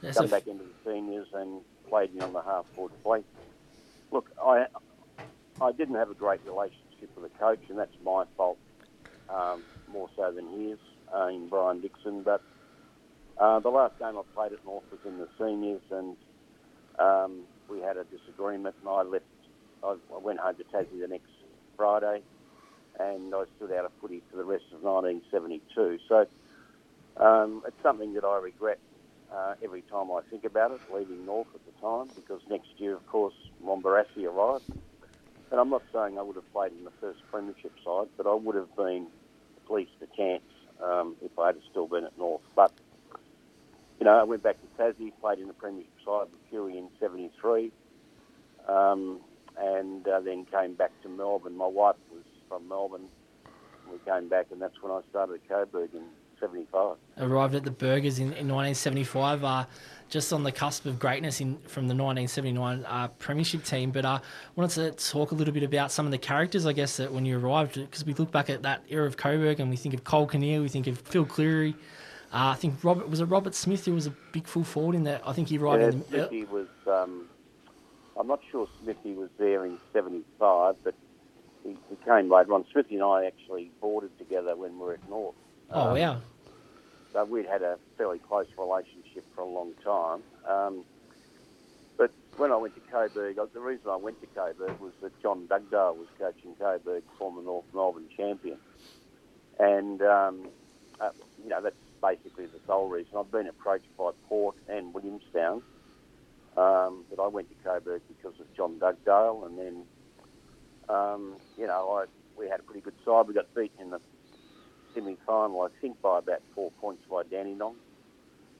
That's 0.00 0.16
Come 0.16 0.28
back 0.28 0.46
into 0.46 0.64
the 0.64 0.90
seniors 0.90 1.26
and 1.34 1.60
played 1.88 2.14
me 2.14 2.20
on 2.20 2.32
the 2.32 2.42
half 2.42 2.66
forward 2.74 2.92
flank. 3.02 3.24
Look, 4.12 4.30
I 4.42 4.66
I 5.60 5.72
didn't 5.72 5.96
have 5.96 6.10
a 6.10 6.14
great 6.14 6.40
relationship 6.46 7.10
with 7.16 7.32
the 7.32 7.38
coach, 7.38 7.60
and 7.68 7.78
that's 7.78 7.96
my 8.04 8.24
fault 8.36 8.58
um, 9.28 9.62
more 9.90 10.08
so 10.14 10.30
than 10.30 10.48
his 10.60 10.78
uh, 11.14 11.26
in 11.26 11.48
Brian 11.48 11.80
Dixon. 11.80 12.22
But 12.22 12.42
uh, 13.38 13.58
the 13.58 13.70
last 13.70 13.98
game 13.98 14.16
I 14.16 14.22
played 14.34 14.52
at 14.52 14.64
North 14.64 14.84
was 14.90 15.00
in 15.04 15.18
the 15.18 15.28
seniors, 15.36 15.82
and 15.90 16.16
um, 16.98 17.40
we 17.68 17.80
had 17.80 17.96
a 17.96 18.04
disagreement, 18.04 18.76
and 18.80 18.88
I 18.88 19.02
left. 19.02 19.24
I, 19.82 19.96
I 20.14 20.18
went 20.18 20.38
home 20.38 20.54
to 20.56 20.64
Tassie 20.64 21.00
the 21.00 21.08
next 21.08 21.30
Friday, 21.76 22.22
and 22.98 23.34
I 23.34 23.44
stood 23.56 23.72
out 23.72 23.84
of 23.84 23.92
footy 24.00 24.22
for 24.30 24.36
the 24.36 24.44
rest 24.44 24.64
of 24.72 24.82
1972. 24.82 25.98
So 26.08 26.26
um, 27.22 27.62
it's 27.66 27.76
something 27.82 28.14
that 28.14 28.24
I 28.24 28.38
regret 28.38 28.78
uh, 29.32 29.54
every 29.62 29.82
time 29.82 30.10
I 30.10 30.20
think 30.30 30.44
about 30.44 30.72
it, 30.72 30.80
leaving 30.92 31.26
North 31.26 31.48
at 31.54 31.60
the 31.66 31.80
time, 31.80 32.08
because 32.14 32.40
next 32.48 32.68
year, 32.78 32.94
of 32.94 33.06
course, 33.06 33.34
Ron 33.62 33.82
Barassi 33.82 34.24
arrived. 34.24 34.64
And 35.50 35.60
I'm 35.60 35.70
not 35.70 35.82
saying 35.92 36.18
I 36.18 36.22
would 36.22 36.36
have 36.36 36.52
played 36.52 36.72
in 36.72 36.84
the 36.84 36.92
first 37.00 37.20
premiership 37.30 37.72
side, 37.84 38.08
but 38.16 38.26
I 38.26 38.34
would 38.34 38.54
have 38.54 38.74
been 38.76 39.06
at 39.64 39.72
least 39.72 39.92
a 40.02 40.16
chance 40.16 40.42
um, 40.82 41.16
if 41.22 41.38
I 41.38 41.48
had 41.48 41.56
still 41.70 41.86
been 41.86 42.04
at 42.04 42.16
North. 42.18 42.42
But, 42.54 42.72
you 43.98 44.04
know, 44.04 44.18
I 44.18 44.24
went 44.24 44.42
back 44.42 44.56
to 44.60 44.82
Tassie, 44.82 45.12
played 45.20 45.38
in 45.38 45.46
the 45.46 45.54
premiership 45.54 45.92
side 46.04 46.26
with 46.30 46.52
Cooee 46.52 46.76
in 46.76 46.88
73, 47.00 47.70
um, 48.68 49.20
and 49.58 50.06
uh, 50.06 50.20
then 50.20 50.44
came 50.44 50.74
back 50.74 50.92
to 51.02 51.08
Melbourne. 51.08 51.56
My 51.56 51.66
wife 51.66 51.96
was 52.12 52.24
from 52.48 52.68
Melbourne. 52.68 53.08
We 53.90 53.98
came 54.10 54.28
back, 54.28 54.46
and 54.50 54.60
that's 54.60 54.80
when 54.82 54.92
I 54.92 55.00
started 55.10 55.34
at 55.34 55.48
Coburg 55.48 55.90
in 55.94 56.04
75. 56.40 56.96
arrived 57.18 57.54
at 57.54 57.64
the 57.64 57.70
Burgers 57.70 58.18
in, 58.18 58.26
in 58.26 58.48
1975, 58.48 59.44
uh, 59.44 59.64
just 60.08 60.32
on 60.32 60.42
the 60.42 60.52
cusp 60.52 60.86
of 60.86 60.98
greatness 60.98 61.40
in 61.40 61.58
from 61.66 61.88
the 61.88 61.94
1979 61.94 62.84
uh, 62.86 63.08
Premiership 63.18 63.64
team. 63.64 63.90
But 63.90 64.04
I 64.04 64.16
uh, 64.16 64.18
wanted 64.56 64.96
to 64.96 65.10
talk 65.10 65.32
a 65.32 65.34
little 65.34 65.54
bit 65.54 65.62
about 65.62 65.90
some 65.90 66.06
of 66.06 66.12
the 66.12 66.18
characters, 66.18 66.66
I 66.66 66.72
guess, 66.72 66.96
that 66.98 67.12
when 67.12 67.24
you 67.24 67.38
arrived, 67.38 67.74
because 67.74 68.04
we 68.04 68.14
look 68.14 68.30
back 68.30 68.50
at 68.50 68.62
that 68.62 68.82
era 68.88 69.06
of 69.06 69.16
Coburg 69.16 69.60
and 69.60 69.70
we 69.70 69.76
think 69.76 69.94
of 69.94 70.04
Col 70.04 70.26
Kinnear, 70.26 70.60
we 70.60 70.68
think 70.68 70.86
of 70.86 70.98
Phil 70.98 71.24
Cleary. 71.24 71.74
Uh, 72.32 72.52
I 72.52 72.54
think 72.56 72.84
Robert 72.84 73.08
was 73.08 73.20
it 73.20 73.24
Robert 73.24 73.54
Smith 73.54 73.86
who 73.86 73.94
was 73.94 74.06
a 74.06 74.14
big 74.32 74.46
full 74.46 74.64
forward 74.64 74.94
in 74.94 75.04
that. 75.04 75.22
I 75.26 75.32
think 75.32 75.48
he 75.48 75.56
arrived 75.56 75.82
Yeah, 75.82 75.88
in 75.88 75.98
the, 76.00 76.06
Smithy 76.06 76.44
was. 76.44 76.68
Um, 76.86 77.26
I'm 78.18 78.26
not 78.26 78.40
sure 78.50 78.68
Smithy 78.82 79.14
was 79.14 79.30
there 79.38 79.64
in 79.64 79.78
'75, 79.94 80.76
but 80.84 80.94
he, 81.64 81.76
he 81.88 81.96
came 82.04 82.30
later 82.30 82.54
on. 82.54 82.64
Smithy 82.72 82.96
and 82.96 83.04
I 83.04 83.26
actually 83.26 83.70
boarded 83.80 84.16
together 84.18 84.56
when 84.56 84.72
we 84.78 84.78
were 84.86 84.92
at 84.94 85.08
North. 85.08 85.34
Oh 85.70 85.90
Um, 85.90 85.98
wow! 85.98 86.20
So 87.12 87.24
we'd 87.24 87.46
had 87.46 87.62
a 87.62 87.78
fairly 87.96 88.18
close 88.18 88.46
relationship 88.58 89.24
for 89.34 89.42
a 89.42 89.46
long 89.46 89.72
time. 89.84 90.22
Um, 90.46 90.84
but 91.96 92.12
when 92.36 92.52
I 92.52 92.56
went 92.56 92.74
to 92.74 92.80
Coburg, 92.92 93.38
the 93.52 93.60
reason 93.60 93.90
I 93.90 93.96
went 93.96 94.20
to 94.20 94.26
Coburg 94.28 94.78
was 94.80 94.92
that 95.02 95.20
John 95.20 95.46
Dugdale 95.48 95.96
was 95.96 96.06
coaching 96.18 96.54
Coburg, 96.58 97.02
former 97.18 97.42
North 97.42 97.64
Melbourne 97.74 98.08
champion. 98.16 98.58
And, 99.58 100.00
um, 100.02 100.48
uh, 101.00 101.10
you 101.42 101.48
know, 101.48 101.60
that's 101.60 101.74
basically 102.00 102.46
the 102.46 102.60
sole 102.66 102.88
reason. 102.88 103.12
I've 103.18 103.32
been 103.32 103.48
approached 103.48 103.88
by 103.96 104.10
Port 104.28 104.54
and 104.68 104.94
Williamstown, 104.94 105.62
um, 106.56 107.04
but 107.10 107.20
I 107.20 107.26
went 107.26 107.48
to 107.48 107.56
Coburg 107.64 108.02
because 108.06 108.38
of 108.38 108.54
John 108.54 108.78
Dugdale. 108.78 109.44
And 109.46 109.58
then, 109.58 109.82
um, 110.88 111.36
you 111.56 111.66
know, 111.66 112.02
I, 112.02 112.04
we 112.38 112.48
had 112.48 112.60
a 112.60 112.62
pretty 112.62 112.80
good 112.80 112.94
side. 113.04 113.26
We 113.26 113.34
got 113.34 113.52
beaten 113.54 113.80
in 113.80 113.90
the 113.90 114.00
semi-final, 114.94 115.60
I 115.62 115.68
think, 115.80 116.00
by 116.00 116.18
about 116.18 116.42
four 116.54 116.70
points 116.80 117.04
by 117.10 117.22
Dandenong. 117.24 117.74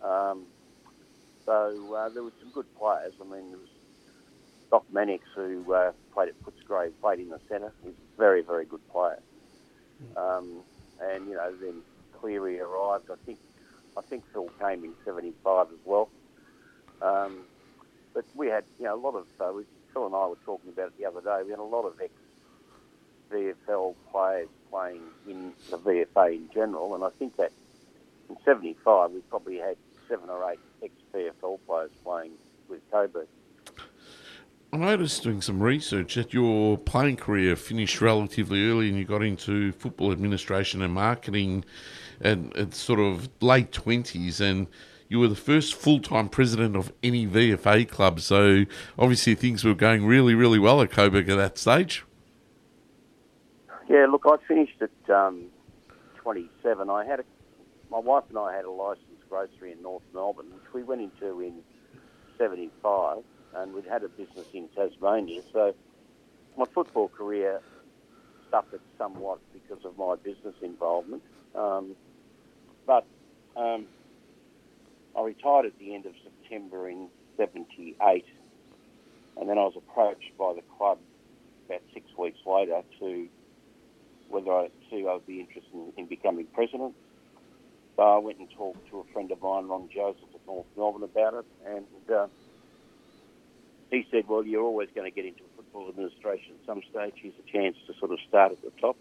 Um, 0.03 0.47
so 1.45 1.95
uh, 1.95 2.09
there 2.11 2.23
were 2.23 2.33
some 2.41 2.51
good 2.53 2.67
players. 2.79 3.15
I 3.21 3.25
mean, 3.25 3.51
there 3.51 3.59
was 3.59 3.69
Doc 4.71 4.85
Mannix, 4.93 5.25
who 5.35 5.73
uh, 5.73 5.93
played 6.13 6.29
at 6.29 6.35
Footscray, 6.43 6.91
played 7.01 7.21
in 7.21 7.31
the 7.31 7.41
centre. 7.49 7.73
He's 7.83 7.93
a 7.93 8.19
very, 8.19 8.43
very 8.43 8.65
good 8.67 8.87
player. 8.91 9.21
Um, 10.17 10.61
and 11.01 11.27
you 11.29 11.35
know, 11.35 11.53
then 11.61 11.83
Cleary 12.21 12.61
arrived. 12.61 13.11
I 13.11 13.17
think, 13.25 13.39
I 13.97 14.03
think 14.03 14.25
Phil 14.33 14.51
came 14.61 14.85
in 14.85 14.93
'75 15.05 15.69
as 15.69 15.79
well. 15.85 16.11
Um, 17.01 17.41
but 18.15 18.25
we 18.35 18.49
had, 18.49 18.65
you 18.79 18.85
know, 18.85 18.95
a 18.95 19.01
lot 19.01 19.15
of. 19.15 19.27
Uh, 19.41 19.63
Phil 19.93 20.07
and 20.07 20.15
I 20.15 20.27
were 20.27 20.39
talking 20.45 20.71
about 20.71 20.89
it 20.89 20.99
the 20.99 21.07
other 21.07 21.21
day. 21.21 21.43
We 21.45 21.51
had 21.51 21.59
a 21.59 21.63
lot 21.63 21.85
of 21.85 21.95
ex 22.01 22.13
VFL 23.31 23.95
players 24.11 24.49
playing 24.71 25.03
in 25.29 25.53
the 25.71 25.79
VFA 25.79 26.35
in 26.35 26.49
general, 26.53 26.95
and 26.95 27.05
I 27.05 27.11
think 27.19 27.37
that 27.37 27.53
in 28.29 28.37
'75 28.45 29.13
we 29.13 29.21
probably 29.23 29.59
had 29.59 29.77
seven 30.09 30.31
or 30.31 30.51
eight 30.51 30.59
ex-VFL 30.83 31.59
players 31.67 31.91
playing 32.03 32.33
with 32.69 32.81
Coburg. 32.91 33.29
I 34.73 34.77
noticed 34.77 35.23
doing 35.23 35.41
some 35.41 35.63
research 35.63 36.15
that 36.17 36.35
your 36.35 36.77
playing 36.77 37.17
career 37.17 37.57
finished 37.57 38.03
relatively 38.03 38.69
early 38.69 38.89
and 38.89 38.99
you 38.99 39.05
got 39.07 39.23
into 39.23 39.73
football 39.73 40.13
administration 40.13 40.83
and 40.83 40.93
marketing 40.93 41.65
at, 42.21 42.39
at 42.55 42.75
sort 42.75 43.01
of 43.01 43.31
late 43.41 43.71
20s 43.73 44.41
and 44.43 44.67
you 45.09 45.19
were 45.19 45.29
the 45.29 45.37
first 45.37 45.75
full-time 45.75 46.29
president 46.29 46.77
of 46.77 46.93
any 47.03 47.27
VFA 47.27 47.89
club. 47.89 48.21
So 48.21 48.65
obviously 48.99 49.35
things 49.35 49.65
were 49.65 49.75
going 49.75 50.05
really, 50.07 50.35
really 50.35 50.59
well 50.59 50.83
at 50.83 50.91
Coburg 50.91 51.29
at 51.29 51.37
that 51.37 51.59
stage. 51.59 52.05
Yeah, 53.89 54.07
look, 54.07 54.25
I 54.27 54.37
finished 54.47 54.83
at 54.83 55.15
um, 55.15 55.47
27. 56.17 56.91
I 56.91 57.07
had 57.07 57.21
a, 57.21 57.25
my 57.91 57.99
wife 57.99 58.25
and 58.29 58.39
I 58.39 58.55
had 58.55 58.67
a 58.67 58.71
licensed 58.71 59.29
grocery 59.31 59.73
in 59.73 59.83
North 59.83 60.03
Melbourne, 60.13 60.51
which 60.53 60.75
we 60.75 60.83
went 60.83 61.01
into 61.01 61.41
in 61.41 61.63
75, 62.37 63.23
and 63.57 63.73
we'd 63.73 63.87
had 63.87 64.05
a 64.05 64.09
business 64.09 64.47
in 64.53 64.69
Tasmania. 64.69 65.41
So 65.53 65.75
my 66.59 66.67
football 66.67 67.09
career 67.09 67.63
suffered 68.51 68.81
somewhat 68.99 69.39
because 69.53 69.85
of 69.85 69.97
my 69.97 70.17
business 70.17 70.55
involvement. 70.61 71.23
Um, 71.55 71.97
but 72.87 73.07
um, 73.57 73.87
I 75.17 75.23
retired 75.23 75.67
at 75.67 75.79
the 75.79 75.95
end 75.95 76.07
of 76.07 76.13
September 76.23 76.89
in 76.89 77.09
'78, 77.37 78.25
and 79.37 79.49
then 79.49 79.59
I 79.59 79.63
was 79.63 79.75
approached 79.77 80.37
by 80.39 80.55
the 80.55 80.63
club 80.77 80.99
about 81.67 81.83
six 81.93 82.07
weeks 82.19 82.39
later 82.47 82.83
to 83.01 83.29
whether 84.29 84.53
I 84.53 84.69
see 84.91 85.07
I 85.09 85.15
would 85.15 85.27
be 85.27 85.41
interested 85.41 85.73
in, 85.73 85.93
in 85.97 86.07
becoming 86.07 86.47
president. 86.55 86.95
So 87.97 88.03
I 88.03 88.19
went 88.19 88.39
and 88.39 88.49
talked 88.51 88.89
to 88.91 89.01
a 89.01 89.13
friend 89.13 89.31
of 89.33 89.43
mine, 89.43 89.67
Ron 89.67 89.89
Joseph 89.93 90.29
at 90.35 90.47
North 90.47 90.67
Melbourne, 90.77 91.03
about 91.03 91.35
it, 91.35 91.47
and 91.67 91.87
uh, 92.15 92.27
he 93.91 94.07
said, 94.11 94.29
"Well, 94.29 94.45
you're 94.45 94.63
always 94.63 94.89
going 94.95 95.11
to 95.11 95.15
get 95.15 95.25
into 95.25 95.43
football 95.57 95.89
administration 95.89 96.55
at 96.61 96.67
some 96.67 96.83
stage. 96.91 97.15
Here's 97.17 97.35
a 97.35 97.51
chance 97.51 97.77
to 97.87 97.95
sort 97.99 98.13
of 98.13 98.19
start 98.29 98.53
at 98.53 98.63
the 98.63 98.71
top." 98.81 98.97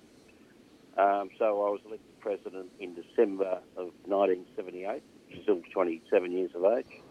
Um, 0.97 1.29
so 1.37 1.45
I 1.45 1.69
was 1.69 1.79
elected 1.85 2.19
president 2.19 2.71
in 2.79 2.95
December 2.95 3.59
of 3.77 3.93
1978, 4.05 5.03
still 5.43 5.61
27 5.71 6.31
years 6.31 6.51
of 6.55 6.63
age. 6.77 7.01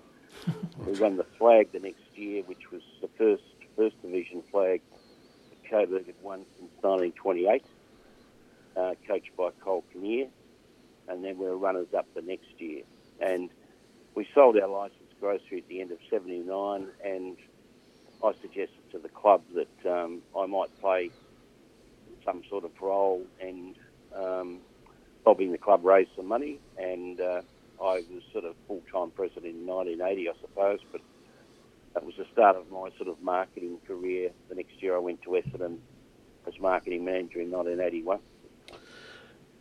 we 0.87 0.93
won 0.99 1.17
the 1.17 1.27
flag 1.39 1.73
the 1.73 1.81
next 1.81 2.03
year, 2.15 2.43
which 2.45 2.71
was 2.71 2.83
the 3.01 3.09
first 3.19 3.43
first 3.77 4.01
division 4.03 4.43
flag 4.51 4.81
that 5.51 5.71
Coburg 5.71 6.07
had 6.07 6.15
won 6.23 6.45
since 6.59 6.71
1928, 6.81 7.63
uh, 8.77 8.95
coached 9.07 9.37
by 9.37 9.51
Col 9.63 9.85
Kinnear, 9.93 10.29
and 11.09 11.25
then 11.25 11.39
we 11.39 11.47
were 11.47 11.59
runners 11.59 11.89
up 11.97 12.07
the 12.15 12.23
next 12.23 12.59
year. 12.59 12.83
And 13.21 13.51
we 14.15 14.27
sold 14.35 14.59
our 14.59 14.69
licensed 14.69 15.21
grocery 15.21 15.59
at 15.59 15.69
the 15.69 15.81
end 15.81 15.93
of 15.93 15.99
79, 16.11 16.89
and 17.05 17.37
I 18.25 18.33
suggested 18.41 18.91
to 18.93 18.99
the 18.99 19.09
club 19.09 19.43
that 19.55 19.91
um, 19.91 20.23
I 20.37 20.47
might 20.47 20.69
play 20.81 21.11
some 22.25 22.43
sort 22.49 22.65
of 22.65 22.73
role 22.81 23.25
and 23.41 23.77
um, 24.15 24.59
helping 25.25 25.53
the 25.53 25.59
club 25.59 25.85
raise 25.85 26.09
some 26.17 26.27
money. 26.27 26.59
And 26.79 27.21
uh, 27.21 27.43
I 27.81 28.03
was 28.11 28.23
sort 28.33 28.45
of 28.45 28.55
full-time 28.67 29.11
president 29.11 29.55
in 29.57 29.67
1980, 29.67 30.29
I 30.29 30.33
suppose, 30.41 30.81
but 30.93 31.01
that 31.95 32.05
was 32.05 32.15
the 32.17 32.27
start 32.33 32.57
of 32.57 32.71
my 32.71 32.91
sort 32.97 33.09
of 33.09 33.21
marketing 33.23 33.79
career. 33.87 34.31
The 34.49 34.55
next 34.55 34.83
year 34.83 34.97
I 34.97 34.99
went 34.99 35.23
to 35.23 35.31
Essendon 35.31 35.79
as 36.47 36.59
marketing 36.61 37.05
manager 37.05 37.41
in 37.41 37.51
1981. 37.51 38.19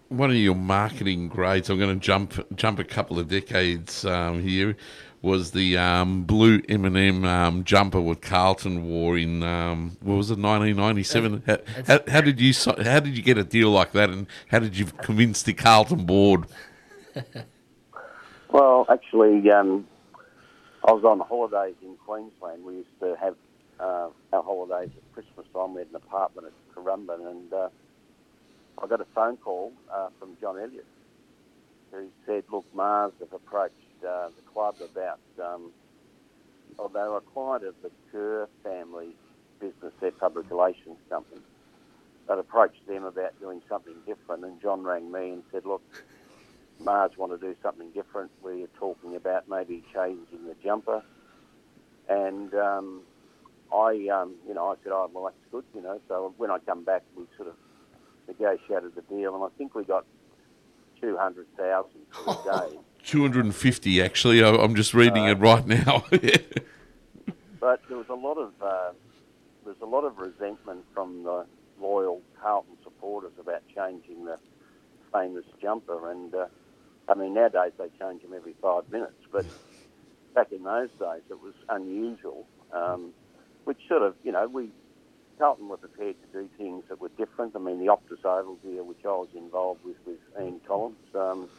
One 0.10 0.30
of 0.30 0.36
your 0.36 0.56
marketing 0.56 1.30
grades, 1.30 1.70
I'm 1.70 1.80
going 1.80 2.00
to 2.00 2.06
jump 2.06 2.34
jump 2.56 2.78
a 2.78 2.84
couple 2.84 3.18
of 3.18 3.28
decades 3.28 4.06
um, 4.06 4.42
here, 4.42 4.78
was 5.22 5.52
the 5.52 5.78
um, 5.78 6.24
blue 6.24 6.62
M&M 6.70 7.26
um, 7.26 7.64
jumper 7.64 8.00
with 8.00 8.22
Carlton 8.22 8.86
wore 8.86 9.18
in 9.18 9.42
um, 9.42 9.98
what 10.02 10.16
was 10.16 10.30
it 10.30 10.38
1997? 10.38 11.44
How, 11.48 11.58
how, 11.88 12.00
how 12.08 12.22
did 12.22 12.40
you 12.40 12.54
how 12.84 13.00
did 13.00 13.18
you 13.18 13.24
get 13.24 13.40
a 13.40 13.44
deal 13.44 13.72
like 13.72 13.94
that, 13.94 14.12
and 14.12 14.28
how 14.50 14.60
did 14.60 14.78
you 14.78 14.86
convince 14.86 15.42
the 15.42 15.54
Carlton 15.54 16.06
board? 16.06 16.46
Well, 18.56 18.86
actually, 18.90 19.52
um, 19.52 19.86
I 20.88 20.94
was 20.94 21.04
on 21.04 21.20
holidays 21.20 21.76
in 21.82 21.98
Queensland. 21.98 22.64
We 22.64 22.76
used 22.76 23.00
to 23.02 23.18
have 23.20 23.36
uh, 23.82 24.08
our 24.32 24.44
holidays 24.44 24.92
at 24.96 25.14
Christmas 25.14 25.46
time. 25.54 25.74
We 25.74 25.80
had 25.82 25.90
an 25.90 25.98
apartment 25.98 26.48
at 26.48 26.74
Currumbin, 26.74 27.30
and 27.30 27.52
uh, 27.52 27.68
I 28.82 28.88
got 28.88 29.02
a 29.02 29.08
phone 29.14 29.36
call 29.36 29.74
uh, 29.94 30.08
from 30.18 30.38
John 30.40 30.58
Elliott, 30.58 30.86
who 31.92 32.08
said, 32.26 32.46
"Look, 32.50 32.64
Mars 32.74 33.12
have 33.20 33.34
approached 33.34 33.74
uh, 34.08 34.30
the 34.30 34.42
club 34.54 34.76
about. 34.80 35.20
Um, 35.38 35.72
oh, 36.80 36.88
they 36.88 37.02
were 37.02 37.18
a 37.18 37.32
client 37.34 37.66
of 37.66 37.76
the 37.84 37.92
Kerr 38.10 38.48
family 38.64 39.18
business, 39.60 39.92
their 40.00 40.12
public 40.12 40.50
relations 40.50 40.96
company. 41.10 41.42
They'd 42.30 42.40
approached 42.40 42.88
them 42.88 43.04
about 43.04 43.38
doing 43.42 43.62
something 43.68 43.96
different, 44.06 44.46
and 44.46 44.62
John 44.62 44.84
rang 44.84 45.12
me 45.12 45.32
and 45.32 45.44
said, 45.52 45.66
"Look." 45.66 45.84
Mars 46.80 47.12
want 47.18 47.32
to 47.32 47.38
do 47.38 47.56
something 47.64 47.90
different. 47.92 48.32
We 48.44 48.64
are 48.64 48.70
talking 48.80 49.16
about 49.16 49.50
maybe 49.50 49.84
changing 49.94 50.46
the 50.46 50.56
jumper, 50.64 51.04
and 52.10 52.54
um, 52.54 53.02
I, 53.74 54.08
um, 54.10 54.36
you 54.48 54.54
know, 54.54 54.68
I 54.68 54.76
said, 54.84 54.92
"Oh, 54.92 55.10
well, 55.14 55.26
that's 55.26 55.52
good," 55.52 55.66
you 55.74 55.82
know. 55.82 56.00
So 56.08 56.34
when 56.38 56.52
I 56.52 56.60
come 56.60 56.84
back, 56.84 57.04
we 57.16 57.26
sort 57.38 57.50
of 57.50 57.56
negotiated 58.28 58.96
the 58.96 59.02
deal, 59.04 59.36
and 59.36 59.44
I 59.44 59.48
think 59.58 59.76
we 59.76 59.84
got 59.84 60.06
two 61.02 61.18
hundred 61.18 61.48
thousand 61.58 62.02
for 62.12 62.32
a 62.32 62.70
day. 62.70 62.80
250 63.04 64.02
actually. 64.02 64.44
I, 64.44 64.50
I'm 64.50 64.74
just 64.74 64.96
reading 64.96 65.26
it 65.26 65.38
right 65.38 65.66
now. 65.66 66.04
But 67.66 67.82
there 67.88 67.98
was 67.98 68.10
a 68.10 68.14
lot 68.14 68.38
of 68.38 68.52
uh, 68.62 68.92
there's 69.64 69.82
a 69.82 69.88
lot 69.88 70.04
of 70.04 70.20
resentment 70.20 70.86
from 70.94 71.24
the 71.24 71.48
loyal 71.82 72.22
Carlton 72.40 72.78
supporters 72.84 73.32
about 73.40 73.64
changing 73.76 74.26
the 74.26 74.38
famous 75.12 75.46
jumper, 75.60 76.12
and 76.12 76.36
uh, 76.36 76.46
I 77.08 77.14
mean 77.16 77.34
nowadays 77.34 77.74
they 77.78 77.90
change 78.00 78.22
them 78.22 78.34
every 78.36 78.56
five 78.62 78.90
minutes, 78.92 79.22
but 79.32 79.46
back 80.34 80.52
in 80.52 80.64
those 80.64 80.90
days 81.00 81.22
it 81.30 81.42
was 81.42 81.54
unusual, 81.70 82.46
um, 82.72 83.14
which 83.64 83.80
sort 83.88 84.02
of 84.04 84.16
you 84.24 84.32
know 84.32 84.48
we 84.48 84.70
Carlton 85.38 85.68
were 85.68 85.78
prepared 85.78 86.16
to 86.22 86.42
do 86.42 86.50
things 86.58 86.84
that 86.90 87.00
were 87.00 87.12
different. 87.18 87.56
I 87.56 87.60
mean 87.60 87.80
the 87.80 87.88
Optus 87.92 88.24
Oval 88.26 88.56
deal, 88.64 88.84
which 88.84 89.06
I 89.06 89.10
was 89.10 89.30
involved 89.36 89.84
with 89.84 89.98
with 90.06 90.20
Ian 90.40 90.62
Collins. 90.68 90.98
Um, 91.14 91.50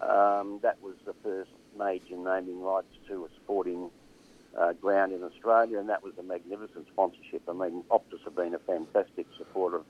um, 0.00 0.58
that 0.62 0.82
was 0.82 0.94
the 1.04 1.14
first 1.22 1.50
major 1.78 2.16
naming 2.16 2.60
rights 2.60 2.92
to 3.08 3.24
a 3.24 3.28
sporting 3.42 3.90
uh, 4.58 4.72
ground 4.74 5.12
in 5.12 5.22
Australia, 5.22 5.78
and 5.78 5.88
that 5.88 6.02
was 6.02 6.12
a 6.18 6.22
magnificent 6.22 6.86
sponsorship. 6.92 7.42
I 7.48 7.52
mean, 7.52 7.84
Optus 7.90 8.22
have 8.24 8.34
been 8.34 8.54
a 8.54 8.58
fantastic 8.58 9.26
supporter 9.38 9.76
of 9.76 9.84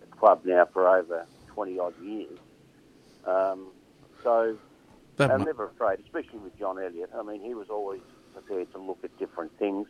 the 0.00 0.16
club 0.16 0.40
now 0.44 0.66
for 0.72 0.88
over 0.88 1.26
20 1.48 1.78
odd 1.78 1.94
years. 2.02 2.38
Um, 3.26 3.68
so 4.22 4.56
That 5.16 5.30
I'm 5.30 5.40
mu- 5.40 5.46
never 5.46 5.66
afraid, 5.66 6.00
especially 6.00 6.38
with 6.38 6.58
John 6.58 6.78
Elliott. 6.78 7.10
I 7.16 7.22
mean, 7.22 7.40
he 7.40 7.54
was 7.54 7.68
always 7.70 8.00
prepared 8.32 8.72
to 8.72 8.78
look 8.78 8.98
at 9.04 9.16
different 9.18 9.56
things, 9.58 9.88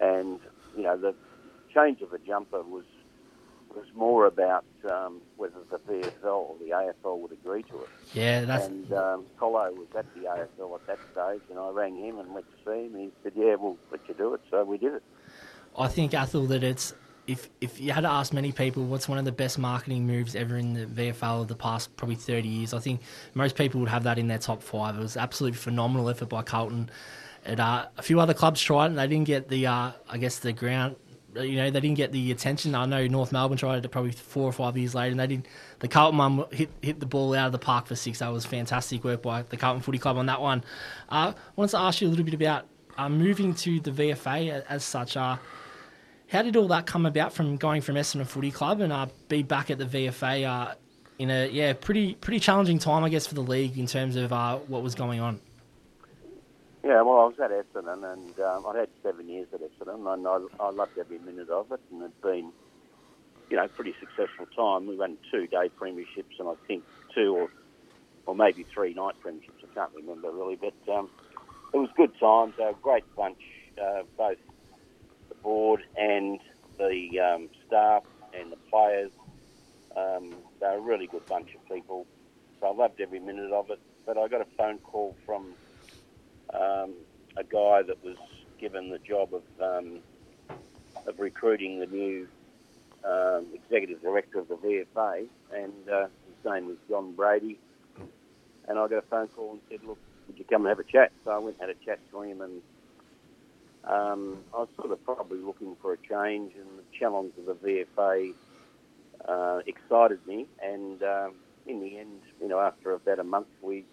and 0.00 0.38
you 0.76 0.82
know, 0.82 0.96
the 0.96 1.14
change 1.74 2.00
of 2.02 2.12
a 2.12 2.18
jumper 2.18 2.62
was 2.62 2.84
was 3.74 3.86
more 3.96 4.26
about 4.26 4.64
um, 4.88 5.20
whether 5.36 5.56
the 5.68 5.78
VFL 5.78 6.24
or 6.24 6.56
the 6.60 6.70
AFL 6.70 7.18
would 7.18 7.32
agree 7.32 7.64
to 7.64 7.80
it. 7.80 7.88
Yeah, 8.12 8.44
that's 8.44 8.66
And 8.66 8.92
um, 8.92 9.24
Colo 9.36 9.72
was 9.72 9.88
at 9.98 10.06
the 10.14 10.20
AFL 10.28 10.76
at 10.76 10.86
that 10.86 10.98
stage, 11.10 11.40
and 11.50 11.58
I 11.58 11.70
rang 11.70 11.96
him 11.96 12.20
and 12.20 12.32
went 12.32 12.46
to 12.50 12.56
see 12.64 12.86
him, 12.86 12.94
and 12.94 13.02
he 13.04 13.10
said, 13.24 13.32
"Yeah, 13.34 13.56
we'll 13.56 13.76
let 13.90 14.00
you 14.06 14.14
do 14.14 14.34
it." 14.34 14.42
So 14.50 14.62
we 14.64 14.78
did 14.78 14.94
it. 14.94 15.02
I 15.76 15.88
think 15.88 16.14
Athol 16.14 16.46
that 16.46 16.62
it's 16.62 16.94
if 17.26 17.48
if 17.60 17.80
you 17.80 17.92
had 17.92 18.02
to 18.02 18.10
ask 18.10 18.32
many 18.32 18.52
people 18.52 18.84
what's 18.84 19.08
one 19.08 19.18
of 19.18 19.24
the 19.24 19.32
best 19.32 19.58
marketing 19.58 20.06
moves 20.06 20.34
ever 20.36 20.56
in 20.56 20.74
the 20.74 20.86
VFL 20.86 21.42
of 21.42 21.48
the 21.48 21.54
past 21.56 21.94
probably 21.96 22.16
30 22.16 22.48
years, 22.48 22.74
I 22.74 22.78
think 22.78 23.00
most 23.34 23.56
people 23.56 23.80
would 23.80 23.88
have 23.88 24.02
that 24.04 24.18
in 24.18 24.28
their 24.28 24.38
top 24.38 24.62
five. 24.62 24.96
It 24.96 25.00
was 25.00 25.16
absolutely 25.16 25.56
phenomenal 25.58 26.08
effort 26.10 26.28
by 26.28 26.42
Carlton. 26.42 26.90
And, 27.46 27.60
uh, 27.60 27.86
a 27.98 28.02
few 28.02 28.20
other 28.20 28.32
clubs 28.32 28.60
tried 28.60 28.86
and 28.86 28.98
they 28.98 29.06
didn't 29.06 29.26
get 29.26 29.48
the 29.48 29.66
uh, 29.66 29.92
I 30.08 30.18
guess 30.18 30.38
the 30.38 30.52
ground 30.52 30.96
you 31.36 31.56
know 31.56 31.70
they 31.70 31.80
didn't 31.80 31.96
get 31.96 32.12
the 32.12 32.30
attention. 32.30 32.74
I 32.74 32.86
know 32.86 33.06
North 33.06 33.32
Melbourne 33.32 33.58
tried 33.58 33.84
it 33.84 33.88
probably 33.88 34.12
four 34.12 34.44
or 34.44 34.52
five 34.52 34.76
years 34.76 34.94
later, 34.94 35.10
and 35.10 35.20
they 35.20 35.26
did. 35.26 35.48
The 35.80 35.88
Carlton 35.88 36.16
mum 36.16 36.44
hit 36.52 36.70
hit 36.80 37.00
the 37.00 37.06
ball 37.06 37.34
out 37.34 37.46
of 37.46 37.52
the 37.52 37.58
park 37.58 37.86
for 37.86 37.96
six. 37.96 38.20
That 38.20 38.28
was 38.28 38.46
fantastic 38.46 39.04
work 39.04 39.22
by 39.22 39.42
the 39.42 39.56
Carlton 39.56 39.82
Footy 39.82 39.98
Club 39.98 40.16
on 40.16 40.26
that 40.26 40.40
one. 40.40 40.64
Uh, 41.08 41.32
I 41.34 41.34
wanted 41.56 41.72
to 41.72 41.78
ask 41.78 42.00
you 42.00 42.08
a 42.08 42.10
little 42.10 42.24
bit 42.24 42.34
about 42.34 42.66
uh, 42.96 43.08
moving 43.08 43.54
to 43.54 43.80
the 43.80 43.90
VFA 43.90 44.50
a- 44.50 44.70
as 44.70 44.84
such. 44.84 45.16
Uh, 45.16 45.36
how 46.28 46.42
did 46.42 46.56
all 46.56 46.68
that 46.68 46.86
come 46.86 47.06
about 47.06 47.32
from 47.32 47.56
going 47.56 47.82
from 47.82 47.96
Essendon 47.96 48.26
Footy 48.26 48.50
Club 48.50 48.80
and 48.80 48.92
uh, 48.92 49.06
be 49.28 49.42
back 49.42 49.70
at 49.70 49.78
the 49.78 49.84
VFA 49.84 50.48
uh, 50.48 50.74
in 51.18 51.30
a 51.30 51.48
yeah 51.48 51.72
pretty 51.72 52.14
pretty 52.14 52.40
challenging 52.40 52.78
time 52.78 53.04
I 53.04 53.08
guess 53.08 53.26
for 53.26 53.34
the 53.34 53.42
league 53.42 53.78
in 53.78 53.86
terms 53.86 54.16
of 54.16 54.32
uh, 54.32 54.56
what 54.56 54.82
was 54.82 54.94
going 54.94 55.20
on. 55.20 55.40
Yeah, 56.84 57.00
well, 57.00 57.20
I 57.20 57.24
was 57.24 57.40
at 57.42 57.50
Essendon, 57.50 58.12
and 58.12 58.40
um, 58.40 58.66
I'd 58.66 58.76
had 58.76 58.88
seven 59.02 59.26
years 59.26 59.46
at 59.54 59.60
Essendon, 59.60 60.06
and 60.12 60.28
I, 60.28 60.38
I 60.62 60.70
loved 60.70 60.98
every 60.98 61.18
minute 61.18 61.48
of 61.48 61.72
it, 61.72 61.80
and 61.90 62.02
it'd 62.02 62.20
been, 62.20 62.52
you 63.48 63.56
know, 63.56 63.66
pretty 63.68 63.94
successful 63.98 64.44
time. 64.54 64.86
We 64.86 64.94
won 64.94 65.16
two 65.30 65.46
day 65.46 65.70
premierships, 65.80 66.38
and 66.38 66.46
I 66.46 66.54
think 66.66 66.84
two 67.14 67.34
or, 67.34 67.48
or 68.26 68.34
maybe 68.34 68.64
three 68.64 68.92
night 68.92 69.14
premierships. 69.24 69.64
I 69.70 69.74
can't 69.74 69.92
remember 69.96 70.30
really, 70.30 70.56
but 70.56 70.92
um, 70.92 71.08
it 71.72 71.78
was 71.78 71.88
good 71.96 72.12
times. 72.20 72.52
A 72.58 72.74
great 72.82 73.04
bunch, 73.16 73.40
uh, 73.82 74.02
both 74.18 74.36
board 75.44 75.82
and 75.96 76.40
the 76.78 77.20
um, 77.20 77.50
staff 77.66 78.04
and 78.34 78.52
the 78.52 78.58
players. 78.72 79.12
Um, 79.96 80.44
they're 80.60 80.78
a 80.78 80.82
really 80.82 81.08
good 81.08 81.28
bunch 81.28 81.50
of 81.56 81.74
people, 81.74 82.06
so 82.60 82.68
I 82.68 82.74
loved 82.74 83.00
every 83.00 83.20
minute 83.20 83.52
of 83.52 83.66
it. 83.70 83.80
But 84.06 84.18
I 84.18 84.28
got 84.28 84.42
a 84.42 84.46
phone 84.58 84.80
call 84.80 85.16
from 85.26 85.56
um, 86.54 87.06
a 87.38 87.44
guy 87.44 87.82
that 87.86 87.98
was 88.02 88.18
given 88.60 88.90
the 88.90 89.00
job 89.08 89.30
of 89.34 89.44
um, 89.62 90.02
of 91.08 91.16
recruiting 91.18 91.80
the 91.80 91.86
new 91.86 92.28
um, 93.04 93.52
executive 93.54 94.02
director 94.02 94.40
of 94.40 94.48
the 94.48 94.56
VFA, 94.56 95.26
and 95.52 95.88
uh, 95.90 96.06
his 96.26 96.36
name 96.44 96.66
was 96.66 96.78
John 96.90 97.14
Brady. 97.14 97.60
And 98.68 98.78
I 98.78 98.88
got 98.88 98.98
a 98.98 99.08
phone 99.10 99.28
call 99.28 99.52
and 99.52 99.62
said, 99.70 99.80
"Look, 99.86 100.00
would 100.28 100.38
you 100.38 100.44
come 100.50 100.62
and 100.62 100.70
have 100.70 100.80
a 100.80 100.84
chat?" 100.84 101.12
So 101.24 101.30
I 101.32 101.38
went 101.38 101.56
and 101.60 101.68
had 101.68 101.76
a 101.76 101.84
chat 101.90 102.00
to 102.12 102.22
him, 102.22 102.42
and 102.42 102.62
um, 103.86 104.38
I 104.54 104.60
was 104.60 104.68
sort 104.76 104.92
of 104.92 105.04
probably 105.04 105.38
looking 105.38 105.76
for 105.82 105.92
a 105.92 105.96
change, 105.98 106.52
and 106.54 106.66
the 106.78 106.98
challenge 106.98 107.32
of 107.38 107.46
the 107.46 107.86
VFA 107.98 108.34
uh, 109.26 109.60
excited 109.66 110.26
me. 110.26 110.46
And 110.62 111.02
um, 111.02 111.34
in 111.66 111.80
the 111.80 111.98
end, 111.98 112.20
you 112.40 112.48
know, 112.48 112.60
after 112.60 112.92
about 112.92 113.18
a 113.18 113.24
month, 113.24 113.48
we 113.60 113.84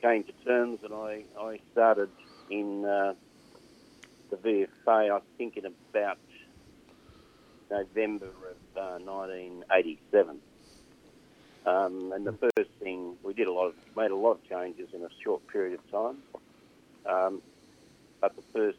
came 0.00 0.24
to 0.24 0.32
terms, 0.44 0.80
and 0.84 0.94
I, 0.94 1.24
I 1.38 1.60
started 1.72 2.10
in 2.50 2.84
uh, 2.84 3.14
the 4.30 4.36
VFA, 4.36 5.10
I 5.10 5.20
think 5.36 5.56
in 5.56 5.66
about 5.66 6.18
November 7.70 8.26
of 8.26 8.76
uh, 8.76 8.98
1987. 9.04 10.38
Um, 11.64 12.12
and 12.12 12.26
the 12.26 12.32
first 12.32 12.70
thing 12.80 13.16
we 13.22 13.34
did 13.34 13.46
a 13.46 13.52
lot 13.52 13.68
of 13.68 13.74
made 13.96 14.10
a 14.10 14.16
lot 14.16 14.32
of 14.32 14.48
changes 14.48 14.88
in 14.92 15.02
a 15.02 15.08
short 15.22 15.46
period 15.46 15.78
of 15.78 15.90
time. 15.90 16.16
Um, 17.06 17.42
but 18.20 18.34
the 18.36 18.42
first 18.52 18.78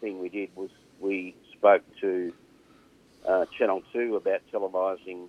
thing 0.00 0.20
we 0.20 0.28
did 0.28 0.50
was 0.56 0.70
we 1.00 1.34
spoke 1.52 1.82
to 2.00 2.32
uh, 3.28 3.46
Channel 3.58 3.82
Two 3.92 4.16
about 4.16 4.40
televising 4.52 5.28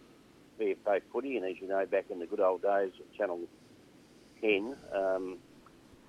VFA 0.60 1.02
footy, 1.12 1.38
and 1.38 1.46
as 1.46 1.56
you 1.60 1.68
know, 1.68 1.86
back 1.86 2.06
in 2.10 2.20
the 2.20 2.26
good 2.26 2.40
old 2.40 2.62
days 2.62 2.92
of 3.00 3.18
Channel 3.18 3.40
10, 4.42 4.76
um, 4.94 5.38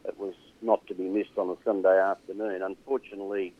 it 0.04 0.18
was 0.18 0.34
not 0.60 0.86
to 0.88 0.94
be 0.94 1.04
missed 1.04 1.36
on 1.36 1.50
a 1.50 1.56
Sunday 1.64 1.98
afternoon. 2.00 2.62
Unfortunately, 2.62 3.54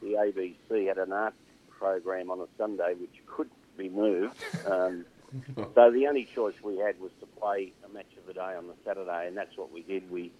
the 0.00 0.12
ABC 0.12 0.86
had 0.88 0.98
an 0.98 1.12
art 1.12 1.34
program 1.68 2.30
on 2.30 2.40
a 2.40 2.46
Sunday 2.58 2.94
which 2.94 3.14
could 3.26 3.50
be 3.76 3.88
moved. 3.88 4.36
Um, 4.66 5.04
so 5.74 5.90
the 5.90 6.06
only 6.06 6.28
choice 6.34 6.54
we 6.62 6.78
had 6.78 6.98
was 7.00 7.10
to 7.20 7.26
play 7.26 7.72
a 7.84 7.92
match 7.92 8.12
of 8.18 8.26
the 8.26 8.34
day 8.34 8.54
on 8.56 8.66
the 8.66 8.74
Saturday, 8.84 9.26
and 9.26 9.36
that's 9.36 9.56
what 9.56 9.72
we 9.72 9.82
did. 9.82 10.10
We 10.10 10.32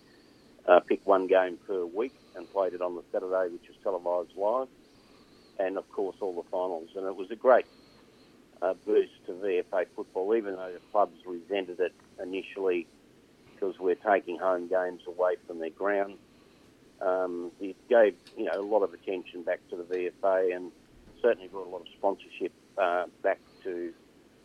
uh, 0.67 0.81
picked 0.81 1.07
one 1.07 1.27
game 1.27 1.59
per 1.67 1.85
week 1.85 2.15
and 2.35 2.51
played 2.53 2.75
it 2.75 2.83
on 2.83 2.95
the 2.97 3.03
Saturday, 3.13 3.53
which 3.53 3.69
was 3.69 3.77
televised 3.83 4.37
live, 4.37 4.69
and 5.59 5.77
of 5.77 5.91
course 5.91 6.17
all 6.21 6.35
the 6.35 6.49
finals. 6.51 6.89
And 6.97 7.07
it 7.07 7.17
was 7.17 7.31
a 7.31 7.37
great 7.37 7.67
uh, 8.63 8.75
boost 8.87 9.13
to 9.27 9.33
VFA 9.33 9.87
football, 9.95 10.35
even 10.35 10.55
though 10.57 10.73
the 10.73 10.81
clubs 10.93 11.17
resented 11.27 11.81
it 11.81 11.93
initially 12.23 12.87
because 13.55 13.79
we're 13.79 13.95
taking 13.95 14.39
home 14.39 14.69
games 14.69 15.03
away 15.07 15.37
from 15.47 15.59
their 15.59 15.71
ground. 15.71 16.15
Um, 17.01 17.51
it 17.61 17.77
gave 17.89 18.15
you 18.37 18.45
know 18.45 18.61
a 18.61 18.63
lot 18.63 18.83
of 18.83 18.93
attention 18.93 19.43
back 19.43 19.61
to 19.71 19.77
the 19.77 19.83
VFA 19.85 20.55
and 20.55 20.71
certainly 21.23 21.49
brought 21.49 21.67
a 21.67 21.71
lot 21.71 21.81
of 21.83 21.89
sponsorship 21.97 22.53
uh, 22.79 23.05
back 23.23 23.39
to 23.65 23.93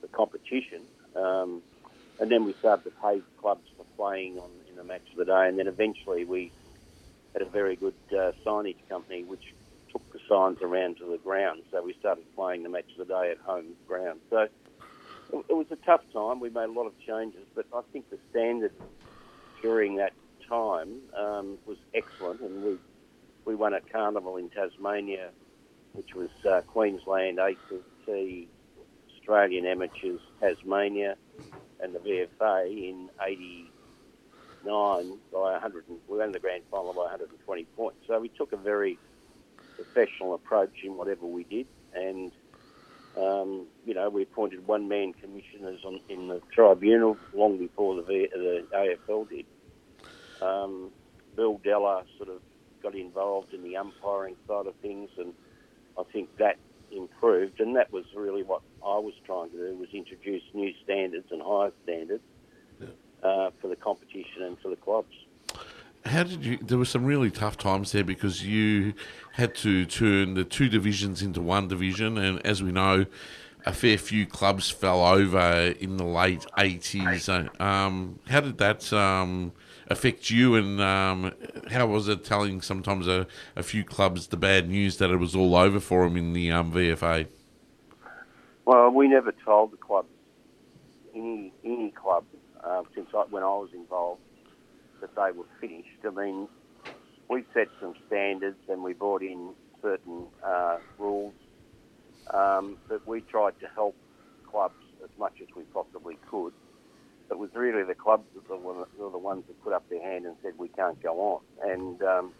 the 0.01 0.07
competition. 0.07 0.81
Um, 1.15 1.61
and 2.19 2.31
then 2.31 2.45
we 2.45 2.53
started 2.59 2.83
to 2.85 2.91
pay 3.01 3.21
clubs 3.41 3.67
for 3.75 3.85
playing 3.97 4.37
on 4.37 4.49
in 4.69 4.75
the 4.75 4.83
match 4.83 5.03
of 5.11 5.17
the 5.17 5.25
day, 5.25 5.47
and 5.47 5.59
then 5.59 5.67
eventually 5.67 6.23
we 6.23 6.51
had 7.35 7.45
a 7.45 7.49
very 7.49 7.75
good 7.75 7.93
uh, 8.11 8.31
signage 8.45 8.77
company 8.87 9.23
which 9.23 9.53
took 9.91 10.01
the 10.13 10.19
signs 10.27 10.61
around 10.61 10.97
to 10.97 11.05
the 11.05 11.17
ground. 11.17 11.63
So 11.71 11.83
we 11.83 11.93
started 11.99 12.23
playing 12.35 12.63
the 12.63 12.69
match 12.69 12.85
of 12.97 13.07
the 13.07 13.13
day 13.13 13.31
at 13.31 13.37
home 13.39 13.73
ground. 13.87 14.21
So 14.29 14.47
it, 15.33 15.45
it 15.49 15.53
was 15.53 15.67
a 15.71 15.75
tough 15.85 16.01
time. 16.13 16.39
We 16.39 16.49
made 16.49 16.69
a 16.69 16.71
lot 16.71 16.85
of 16.87 16.93
changes, 17.05 17.45
but 17.53 17.65
I 17.73 17.81
think 17.91 18.09
the 18.09 18.17
standard 18.31 18.71
during 19.61 19.97
that 19.97 20.13
time 20.47 20.99
um, 21.17 21.57
was 21.65 21.77
excellent, 21.93 22.41
and 22.41 22.63
we 22.63 22.77
we 23.45 23.53
won 23.53 23.73
a 23.73 23.81
carnival 23.81 24.37
in 24.37 24.49
Tasmania, 24.49 25.29
which 25.93 26.15
was 26.15 26.29
uh, 26.49 26.61
Queensland 26.61 27.39
ACT, 27.39 27.73
Australian 29.17 29.65
Amateurs 29.67 30.21
Tasmania, 30.39 31.15
and 31.79 31.93
the 31.93 31.99
VFA 31.99 32.67
in 32.67 33.09
'89 34.65 35.19
by 35.31 35.51
100. 35.53 35.85
We 36.07 36.17
won 36.17 36.31
the 36.31 36.39
grand 36.39 36.63
final 36.71 36.93
by 36.93 37.01
120 37.01 37.63
points. 37.75 37.99
So 38.07 38.19
we 38.19 38.29
took 38.29 38.51
a 38.51 38.57
very 38.57 38.97
professional 39.75 40.33
approach 40.33 40.83
in 40.83 40.97
whatever 40.97 41.25
we 41.25 41.43
did, 41.43 41.67
and 41.93 42.31
um, 43.17 43.67
you 43.85 43.93
know 43.93 44.09
we 44.09 44.23
appointed 44.23 44.65
one-man 44.67 45.13
commissioners 45.13 45.81
on, 45.85 45.99
in 46.09 46.27
the 46.27 46.41
tribunal 46.53 47.17
long 47.33 47.57
before 47.57 47.95
the, 47.95 48.03
v, 48.03 48.27
the 48.33 48.65
AFL 48.73 49.29
did. 49.29 49.45
Um, 50.41 50.91
Bill 51.35 51.59
Della 51.63 52.03
sort 52.17 52.29
of 52.29 52.41
got 52.81 52.95
involved 52.95 53.53
in 53.53 53.63
the 53.63 53.77
umpiring 53.77 54.35
side 54.47 54.67
of 54.67 54.75
things, 54.81 55.09
and 55.17 55.33
I 55.97 56.03
think 56.11 56.29
that 56.37 56.57
improved. 56.91 57.59
And 57.59 57.75
that 57.75 57.91
was 57.91 58.05
really 58.15 58.43
what 58.43 58.61
I 58.83 58.97
was 58.99 59.13
trying 59.25 59.49
to 59.51 59.57
do: 59.57 59.77
was 59.77 59.89
introduce 59.93 60.43
new 60.53 60.71
standards 60.83 61.27
and 61.31 61.41
higher 61.41 61.71
standards 61.83 62.23
uh, 63.25 63.49
for 63.59 63.67
the 63.67 63.75
competition 63.75 64.43
and 64.43 64.59
for 64.59 64.69
the 64.69 64.75
clubs. 64.75 65.13
How 66.05 66.23
did 66.23 66.45
you? 66.45 66.57
There 66.61 66.77
were 66.77 66.85
some 66.85 67.05
really 67.05 67.31
tough 67.31 67.57
times 67.57 67.91
there 67.91 68.03
because 68.03 68.45
you 68.45 68.93
had 69.33 69.55
to 69.55 69.85
turn 69.85 70.35
the 70.35 70.43
two 70.43 70.69
divisions 70.69 71.23
into 71.23 71.41
one 71.41 71.67
division, 71.67 72.17
and 72.19 72.45
as 72.45 72.61
we 72.61 72.71
know, 72.71 73.07
a 73.65 73.73
fair 73.73 73.97
few 73.97 74.27
clubs 74.27 74.69
fell 74.69 75.03
over 75.03 75.73
in 75.79 75.97
the 75.97 76.05
late 76.05 76.45
eighties. 76.59 77.27
Um, 77.27 78.19
how 78.27 78.41
did 78.41 78.59
that 78.59 78.93
um, 78.93 79.53
affect 79.87 80.29
you, 80.29 80.53
and 80.53 80.79
um, 80.79 81.31
how 81.71 81.87
was 81.87 82.07
it 82.07 82.23
telling 82.23 82.61
sometimes 82.61 83.07
a, 83.07 83.25
a, 83.55 83.63
few 83.63 83.83
clubs 83.83 84.27
the 84.27 84.37
bad 84.37 84.69
news 84.69 84.97
that 84.97 85.09
it 85.09 85.17
was 85.17 85.35
all 85.35 85.55
over 85.55 85.79
for 85.79 86.03
them 86.03 86.17
in 86.17 86.33
the 86.33 86.51
um, 86.51 86.71
VFA? 86.71 87.25
Well, 88.65 88.91
we 88.91 89.07
never 89.07 89.31
told 89.31 89.71
the 89.71 89.77
clubs 89.77 90.09
any 91.15 91.51
any 91.63 91.89
club 91.89 92.25
uh, 92.63 92.83
since 92.95 93.09
I, 93.13 93.25
when 93.29 93.43
I 93.43 93.47
was 93.47 93.69
involved 93.73 94.21
that 95.01 95.15
they 95.15 95.31
were 95.37 95.45
finished. 95.61 95.87
I 96.05 96.09
mean, 96.09 96.47
we 97.29 97.45
set 97.53 97.69
some 97.79 97.93
standards 98.07 98.57
and 98.69 98.83
we 98.83 98.93
brought 98.93 99.21
in 99.21 99.53
certain 99.81 100.27
uh, 100.45 100.77
rules 100.97 101.35
um, 102.33 102.77
that 102.89 103.05
we 103.07 103.21
tried 103.21 103.53
to 103.61 103.67
help 103.75 103.95
clubs 104.49 104.75
as 105.03 105.09
much 105.19 105.33
as 105.41 105.47
we 105.55 105.63
possibly 105.73 106.17
could. 106.29 106.53
It 107.29 107.37
was 107.37 107.49
really 107.55 107.83
the 107.83 107.95
clubs 107.95 108.27
that 108.35 108.49
were, 108.49 108.85
were 108.97 109.11
the 109.11 109.17
ones 109.17 109.45
that 109.47 109.59
put 109.61 109.73
up 109.73 109.85
their 109.89 110.01
hand 110.01 110.25
and 110.25 110.35
said 110.43 110.53
we 110.57 110.69
can't 110.69 111.01
go 111.01 111.19
on. 111.21 111.41
And 111.71 112.01
um, 112.03 112.33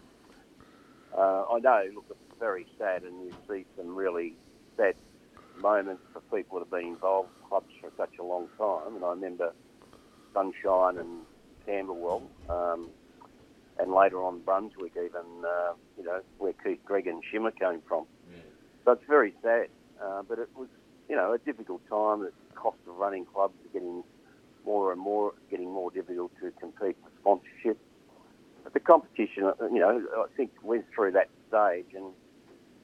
uh, 1.16 1.44
I 1.52 1.58
know, 1.60 1.84
look, 1.94 2.06
it's 2.10 2.38
very 2.38 2.66
sad, 2.78 3.02
and 3.02 3.24
you 3.24 3.32
see 3.50 3.66
some 3.76 3.96
really 3.96 4.36
sad 4.76 4.94
moments 5.56 6.02
for 6.12 6.20
people 6.36 6.58
that 6.58 6.66
have 6.66 6.70
been 6.70 6.92
involved 6.92 7.30
in 7.30 7.48
clubs 7.48 7.72
for 7.80 7.90
such 7.96 8.14
a 8.20 8.24
long 8.24 8.48
time. 8.58 8.94
And 8.96 9.04
I 9.04 9.10
remember 9.10 9.52
Sunshine 10.36 10.98
and 10.98 11.22
Camberwell, 11.64 12.22
um, 12.50 12.90
and 13.78 13.92
later 13.92 14.22
on 14.22 14.40
Brunswick, 14.40 14.92
even 14.96 15.44
uh, 15.44 15.72
you 15.96 16.04
know 16.04 16.20
where 16.38 16.52
Keith 16.52 16.80
Greig 16.84 17.06
and 17.06 17.22
Shimmer 17.30 17.50
came 17.52 17.80
from. 17.88 18.04
Yeah. 18.30 18.40
So 18.84 18.92
it's 18.92 19.04
very 19.08 19.32
sad, 19.42 19.68
uh, 20.02 20.22
but 20.28 20.38
it 20.38 20.50
was 20.54 20.68
you 21.08 21.16
know 21.16 21.32
a 21.32 21.38
difficult 21.38 21.80
time. 21.88 22.20
The 22.20 22.32
cost 22.54 22.76
of 22.86 22.96
running 22.96 23.24
clubs 23.24 23.54
are 23.64 23.72
getting 23.72 24.04
more 24.66 24.92
and 24.92 25.00
more 25.00 25.32
getting 25.50 25.70
more 25.70 25.90
difficult 25.90 26.32
to 26.42 26.52
compete 26.60 26.96
for 27.02 27.10
sponsorship. 27.20 27.78
But 28.62 28.74
the 28.74 28.80
competition, 28.80 29.44
uh, 29.44 29.68
you 29.72 29.80
know, 29.80 30.04
I 30.18 30.26
think 30.36 30.50
went 30.62 30.84
through 30.94 31.12
that 31.12 31.30
stage, 31.48 31.94
and 31.94 32.12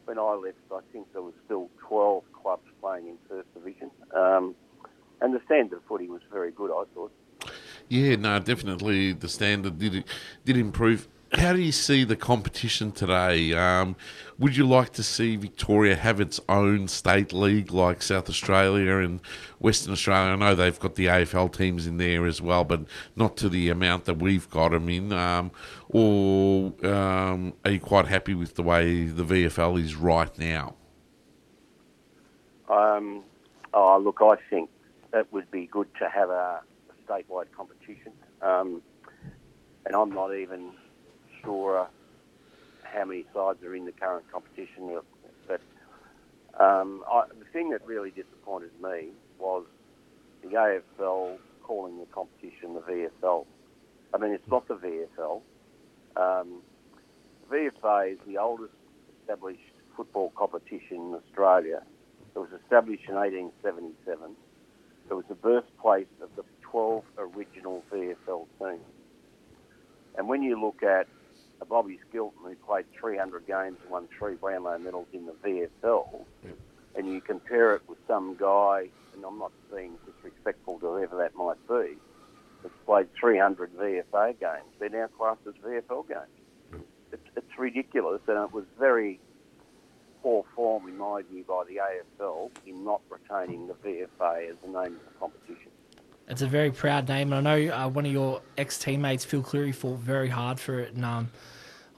when 0.07 0.19
I 0.19 0.35
left, 0.35 0.57
I 0.73 0.81
think 0.93 1.13
there 1.13 1.23
was 1.23 1.35
still 1.45 1.69
12 1.89 2.23
clubs 2.33 2.67
playing 2.81 3.09
in 3.09 3.19
First 3.29 3.53
Division, 3.53 3.91
um, 4.17 4.55
and 5.21 5.35
the 5.35 5.41
standard 5.45 5.77
of 5.77 5.83
footy 5.85 6.09
was 6.09 6.23
very 6.33 6.51
good. 6.51 6.71
I 6.71 6.85
thought. 6.95 7.13
Yeah, 7.89 8.17
no, 8.17 8.39
definitely 8.39 9.13
the 9.13 9.29
standard 9.29 9.79
did 9.79 10.05
did 10.45 10.57
improve. 10.57 11.09
How 11.35 11.55
do 11.55 11.61
you 11.61 11.73
see 11.73 12.05
the 12.05 12.17
competition 12.17 12.93
today? 12.93 13.55
Um, 13.55 13.97
would 14.39 14.55
you 14.55 14.67
like 14.67 14.93
to 14.95 15.03
see 15.03 15.37
Victoria 15.37 15.97
have 15.97 16.21
its 16.21 16.39
own 16.47 16.89
state 16.89 17.33
league 17.33 17.73
like 17.73 18.03
South 18.03 18.29
Australia 18.29 18.97
and 18.99 19.19
Western 19.59 19.95
Australia? 19.95 20.33
I 20.33 20.37
know 20.37 20.55
they've 20.55 20.79
got 20.79 20.97
the 20.97 21.07
AFL 21.07 21.57
teams 21.57 21.87
in 21.87 21.97
there 21.97 22.27
as 22.27 22.43
well, 22.43 22.65
but 22.65 22.83
not 23.17 23.39
to 23.39 23.49
the 23.49 23.71
amount 23.71 24.05
that 24.05 24.19
we've 24.19 24.49
got 24.51 24.73
them 24.73 24.91
in. 24.91 25.11
Um, 25.11 25.53
or 25.89 26.75
um, 26.87 27.55
are 27.65 27.71
you 27.71 27.81
quite 27.81 28.09
happy 28.09 28.35
with 28.35 28.57
the 28.57 28.63
way 28.63 29.05
the 29.05 29.25
VFL 29.25 29.83
is 29.83 29.95
right 29.95 30.37
now? 30.39 30.75
Um, 32.69 33.23
oh, 33.73 33.99
look, 33.99 34.19
I 34.21 34.37
think 34.51 34.69
it 35.15 35.27
would 35.31 35.51
be 35.51 35.67
good 35.67 35.89
to 35.99 36.11
have 36.11 36.29
a 36.29 36.61
statewide 37.13 37.47
competition. 37.57 38.13
Um, 38.41 38.83
and 39.85 39.95
I'm 39.95 40.11
not 40.11 40.35
even 40.35 40.73
sure 41.45 41.89
how 42.83 43.05
many 43.05 43.25
sides 43.35 43.63
are 43.63 43.75
in 43.75 43.85
the 43.85 43.93
current 43.93 44.25
competition. 44.31 45.01
But 45.47 45.61
um, 46.63 47.03
I, 47.11 47.25
the 47.39 47.45
thing 47.53 47.71
that 47.71 47.85
really 47.87 48.11
disappointed 48.11 48.71
me 48.83 49.09
was 49.39 49.65
the 50.43 50.49
AFL 50.49 51.39
calling 51.63 51.99
the 51.99 52.07
competition 52.07 52.75
the 52.75 52.81
VFL. 52.81 53.47
I 54.15 54.19
mean, 54.19 54.33
it's 54.33 54.49
not 54.49 54.69
the 54.69 54.75
VFL. 54.75 55.41
Um, 56.17 56.63
VFA 57.51 58.13
is 58.13 58.19
the 58.27 58.39
oldest 58.39 58.73
established 59.23 59.61
football 59.97 60.33
competition 60.37 60.97
in 60.97 61.15
Australia. 61.15 61.83
It 62.35 62.39
was 62.39 62.49
established 62.63 63.05
in 63.09 63.15
1877. 63.15 64.37
It 65.11 65.15
was 65.15 65.25
the 65.29 65.35
birthplace 65.35 66.07
of 66.23 66.31
the 66.37 66.43
12 66.73 67.05
original 67.19 67.85
VFL 67.93 68.47
teams. 68.59 68.81
And 70.17 70.29
when 70.29 70.43
you 70.43 70.61
look 70.61 70.83
at 70.83 71.07
Bobby 71.69 71.99
Skilton 72.09 72.43
who 72.45 72.55
played 72.67 72.87
300 73.01 73.47
games 73.47 73.79
and 73.83 73.91
won 73.91 74.09
three 74.19 74.35
Brownlow 74.35 74.79
medals 74.79 75.07
in 75.13 75.27
the 75.27 75.33
VFL, 75.45 76.25
and 76.95 77.09
you 77.09 77.21
compare 77.21 77.75
it 77.75 77.83
with 77.89 77.99
some 78.07 78.37
guy, 78.37 78.89
and 79.15 79.25
I'm 79.25 79.39
not 79.39 79.53
being 79.75 79.93
disrespectful 80.05 80.81
to 80.81 80.87
whoever 80.87 81.17
that 81.19 81.35
might 81.35 81.57
be, 81.69 81.97
that's 82.63 82.75
played 82.87 83.09
300 83.19 83.75
VFA 83.77 84.39
games. 84.39 84.73
They're 84.79 84.89
now 84.89 85.07
classed 85.19 85.41
as 85.47 85.55
VFL 85.65 86.09
games. 86.09 86.83
It's, 87.13 87.23
it's 87.37 87.59
ridiculous, 87.59 88.21
and 88.29 88.39
it 88.39 88.53
was 88.53 88.65
very 88.79 89.21
poor 90.23 90.45
form, 90.55 90.89
in 90.89 90.97
my 90.97 91.23
view, 91.23 91.45
by 91.47 91.65
the 91.69 91.81
AFL 91.81 92.51
in 92.67 92.85
not 92.85 93.01
retaining 93.11 93.67
the 93.67 93.75
VFA 93.75 94.51
as 94.51 94.57
the 94.63 94.69
name 94.69 94.97
of 94.97 95.05
the 95.05 95.19
competition. 95.19 95.72
It's 96.33 96.41
a 96.41 96.47
very 96.47 96.71
proud 96.71 97.09
name, 97.11 97.31
and 97.31 97.47
I 97.47 97.59
know 97.59 97.75
uh, 97.75 97.89
one 97.89 98.07
of 98.07 98.13
your 98.13 98.41
ex 98.57 98.79
teammates, 98.79 99.23
Phil 99.23 99.43
Cleary, 99.43 99.71
fought 99.71 99.99
very 99.99 100.31
hard 100.31 100.59
for 100.59 100.81
it, 100.81 100.95
and 100.95 101.05
um, 101.05 101.31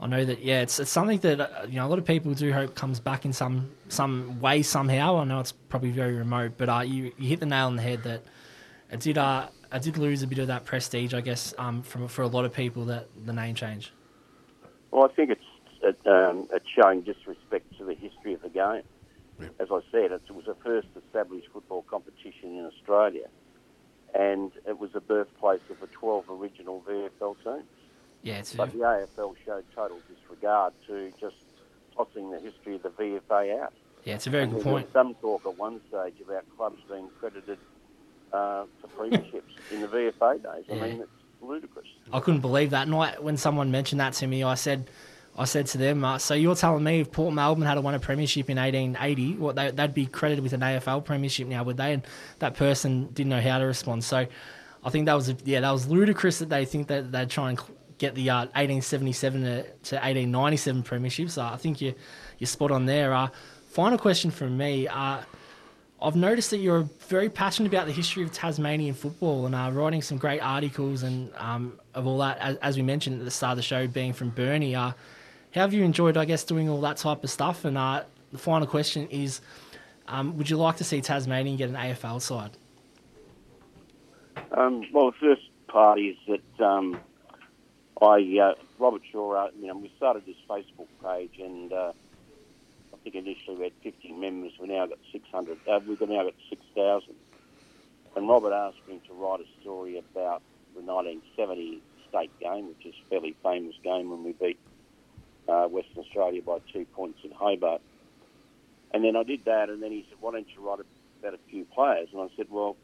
I 0.01 0.09
know 0.09 0.25
that 0.25 0.41
yeah, 0.41 0.61
it's, 0.61 0.81
it's 0.81 0.91
something 0.91 1.21
that 1.21 1.41
uh, 1.41 1.67
you 1.69 1.77
know 1.77 1.87
a 1.87 1.89
lot 1.89 2.01
of 2.01 2.05
people 2.05 2.35
do 2.35 2.53
hope 2.53 2.75
comes 2.75 2.99
back 2.99 3.25
in 3.25 3.33
some 3.33 3.71
some 3.89 4.41
way 4.41 4.63
somehow. 4.63 5.19
I 5.19 5.25
know 5.25 5.39
it's 5.39 5.53
probably 5.53 5.93
very 5.93 6.15
remote, 6.15 6.55
but 6.57 6.69
uh, 6.69 6.81
you 6.81 7.13
you 7.17 7.29
hit 7.29 7.39
the 7.39 7.47
nail 7.47 7.67
on 7.67 7.77
the 7.77 7.83
head 7.83 8.03
that 8.03 8.23
it 8.91 8.99
did 8.99 9.19
uh 9.19 9.47
I 9.71 9.79
did 9.79 9.99
lose 9.99 10.25
a 10.25 10.27
bit 10.27 10.41
of 10.41 10.49
that 10.49 10.65
prestige, 10.65 11.15
I 11.15 11.21
guess, 11.21 11.55
um, 11.57 11.83
from 11.83 12.09
for 12.09 12.23
a 12.23 12.27
lot 12.27 12.45
of 12.45 12.53
people 12.53 12.87
that 12.87 13.07
the 13.25 13.33
name 13.33 13.55
change. 13.55 13.93
Well, 14.91 15.05
I 15.05 15.15
think 15.15 15.31
it's 15.31 15.45
it, 15.81 15.97
um, 16.09 16.49
it's 16.53 16.67
showing 16.75 17.03
disrespect 17.03 17.79
to 17.79 17.85
the 17.85 17.95
history 17.95 18.35
of 18.35 18.43
the 18.43 18.49
game. 18.49 18.83
As 19.61 19.69
I 19.71 19.79
said, 19.93 20.11
it 20.11 20.23
was 20.29 20.47
the 20.47 20.57
first 20.65 20.89
established 20.97 21.49
football 21.53 21.83
competition 21.83 22.59
in 22.59 22.67
Australia, 22.67 23.29
and 24.15 24.53
it 24.67 24.79
was 24.79 24.93
the 24.93 25.01
birthplace 25.01 25.61
of 25.71 25.81
the 25.81 25.87
12 25.89 26.25
original 26.31 26.83
VFL 26.89 27.37
teams. 27.45 27.65
Yeah, 28.23 28.39
it's 28.39 28.55
But 28.55 28.73
the 28.73 28.79
AFL 28.79 29.35
showed 29.45 29.65
total 29.75 29.99
disregard 30.09 30.73
to 30.87 31.13
just 31.21 31.37
tossing 31.97 32.31
the 32.31 32.39
history 32.41 32.77
of 32.77 32.83
the 32.83 32.89
VFA 32.91 33.61
out. 33.63 33.73
Yeah, 34.05 34.15
it's 34.15 34.27
a 34.27 34.31
very 34.31 34.45
And 34.45 34.53
good 34.55 34.63
point. 34.63 34.89
Some 34.93 35.15
talk 35.17 35.45
at 35.47 35.59
one 35.59 35.81
stage 35.89 36.15
about 36.25 36.45
clubs 36.57 36.81
being 36.89 37.09
credited 37.21 37.59
uh, 38.33 38.65
for 38.81 38.89
premierships 38.89 39.43
in 39.71 39.81
the 39.81 39.89
VFA 39.89 40.43
days. 40.43 40.65
I 40.71 40.75
Yeah. 40.75 40.83
mean, 40.87 41.01
it's 41.03 41.11
ludicrous. 41.43 41.87
I 42.13 42.21
couldn't 42.21 42.41
believe 42.41 42.71
that. 42.71 42.87
And 42.87 42.95
I, 42.97 43.15
when 43.21 43.37
someone 43.37 43.71
mentioned 43.71 44.01
that 44.01 44.13
to 44.15 44.27
me, 44.27 44.43
I 44.43 44.55
said, 44.55 44.87
I 45.37 45.45
said 45.47 45.67
to 45.69 45.79
them, 45.79 46.05
uh, 46.05 46.19
"So 46.19 46.35
you're 46.35 46.55
telling 46.55 46.85
me 46.85 47.01
if 47.01 47.11
Port 47.11 47.35
Melbourne 47.35 47.67
had 47.67 47.79
won 47.79 47.95
a 47.95 47.99
premiership 47.99 48.49
in 48.51 48.59
1880, 48.59 49.35
what 49.35 49.57
they, 49.57 49.71
they'd 49.71 49.95
be 49.95 50.07
credited 50.07 50.43
with 50.45 50.53
an 50.53 50.61
AFL 50.61 51.05
premiership 51.05 51.49
now, 51.49 51.65
would 51.65 51.77
they?" 51.77 51.93
And 51.93 52.03
that 52.39 52.55
person 52.55 53.07
didn't 53.13 53.31
know 53.31 53.41
how 53.41 53.59
to 53.59 53.65
respond. 53.65 54.05
So 54.05 54.27
I 54.85 54.91
think 54.91 55.07
that 55.07 55.15
was 55.15 55.35
yeah, 55.45 55.61
that 55.61 55.71
was 55.71 55.89
ludicrous 55.89 56.39
that 56.39 56.51
they 56.51 56.65
think 56.65 56.89
that 56.89 57.11
they'd 57.11 57.31
try 57.31 57.51
and 57.51 57.61
get 57.99 58.15
the 58.15 58.31
uh, 58.31 58.47
1877 58.55 59.43
to, 59.43 59.63
to 59.63 59.97
1897 59.97 60.83
premiership. 60.83 61.31
So 61.31 61.43
I 61.43 61.57
think 61.57 61.81
you 61.81 61.95
you're 62.39 62.47
spot 62.47 62.71
on 62.71 62.87
there. 62.87 63.13
Uh, 63.13 63.29
final 63.71 63.99
question 63.99 64.31
from 64.31 64.57
me. 64.57 64.87
Uh, 64.87 65.21
I've 66.03 66.17
noticed 66.17 66.51
that 66.51 66.59
you're 66.59 66.89
very 67.09 67.31
passionate 67.31 67.69
about 67.69 67.87
the 67.87 67.93
history 67.93 68.25
of 68.25 68.33
Tasmanian 68.33 68.95
football 68.95 69.47
and 69.47 69.55
uh, 69.55 69.71
writing 69.73 70.03
some 70.03 70.19
great 70.19 70.41
articles 70.41 71.03
and 71.03 71.33
um, 71.37 71.79
of 71.95 72.07
all 72.07 72.19
that. 72.19 72.39
As, 72.39 72.57
as 72.59 72.77
we 72.77 72.83
mentioned 72.83 73.21
at 73.21 73.25
the 73.25 73.31
start 73.31 73.53
of 73.53 73.57
the 73.57 73.63
show, 73.63 73.87
being 73.87 74.13
from 74.13 74.29
Burnie, 74.31 74.75
uh, 74.75 74.93
how 75.55 75.61
have 75.61 75.73
you 75.73 75.85
enjoyed, 75.85 76.17
I 76.17 76.25
guess, 76.25 76.43
doing 76.43 76.69
all 76.69 76.81
that 76.81 76.97
type 76.97 77.23
of 77.23 77.31
stuff? 77.31 77.65
And 77.65 77.79
uh, 77.79 78.03
the 78.33 78.39
final 78.39 78.67
question 78.67 79.07
is, 79.09 79.41
um, 80.09 80.37
would 80.37 80.51
you 80.51 80.57
like 80.57 80.79
to 80.79 80.85
see 80.85 81.01
Tasmania 81.01 81.57
get 81.57 81.69
an 81.69 81.77
AFL 81.77 82.21
side? 82.21 82.51
Um, 84.51 84.85
well, 84.93 85.13
the 85.13 85.17
first 85.21 85.43
part 85.69 86.01
is 86.01 86.17
that 86.27 86.65
um, 86.65 86.99
I, 88.03 88.39
uh, 88.43 88.55
Robert 88.81 89.03
Shaw, 89.13 89.49
you 89.57 89.69
know, 89.69 89.77
we 89.77 89.93
started 89.97 90.27
this 90.27 90.37
Facebook 90.51 90.89
page, 91.03 91.39
and 91.39 91.73
uh, 91.73 91.93
I 92.93 92.97
think 93.05 93.15
initially 93.15 93.57
we 93.57 93.65
had 93.65 93.73
50 93.85 94.13
members. 94.13 94.53
We 94.61 94.67
now 94.67 94.87
got 94.87 94.99
600. 95.13 95.57
Uh, 95.69 95.81
we've 95.87 96.01
now 96.01 96.25
got 96.25 96.35
6,000. 96.51 97.15
And 98.17 98.29
Robert 98.29 98.53
asked 98.53 98.89
me 98.89 99.01
to 99.07 99.15
write 99.15 99.41
a 99.41 99.61
story 99.61 99.99
about 99.99 100.43
the 100.75 100.81
1970 100.81 101.81
state 102.09 102.41
game, 102.41 102.69
which 102.69 102.87
is 102.87 102.95
a 103.07 103.09
fairly 103.09 103.37
famous 103.43 103.77
game 103.85 104.11
when 104.11 104.25
we 104.25 104.33
beat 104.33 104.59
uh, 105.49 105.67
Western 105.67 105.99
Australia 105.99 106.43
by 106.43 106.59
two 106.73 106.85
points 106.95 107.19
in 107.25 107.31
Hobart. 107.31 107.81
And 108.93 109.05
then 109.05 109.17
I 109.17 109.25
did 109.25 109.45
that, 109.47 109.71
and 109.71 109.83
then 109.83 109.91
he 109.91 110.07
said, 110.09 110.19
"Why 110.21 110.33
don't 110.33 110.49
you 110.55 110.67
write 110.67 110.81
about 111.21 111.35
a 111.35 111.51
few 111.51 111.65
players?" 111.65 112.09
And 112.13 112.21
I 112.21 112.29
said, 112.37 112.47
"Well." 112.51 112.77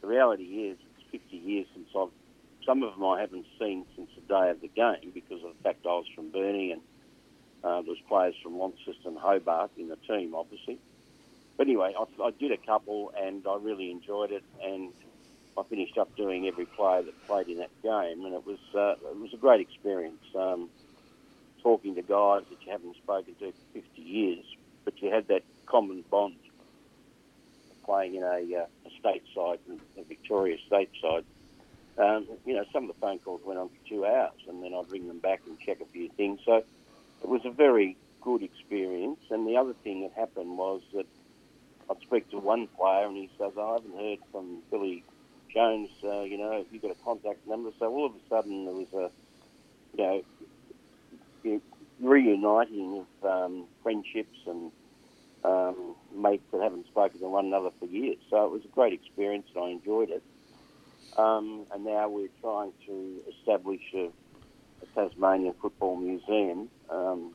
the 0.00 0.06
reality 0.06 0.44
is 0.44 0.78
it's 0.96 1.10
50 1.10 1.36
years 1.36 1.66
since 1.74 1.88
I've, 1.96 2.08
some 2.66 2.82
of 2.82 2.94
them 2.94 3.04
I 3.04 3.20
haven't 3.20 3.46
seen 3.58 3.84
since 3.96 4.10
the 4.14 4.22
day 4.22 4.50
of 4.50 4.60
the 4.60 4.68
game 4.68 5.10
because 5.12 5.42
of 5.44 5.52
the 5.56 5.62
fact 5.62 5.84
I 5.84 5.88
was 5.88 6.06
from 6.14 6.30
Burnie 6.30 6.72
and 6.72 6.82
uh, 7.62 7.82
there 7.82 7.90
was 7.90 7.98
players 8.08 8.34
from 8.42 8.58
Launceston 8.58 8.94
and 9.04 9.18
Hobart 9.18 9.70
in 9.76 9.88
the 9.88 9.96
team, 9.96 10.34
obviously. 10.34 10.78
But 11.56 11.66
anyway, 11.66 11.94
I, 11.98 12.22
I 12.22 12.30
did 12.30 12.52
a 12.52 12.56
couple 12.56 13.12
and 13.20 13.46
I 13.46 13.56
really 13.60 13.90
enjoyed 13.90 14.30
it 14.30 14.44
and 14.64 14.92
I 15.58 15.62
finished 15.64 15.98
up 15.98 16.14
doing 16.16 16.46
every 16.46 16.64
player 16.64 17.02
that 17.02 17.26
played 17.26 17.48
in 17.48 17.58
that 17.58 17.70
game 17.82 18.24
and 18.24 18.34
it 18.34 18.46
was, 18.46 18.58
uh, 18.74 18.92
it 19.08 19.16
was 19.16 19.34
a 19.34 19.36
great 19.36 19.60
experience. 19.60 20.22
Um, 20.34 20.70
talking 21.62 21.94
to 21.94 22.02
guys 22.02 22.42
that 22.50 22.64
you 22.64 22.72
haven't 22.72 22.96
spoken 22.96 23.34
to 23.36 23.52
for 23.52 23.80
50 23.80 24.02
years, 24.02 24.44
but 24.84 25.00
you 25.00 25.10
had 25.10 25.28
that 25.28 25.42
common 25.66 26.04
bond 26.10 26.36
playing 27.84 28.14
in 28.14 28.22
a, 28.22 28.62
uh, 28.62 28.66
a 28.86 28.90
state 28.98 29.22
side, 29.34 29.58
a 29.98 30.04
Victoria 30.04 30.56
state 30.66 30.90
side. 31.00 31.24
Um, 31.98 32.26
you 32.46 32.54
know, 32.54 32.64
some 32.72 32.88
of 32.88 32.94
the 32.94 33.00
phone 33.00 33.18
calls 33.18 33.40
went 33.44 33.58
on 33.58 33.68
for 33.68 33.88
two 33.88 34.06
hours, 34.06 34.40
and 34.48 34.62
then 34.62 34.72
I'd 34.74 34.90
ring 34.90 35.08
them 35.08 35.18
back 35.18 35.40
and 35.46 35.58
check 35.58 35.80
a 35.80 35.86
few 35.86 36.08
things. 36.10 36.40
So 36.44 36.56
it 36.56 37.28
was 37.28 37.42
a 37.44 37.50
very 37.50 37.96
good 38.20 38.42
experience. 38.42 39.20
And 39.30 39.46
the 39.46 39.56
other 39.56 39.74
thing 39.84 40.02
that 40.02 40.12
happened 40.12 40.56
was 40.56 40.82
that 40.94 41.06
I'd 41.90 42.00
speak 42.02 42.30
to 42.30 42.38
one 42.38 42.68
player, 42.68 43.06
and 43.06 43.16
he 43.16 43.28
says, 43.36 43.52
"I 43.58 43.72
haven't 43.72 43.96
heard 43.96 44.18
from 44.30 44.62
Billy 44.70 45.02
Jones. 45.52 45.90
Uh, 46.02 46.20
you 46.20 46.38
know, 46.38 46.52
have 46.52 46.72
you 46.72 46.78
got 46.78 46.92
a 46.92 47.04
contact 47.04 47.46
number?" 47.46 47.70
So 47.78 47.92
all 47.92 48.06
of 48.06 48.14
a 48.14 48.28
sudden 48.28 48.64
there 48.64 48.74
was 48.74 48.92
a, 48.94 49.10
you 49.96 50.04
know, 50.04 50.22
reuniting 52.00 53.04
of 53.22 53.30
um, 53.30 53.64
friendships 53.82 54.38
and 54.46 54.72
um, 55.44 55.94
mates 56.14 56.44
that 56.52 56.60
haven't 56.60 56.86
spoken 56.86 57.20
to 57.20 57.28
one 57.28 57.46
another 57.46 57.70
for 57.78 57.86
years. 57.86 58.18
So 58.30 58.44
it 58.44 58.50
was 58.50 58.64
a 58.64 58.68
great 58.68 58.92
experience 58.92 59.46
and 59.54 59.64
I 59.64 59.68
enjoyed 59.68 60.10
it. 60.10 60.22
Um, 61.16 61.66
and 61.72 61.84
now 61.84 62.08
we're 62.08 62.28
trying 62.40 62.72
to 62.86 63.20
establish 63.38 63.80
a, 63.94 64.10
a 64.82 64.86
Tasmanian 64.94 65.54
Football 65.60 65.96
Museum, 65.96 66.68
um, 66.88 67.34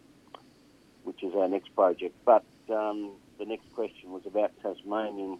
which 1.03 1.23
is 1.23 1.33
our 1.35 1.47
next 1.47 1.75
project. 1.75 2.15
But 2.25 2.45
um, 2.69 3.11
the 3.37 3.45
next 3.45 3.71
question 3.73 4.11
was 4.11 4.23
about 4.25 4.51
Tasmanian. 4.61 5.39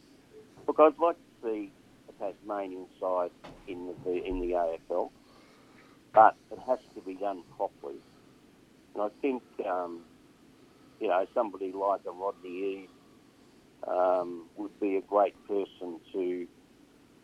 Look, 0.68 0.80
I'd 0.80 1.00
like 1.00 1.16
to 1.16 1.48
see 1.48 1.72
a 2.10 2.24
Tasmanian 2.24 2.88
side 3.00 3.32
in 3.68 3.94
the 4.04 4.12
in 4.12 4.42
the 4.42 4.52
AFL, 4.52 5.12
but 6.14 6.36
it 6.52 6.60
has 6.68 6.80
to 6.96 7.02
be 7.02 7.16
done 7.16 7.44
properly. 7.56 7.96
And 8.96 9.04
I 9.04 9.10
think 9.22 9.44
um, 9.68 10.02
you 11.00 11.08
know, 11.08 11.26
somebody 11.34 11.72
like 11.72 12.02
a 12.08 12.12
Rodney 12.12 12.50
Eade 12.50 12.90
um, 13.88 14.46
would 14.56 14.80
be 14.80 14.96
a 14.96 15.02
great 15.02 15.36
person 15.48 16.00
to 16.14 16.48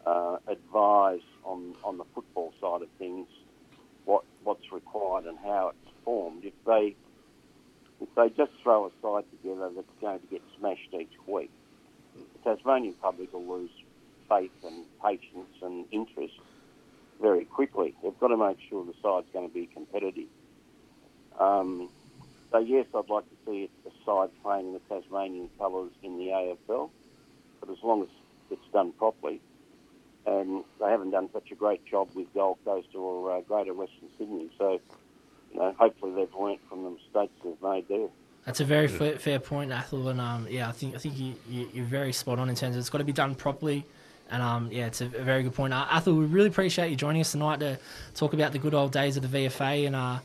uh, 0.05 0.37
advise 0.47 1.21
on, 1.43 1.75
on 1.83 1.97
the 1.97 2.03
football 2.13 2.53
side 2.61 2.81
of 2.81 2.89
things, 2.99 3.27
what 4.05 4.23
what's 4.43 4.71
required 4.71 5.25
and 5.25 5.37
how 5.39 5.69
it's 5.69 5.93
formed. 6.03 6.43
If 6.43 6.53
they 6.65 6.95
if 8.01 8.09
they 8.15 8.29
just 8.29 8.51
throw 8.63 8.87
a 8.87 8.91
side 9.01 9.25
together 9.31 9.69
that's 9.75 9.87
going 10.01 10.19
to 10.19 10.27
get 10.27 10.41
smashed 10.59 10.93
each 10.99 11.13
week, 11.27 11.51
the 12.15 12.55
Tasmanian 12.55 12.95
public 12.95 13.31
will 13.31 13.47
lose 13.47 13.71
faith 14.27 14.51
and 14.63 14.85
patience 15.03 15.55
and 15.61 15.85
interest 15.91 16.33
very 17.21 17.45
quickly. 17.45 17.93
They've 18.01 18.19
got 18.19 18.29
to 18.29 18.37
make 18.37 18.57
sure 18.69 18.83
the 18.83 18.93
side's 19.03 19.27
going 19.33 19.47
to 19.47 19.53
be 19.53 19.67
competitive. 19.67 20.27
Um, 21.39 21.89
so 22.51 22.59
yes, 22.59 22.85
I'd 22.93 23.09
like 23.09 23.23
to 23.23 23.35
see 23.45 23.69
a 23.85 24.05
side 24.05 24.29
playing 24.43 24.67
in 24.67 24.73
the 24.73 24.79
Tasmanian 24.89 25.49
colours 25.57 25.91
in 26.03 26.17
the 26.17 26.27
AFL, 26.27 26.89
but 27.59 27.69
as 27.69 27.77
long 27.81 28.03
as 28.03 28.09
it's 28.49 28.67
done 28.73 28.91
properly, 28.93 29.39
and 30.25 30.63
they 30.79 30.89
haven't 30.89 31.11
done 31.11 31.29
such 31.33 31.51
a 31.51 31.55
great 31.55 31.85
job 31.85 32.09
with 32.13 32.31
Gold 32.33 32.57
Coast 32.65 32.89
or 32.93 33.31
uh, 33.31 33.41
Greater 33.41 33.73
Western 33.73 34.09
Sydney, 34.17 34.49
so 34.57 34.79
you 35.53 35.59
know, 35.59 35.73
hopefully 35.77 36.13
they've 36.13 36.33
learnt 36.39 36.59
from 36.69 36.83
the 36.83 36.89
mistakes 36.91 37.33
they've 37.43 37.61
made 37.61 37.87
there. 37.87 38.07
That's 38.45 38.59
a 38.59 38.65
very 38.65 38.87
fair, 38.87 39.17
fair 39.17 39.39
point, 39.39 39.71
Athol, 39.71 40.09
and 40.09 40.19
um, 40.19 40.47
yeah, 40.49 40.67
I 40.67 40.71
think 40.71 40.95
I 40.95 40.97
think 40.97 41.17
you, 41.17 41.35
you 41.47 41.69
you're 41.73 41.85
very 41.85 42.11
spot 42.11 42.39
on 42.39 42.49
in 42.49 42.55
terms 42.55 42.75
of 42.75 42.79
it's 42.79 42.89
got 42.89 42.97
to 42.97 43.03
be 43.03 43.13
done 43.13 43.35
properly, 43.35 43.85
and 44.31 44.41
um, 44.41 44.69
yeah, 44.71 44.87
it's 44.87 44.99
a, 44.99 45.05
a 45.05 45.23
very 45.23 45.43
good 45.43 45.53
point. 45.53 45.73
Uh, 45.73 45.85
Athol, 45.91 46.15
we 46.15 46.25
really 46.25 46.49
appreciate 46.49 46.89
you 46.89 46.95
joining 46.95 47.21
us 47.21 47.31
tonight 47.31 47.59
to 47.59 47.77
talk 48.15 48.33
about 48.33 48.51
the 48.51 48.59
good 48.59 48.73
old 48.73 48.91
days 48.91 49.15
of 49.15 49.29
the 49.29 49.37
VFA, 49.37 49.85
and 49.85 49.95
uh, 49.95 50.19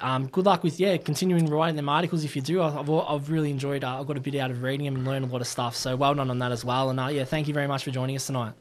um, 0.00 0.26
good 0.28 0.46
luck 0.46 0.62
with 0.62 0.78
yeah 0.80 0.96
continuing 0.96 1.46
writing 1.46 1.76
them 1.76 1.88
articles 1.88 2.24
if 2.24 2.36
you 2.36 2.42
do. 2.42 2.60
I- 2.60 2.78
I've 2.80 2.90
I've 2.90 3.30
really 3.30 3.50
enjoyed. 3.50 3.84
Uh, 3.84 4.00
I 4.00 4.04
got 4.04 4.16
a 4.16 4.20
bit 4.20 4.34
out 4.36 4.50
of 4.50 4.62
reading 4.62 4.86
them 4.86 4.96
and 4.96 5.06
learned 5.06 5.24
a 5.24 5.28
lot 5.28 5.40
of 5.40 5.46
stuff. 5.46 5.74
So 5.76 5.96
well 5.96 6.14
done 6.14 6.30
on 6.30 6.38
that 6.38 6.52
as 6.52 6.64
well, 6.64 6.90
and 6.90 6.98
uh, 7.00 7.06
yeah, 7.08 7.24
thank 7.24 7.48
you 7.48 7.54
very 7.54 7.66
much 7.66 7.84
for 7.84 7.90
joining 7.90 8.16
us 8.16 8.26
tonight. 8.26 8.52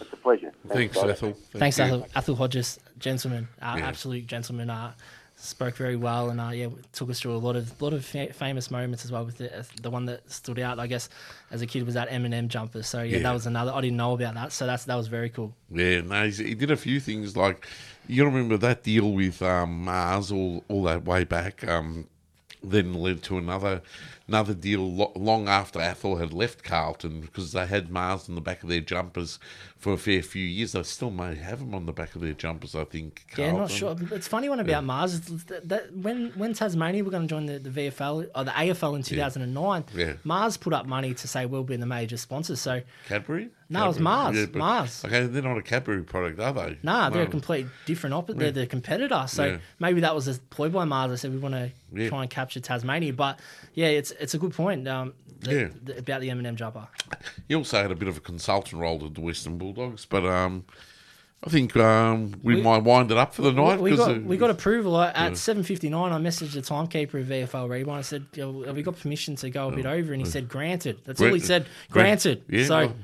It's 0.00 0.12
a 0.12 0.16
pleasure. 0.16 0.52
Thanks, 0.68 0.96
guys. 0.96 1.10
Athol. 1.10 1.32
Thank 1.32 1.58
Thanks, 1.58 1.78
Athol. 1.78 2.02
Athol, 2.14 2.34
Athol 2.34 2.36
Hodgetts, 2.48 2.78
gentleman, 2.98 3.48
uh, 3.60 3.74
Yeah. 3.78 3.86
absolute 3.86 4.26
gentleman. 4.26 4.70
Spoke 5.44 5.74
very 5.74 5.96
well, 5.96 6.30
and 6.30 6.40
uh, 6.40 6.50
yeah, 6.50 6.68
took 6.92 7.10
us 7.10 7.18
through 7.18 7.34
a 7.34 7.36
lot 7.36 7.56
of 7.56 7.82
lot 7.82 7.92
of 7.92 8.04
fa- 8.04 8.32
famous 8.32 8.70
moments 8.70 9.04
as 9.04 9.10
well. 9.10 9.24
With 9.24 9.38
the, 9.38 9.66
the 9.82 9.90
one 9.90 10.04
that 10.06 10.30
stood 10.30 10.60
out, 10.60 10.78
I 10.78 10.86
guess, 10.86 11.08
as 11.50 11.62
a 11.62 11.66
kid 11.66 11.84
was 11.84 11.94
that 11.94 12.08
Eminem 12.10 12.46
jumper. 12.46 12.84
So 12.84 13.02
yeah, 13.02 13.16
Yeah. 13.16 13.22
that 13.24 13.32
was 13.32 13.46
another. 13.46 13.72
I 13.74 13.80
didn't 13.80 13.96
know 13.96 14.12
about 14.12 14.34
that, 14.34 14.52
so 14.52 14.66
that's 14.66 14.84
that 14.84 14.94
was 14.94 15.08
very 15.08 15.30
cool. 15.30 15.52
Yeah, 15.68 16.02
no, 16.02 16.26
he's, 16.26 16.38
he 16.38 16.54
did 16.54 16.70
a 16.70 16.76
few 16.76 17.00
things 17.00 17.36
like 17.36 17.66
you 18.06 18.24
remember 18.24 18.56
that 18.58 18.84
deal 18.84 19.10
with 19.12 19.42
um, 19.42 19.84
Mars 19.84 20.30
all 20.30 20.62
all 20.68 20.84
that 20.84 21.04
way 21.04 21.24
back. 21.24 21.66
Um, 21.66 22.06
then 22.62 22.94
led 22.94 23.22
to 23.24 23.38
another 23.38 23.82
another 24.28 24.54
deal 24.54 24.80
lo- 24.90 25.12
long 25.16 25.48
after 25.48 25.80
Athol 25.80 26.16
had 26.16 26.32
left 26.32 26.62
Carlton 26.62 27.20
because 27.20 27.52
they 27.52 27.66
had 27.66 27.90
Mars 27.90 28.28
on 28.28 28.34
the 28.36 28.40
back 28.40 28.62
of 28.62 28.68
their 28.68 28.80
jumpers 28.80 29.38
for 29.76 29.92
a 29.92 29.98
fair 29.98 30.22
few 30.22 30.44
years. 30.44 30.72
They 30.72 30.82
still 30.84 31.10
may 31.10 31.34
have 31.34 31.58
them 31.58 31.74
on 31.74 31.86
the 31.86 31.92
back 31.92 32.14
of 32.14 32.20
their 32.22 32.32
jumpers, 32.32 32.74
I 32.74 32.84
think. 32.84 33.24
Yeah, 33.36 33.52
not 33.52 33.70
sure. 33.70 33.96
It's 34.12 34.28
funny 34.28 34.48
one 34.48 34.60
about 34.60 34.84
Mars. 34.84 35.20
That, 35.46 35.68
that 35.68 35.94
when 35.96 36.30
when 36.36 36.54
Tasmania 36.54 37.02
were 37.04 37.10
going 37.10 37.26
to 37.26 37.28
join 37.28 37.46
the, 37.46 37.58
the 37.58 37.70
VFL 37.70 38.28
or 38.34 38.44
the 38.44 38.52
AFL 38.52 38.96
in 38.96 39.02
2009, 39.02 39.84
Yeah. 39.94 40.12
Mars 40.24 40.56
put 40.56 40.72
up 40.72 40.86
money 40.86 41.14
to 41.14 41.28
say 41.28 41.44
we'll 41.46 41.64
be 41.64 41.74
in 41.74 41.80
the 41.80 41.86
major 41.86 42.16
sponsors. 42.16 42.60
So 42.60 42.82
Cadbury? 43.08 43.48
No, 43.72 43.84
it 43.84 43.88
was 43.88 43.96
Cadbury. 43.96 44.04
Mars, 44.04 44.46
but- 44.46 44.58
Mars. 44.58 45.04
Okay, 45.04 45.26
they're 45.26 45.42
not 45.42 45.58
a 45.58 45.62
Cadbury 45.62 46.02
product, 46.02 46.38
are 46.40 46.52
they? 46.52 46.78
Nah, 46.82 47.10
they're 47.10 47.22
a 47.22 47.24
No. 47.24 47.30
complete 47.30 47.66
different 47.86 48.14
opposite. 48.14 48.38
They're 48.38 48.50
the 48.52 48.66
competitor. 48.66 49.24
So 49.28 49.44
Yeah. 49.44 49.58
maybe 49.80 50.00
that 50.00 50.14
was 50.14 50.28
a 50.28 50.34
ploy 50.50 50.68
by 50.68 50.84
Mars. 50.84 51.12
I 51.12 51.14
said 51.16 51.32
we 51.32 51.38
want 51.38 51.54
to 51.54 51.70
Yeah. 51.94 52.08
try 52.08 52.22
and 52.22 52.30
capture 52.30 52.60
Tasmania. 52.60 53.12
But 53.12 53.38
yeah, 53.74 53.86
it's 53.88 54.10
it's 54.12 54.34
a 54.34 54.38
good 54.38 54.52
point 54.52 54.86
um, 54.88 55.14
the- 55.40 55.54
Yeah. 55.54 55.68
the- 55.82 55.98
about 55.98 56.20
the 56.20 56.28
Eminem 56.28 56.54
jumper. 56.54 56.86
He 57.48 57.54
also 57.54 57.80
had 57.82 57.90
a 57.90 57.96
bit 57.96 58.08
of 58.08 58.16
a 58.16 58.20
consultant 58.20 58.80
role 58.80 58.98
to 59.00 59.08
the 59.08 59.20
Western 59.20 59.58
Bulldogs, 59.58 60.06
but 60.06 60.24
um, 60.24 60.64
I 61.44 61.50
think 61.50 61.74
um, 61.76 62.34
we, 62.44 62.54
We- 62.54 62.62
might 62.62 62.84
wind 62.84 63.10
it 63.10 63.16
up 63.18 63.34
for 63.34 63.42
the 63.42 63.50
night. 63.50 63.80
we 63.80 63.96
got 63.96 64.12
uh, 64.12 64.20
we 64.20 64.36
got 64.36 64.50
approval 64.50 65.00
at 65.00 65.16
Yeah. 65.16 65.34
seven 65.34 65.64
fifty 65.64 65.88
nine. 65.88 66.12
I 66.12 66.18
messaged 66.18 66.52
the 66.52 66.62
timekeeper 66.62 67.18
of 67.18 67.26
VFL 67.26 67.68
Rewind. 67.68 67.98
I 67.98 68.02
said, 68.02 68.26
"Have 68.36 68.76
we 68.76 68.82
got 68.84 69.00
permission 69.00 69.34
to 69.34 69.50
go 69.50 69.68
a 69.68 69.72
bit 69.74 69.84
over?" 69.84 70.12
And 70.12 70.22
he 70.24 70.30
said, 70.30 70.48
"Granted." 70.48 71.00
That's 71.04 71.20
all 71.20 71.34
he 71.34 71.40
said. 71.40 71.66
grant- 71.90 72.22
Granted. 72.22 72.44
Yeah, 72.48 72.64
so 72.66 72.76
well, 72.78 72.94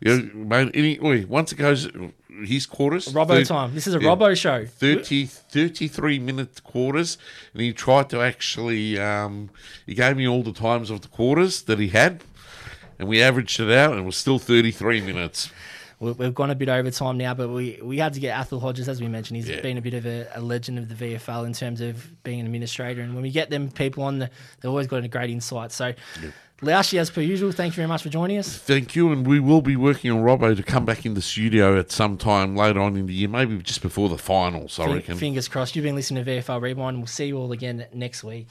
yeah, 0.00 0.16
mate. 0.34 0.70
Any, 0.74 0.98
wait, 0.98 1.28
once 1.28 1.52
it 1.52 1.56
goes, 1.56 1.88
his 2.44 2.66
quarters. 2.66 3.08
Robbo 3.12 3.28
thir- 3.38 3.44
time. 3.44 3.74
This 3.74 3.86
is 3.86 3.94
a 3.94 3.98
Robbo 3.98 4.36
show. 4.36 4.64
30, 4.66 5.26
33 5.26 6.18
minute 6.18 6.62
quarters, 6.64 7.18
and 7.52 7.62
he 7.62 7.72
tried 7.72 8.08
to 8.10 8.20
actually. 8.20 8.98
Um, 8.98 9.50
he 9.86 9.94
gave 9.94 10.16
me 10.16 10.26
all 10.26 10.42
the 10.42 10.52
times 10.52 10.90
of 10.90 11.02
the 11.02 11.08
quarters 11.08 11.62
that 11.62 11.78
he 11.78 11.88
had, 11.88 12.22
and 12.98 13.08
we 13.08 13.22
averaged 13.22 13.60
it 13.60 13.70
out, 13.70 13.92
and 13.92 14.00
it 14.00 14.04
was 14.04 14.16
still 14.16 14.38
thirty 14.38 14.70
three 14.70 15.00
minutes. 15.00 15.50
We- 15.98 16.12
We've 16.12 16.34
gone 16.34 16.48
a 16.50 16.54
bit 16.54 16.70
over 16.70 16.90
time 16.90 17.18
now, 17.18 17.34
but 17.34 17.50
we, 17.50 17.78
we 17.82 17.98
had 17.98 18.14
to 18.14 18.20
get 18.20 18.34
Athol 18.34 18.58
Hodgetts, 18.58 18.88
as 18.88 19.02
we 19.02 19.06
mentioned. 19.08 19.36
He's 19.36 19.50
Yeah. 19.50 19.60
been 19.60 19.76
a 19.76 19.82
bit 19.82 19.92
of 19.92 20.06
a, 20.06 20.26
a 20.34 20.40
legend 20.40 20.78
of 20.78 20.88
the 20.88 20.94
VFL 20.94 21.44
in 21.44 21.52
terms 21.52 21.82
of 21.82 22.22
being 22.22 22.40
an 22.40 22.46
administrator. 22.46 23.02
And 23.02 23.12
when 23.12 23.22
we 23.22 23.30
get 23.30 23.50
them 23.50 23.70
people 23.70 24.04
on, 24.04 24.18
the, 24.20 24.30
they've 24.62 24.70
always 24.70 24.86
got 24.86 25.04
a 25.04 25.08
great 25.08 25.28
insight. 25.28 25.72
So, 25.72 25.92
Laushi, 26.62 26.98
as 26.98 27.10
per 27.10 27.22
usual, 27.22 27.52
thank 27.52 27.72
you 27.72 27.76
very 27.76 27.88
much 27.88 28.02
for 28.02 28.10
joining 28.10 28.36
us. 28.36 28.58
Thank 28.58 28.94
you, 28.94 29.10
and 29.12 29.26
we 29.26 29.40
will 29.40 29.62
be 29.62 29.76
working 29.76 30.10
on 30.10 30.22
Robbo 30.22 30.54
to 30.54 30.62
come 30.62 30.84
back 30.84 31.06
in 31.06 31.14
the 31.14 31.22
studio 31.22 31.78
at 31.78 31.90
some 31.90 32.18
time 32.18 32.54
later 32.54 32.80
on 32.80 32.98
in 32.98 33.06
the 33.06 33.14
year, 33.14 33.28
maybe 33.28 33.56
just 33.62 33.80
before 33.80 34.10
the 34.10 34.18
finals. 34.18 34.78
I 34.78 34.84
Fin- 34.84 34.94
reckon. 34.94 35.16
Fingers 35.16 35.48
crossed. 35.48 35.74
You've 35.74 35.84
been 35.84 35.94
listening 35.94 36.22
to 36.22 36.30
VFL 36.30 36.60
Rewind, 36.60 36.96
and 36.96 36.98
we'll 36.98 37.06
see 37.06 37.26
you 37.26 37.38
all 37.38 37.52
again 37.52 37.86
next 37.94 38.22
week. 38.22 38.46